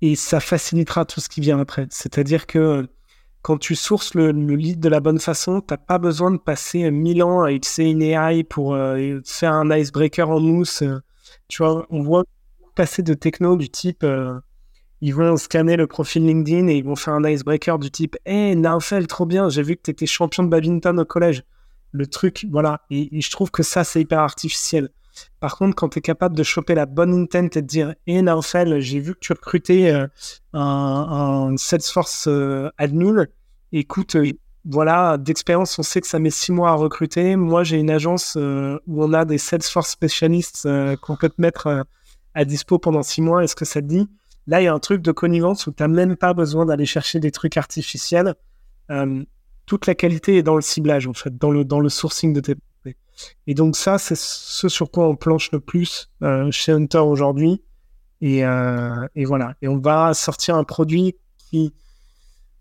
et 0.00 0.16
ça 0.16 0.40
facilitera 0.40 1.04
tout 1.04 1.20
ce 1.20 1.28
qui 1.28 1.40
vient 1.40 1.58
après. 1.58 1.86
C'est-à-dire 1.90 2.46
que 2.46 2.88
quand 3.48 3.56
tu 3.56 3.76
sources 3.76 4.12
le, 4.12 4.30
lead 4.30 4.78
de 4.78 4.90
la 4.90 5.00
bonne 5.00 5.18
façon, 5.18 5.62
tu 5.62 5.72
n'as 5.72 5.78
pas 5.78 5.96
besoin 5.96 6.30
de 6.30 6.36
passer 6.36 6.90
mille 6.90 7.22
ans 7.22 7.44
à 7.44 7.50
utiliser 7.50 7.90
une 7.90 8.02
AI 8.02 8.44
pour 8.44 8.74
euh, 8.74 9.20
faire 9.24 9.54
un 9.54 9.74
icebreaker 9.74 10.28
en 10.28 10.38
mousse. 10.38 10.84
Tu 11.48 11.62
vois, 11.62 11.86
on 11.88 12.02
voit 12.02 12.24
passer 12.74 13.02
de 13.02 13.14
techno 13.14 13.56
du 13.56 13.70
type 13.70 14.04
euh, 14.04 14.38
ils 15.00 15.14
vont 15.14 15.38
scanner 15.38 15.76
le 15.76 15.86
profil 15.86 16.26
LinkedIn 16.26 16.68
et 16.68 16.76
ils 16.76 16.84
vont 16.84 16.94
faire 16.94 17.14
un 17.14 17.26
icebreaker 17.26 17.78
du 17.78 17.90
type 17.90 18.18
Hey, 18.26 18.54
Naufel, 18.54 19.06
trop 19.06 19.24
bien, 19.24 19.48
j'ai 19.48 19.62
vu 19.62 19.76
que 19.76 19.82
tu 19.82 19.92
étais 19.92 20.04
champion 20.04 20.42
de 20.42 20.50
badminton 20.50 21.00
au 21.00 21.06
collège. 21.06 21.42
Le 21.92 22.06
truc, 22.06 22.46
voilà. 22.50 22.82
Et, 22.90 23.18
je 23.18 23.30
trouve 23.30 23.50
que 23.50 23.62
ça, 23.62 23.82
c'est 23.82 24.02
hyper 24.02 24.18
artificiel. 24.18 24.90
Par 25.40 25.56
contre, 25.56 25.74
quand 25.74 25.88
tu 25.88 26.00
es 26.00 26.02
capable 26.02 26.36
de 26.36 26.42
choper 26.42 26.74
la 26.74 26.84
bonne 26.84 27.14
intent 27.14 27.48
et 27.56 27.62
de 27.62 27.66
dire 27.66 27.94
Hey, 28.06 28.20
Naufel, 28.20 28.78
j'ai 28.80 29.00
vu 29.00 29.14
que 29.14 29.20
tu 29.20 29.32
recrutais 29.32 29.90
euh, 29.90 30.06
un, 30.52 31.54
Salesforce 31.56 32.28
admin 32.76 33.26
écoute, 33.72 34.16
euh, 34.16 34.32
voilà, 34.64 35.16
d'expérience, 35.18 35.78
on 35.78 35.82
sait 35.82 36.00
que 36.00 36.06
ça 36.06 36.18
met 36.18 36.30
six 36.30 36.52
mois 36.52 36.70
à 36.70 36.74
recruter. 36.74 37.36
Moi, 37.36 37.64
j'ai 37.64 37.78
une 37.78 37.90
agence 37.90 38.36
euh, 38.36 38.78
où 38.86 39.02
on 39.02 39.12
a 39.12 39.24
des 39.24 39.38
Salesforce 39.38 39.90
spécialistes 39.90 40.64
euh, 40.66 40.96
qu'on 40.96 41.16
peut 41.16 41.28
te 41.28 41.40
mettre 41.40 41.86
à 42.34 42.44
dispo 42.44 42.78
pendant 42.78 43.02
six 43.02 43.22
mois. 43.22 43.44
Est-ce 43.44 43.56
que 43.56 43.64
ça 43.64 43.80
te 43.80 43.86
dit? 43.86 44.08
Là, 44.46 44.60
il 44.60 44.64
y 44.64 44.68
a 44.68 44.74
un 44.74 44.78
truc 44.78 45.02
de 45.02 45.12
connivence 45.12 45.66
où 45.66 45.72
tu 45.72 45.82
n'as 45.82 45.88
même 45.88 46.16
pas 46.16 46.34
besoin 46.34 46.66
d'aller 46.66 46.86
chercher 46.86 47.20
des 47.20 47.30
trucs 47.30 47.56
artificiels. 47.56 48.34
toute 49.66 49.86
la 49.86 49.94
qualité 49.94 50.38
est 50.38 50.42
dans 50.42 50.54
le 50.54 50.62
ciblage, 50.62 51.06
en 51.06 51.14
fait, 51.14 51.36
dans 51.36 51.50
le, 51.50 51.88
sourcing 51.88 52.32
de 52.32 52.40
tes 52.40 52.54
Et 53.46 53.54
donc 53.54 53.76
ça, 53.76 53.98
c'est 53.98 54.16
ce 54.16 54.68
sur 54.68 54.90
quoi 54.90 55.06
on 55.06 55.16
planche 55.16 55.52
le 55.52 55.60
plus 55.60 56.10
chez 56.50 56.72
Hunter 56.72 56.98
aujourd'hui. 56.98 57.62
Et, 58.22 58.42
voilà. 59.24 59.54
Et 59.60 59.68
on 59.68 59.78
va 59.78 60.14
sortir 60.14 60.56
un 60.56 60.64
produit 60.64 61.14
qui 61.36 61.74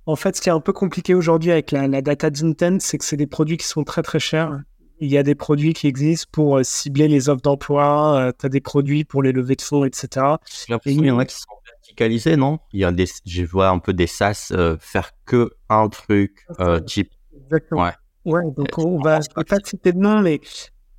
en 0.08 0.16
fait, 0.16 0.38
ce 0.38 0.42
qui 0.42 0.50
est 0.50 0.54
un 0.54 0.62
peu 0.62 0.72
compliqué 0.72 1.14
aujourd'hui 1.14 1.52
avec 1.52 1.72
la, 1.72 2.02
data 2.02 2.30
d'intent, 2.30 2.82
c'est 2.82 2.98
que 2.98 3.04
c'est 3.04 3.18
des 3.18 3.28
produits 3.28 3.58
qui 3.58 3.68
sont 3.68 3.84
très 3.84 4.02
très 4.02 4.20
chers. 4.20 4.58
Il 5.00 5.12
y 5.12 5.18
a 5.18 5.22
des 5.22 5.36
produits 5.36 5.74
qui 5.74 5.86
existent 5.86 6.30
pour 6.32 6.58
euh, 6.58 6.64
cibler 6.64 7.08
les 7.08 7.30
offres 7.30 7.42
d'emploi, 7.42 8.18
euh, 8.18 8.32
tu 8.38 8.46
as 8.46 8.50
des 8.50 8.62
produits 8.62 9.04
pour 9.04 9.22
les 9.22 9.32
levées 9.34 9.56
de 9.56 9.62
fonds, 9.62 9.84
etc. 9.84 10.08
J'ai 10.46 10.74
l'impression 10.74 11.02
qu'il 11.02 11.08
y 11.08 11.12
en 11.12 11.20
a 11.20 11.26
qui 11.26 11.36
sont 11.36 11.46
verticalisés, 11.66 12.38
non? 12.38 12.60
Il 12.72 12.80
y 12.80 12.86
a 12.86 12.92
des, 12.92 13.06
je 13.26 13.44
vois 13.44 13.68
un 13.68 13.80
peu 13.80 13.94
des 13.94 14.08
SaaS 14.08 14.48
euh, 14.52 14.78
faire 14.80 15.12
que 15.26 15.52
un 15.70 15.90
truc 15.90 16.48
type. 16.86 17.12
Exactement. 17.36 17.84
Ouais. 17.84 17.94
ouais 18.26 18.52
donc 18.56 18.78
on 18.78 19.00
va 19.00 19.20
pas 19.20 19.58
citer 19.64 19.92
de 19.92 20.00
nom, 20.00 20.22
mais, 20.22 20.40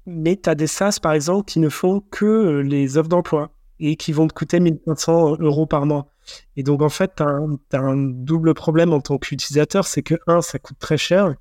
mais 0.07 0.37
tu 0.37 0.51
as 0.51 0.55
des 0.55 0.69
SaaS 0.69 0.99
par 1.03 1.13
exemple 1.13 1.47
qui 1.47 1.59
ne 1.59 1.71
font 1.71 2.01
que 2.11 2.61
les 2.61 2.99
offres 2.99 3.09
d'emploi 3.09 3.51
et 3.81 3.97
qui 3.97 4.13
vont 4.13 4.29
te 4.29 4.35
coûter 4.35 4.61
1500 4.61 5.39
euros 5.41 5.67
par 5.67 5.87
mois. 5.87 6.09
Et 6.57 6.63
donc, 6.63 6.83
en 6.83 6.89
fait, 6.89 7.13
tu 7.17 7.23
as, 7.23 7.81
un 7.81 7.97
double 7.97 8.55
problème 8.55 8.93
en 8.93 9.01
tant 9.01 9.19
qu'utilisateur, 9.19 9.87
c'est 9.87 10.03
que, 10.03 10.15
un, 10.27 10.43
ça 10.43 10.59
coûte 10.59 10.79
très 10.79 10.99
cher, 10.99 11.35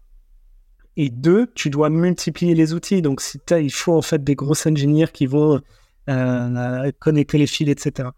et 0.95 1.09
deux, 1.09 1.47
tu 1.53 1.69
dois 1.69 1.89
multiplier 1.89 2.55
les 2.55 2.73
outils. 2.73 3.01
Donc, 3.01 3.21
si 3.21 3.39
il 3.51 3.71
faut 3.71 3.95
en 3.95 4.01
fait 4.01 4.23
des 4.23 4.35
grosses 4.35 4.65
ingénieurs 4.65 5.11
qui 5.11 5.27
vont 5.27 5.61
euh, 6.09 6.91
connecter 6.99 7.37
les 7.37 7.47
fils, 7.47 7.69
etc. 7.69 8.09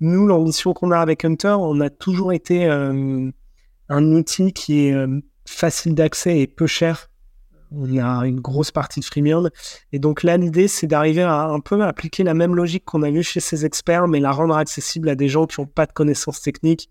Nous, 0.00 0.26
l'ambition 0.26 0.72
qu'on 0.72 0.90
a 0.90 0.98
avec 0.98 1.24
Hunter, 1.24 1.56
on 1.58 1.80
a 1.80 1.90
toujours 1.90 2.32
été 2.32 2.66
euh, 2.66 3.30
un 3.88 4.12
outil 4.12 4.52
qui 4.52 4.86
est 4.86 4.92
euh, 4.92 5.20
facile 5.46 5.94
d'accès 5.94 6.40
et 6.40 6.46
peu 6.46 6.66
cher 6.66 7.10
on 7.76 7.98
a 7.98 8.26
une 8.26 8.40
grosse 8.40 8.70
partie 8.70 9.00
de 9.00 9.04
freemium. 9.04 9.50
Et 9.92 9.98
donc 9.98 10.22
là, 10.22 10.36
l'idée, 10.36 10.68
c'est 10.68 10.86
d'arriver 10.86 11.22
à 11.22 11.44
un 11.44 11.60
peu 11.60 11.82
appliquer 11.82 12.24
la 12.24 12.34
même 12.34 12.54
logique 12.54 12.84
qu'on 12.84 13.02
a 13.02 13.10
vue 13.10 13.22
chez 13.22 13.40
ces 13.40 13.64
experts, 13.64 14.08
mais 14.08 14.20
la 14.20 14.32
rendre 14.32 14.56
accessible 14.56 15.08
à 15.08 15.14
des 15.14 15.28
gens 15.28 15.46
qui 15.46 15.60
n'ont 15.60 15.66
pas 15.66 15.86
de 15.86 15.92
connaissances 15.92 16.40
techniques 16.40 16.90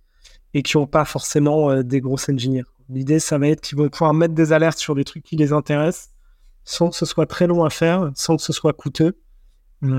et 0.54 0.62
qui 0.62 0.78
n'ont 0.78 0.88
pas 0.88 1.06
forcément 1.06 1.70
euh, 1.70 1.84
des 1.84 2.02
grosses 2.02 2.30
ingénieurs. 2.30 2.74
L'idée, 2.90 3.20
ça 3.20 3.38
va 3.38 3.48
être 3.48 3.62
qu'ils 3.62 3.78
vont 3.78 3.90
pouvoir 3.90 4.14
mettre 4.14 4.34
des 4.34 4.54
alertes 4.54 4.78
sur 4.78 4.96
des 4.96 5.04
trucs 5.04 5.24
qui 5.24 5.36
les 5.36 5.54
intéressent, 5.54 6.12
sans 6.64 6.90
que 6.90 6.96
ce 6.96 7.06
soit 7.06 7.26
très 7.26 7.48
long 7.48 7.64
à 7.64 7.70
faire, 7.70 8.12
sans 8.16 8.36
que 8.36 8.44
ce 8.44 8.54
soit 8.54 8.74
coûteux. 8.74 9.18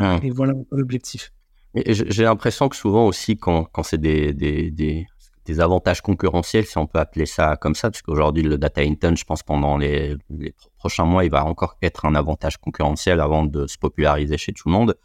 Ah. 0.01 0.19
Et 0.23 0.31
voilà 0.31 0.55
l'objectif. 0.71 1.33
J'ai 1.75 2.23
l'impression 2.23 2.69
que 2.69 2.77
souvent 2.77 3.07
aussi, 3.07 3.37
quand, 3.37 3.65
quand 3.65 3.83
c'est 3.83 3.99
des, 3.99 4.33
des, 4.33 4.71
des, 4.71 5.07
des, 5.47 5.61
avantages 5.61 6.01
concurrentiels, 6.01 6.67
si 6.67 6.79
on 6.79 6.87
peut 6.87 6.99
appeler 6.99 7.27
ça 7.27 7.57
comme 7.57 7.75
ça, 7.75 7.91
parce 7.91 8.03
qu'aujourd'hui, 8.03 8.43
le 8.43 8.59
data 8.59 8.81
intent, 8.81 9.17
je 9.17 9.25
pense, 9.25 9.43
pendant 9.43 9.77
les, 9.77 10.17
prochains 10.79 11.05
mois, 11.05 11.25
il 11.25 11.31
va 11.31 11.45
encore 11.45 11.77
être 11.83 12.05
un 12.05 12.15
avantage 12.15 12.59
concurrentiel 12.59 13.21
avant 13.21 13.45
de 13.45 13.67
se 13.67 13.79
populariser 13.79 14.39
chez 14.39 14.53
tout 14.53 14.69
le 14.69 14.73
monde. 14.73 14.97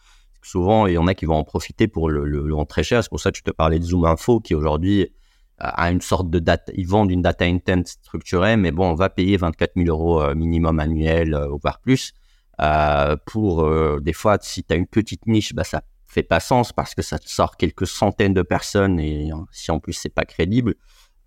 Souvent, 0.42 0.88
il 0.88 0.94
y 0.94 0.98
en 0.98 1.08
a 1.08 1.14
qui 1.14 1.26
vont 1.26 1.36
en 1.36 1.44
profiter 1.44 1.88
pour 1.88 2.10
le, 2.10 2.24
le, 2.24 2.66
très 2.66 2.84
cher. 2.84 3.04
C'est 3.04 3.10
pour 3.10 3.20
ça 3.20 3.32
que 3.32 3.38
je 3.38 3.44
te 3.44 3.52
parlais 3.52 3.80
de 3.80 3.84
Zoom 3.84 4.06
Info, 4.06 4.40
qui 4.40 4.56
aujourd'hui 4.56 5.12
a 5.60 5.92
une 5.92 6.02
sorte 6.02 6.30
de 6.30 6.40
data, 6.40 6.72
ils 6.76 6.88
vendent 6.88 7.12
une 7.12 7.22
data 7.22 7.46
intent 7.46 7.84
structurée, 7.86 8.56
mais 8.56 8.72
bon, 8.72 8.92
on 8.92 8.96
va 8.96 9.10
payer 9.10 9.38
24 9.38 9.74
000 9.76 9.90
euros 9.90 10.22
euh, 10.22 10.34
minimum 10.36 10.80
annuel, 10.80 11.34
euh, 11.34 11.48
voire 11.62 11.80
plus. 11.80 12.14
Euh, 12.62 13.16
pour 13.26 13.70
des 14.02 14.14
fois, 14.14 14.38
si 14.42 14.64
tu 14.64 14.74
as 14.74 14.78
une 14.78 14.88
petite 14.88 15.28
niche, 15.28 15.54
bah, 15.54 15.64
ça 15.64 15.82
fait 16.10 16.24
pas 16.24 16.40
sens 16.40 16.74
parce 16.74 16.96
que 16.96 17.02
ça 17.02 17.20
te 17.20 17.30
sort 17.30 17.56
quelques 17.56 17.88
centaines 17.88 18.34
de 18.34 18.42
personnes 18.42 19.00
et 19.00 19.30
si 19.52 19.72
en 19.72 19.80
plus 19.80 19.94
c'est 19.94 20.14
pas 20.14 20.26
crédible. 20.26 20.76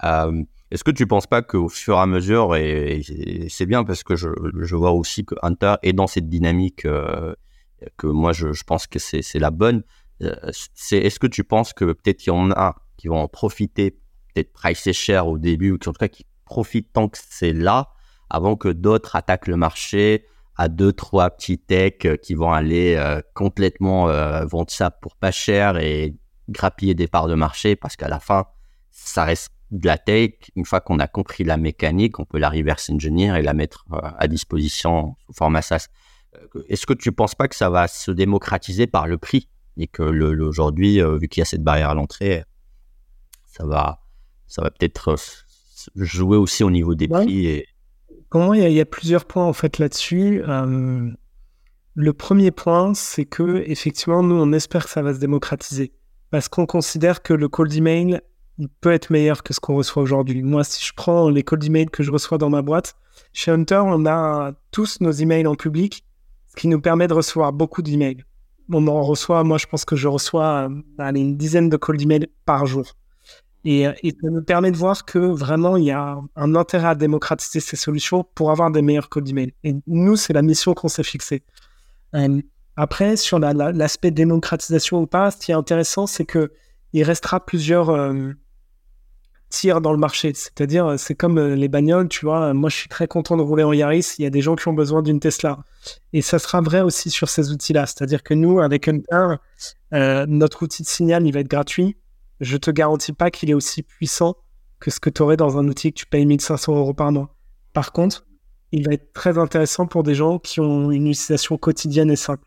Euh, 0.04 0.42
Est-ce 0.70 0.82
que 0.84 0.90
tu 0.90 1.06
penses 1.06 1.28
pas 1.28 1.42
qu'au 1.42 1.68
fur 1.68 1.96
et 1.96 2.00
à 2.00 2.06
mesure, 2.06 2.56
et, 2.56 3.02
c'est 3.48 3.66
bien 3.66 3.84
parce 3.84 4.02
que 4.02 4.16
je, 4.16 4.74
vois 4.74 4.90
aussi 4.90 5.24
que 5.24 5.36
Hunter 5.42 5.76
est 5.82 5.92
dans 5.92 6.08
cette 6.08 6.28
dynamique 6.28 6.84
euh, 6.84 7.34
que 7.96 8.08
moi 8.08 8.32
je, 8.32 8.48
pense 8.64 8.86
que 8.88 8.98
c'est 8.98 9.38
la 9.38 9.50
bonne. 9.50 9.84
c'est 10.74 10.98
Est-ce 10.98 11.20
que 11.20 11.28
tu 11.28 11.44
penses 11.44 11.72
que 11.72 11.84
peut-être 11.84 12.18
qu'il 12.18 12.32
y 12.32 12.36
en 12.36 12.50
a 12.50 12.74
qui 12.96 13.08
vont 13.08 13.20
en 13.20 13.28
profiter 13.28 13.92
peut-être 14.34 14.52
pricer 14.52 14.92
cher 14.92 15.28
au 15.28 15.38
début, 15.38 15.72
ou 15.72 15.74
en 15.74 15.78
tout 15.78 15.92
cas 15.92 16.08
qui 16.08 16.26
profitent 16.44 16.92
tant 16.92 17.08
que 17.08 17.18
c'est 17.20 17.52
là, 17.52 17.90
avant 18.30 18.56
que 18.56 18.68
d'autres 18.68 19.14
attaquent 19.14 19.46
le 19.46 19.56
marché 19.56 20.24
à 20.62 20.68
deux, 20.68 20.92
trois 20.92 21.28
petits 21.30 21.58
techs 21.58 22.20
qui 22.20 22.34
vont 22.34 22.52
aller 22.52 22.94
euh, 22.94 23.20
complètement 23.34 24.08
euh, 24.08 24.44
vendre 24.44 24.70
ça 24.70 24.92
pour 24.92 25.16
pas 25.16 25.32
cher 25.32 25.76
et 25.76 26.14
grappiller 26.48 26.94
des 26.94 27.08
parts 27.08 27.26
de 27.26 27.34
marché 27.34 27.74
parce 27.74 27.96
qu'à 27.96 28.06
la 28.06 28.20
fin, 28.20 28.46
ça 28.92 29.24
reste 29.24 29.50
de 29.72 29.88
la 29.88 29.98
tech. 29.98 30.34
Une 30.54 30.64
fois 30.64 30.80
qu'on 30.80 31.00
a 31.00 31.08
compris 31.08 31.42
la 31.42 31.56
mécanique, 31.56 32.20
on 32.20 32.24
peut 32.24 32.38
la 32.38 32.48
reverse 32.48 32.90
engineer 32.90 33.34
et 33.36 33.42
la 33.42 33.54
mettre 33.54 33.86
euh, 33.92 33.98
à 34.16 34.28
disposition 34.28 35.16
sous 35.26 35.32
format 35.32 35.62
SaaS. 35.62 35.88
Est-ce 36.68 36.86
que 36.86 36.94
tu 36.94 37.10
penses 37.10 37.34
pas 37.34 37.48
que 37.48 37.56
ça 37.56 37.68
va 37.68 37.88
se 37.88 38.12
démocratiser 38.12 38.86
par 38.86 39.08
le 39.08 39.18
prix 39.18 39.48
et 39.76 39.88
que 39.88 40.04
le, 40.04 40.32
le, 40.32 40.46
aujourd'hui, 40.46 41.00
vu 41.18 41.26
qu'il 41.26 41.40
y 41.40 41.42
a 41.42 41.44
cette 41.44 41.64
barrière 41.64 41.90
à 41.90 41.94
l'entrée, 41.94 42.44
ça 43.46 43.66
va, 43.66 44.00
ça 44.46 44.62
va 44.62 44.70
peut-être 44.70 45.16
jouer 45.96 46.36
aussi 46.36 46.62
au 46.62 46.70
niveau 46.70 46.94
des 46.94 47.08
ouais. 47.08 47.24
prix. 47.24 47.46
Et... 47.46 47.66
Il 48.34 48.72
y, 48.72 48.80
a 48.80 48.86
plusieurs 48.86 49.26
points 49.26 49.44
en 49.44 49.52
fait 49.52 49.78
là-dessus. 49.78 50.42
Euh, 50.48 51.10
le 51.94 52.12
premier 52.12 52.50
point, 52.50 52.94
c'est 52.94 53.26
que 53.26 53.62
effectivement, 53.66 54.22
nous, 54.22 54.36
on 54.36 54.52
espère 54.52 54.84
que 54.84 54.90
ça 54.90 55.02
va 55.02 55.12
se 55.12 55.18
démocratiser 55.18 55.92
parce 56.30 56.48
qu'on 56.48 56.64
considère 56.64 57.22
que 57.22 57.34
le 57.34 57.48
cold 57.48 57.72
email 57.74 58.20
il 58.58 58.68
peut 58.68 58.92
être 58.92 59.10
meilleur 59.10 59.42
que 59.42 59.52
ce 59.54 59.60
qu'on 59.60 59.76
reçoit 59.76 60.02
aujourd'hui. 60.02 60.42
Moi, 60.42 60.64
si 60.64 60.84
je 60.84 60.92
prends 60.94 61.28
les 61.28 61.42
cold 61.42 61.64
emails 61.64 61.86
que 61.86 62.02
je 62.02 62.10
reçois 62.10 62.38
dans 62.38 62.50
ma 62.50 62.62
boîte, 62.62 62.94
chez 63.32 63.50
Hunter, 63.50 63.82
on 63.84 64.06
a 64.06 64.52
tous 64.70 65.00
nos 65.00 65.10
emails 65.10 65.46
en 65.46 65.54
public, 65.54 66.04
ce 66.48 66.56
qui 66.56 66.68
nous 66.68 66.80
permet 66.80 67.08
de 67.08 67.14
recevoir 67.14 67.52
beaucoup 67.52 67.82
d'emails. 67.82 68.24
On 68.72 68.86
en 68.86 69.02
reçoit, 69.02 69.42
moi, 69.44 69.58
je 69.58 69.66
pense 69.66 69.84
que 69.84 69.96
je 69.96 70.08
reçois 70.08 70.70
allez, 70.98 71.20
une 71.20 71.36
dizaine 71.36 71.68
de 71.68 71.76
cold 71.76 72.00
emails 72.00 72.28
par 72.44 72.66
jour. 72.66 72.94
Et, 73.64 73.82
et, 74.02 74.10
ça 74.10 74.28
nous 74.28 74.42
permet 74.42 74.72
de 74.72 74.76
voir 74.76 75.04
que 75.04 75.18
vraiment, 75.18 75.76
il 75.76 75.84
y 75.84 75.90
a 75.92 76.18
un 76.34 76.54
intérêt 76.56 76.88
à 76.88 76.94
démocratiser 76.94 77.60
ces 77.60 77.76
solutions 77.76 78.24
pour 78.34 78.50
avoir 78.50 78.70
des 78.70 78.82
meilleurs 78.82 79.08
codes 79.08 79.24
d'email. 79.24 79.54
Et 79.62 79.76
nous, 79.86 80.16
c'est 80.16 80.32
la 80.32 80.42
mission 80.42 80.74
qu'on 80.74 80.88
s'est 80.88 81.04
fixée. 81.04 81.44
Euh, 82.14 82.40
après, 82.76 83.16
sur 83.16 83.38
l'aspect 83.38 84.08
la, 84.08 84.10
la, 84.10 84.10
démocratisation 84.10 85.02
ou 85.02 85.06
pas, 85.06 85.30
ce 85.30 85.36
qui 85.36 85.52
est 85.52 85.54
intéressant, 85.54 86.06
c'est 86.06 86.24
que 86.24 86.50
il 86.92 87.04
restera 87.04 87.44
plusieurs 87.44 87.90
euh, 87.90 88.32
tirs 89.48 89.80
dans 89.80 89.92
le 89.92 89.98
marché. 89.98 90.32
C'est-à-dire, 90.34 90.98
c'est 90.98 91.14
comme 91.14 91.38
euh, 91.38 91.54
les 91.54 91.68
bagnoles, 91.68 92.08
tu 92.08 92.26
vois. 92.26 92.52
Moi, 92.52 92.68
je 92.68 92.76
suis 92.76 92.88
très 92.88 93.06
content 93.06 93.36
de 93.36 93.42
rouler 93.42 93.62
en 93.62 93.72
Yaris. 93.72 94.14
Il 94.18 94.22
y 94.22 94.26
a 94.26 94.30
des 94.30 94.42
gens 94.42 94.56
qui 94.56 94.66
ont 94.68 94.72
besoin 94.72 95.02
d'une 95.02 95.20
Tesla. 95.20 95.58
Et 96.12 96.20
ça 96.20 96.38
sera 96.38 96.60
vrai 96.60 96.80
aussi 96.80 97.10
sur 97.10 97.28
ces 97.28 97.52
outils-là. 97.52 97.86
C'est-à-dire 97.86 98.22
que 98.22 98.34
nous, 98.34 98.60
avec 98.60 98.88
Hunter, 98.88 99.36
euh, 99.94 100.26
notre 100.28 100.64
outil 100.64 100.82
de 100.82 100.88
signal, 100.88 101.26
il 101.26 101.32
va 101.32 101.40
être 101.40 101.48
gratuit 101.48 101.96
je 102.42 102.56
te 102.56 102.70
garantis 102.70 103.12
pas 103.12 103.30
qu'il 103.30 103.50
est 103.50 103.54
aussi 103.54 103.82
puissant 103.82 104.36
que 104.80 104.90
ce 104.90 104.98
que 104.98 105.08
tu 105.08 105.22
aurais 105.22 105.36
dans 105.36 105.58
un 105.58 105.68
outil 105.68 105.92
que 105.92 105.98
tu 105.98 106.06
payes 106.06 106.26
1500 106.26 106.76
euros 106.76 106.92
par 106.92 107.12
mois. 107.12 107.34
Par 107.72 107.92
contre, 107.92 108.26
il 108.72 108.84
va 108.84 108.94
être 108.94 109.12
très 109.12 109.38
intéressant 109.38 109.86
pour 109.86 110.02
des 110.02 110.16
gens 110.16 110.40
qui 110.40 110.58
ont 110.60 110.90
une 110.90 111.06
utilisation 111.06 111.56
quotidienne 111.56 112.10
et 112.10 112.16
simple. 112.16 112.44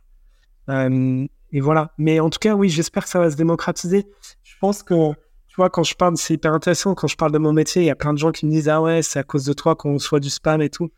Euh, 0.69 1.25
et 1.53 1.61
voilà. 1.61 1.93
Mais 1.97 2.19
en 2.19 2.29
tout 2.29 2.39
cas, 2.39 2.55
oui, 2.55 2.67
j'espère 2.67 3.03
que 3.03 3.09
ça 3.09 3.19
va 3.19 3.31
se 3.31 3.37
démocratiser. 3.37 4.05
Je 4.43 4.55
pense 4.59 4.83
que, 4.83 5.13
tu 5.47 5.55
vois, 5.55 5.69
quand 5.69 5.83
je 5.83 5.95
parle, 5.95 6.17
c'est 6.17 6.33
hyper 6.33 6.53
intéressant. 6.53 6.93
Quand 6.93 7.07
je 7.07 7.15
parle 7.15 7.31
de 7.31 7.37
mon 7.37 7.53
métier, 7.53 7.83
il 7.83 7.85
y 7.85 7.91
a 7.91 7.95
plein 7.95 8.11
de 8.11 8.17
gens 8.17 8.33
qui 8.33 8.45
me 8.45 8.51
disent 8.51 8.67
Ah 8.67 8.81
ouais, 8.81 9.01
c'est 9.01 9.19
à 9.19 9.23
cause 9.23 9.45
de 9.45 9.53
toi 9.53 9.75
qu'on 9.75 9.93
reçoit 9.93 10.19
du 10.19 10.29
spam 10.29 10.61
et 10.61 10.69
tout. 10.69 10.91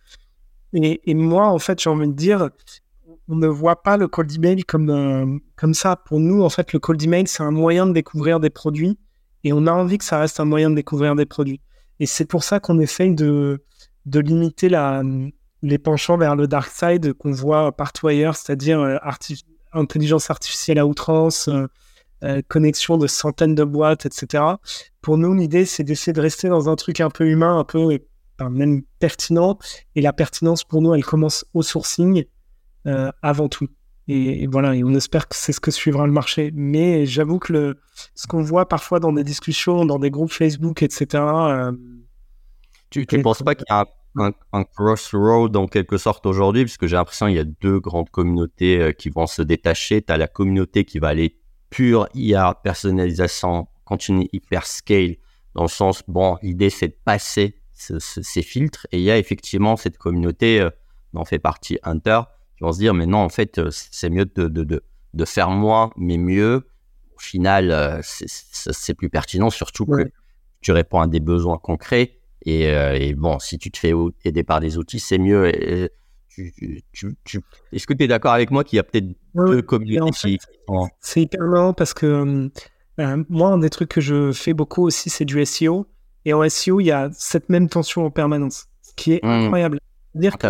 Et, 0.73 1.01
et 1.05 1.13
moi, 1.13 1.47
en 1.47 1.59
fait, 1.59 1.79
j'ai 1.79 1.89
envie 1.91 2.07
de 2.07 2.13
dire, 2.13 2.49
on 3.29 3.35
ne 3.35 3.47
voit 3.47 3.83
pas 3.83 3.97
le 3.97 4.07
cold 4.07 4.31
email 4.33 4.63
comme, 4.63 5.39
ça. 5.73 5.95
Pour 5.95 6.19
nous, 6.19 6.43
en 6.43 6.49
fait, 6.49 6.73
le 6.73 6.79
cold 6.79 7.01
email, 7.01 7.27
c'est 7.27 7.43
un 7.43 7.51
moyen 7.51 7.85
de 7.85 7.93
découvrir 7.93 8.39
des 8.39 8.49
produits 8.49 8.97
et 9.43 9.53
on 9.53 9.67
a 9.67 9.71
envie 9.71 9.97
que 9.97 10.05
ça 10.05 10.19
reste 10.19 10.39
un 10.39 10.45
moyen 10.45 10.69
de 10.69 10.75
découvrir 10.75 11.15
des 11.15 11.25
produits. 11.25 11.61
Et 11.99 12.05
c'est 12.05 12.25
pour 12.25 12.43
ça 12.43 12.59
qu'on 12.59 12.79
essaye 12.79 13.13
de, 13.13 13.63
limiter 14.05 14.69
les 15.61 15.77
penchants 15.77 16.17
vers 16.17 16.35
le 16.35 16.47
dark 16.47 16.71
side 16.71 17.13
qu'on 17.13 17.31
voit 17.31 17.71
partout 17.71 18.07
ailleurs, 18.07 18.35
c'est-à-dire 18.35 18.79
euh, 18.79 18.97
intelligence 19.73 20.29
artificielle 20.29 20.79
à 20.79 20.85
outrance, 20.85 21.49
euh, 21.49 21.67
euh, 22.23 22.41
connexion 22.47 22.97
de 22.97 23.07
centaines 23.07 23.55
de 23.55 23.63
boîtes, 23.63 24.05
etc. 24.05 24.43
Pour 25.01 25.17
nous, 25.17 25.33
l'idée, 25.33 25.65
c'est 25.65 25.83
d'essayer 25.83 26.13
de 26.13 26.21
rester 26.21 26.47
dans 26.47 26.69
un 26.69 26.75
truc 26.75 27.01
un 27.01 27.09
peu 27.09 27.27
humain, 27.27 27.59
un 27.59 27.63
peu 27.63 27.99
même 28.39 28.83
pertinent. 28.99 29.57
Et 29.95 30.01
la 30.01 30.13
pertinence, 30.13 30.63
pour 30.63 30.81
nous, 30.81 30.93
elle 30.93 31.03
commence 31.03 31.45
au 31.53 31.61
sourcing 31.61 32.25
euh, 32.87 33.11
avant 33.21 33.49
tout. 33.49 33.67
Et, 34.07 34.43
et, 34.43 34.47
voilà, 34.47 34.73
et 34.75 34.83
on 34.83 34.93
espère 34.93 35.27
que 35.27 35.35
c'est 35.35 35.51
ce 35.51 35.59
que 35.59 35.71
suivra 35.71 36.05
le 36.05 36.13
marché. 36.13 36.51
Mais 36.55 37.05
j'avoue 37.05 37.39
que 37.39 37.53
le, 37.53 37.79
ce 38.15 38.27
qu'on 38.27 38.41
voit 38.41 38.67
parfois 38.67 38.99
dans 38.99 39.11
des 39.11 39.23
discussions, 39.23 39.85
dans 39.85 39.99
des 39.99 40.09
groupes 40.09 40.31
Facebook, 40.31 40.81
etc. 40.81 41.07
Euh, 41.15 41.71
tu 42.89 43.05
ne 43.11 43.21
penses 43.21 43.43
pas 43.43 43.55
qu'il 43.55 43.65
y 43.69 43.73
a 43.73 43.85
un, 44.15 44.31
un, 44.53 44.63
crossroad 44.63 45.55
en 45.57 45.67
quelque 45.67 45.97
sorte 45.97 46.25
aujourd'hui? 46.25 46.63
Parce 46.63 46.77
que 46.77 46.87
j'ai 46.87 46.95
l'impression 46.95 47.25
qu'il 47.27 47.35
y 47.35 47.39
a 47.39 47.43
deux 47.43 47.79
grandes 47.79 48.09
communautés 48.09 48.79
euh, 48.79 48.91
qui 48.93 49.09
vont 49.09 49.27
se 49.27 49.41
détacher. 49.41 50.01
Tu 50.01 50.13
as 50.13 50.17
la 50.17 50.27
communauté 50.27 50.85
qui 50.85 50.99
va 50.99 51.09
aller 51.09 51.37
pure 51.69 52.07
IA, 52.13 52.59
personnalisation, 52.63 53.67
continue 53.83 54.27
hyper 54.31 54.65
scale, 54.65 55.17
dans 55.53 55.63
le 55.63 55.69
sens, 55.69 56.03
bon, 56.07 56.37
l'idée 56.41 56.69
c'est 56.69 56.89
de 56.89 56.97
passer 57.03 57.59
ce, 57.73 57.99
ce, 57.99 58.21
ces 58.21 58.41
filtres. 58.41 58.87
Et 58.91 58.99
il 58.99 59.03
y 59.03 59.11
a 59.11 59.17
effectivement 59.17 59.75
cette 59.75 59.97
communauté, 59.97 60.61
euh, 60.61 60.69
dont 61.13 61.25
fait 61.25 61.39
partie 61.39 61.79
Hunter, 61.83 62.21
qui 62.57 62.63
vont 62.63 62.71
se 62.71 62.79
dire, 62.79 62.93
mais 62.93 63.05
non, 63.05 63.19
en 63.19 63.29
fait, 63.29 63.61
c'est 63.69 64.09
mieux 64.09 64.25
de, 64.25 64.47
de, 64.47 64.63
de, 64.63 64.83
de, 65.13 65.25
faire 65.25 65.49
moins, 65.49 65.91
mais 65.95 66.17
mieux. 66.17 66.67
Au 67.15 67.19
final, 67.19 68.01
c'est 68.03 68.93
plus 68.93 69.09
pertinent, 69.09 69.49
surtout 69.49 69.85
ouais. 69.85 70.05
que 70.05 70.09
tu 70.61 70.71
réponds 70.71 71.01
à 71.01 71.07
des 71.07 71.19
besoins 71.19 71.57
concrets. 71.57 72.17
Et, 72.45 72.67
euh, 72.69 72.97
et, 72.97 73.13
bon, 73.13 73.39
si 73.39 73.57
tu 73.57 73.71
te 73.71 73.77
fais 73.77 73.93
aider 74.23 74.43
par 74.43 74.59
des 74.59 74.77
outils, 74.77 74.99
c'est 74.99 75.17
mieux. 75.17 75.47
Et, 75.47 75.89
tu, 76.29 76.53
tu, 76.91 77.15
tu... 77.23 77.41
Est-ce 77.71 77.87
que 77.87 77.93
tu 77.93 78.03
es 78.03 78.07
d'accord 78.07 78.33
avec 78.33 78.51
moi 78.51 78.63
qu'il 78.63 78.77
y 78.77 78.79
a 78.79 78.83
peut-être 78.83 79.07
ouais, 79.33 79.49
deux 79.49 79.61
communautés 79.63 80.37
en 80.69 80.77
fait, 80.77 80.91
C'est 80.99 81.21
hyper 81.23 81.41
marrant 81.47 81.73
parce 81.73 81.95
que 81.95 82.49
euh, 82.99 83.23
moi, 83.29 83.49
un 83.49 83.57
des 83.57 83.69
trucs 83.69 83.89
que 83.89 84.01
je 84.01 84.31
fais 84.31 84.53
beaucoup 84.53 84.85
aussi, 84.85 85.09
c'est 85.09 85.25
du 85.25 85.43
SEO. 85.45 85.87
Et 86.25 86.33
en 86.33 86.47
SEO, 86.47 86.79
il 86.79 86.85
y 86.85 86.91
a 86.91 87.09
cette 87.11 87.49
même 87.49 87.69
tension 87.69 88.05
en 88.05 88.11
permanence, 88.11 88.67
ce 88.81 88.91
qui 88.95 89.13
est 89.13 89.23
mmh. 89.23 89.27
incroyable. 89.27 89.79
Dire 90.13 90.37
que 90.37 90.47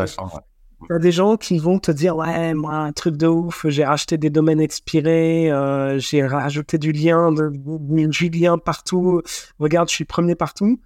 il 0.82 0.94
y 0.94 0.96
a 0.96 1.00
des 1.00 1.12
gens 1.12 1.38
qui 1.38 1.58
vont 1.58 1.80
te 1.80 1.92
dire 1.92 2.16
ouais 2.16 2.54
moi 2.54 2.76
un 2.76 2.94
truc 2.94 3.18
de 3.18 3.26
ouf 3.26 3.66
j'ai 3.68 3.84
racheté 3.84 4.18
des 4.18 4.30
domaines 4.30 4.62
expirés 4.62 5.52
euh, 5.52 5.98
j'ai 5.98 6.26
rajouté 6.26 6.78
du 6.78 6.92
lien 6.92 7.32
du 7.32 8.30
lien 8.30 8.58
partout. 8.58 9.22
Regarde 9.60 9.90
je 9.90 9.96
suis 9.96 10.06
premier 10.06 10.36
partout. 10.36 10.80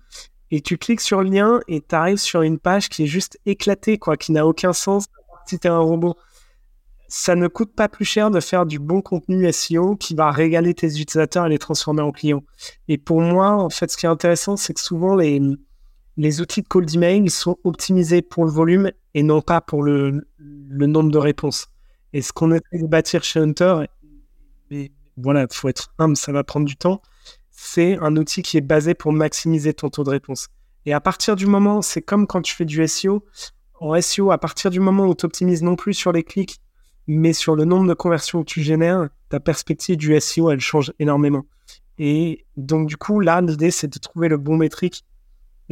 Et 0.50 0.62
tu 0.62 0.78
cliques 0.78 1.02
sur 1.02 1.22
le 1.22 1.30
lien 1.30 1.62
et 1.68 1.82
tu 1.82 1.96
arrives 1.96 2.18
sur 2.18 2.42
une 2.42 2.60
page 2.60 2.90
qui 2.90 3.04
est 3.04 3.08
juste 3.08 3.40
éclatée 3.46 3.98
quoi 3.98 4.18
qui 4.18 4.32
n'a 4.32 4.46
aucun 4.46 4.74
sens 4.74 5.06
si 5.46 5.60
tu 5.60 5.68
es 5.68 5.70
un 5.70 5.80
robot. 5.80 6.16
Ça 7.08 7.36
ne 7.36 7.48
coûte 7.48 7.76
pas 7.76 7.90
plus 7.90 8.06
cher 8.06 8.32
de 8.32 8.40
faire 8.40 8.66
du 8.66 8.80
bon 8.80 9.02
contenu 9.02 9.52
SEO 9.52 9.98
qui 9.98 10.16
va 10.16 10.32
régaler 10.32 10.74
tes 10.74 10.88
utilisateurs 10.88 11.46
et 11.46 11.50
les 11.50 11.60
transformer 11.60 12.02
en 12.02 12.12
clients. 12.12 12.44
Et 12.88 12.98
pour 12.98 13.20
moi 13.20 13.52
en 13.52 13.70
fait 13.70 13.92
ce 13.92 13.98
qui 13.98 14.06
est 14.06 14.10
intéressant 14.10 14.56
c'est 14.56 14.74
que 14.74 14.82
souvent 14.82 15.16
les 15.16 15.42
les 16.18 16.42
outils 16.42 16.62
de 16.62 16.68
cold 16.68 16.94
email 16.94 17.30
sont 17.30 17.58
optimisés 17.64 18.22
pour 18.22 18.46
le 18.46 18.52
volume 18.52 18.92
et 19.14 19.24
non 19.24 19.42
pas 19.42 19.62
pour 19.62 19.84
le, 19.84 20.28
nombre 20.40 21.12
de 21.12 21.18
réponses. 21.18 21.68
Et 22.14 22.22
ce 22.22 22.34
qu'on 22.34 22.52
essaie 22.52 22.82
de 22.82 22.88
bâtir 22.88 23.24
chez 23.24 23.40
Hunter, 23.40 23.86
et 24.70 24.92
voilà, 25.18 25.42
il 25.50 25.56
faut 25.56 25.70
être 25.70 25.94
humble, 25.98 26.18
ça 26.18 26.32
va 26.32 26.44
prendre 26.44 26.66
du 26.66 26.76
temps, 26.76 27.02
c'est 27.50 27.98
un 28.00 28.16
outil 28.18 28.42
qui 28.42 28.58
est 28.58 28.62
basé 28.62 28.94
pour 28.94 29.14
maximiser 29.14 29.74
ton 29.74 29.90
taux 29.90 30.04
de 30.04 30.10
réponse. 30.10 30.48
Et 30.86 30.94
à 30.94 31.00
partir 31.00 31.36
du 31.36 31.46
moment, 31.46 31.82
c'est 31.82 32.02
comme 32.02 32.28
quand 32.28 32.42
tu 32.42 32.56
fais 32.56 32.66
du 32.66 32.86
SEO, 32.88 33.24
en 33.80 34.00
SEO, 34.00 34.32
à 34.32 34.38
partir 34.38 34.72
du 34.72 34.80
moment 34.80 35.08
où 35.08 35.16
tu 35.16 35.26
optimises 35.26 35.64
non 35.64 35.76
plus 35.76 35.94
sur 35.94 36.12
les 36.12 36.24
clics, 36.24 36.60
mais 37.08 37.34
sur 37.34 37.56
le 37.56 37.66
nombre 37.66 37.88
de 37.88 37.94
conversions 37.94 38.42
que 38.42 38.52
tu 38.52 38.62
génères, 38.62 39.10
ta 39.30 39.40
perspective 39.40 39.98
du 39.98 40.20
SEO, 40.20 40.52
elle 40.52 40.60
change 40.60 40.94
énormément. 41.00 41.46
Et 41.98 42.46
donc, 42.58 42.88
du 42.88 42.98
coup, 42.98 43.20
là, 43.20 43.42
l'idée, 43.42 43.72
c'est 43.72 43.92
de 43.92 44.00
trouver 44.00 44.28
le 44.28 44.38
bon 44.38 44.58
métrique. 44.58 45.04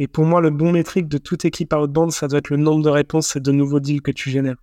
Et 0.00 0.08
pour 0.08 0.24
moi, 0.24 0.40
le 0.40 0.48
bon 0.48 0.72
métrique 0.72 1.08
de 1.08 1.18
toute 1.18 1.44
équipe 1.44 1.74
bande, 1.74 2.10
ça 2.10 2.26
doit 2.26 2.38
être 2.38 2.48
le 2.48 2.56
nombre 2.56 2.82
de 2.82 2.88
réponses 2.88 3.36
et 3.36 3.40
de 3.40 3.52
nouveaux 3.52 3.80
deals 3.80 4.00
que 4.00 4.10
tu 4.10 4.30
génères. 4.30 4.56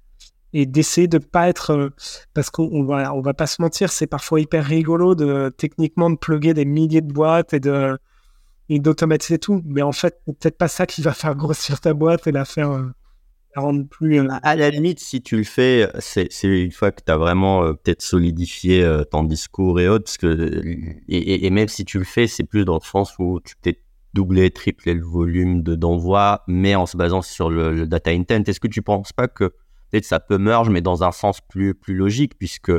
Et 0.52 0.66
d'essayer 0.66 1.08
de 1.08 1.20
pas 1.20 1.48
être, 1.48 1.74
euh, 1.74 1.90
parce 2.34 2.50
qu'on 2.50 2.84
va, 2.84 3.14
on 3.14 3.22
va 3.22 3.36
pas 3.36 3.46
se 3.46 3.62
mentir, 3.62 3.92
c'est 3.92 4.08
parfois 4.08 4.42
hyper 4.42 4.66
rigolo 4.66 5.14
de 5.14 5.54
techniquement 5.56 6.10
de 6.10 6.16
plugger 6.16 6.56
des 6.56 6.66
milliers 6.66 7.02
de 7.02 7.14
boîtes 7.14 7.54
et 7.54 7.60
de, 7.60 8.00
et 8.70 8.80
d'automatiser 8.80 9.38
tout. 9.38 9.62
Mais 9.64 9.84
en 9.84 9.92
fait, 9.92 10.20
peut-être 10.26 10.58
pas 10.58 10.68
ça 10.68 10.88
qui 10.88 11.04
va 11.04 11.14
faire 11.14 11.36
grossir 11.36 11.80
ta 11.82 11.94
boîte 11.94 12.26
et 12.26 12.32
la 12.32 12.44
faire 12.44 12.72
euh, 12.72 12.88
rendre 13.56 13.88
plus. 13.88 14.20
Euh, 14.20 14.28
à 14.42 14.56
la 14.56 14.72
limite, 14.72 15.00
si 15.00 15.22
tu 15.22 15.38
le 15.38 15.44
fais, 15.44 15.88
c'est 16.00 16.30
une 16.42 16.72
fois 16.72 16.90
que 16.90 17.04
tu 17.06 17.12
as 17.12 17.18
vraiment 17.18 17.62
peut-être 17.76 18.02
solidifié 18.02 18.92
ton 19.12 19.24
discours 19.24 19.80
et 19.80 19.88
autres. 19.88 20.06
Parce 20.06 20.18
que, 20.18 20.64
et, 21.08 21.46
et, 21.46 21.50
même 21.52 21.68
si 21.68 21.86
tu 21.86 22.00
le 22.00 22.06
fais, 22.06 22.26
c'est 22.26 22.44
plus 22.44 22.66
dans 22.66 22.80
le 22.82 22.84
sens 22.84 23.14
où 23.20 23.40
tu 23.42 23.54
peut-être 23.62 23.82
doubler, 24.14 24.52
tripler 24.52 24.94
le 24.94 25.04
volume 25.04 25.62
d'envoi, 25.62 26.44
mais 26.48 26.76
en 26.76 26.86
se 26.86 26.98
basant 26.98 27.22
sur 27.22 27.50
le, 27.50 27.86
data 27.88 28.12
intent. 28.12 28.44
Est-ce 28.48 28.60
que 28.60 28.68
tu 28.68 28.82
penses 28.82 29.14
pas 29.14 29.28
que 29.28 29.46
peut-être 29.90 30.06
ça 30.06 30.20
peut 30.20 30.38
merge, 30.38 30.70
mais 30.70 30.82
dans 30.82 31.04
un 31.04 31.12
sens 31.12 31.42
plus, 31.42 31.76
plus 31.76 31.96
logique, 31.96 32.38
puisque 32.38 32.72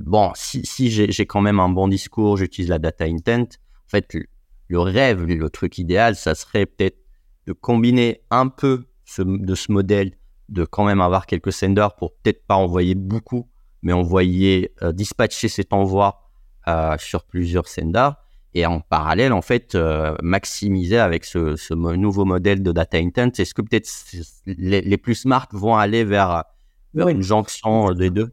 bon, 0.00 0.32
si, 0.34 0.90
j'ai 0.90 1.26
quand 1.26 1.40
même 1.40 1.60
un 1.60 1.68
bon 1.68 1.88
discours, 1.88 2.36
j'utilise 2.36 2.68
la 2.68 2.78
data 2.78 3.04
intent, 3.04 3.42
en 3.42 3.88
fait, 3.88 4.16
le 4.68 4.80
rêve, 4.80 5.24
le 5.24 5.50
truc 5.50 5.78
idéal, 5.78 6.16
ça 6.16 6.34
serait 6.34 6.66
peut-être 6.66 6.98
de 7.46 7.52
combiner 7.52 8.22
un 8.30 8.48
peu 8.48 8.84
de 9.18 9.54
ce 9.54 9.72
modèle, 9.72 10.12
de 10.48 10.64
quand 10.64 10.84
même 10.84 11.00
avoir 11.00 11.26
quelques 11.26 11.52
senders 11.52 11.94
pour 11.94 12.14
peut-être 12.16 12.44
pas 12.46 12.56
envoyer 12.56 12.94
beaucoup, 12.94 13.48
mais 13.82 13.92
envoyer, 13.92 14.74
euh, 14.82 14.92
dispatcher 14.92 15.48
cet 15.48 15.72
envoi 15.72 16.30
euh, 16.68 16.96
sur 16.98 17.24
plusieurs 17.24 17.68
senders. 17.68 18.16
Et 18.56 18.64
en 18.64 18.80
parallèle, 18.80 19.34
en 19.34 19.42
fait, 19.42 19.74
euh, 19.74 20.16
maximiser 20.22 20.96
avec 20.96 21.26
ce, 21.26 21.74
nouveau 21.74 22.24
modèle 22.24 22.62
de 22.62 22.72
data 22.72 22.96
intent. 22.96 23.28
Est-ce 23.36 23.52
que 23.52 23.60
peut-être 23.60 23.86
les, 24.46 24.96
plus 24.96 25.14
smart 25.14 25.46
vont 25.52 25.76
aller 25.76 26.04
vers, 26.04 26.44
une 26.94 27.22
jonction 27.22 27.92
des 27.92 28.10
deux 28.10 28.32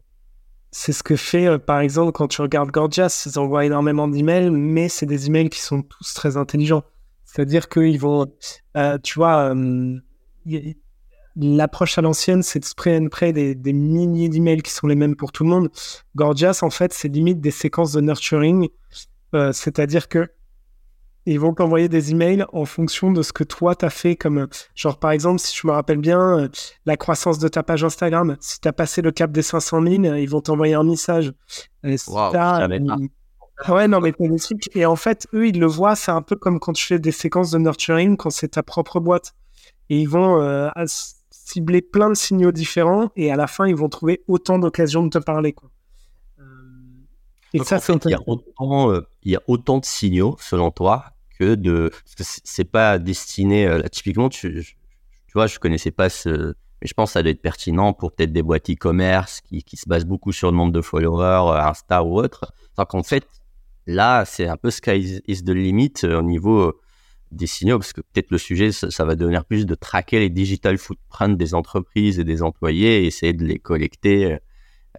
c'est 0.76 0.92
ce 0.92 1.04
que 1.04 1.14
fait, 1.14 1.46
euh, 1.46 1.58
par 1.58 1.78
exemple, 1.78 2.10
quand 2.10 2.26
tu 2.26 2.42
regardes 2.42 2.72
Gorgias, 2.72 3.28
ils 3.30 3.38
envoient 3.38 3.64
énormément 3.64 4.08
d'emails, 4.08 4.50
mais 4.50 4.88
c'est 4.88 5.06
des 5.06 5.28
emails 5.28 5.48
qui 5.48 5.60
sont 5.60 5.82
tous 5.82 6.14
très 6.14 6.36
intelligents. 6.36 6.82
C'est-à-dire 7.24 7.68
qu'ils 7.68 8.00
vont, 8.00 8.26
euh, 8.76 8.98
tu 9.00 9.20
vois, 9.20 9.54
l'approche 11.36 11.96
à 11.96 12.02
l'ancienne, 12.02 12.42
c'est 12.42 12.58
de 12.58 12.64
spray 12.64 12.98
and 12.98 13.06
pray 13.08 13.32
des, 13.32 13.54
des 13.54 13.72
milliers 13.72 14.28
d'emails 14.28 14.62
qui 14.62 14.72
sont 14.72 14.88
les 14.88 14.96
mêmes 14.96 15.14
pour 15.14 15.30
tout 15.30 15.44
le 15.44 15.50
monde. 15.50 15.68
Gorgias, 16.16 16.58
en 16.62 16.70
fait, 16.70 16.92
c'est 16.92 17.06
limite 17.06 17.40
des 17.40 17.52
séquences 17.52 17.92
de 17.92 18.00
nurturing. 18.00 18.68
C'est-à-dire 19.52 20.08
que 20.08 20.28
ils 21.26 21.40
vont 21.40 21.54
t'envoyer 21.54 21.88
des 21.88 22.10
emails 22.10 22.44
en 22.52 22.64
fonction 22.64 23.10
de 23.10 23.22
ce 23.22 23.32
que 23.32 23.44
toi 23.44 23.74
t'as 23.74 23.90
fait 23.90 24.16
comme 24.16 24.46
genre 24.74 24.98
par 24.98 25.10
exemple 25.10 25.38
si 25.40 25.56
je 25.56 25.66
me 25.66 25.72
rappelle 25.72 25.98
bien 25.98 26.38
euh, 26.38 26.48
la 26.84 26.96
croissance 26.96 27.38
de 27.38 27.48
ta 27.48 27.62
page 27.62 27.84
Instagram 27.84 28.36
si 28.40 28.60
tu 28.60 28.68
as 28.68 28.72
passé 28.72 29.02
le 29.02 29.10
cap 29.10 29.32
des 29.32 29.42
500 29.42 29.82
000 29.82 29.92
ils 30.16 30.28
vont 30.28 30.40
t'envoyer 30.40 30.74
un 30.74 30.84
message 30.84 31.32
wow, 32.08 32.32
ouais 33.68 33.88
non 33.88 34.00
mais 34.00 34.12
des 34.18 34.36
trucs 34.38 34.74
et 34.76 34.84
en 34.84 34.96
fait 34.96 35.26
eux 35.32 35.48
ils 35.48 35.58
le 35.58 35.66
voient 35.66 35.96
c'est 35.96 36.12
un 36.12 36.22
peu 36.22 36.36
comme 36.36 36.60
quand 36.60 36.72
tu 36.72 36.84
fais 36.84 36.98
des 36.98 37.12
séquences 37.12 37.50
de 37.50 37.58
nurturing 37.58 38.16
quand 38.16 38.30
c'est 38.30 38.48
ta 38.48 38.62
propre 38.62 39.00
boîte 39.00 39.34
et 39.88 40.00
ils 40.00 40.08
vont 40.08 40.40
euh, 40.42 40.68
cibler 41.30 41.82
plein 41.82 42.10
de 42.10 42.14
signaux 42.14 42.52
différents 42.52 43.10
et 43.16 43.30
à 43.30 43.36
la 43.36 43.46
fin 43.46 43.66
ils 43.66 43.76
vont 43.76 43.88
trouver 43.88 44.22
autant 44.28 44.58
d'occasions 44.58 45.04
de 45.04 45.10
te 45.10 45.18
parler 45.18 45.52
quoi. 45.52 45.70
Euh, 47.54 47.58
et 47.58 47.64
ça, 47.64 47.78
c'est 47.78 47.92
il, 48.04 48.10
y 48.10 48.14
a 48.14 48.20
autant, 48.26 48.92
il 49.22 49.32
y 49.32 49.36
a 49.36 49.42
autant 49.46 49.78
de 49.78 49.84
signaux, 49.84 50.36
selon 50.40 50.70
toi, 50.70 51.14
que 51.38 51.54
de. 51.54 51.90
C'est 52.16 52.64
pas 52.64 52.98
destiné. 52.98 53.66
Euh, 53.66 53.78
là, 53.78 53.88
typiquement, 53.88 54.28
tu, 54.28 54.64
tu 54.64 55.32
vois, 55.34 55.46
je 55.46 55.58
connaissais 55.58 55.90
pas 55.90 56.08
ce. 56.08 56.54
Mais 56.82 56.88
je 56.88 56.94
pense 56.94 57.10
que 57.10 57.12
ça 57.14 57.22
doit 57.22 57.30
être 57.30 57.42
pertinent 57.42 57.92
pour 57.92 58.12
peut-être 58.12 58.32
des 58.32 58.42
boîtes 58.42 58.68
e-commerce 58.70 59.40
qui, 59.40 59.62
qui, 59.62 59.76
se 59.76 59.88
basent 59.88 60.04
beaucoup 60.04 60.32
sur 60.32 60.50
le 60.50 60.56
nombre 60.56 60.72
de 60.72 60.80
followers, 60.80 61.52
euh, 61.52 61.68
Insta 61.68 62.02
ou 62.02 62.18
autre. 62.18 62.52
Donc, 62.76 62.88
qu'en 62.88 63.02
fait, 63.02 63.26
là, 63.86 64.24
c'est 64.24 64.48
un 64.48 64.56
peu 64.56 64.70
sky 64.70 65.22
is, 65.26 65.44
the 65.44 65.50
limit 65.50 65.92
euh, 66.04 66.18
au 66.18 66.22
niveau 66.22 66.74
des 67.30 67.46
signaux, 67.46 67.78
parce 67.78 67.92
que 67.92 68.00
peut-être 68.00 68.30
le 68.30 68.38
sujet, 68.38 68.70
ça, 68.70 69.04
va 69.04 69.16
devenir 69.16 69.44
plus 69.44 69.66
de 69.66 69.74
traquer 69.74 70.20
les 70.20 70.30
digital 70.30 70.78
footprints 70.78 71.36
des 71.36 71.54
entreprises 71.54 72.20
et 72.20 72.24
des 72.24 72.42
employés 72.42 73.02
et 73.02 73.06
essayer 73.06 73.32
de 73.32 73.44
les 73.44 73.58
collecter. 73.58 74.38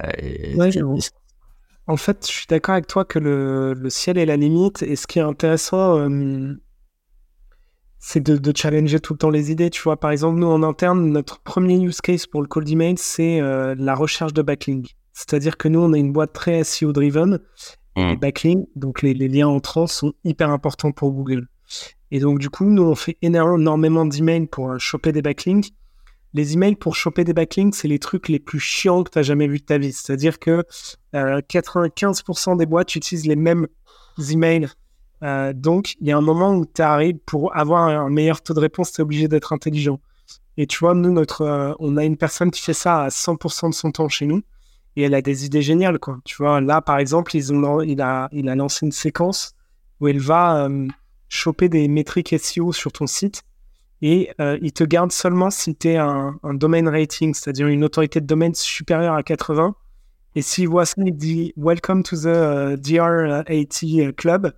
ouais, 0.01 0.71
en 1.87 1.97
fait, 1.97 2.25
je 2.27 2.31
suis 2.31 2.47
d'accord 2.47 2.73
avec 2.73 2.87
toi 2.87 3.05
que 3.05 3.19
le, 3.19 3.89
ciel 3.89 4.17
est 4.17 4.25
la 4.25 4.37
limite. 4.37 4.81
Et 4.83 4.95
ce 4.95 5.05
qui 5.07 5.19
est 5.19 5.23
intéressant, 5.23 5.99
euh, 5.99 6.53
c'est 7.99 8.21
de, 8.21 8.53
challenger 8.55 8.99
tout 8.99 9.13
le 9.13 9.19
temps 9.19 9.29
les 9.29 9.51
idées. 9.51 9.69
Tu 9.69 9.81
vois, 9.81 9.97
par 9.97 10.11
exemple, 10.11 10.39
nous 10.39 10.47
en 10.47 10.63
interne, 10.63 11.11
notre 11.11 11.39
premier 11.41 11.77
use 11.77 12.01
case 12.01 12.25
pour 12.25 12.41
le 12.41 12.47
cold 12.47 12.67
email, 12.69 12.95
c'est 12.97 13.39
euh, 13.39 13.75
la 13.77 13.93
recherche 13.93 14.33
de 14.33 14.41
backlink. 14.41 14.95
C'est-à-dire 15.13 15.57
que 15.57 15.67
nous, 15.67 15.79
on 15.79 15.93
a 15.93 15.97
une 15.97 16.11
boîte 16.11 16.33
très 16.33 16.63
SEO 16.63 16.91
driven. 16.91 17.39
Et 17.97 18.03
les 18.03 18.15
mmh. 18.15 18.19
backlinks, 18.19 18.67
donc 18.75 19.01
les, 19.01 19.13
liens 19.13 19.47
entrants, 19.47 19.87
sont 19.87 20.13
hyper 20.25 20.49
importants 20.49 20.91
pour 20.91 21.11
Google. 21.11 21.47
Et 22.11 22.19
donc, 22.19 22.39
du 22.39 22.49
coup, 22.49 22.65
nous, 22.65 22.83
on 22.83 22.95
fait 22.95 23.17
énormément 23.21 24.05
d'emails 24.05 24.47
pour 24.47 24.71
euh, 24.71 24.79
choper 24.79 25.11
des 25.11 25.21
backlinks 25.21 25.71
les 26.35 26.53
emails 26.53 26.75
pour 26.75 26.95
choper 26.95 27.23
des 27.23 27.33
backlinks, 27.33 27.75
c'est 27.75 27.87
les 27.87 27.97
trucs 27.97 28.27
les 28.27 28.39
plus 28.39 28.59
chiants 28.59 29.03
que 29.03 29.09
tu 29.09 29.17
as 29.17 29.23
jamais 29.23 29.47
vu 29.47 29.59
de 29.59 29.63
ta 29.63 29.77
vie. 29.77 29.93
C'est-à-dire 29.93 30.37
que 30.37 30.65
95% 31.13 32.51
euh, 32.51 32.55
des 32.57 32.65
boîtes 32.65 32.93
utilisent 32.93 33.25
les 33.25 33.37
mêmes 33.37 33.67
emails. 34.29 34.67
Euh, 35.23 35.53
donc, 35.53 35.95
il 36.01 36.07
y 36.07 36.11
a 36.11 36.17
un 36.17 36.21
moment 36.21 36.53
où 36.53 36.65
tu 36.65 36.81
arrives 36.81 37.19
pour 37.25 37.55
avoir 37.55 37.83
un 37.83 38.09
meilleur 38.09 38.41
taux 38.41 38.53
de 38.53 38.59
réponse, 38.59 38.91
tu 38.91 38.99
es 38.99 39.01
obligé 39.01 39.29
d'être 39.29 39.53
intelligent. 39.53 40.01
Et 40.57 40.67
tu 40.67 40.77
vois, 40.79 40.93
nous, 40.93 41.11
notre, 41.11 41.41
euh, 41.41 41.73
on 41.79 41.95
a 41.95 42.03
une 42.03 42.17
personne 42.17 42.51
qui 42.51 42.61
fait 42.61 42.73
ça 42.73 43.03
à 43.03 43.09
100% 43.09 43.69
de 43.69 43.73
son 43.73 43.91
temps 43.91 44.09
chez 44.09 44.25
nous 44.25 44.41
et 44.97 45.03
elle 45.03 45.13
a 45.13 45.21
des 45.21 45.45
idées 45.45 45.61
géniales. 45.61 45.99
Quoi. 45.99 46.19
Tu 46.25 46.35
vois, 46.35 46.59
là, 46.59 46.81
par 46.81 46.97
exemple, 46.97 47.33
ils 47.37 47.53
ont, 47.53 47.81
il, 47.81 48.01
a, 48.01 48.27
il 48.33 48.49
a 48.49 48.55
lancé 48.55 48.85
une 48.85 48.91
séquence 48.91 49.53
où 50.01 50.09
elle 50.09 50.19
va 50.19 50.67
choper 51.29 51.69
des 51.69 51.87
métriques 51.87 52.35
SEO 52.37 52.73
sur 52.73 52.91
ton 52.91 53.07
site 53.07 53.43
et 54.07 54.29
euh, 54.39 54.59
il 54.61 54.71
te 54.71 54.83
garde 54.83 55.11
seulement 55.11 55.49
si 55.49 55.75
tu 55.75 55.87
es 55.87 55.97
un, 55.97 56.37
domain 56.53 56.87
rating, 56.91 57.33
c'est-à-dire 57.33 57.65
une 57.65 57.83
autorité 57.83 58.21
de 58.21 58.27
domaine 58.27 58.53
supérieure 58.53 59.15
à 59.15 59.23
80. 59.23 59.73
Et 60.35 60.43
s'il 60.43 60.69
voit 60.69 60.85
ça, 60.85 61.01
il 61.03 61.17
dit 61.17 61.53
Welcome 61.57 62.03
to 62.03 62.15
the 62.15 62.25
uh, 62.25 62.77
DR80 62.77 64.13
Club. 64.13 64.53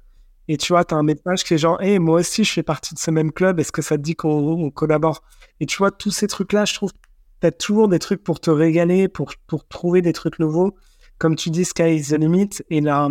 Et 0.50 0.58
tu 0.58 0.74
vois, 0.74 0.84
tu 0.84 0.94
as 0.94 0.98
un 0.98 1.04
message 1.04 1.46
qui 1.46 1.54
est 1.54 1.58
genre 1.60 1.82
Hey, 1.82 1.98
moi 1.98 2.20
aussi, 2.20 2.44
je 2.44 2.52
fais 2.52 2.64
partie 2.64 2.94
de 2.94 3.00
ce 3.00 3.10
même 3.10 3.32
club. 3.32 3.58
Est-ce 3.62 3.72
que 3.72 3.82
ça 3.82 3.96
te 3.96 4.02
dit 4.02 4.18
qu'on 4.18 4.70
collabore? 4.70 5.24
Et 5.62 5.66
tu 5.66 5.78
vois, 5.78 5.92
tous 5.92 6.12
ces 6.12 6.28
trucs-là, 6.28 6.66
je 6.66 6.74
trouve 6.74 6.92
tu 7.40 7.48
as 7.48 7.52
toujours 7.52 7.88
des 7.88 8.00
trucs 8.00 8.26
pour 8.26 8.42
te 8.42 8.50
régaler, 8.50 9.08
pour, 9.08 9.32
pour 9.48 9.66
trouver 9.66 10.02
des 10.02 10.12
trucs 10.12 10.40
nouveaux. 10.40 10.76
Comme 11.20 11.38
tu 11.38 11.52
dis, 11.52 11.64
sky 11.64 11.96
is 11.96 12.10
the 12.10 12.20
limit. 12.20 12.50
Et 12.70 12.82
la, 12.82 13.08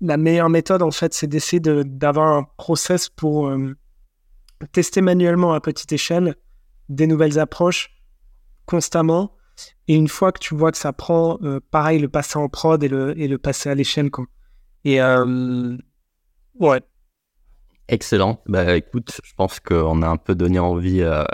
la 0.00 0.16
meilleure 0.16 0.48
méthode, 0.48 0.80
en 0.80 0.90
fait, 0.90 1.12
c'est 1.12 1.26
d'essayer 1.26 1.60
d'avoir 1.60 2.34
un 2.34 2.46
process 2.56 3.10
pour. 3.10 3.48
Euh, 3.48 3.76
tester 4.72 5.00
manuellement 5.00 5.52
à 5.52 5.60
petite 5.60 5.92
échelle 5.92 6.36
des 6.88 7.06
nouvelles 7.06 7.38
approches 7.38 7.94
constamment. 8.66 9.36
Et 9.86 9.94
une 9.94 10.08
fois 10.08 10.32
que 10.32 10.40
tu 10.40 10.54
vois 10.54 10.72
que 10.72 10.78
ça 10.78 10.92
prend, 10.92 11.38
euh, 11.42 11.60
pareil, 11.70 11.98
le 11.98 12.08
passer 12.08 12.38
en 12.38 12.48
prod 12.48 12.82
et 12.82 12.88
le, 12.88 13.18
et 13.18 13.28
le 13.28 13.38
passer 13.38 13.68
à 13.68 13.74
l'échelle. 13.74 14.10
Quoi. 14.10 14.26
Et 14.84 15.00
euh, 15.00 15.76
ouais. 16.58 16.80
Excellent. 17.88 18.42
Bah, 18.46 18.76
écoute, 18.76 19.20
je 19.22 19.32
pense 19.34 19.60
qu'on 19.60 20.02
a 20.02 20.08
un 20.08 20.16
peu 20.16 20.34
donné 20.34 20.58
envie 20.58 21.02
euh, 21.02 21.24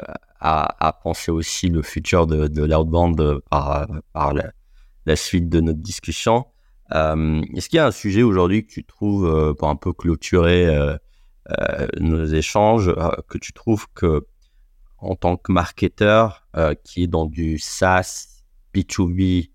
à, 0.41 0.87
à, 0.87 0.93
penser 0.93 1.31
aussi 1.31 1.69
le 1.69 1.83
futur 1.83 2.27
de, 2.27 2.49
de 2.49 2.65
l'outbound 2.65 3.41
par, 3.49 3.87
par 4.13 4.35
la, 4.35 5.17
suite 5.17 5.49
de 5.49 5.61
notre 5.61 5.81
discussion. 5.81 6.47
Est-ce 6.93 7.69
qu'il 7.69 7.77
y 7.77 7.81
a 7.81 7.87
un 7.87 7.93
sujet 7.93 8.23
aujourd'hui 8.23 8.67
que 8.67 8.73
tu 8.73 8.85
trouves 8.85 9.55
pour 9.57 9.69
un 9.69 9.77
peu 9.77 9.93
clôturer 9.93 10.69
nos 11.99 12.25
échanges, 12.25 12.89
euh, 12.89 13.11
que 13.29 13.39
tu 13.39 13.53
trouves 13.53 13.87
que 13.95 14.27
en 14.99 15.17
tant 15.17 15.37
que 15.37 15.51
marketeur 15.51 16.47
euh, 16.57 16.75
qui 16.85 17.05
est 17.05 17.07
dans 17.07 17.27
du 17.27 17.59
SaaS, 17.59 18.45
B2B, 18.75 19.51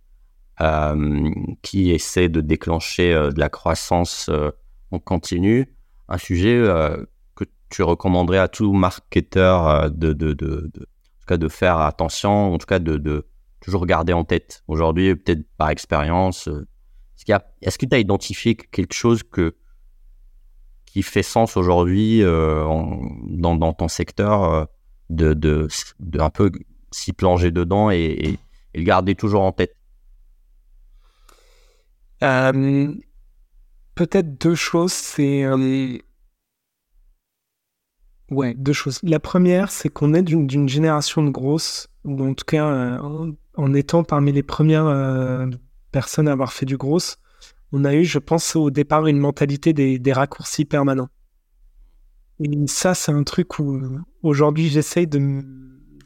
qui 1.62 1.92
essaie 1.92 2.30
de 2.30 2.40
déclencher 2.40 3.14
de 3.14 3.40
la 3.40 3.50
croissance 3.50 4.30
en 4.92 5.00
continu, 5.00 5.76
un 6.08 6.18
sujet 6.18 6.64
que 7.36 7.44
tu 7.70 7.84
recommanderais 7.84 8.38
à 8.38 8.48
tout 8.48 8.72
marketeur 8.72 9.92
de, 9.92 10.14
de, 10.14 10.32
de, 10.32 10.72
en 10.74 10.80
tout 10.80 11.26
cas 11.28 11.36
de 11.36 11.50
faire 11.50 11.80
attention, 11.80 12.54
en 12.54 12.58
tout 12.58 12.68
cas 12.68 12.80
de, 12.80 12.96
de 12.96 13.28
toujours 13.60 13.86
garder 13.86 14.14
en 14.14 14.24
tête. 14.24 14.64
Aujourd'hui, 14.70 15.14
peut-être 15.18 15.46
par 15.58 15.70
expérience, 15.72 16.48
est-ce 17.62 17.78
que 17.78 17.86
tu 17.86 17.96
as 17.96 18.00
identifié 18.00 18.56
quelque 18.56 18.94
chose 18.94 19.24
que 19.24 19.56
qui 20.96 21.04
fait 21.04 21.24
sens 21.24 21.58
aujourd'hui 21.58 22.24
euh, 22.24 22.64
dans, 23.28 23.74
ton 23.74 23.90
secteur 23.90 24.44
euh, 24.46 24.64
de, 25.10 25.68
un 26.18 26.30
peu 26.30 26.50
s'y 26.90 27.12
plonger 27.12 27.52
dedans 27.52 27.92
et, 27.92 28.40
le 28.74 28.84
garder 28.84 29.14
toujours 29.14 29.42
en 29.42 29.52
tête? 29.52 29.76
Peut-être 32.22 34.38
deux 34.40 34.56
choses. 34.56 34.94
C'est 34.94 35.46
ouais, 38.32 38.54
deux 38.54 38.72
choses. 38.72 39.02
La 39.04 39.20
première, 39.20 39.72
c'est 39.72 39.90
qu'on 39.90 40.14
est 40.14 40.24
d'une 40.24 40.70
génération 40.70 41.24
de 41.24 41.30
grosses, 41.30 41.90
ou 42.06 42.26
en 42.26 42.34
tout 42.34 42.46
cas 42.46 43.02
en, 43.58 43.74
étant 43.74 44.06
parmi 44.06 44.32
les 44.32 44.44
premières 44.44 45.50
personnes 45.92 46.30
à 46.30 46.32
avoir 46.32 46.54
fait 46.54 46.66
du 46.66 46.78
gros, 46.78 47.00
on 47.72 47.84
a 47.86 47.94
eu, 47.94 48.06
je 48.06 48.20
pense, 48.20 48.56
au 48.56 48.70
départ 48.70 49.08
une 49.08 49.18
mentalité 49.18 49.74
des 49.74 50.14
raccourcis 50.14 50.66
permanents. 50.66 51.10
Et 52.40 52.50
ça, 52.68 52.94
c'est 52.94 53.12
un 53.12 53.24
truc 53.24 53.60
où 53.60 53.80
aujourd'hui, 54.22 54.68
j'essaye 54.70 55.08
de 55.08 55.42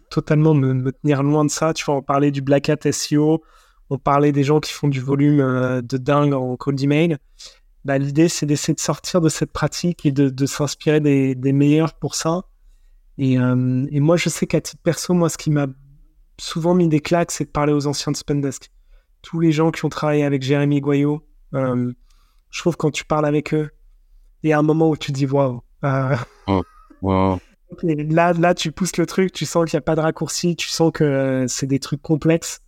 totalement 0.10 0.54
me, 0.54 0.92
tenir 0.92 1.24
loin 1.24 1.46
de 1.46 1.50
ça. 1.50 1.74
Tu 1.74 1.86
vois, 1.86 1.96
on 1.96 2.02
parlait 2.02 2.32
du 2.32 2.42
Black 2.42 2.70
Hat 2.70 2.92
SEO, 2.92 3.44
on 3.90 3.98
parlait 3.98 4.32
des 4.32 4.44
gens 4.44 4.60
qui 4.60 4.72
font 4.72 4.88
du 4.88 5.00
volume 5.00 5.40
euh, 5.40 5.82
de 5.82 5.98
dingue 5.98 6.34
en 6.34 6.56
cold 6.56 6.80
email. 6.82 7.18
Bah, 7.86 7.98
L'idée, 7.98 8.30
c'est 8.30 8.46
d'essayer 8.46 8.76
de 8.76 8.80
sortir 8.80 9.22
de 9.22 9.30
cette 9.30 9.52
pratique 9.52 10.06
et 10.06 10.12
de, 10.12 10.46
s'inspirer 10.46 11.00
des, 11.00 11.54
meilleurs 11.54 11.94
pour 11.94 12.14
ça. 12.14 12.44
Euh, 13.20 13.88
et, 13.92 14.00
moi, 14.00 14.18
je 14.18 14.30
sais 14.30 14.46
qu'à 14.46 14.62
titre 14.62 14.82
perso, 14.84 15.14
moi, 15.14 15.30
ce 15.30 15.38
qui 15.38 15.50
m'a 15.50 15.68
souvent 16.40 16.76
mis 16.76 16.88
des 16.88 17.00
claques, 17.00 17.32
c'est 17.32 17.46
de 17.46 17.50
parler 17.50 17.74
aux 17.74 17.88
anciens 17.88 18.12
de 18.12 18.18
Spendesk. 18.18 18.72
Tous 19.22 19.40
les 19.40 19.52
gens 19.52 19.72
qui 19.72 19.84
ont 19.84 19.90
travaillé 19.90 20.24
avec 20.24 20.44
Jérémy 20.44 20.80
Goyot, 20.80 21.22
euh, 21.54 21.92
je 22.50 22.60
trouve 22.60 22.78
quand 22.78 22.92
tu 22.92 23.06
parles 23.06 23.26
avec 23.26 23.54
eux, 23.54 23.70
il 24.44 24.50
y 24.50 24.54
a 24.54 24.60
un 24.60 24.64
moment 24.64 24.90
où 24.90 24.98
tu 24.98 25.12
te 25.12 25.18
dis 25.18 25.26
waouh, 25.26 25.62
euh, 25.84 26.16
là, 27.84 28.34
là, 28.34 28.54
tu 28.54 28.72
pousses 28.72 28.98
le 28.98 29.06
truc, 29.06 29.32
tu 29.32 29.46
sens 29.46 29.70
qu'il 29.70 29.78
n'y 29.78 29.80
a 29.80 29.82
pas 29.82 29.96
de 29.96 30.02
raccourci, 30.02 30.56
tu 30.56 30.70
sens 30.70 30.92
que 30.94 31.04
euh, 31.04 31.48
c'est 31.48 31.68
des 31.68 31.80
trucs 31.80 32.02
complexes. 32.02 32.62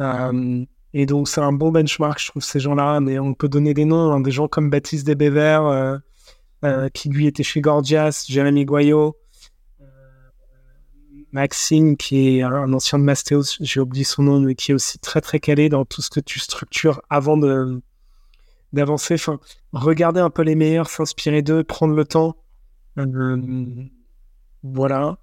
Euh, 0.00 0.64
et 0.92 1.06
donc, 1.06 1.28
c'est 1.28 1.40
un 1.40 1.52
bon 1.52 1.70
benchmark, 1.70 2.18
je 2.20 2.28
trouve, 2.28 2.42
ces 2.42 2.60
gens-là. 2.60 3.00
Mais 3.00 3.18
on 3.18 3.34
peut 3.34 3.48
donner 3.48 3.74
des 3.74 3.84
noms, 3.84 4.12
hein, 4.12 4.20
des 4.20 4.30
gens 4.30 4.48
comme 4.48 4.70
Baptiste 4.70 5.06
Desbévers, 5.06 6.00
qui 6.94 7.08
lui 7.10 7.26
était 7.26 7.42
chez 7.42 7.60
Gorgias, 7.60 8.24
Jérémy 8.28 8.64
Goyot, 8.64 9.16
Maxime, 11.32 11.96
qui 11.96 12.38
est 12.38 12.42
un 12.42 12.72
ancien 12.72 12.98
de 12.98 13.04
Mastéos, 13.04 13.58
j'ai 13.60 13.78
oublié 13.78 14.04
son 14.04 14.22
nom, 14.22 14.40
mais 14.40 14.54
qui 14.54 14.70
est 14.70 14.74
aussi 14.74 14.98
très 14.98 15.20
très 15.20 15.38
calé 15.38 15.68
dans 15.68 15.84
tout 15.84 16.00
ce 16.00 16.08
que 16.08 16.20
tu 16.20 16.40
structures 16.40 17.02
avant 17.10 17.36
de 17.36 17.82
d'avancer. 18.76 19.14
Enfin, 19.14 19.40
regarder 19.72 20.20
un 20.20 20.30
peu 20.30 20.42
les 20.42 20.54
meilleurs, 20.54 20.88
s'inspirer 20.88 21.42
d'eux, 21.42 21.64
prendre 21.64 21.94
le 21.94 22.04
temps. 22.04 22.36
Euh, 22.98 23.36
voilà. 24.62 25.18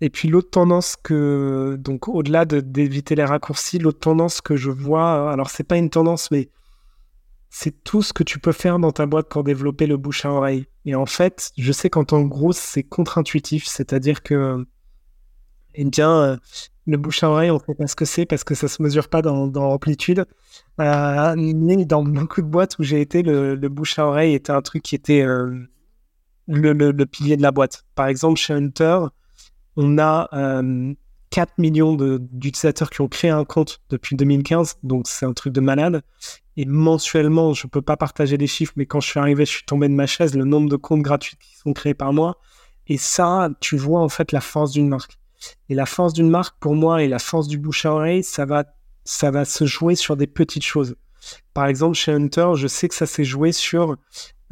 Et 0.00 0.10
puis 0.10 0.28
l'autre 0.28 0.50
tendance 0.50 0.96
que, 0.96 1.76
donc 1.78 2.08
au-delà 2.08 2.44
d'éviter 2.44 3.14
les 3.14 3.24
raccourcis, 3.24 3.78
l'autre 3.78 3.98
tendance 3.98 4.40
que 4.40 4.56
je 4.56 4.70
vois, 4.70 5.32
alors 5.32 5.50
c'est 5.50 5.64
pas 5.64 5.76
une 5.76 5.90
tendance, 5.90 6.30
mais 6.30 6.50
c'est 7.50 7.82
tout 7.82 8.02
ce 8.02 8.12
que 8.12 8.22
tu 8.22 8.38
peux 8.38 8.52
faire 8.52 8.78
dans 8.78 8.92
ta 8.92 9.06
boîte 9.06 9.28
pour 9.28 9.42
développer 9.42 9.86
le 9.86 9.96
bouche 9.96 10.24
à 10.24 10.30
oreille. 10.30 10.66
Et 10.84 10.94
en 10.94 11.06
fait, 11.06 11.50
je 11.56 11.72
sais 11.72 11.90
qu'en 11.90 12.04
tant 12.04 12.22
que 12.22 12.28
gros, 12.28 12.52
c'est 12.52 12.84
contre-intuitif, 12.84 13.66
c'est-à-dire 13.66 14.22
que, 14.22 14.66
eh 15.74 15.84
bien, 15.84 16.10
euh, 16.10 16.36
le 16.86 16.96
bouche 16.96 17.22
à 17.22 17.30
oreille, 17.30 17.50
on 17.50 17.58
sait 17.58 17.74
pas 17.74 17.86
ce 17.86 17.94
que 17.94 18.04
c'est 18.04 18.26
parce 18.26 18.44
que 18.44 18.54
ça 18.54 18.66
se 18.66 18.82
mesure 18.82 19.08
pas 19.08 19.22
dans, 19.22 19.46
dans 19.46 19.68
l'amplitude. 19.68 20.24
Mais 20.78 21.84
dans 21.84 22.02
beaucoup 22.02 22.40
de 22.40 22.46
boîtes 22.46 22.78
où 22.78 22.82
j'ai 22.82 23.00
été, 23.00 23.22
le, 23.22 23.56
bouche 23.68 23.98
à 23.98 24.06
oreille 24.06 24.34
était 24.34 24.52
un 24.52 24.62
truc 24.62 24.82
qui 24.82 24.94
était 24.94 25.22
euh, 25.22 25.68
le, 26.46 27.04
pilier 27.04 27.36
de 27.36 27.42
la 27.42 27.50
boîte. 27.50 27.84
Par 27.94 28.06
exemple, 28.06 28.38
chez 28.38 28.54
Hunter, 28.54 29.00
on 29.76 29.98
a 29.98 30.28
4 30.30 30.34
euh, 30.34 31.52
millions 31.58 31.94
d'utilisateurs 31.94 32.90
qui 32.90 33.00
ont 33.02 33.08
créé 33.08 33.30
un 33.30 33.44
compte 33.44 33.80
depuis 33.90 34.16
2015, 34.16 34.78
donc 34.82 35.06
c'est 35.08 35.26
un 35.26 35.34
truc 35.34 35.52
de 35.52 35.60
malade. 35.60 36.02
Et 36.56 36.64
mensuellement, 36.64 37.52
je 37.52 37.66
ne 37.66 37.70
peux 37.70 37.82
pas 37.82 37.96
partager 37.96 38.36
les 38.36 38.48
chiffres, 38.48 38.72
mais 38.76 38.86
quand 38.86 39.00
je 39.00 39.08
suis 39.08 39.20
arrivé, 39.20 39.44
je 39.44 39.50
suis 39.50 39.64
tombé 39.64 39.88
de 39.88 39.94
ma 39.94 40.06
chaise, 40.06 40.34
le 40.34 40.44
nombre 40.44 40.68
de 40.68 40.76
comptes 40.76 41.02
gratuits 41.02 41.36
qui 41.36 41.56
sont 41.56 41.72
créés 41.72 41.94
par 41.94 42.12
mois. 42.12 42.38
Et 42.88 42.96
ça, 42.96 43.50
tu 43.60 43.76
vois 43.76 44.00
en 44.00 44.08
fait 44.08 44.32
la 44.32 44.40
force 44.40 44.72
d'une 44.72 44.88
marque. 44.88 45.17
Et 45.68 45.74
la 45.74 45.86
force 45.86 46.12
d'une 46.12 46.30
marque, 46.30 46.58
pour 46.58 46.74
moi, 46.74 47.02
et 47.02 47.08
la 47.08 47.18
force 47.18 47.48
du 47.48 47.58
bouche 47.58 47.86
à 47.86 47.92
oreille, 47.92 48.22
ça 48.22 48.44
va, 48.44 48.64
ça 49.04 49.30
va 49.30 49.44
se 49.44 49.64
jouer 49.64 49.94
sur 49.94 50.16
des 50.16 50.26
petites 50.26 50.64
choses. 50.64 50.96
Par 51.54 51.66
exemple, 51.66 51.96
chez 51.96 52.12
Hunter, 52.12 52.52
je 52.54 52.66
sais 52.66 52.88
que 52.88 52.94
ça 52.94 53.06
s'est 53.06 53.24
joué 53.24 53.52
sur 53.52 53.96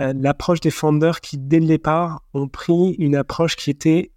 euh, 0.00 0.12
l'approche 0.14 0.60
des 0.60 0.70
founders 0.70 1.20
qui, 1.20 1.38
dès 1.38 1.60
le 1.60 1.66
départ, 1.66 2.22
ont 2.34 2.48
pris 2.48 2.92
une 2.98 3.16
approche 3.16 3.56
qui 3.56 3.70
était 3.70 4.12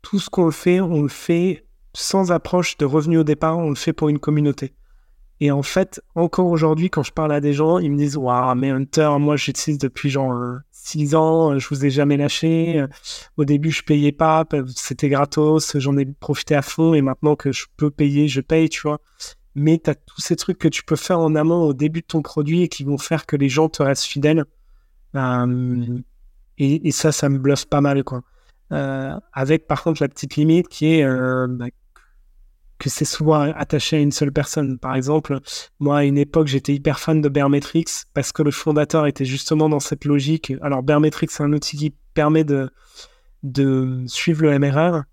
tout 0.00 0.18
ce 0.18 0.30
qu'on 0.30 0.50
fait, 0.50 0.80
on 0.80 1.02
le 1.02 1.08
fait 1.08 1.66
sans 1.94 2.32
approche 2.32 2.76
de 2.78 2.84
revenu 2.84 3.18
au 3.18 3.24
départ, 3.24 3.58
on 3.58 3.68
le 3.68 3.74
fait 3.74 3.92
pour 3.92 4.08
une 4.08 4.18
communauté. 4.18 4.74
Et 5.40 5.50
en 5.50 5.62
fait, 5.62 6.00
encore 6.14 6.46
aujourd'hui, 6.46 6.88
quand 6.88 7.02
je 7.02 7.12
parle 7.12 7.32
à 7.32 7.40
des 7.40 7.52
gens, 7.52 7.78
ils 7.78 7.90
me 7.90 7.96
disent 7.96 8.16
Waouh, 8.16 8.54
mais 8.54 8.70
Hunter, 8.70 9.10
moi 9.18 9.36
j'utilise 9.36 9.78
depuis 9.78 10.08
genre 10.08 10.32
6 10.84 11.14
ans, 11.14 11.58
je 11.58 11.68
vous 11.68 11.84
ai 11.84 11.90
jamais 11.90 12.16
lâché. 12.16 12.84
Au 13.36 13.44
début, 13.44 13.70
je 13.70 13.82
payais 13.82 14.12
pas, 14.12 14.44
c'était 14.74 15.08
gratos, 15.08 15.78
j'en 15.78 15.96
ai 15.96 16.06
profité 16.06 16.54
à 16.54 16.62
fond 16.62 16.94
et 16.94 17.02
maintenant 17.02 17.36
que 17.36 17.52
je 17.52 17.66
peux 17.76 17.90
payer, 17.90 18.28
je 18.28 18.40
paye, 18.40 18.68
tu 18.68 18.82
vois 18.82 19.00
mais 19.54 19.78
tu 19.78 19.90
as 19.90 19.94
tous 19.94 20.20
ces 20.20 20.36
trucs 20.36 20.58
que 20.58 20.68
tu 20.68 20.82
peux 20.82 20.96
faire 20.96 21.18
en 21.18 21.34
amont 21.34 21.62
au 21.62 21.74
début 21.74 22.00
de 22.00 22.06
ton 22.06 22.22
produit 22.22 22.62
et 22.62 22.68
qui 22.68 22.84
vont 22.84 22.98
faire 22.98 23.26
que 23.26 23.36
les 23.36 23.48
gens 23.48 23.68
te 23.68 23.82
restent 23.82 24.04
fidèles. 24.04 24.44
Euh, 25.14 25.98
et, 26.58 26.90
ça, 26.92 27.12
ça 27.12 27.28
me 27.28 27.38
bluffe 27.38 27.66
pas 27.66 27.80
mal, 27.80 28.04
quoi. 28.04 28.22
Euh, 28.72 29.14
avec 29.34 29.66
par 29.66 29.82
contre 29.82 30.02
la 30.02 30.08
petite 30.08 30.36
limite 30.36 30.66
qui 30.68 30.94
est 30.94 31.04
euh, 31.04 31.46
bah, 31.46 31.66
que 32.82 32.90
c'est 32.90 33.04
souvent 33.04 33.40
attaché 33.52 33.96
à 33.96 34.00
une 34.00 34.12
seule 34.12 34.32
personne. 34.32 34.78
Par 34.78 34.96
exemple, 34.96 35.38
moi 35.78 35.98
à 35.98 36.04
une 36.04 36.18
époque 36.18 36.48
j'étais 36.48 36.74
hyper 36.74 36.98
fan 36.98 37.20
de 37.20 37.28
Baremetrics 37.28 38.06
parce 38.12 38.32
que 38.32 38.42
le 38.42 38.50
fondateur 38.50 39.06
était 39.06 39.24
justement 39.24 39.68
dans 39.68 39.80
cette 39.80 40.04
logique. 40.04 40.52
Alors 40.62 40.82
Baremetrics 40.82 41.30
c'est 41.30 41.44
un 41.44 41.52
outil 41.52 41.76
qui 41.76 41.94
permet 42.14 42.44
de, 42.44 42.70
de 43.42 44.02
suivre 44.06 44.42
le 44.42 44.58
MRR 44.58 45.04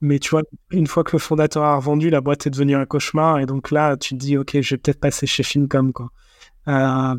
mais 0.00 0.18
tu 0.18 0.30
vois, 0.30 0.42
une 0.70 0.86
fois 0.86 1.04
que 1.04 1.12
le 1.12 1.18
fondateur 1.18 1.64
a 1.64 1.76
revendu, 1.76 2.10
la 2.10 2.20
boîte 2.20 2.46
est 2.46 2.50
devenue 2.50 2.76
un 2.76 2.84
cauchemar. 2.84 3.38
Et 3.38 3.46
donc 3.46 3.70
là, 3.70 3.96
tu 3.96 4.14
te 4.14 4.18
dis, 4.18 4.36
OK, 4.36 4.60
je 4.60 4.74
vais 4.74 4.78
peut-être 4.78 5.00
passer 5.00 5.26
chez 5.26 5.42
Fincom. 5.42 5.92
Quoi. 5.92 6.10
Euh, 6.68 7.14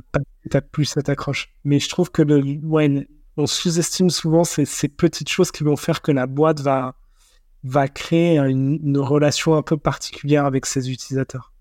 t'as 0.50 0.62
plus 0.62 0.86
cette 0.86 1.10
accroche. 1.10 1.50
Mais 1.64 1.80
je 1.80 1.90
trouve 1.90 2.12
que 2.12 2.22
le, 2.22 2.60
ouais, 2.64 3.08
on 3.36 3.48
sous-estime 3.48 4.10
souvent 4.10 4.44
ces, 4.44 4.66
petites 4.90 5.30
choses 5.30 5.52
qui 5.52 5.64
vont 5.64 5.76
faire 5.76 6.02
que 6.02 6.12
la 6.12 6.28
boîte 6.28 6.60
va, 6.60 6.96
va 7.64 7.88
créer 7.88 8.38
une, 8.38 8.98
relation 8.98 9.56
un 9.56 9.62
peu 9.62 9.78
particulière 9.78 10.46
avec 10.46 10.66
ses 10.66 10.90
utilisateurs. 10.92 11.54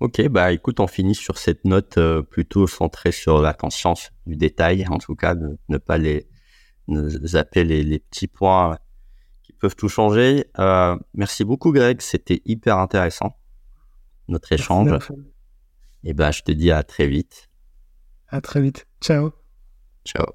Ok, 0.00 0.28
bah 0.28 0.52
écoute, 0.52 0.80
on 0.80 0.86
finit 0.86 1.14
sur 1.14 1.38
cette 1.38 1.64
note 1.64 1.96
euh, 1.96 2.22
plutôt 2.22 2.66
centrée 2.66 3.12
sur 3.12 3.40
la 3.40 3.54
conscience 3.54 4.10
du 4.26 4.36
détail, 4.36 4.86
en 4.88 4.98
tout 4.98 5.14
cas, 5.14 5.34
de 5.34 5.56
ne 5.68 5.78
pas 5.78 5.96
les 5.96 6.28
ne 6.88 7.08
zapper 7.08 7.64
les, 7.64 7.82
les 7.82 7.98
petits 7.98 8.28
points 8.28 8.78
peuvent 9.58 9.76
tout 9.76 9.88
changer. 9.88 10.46
Euh, 10.58 10.96
merci 11.14 11.44
beaucoup, 11.44 11.72
Greg. 11.72 12.00
C'était 12.00 12.42
hyper 12.44 12.78
intéressant, 12.78 13.36
notre 14.28 14.52
échange. 14.52 14.98
Et 16.04 16.14
ben, 16.14 16.30
je 16.30 16.42
te 16.42 16.52
dis 16.52 16.70
à 16.70 16.82
très 16.82 17.08
vite. 17.08 17.48
À 18.28 18.40
très 18.40 18.60
vite. 18.60 18.86
Ciao. 19.00 19.32
Ciao. 20.04 20.26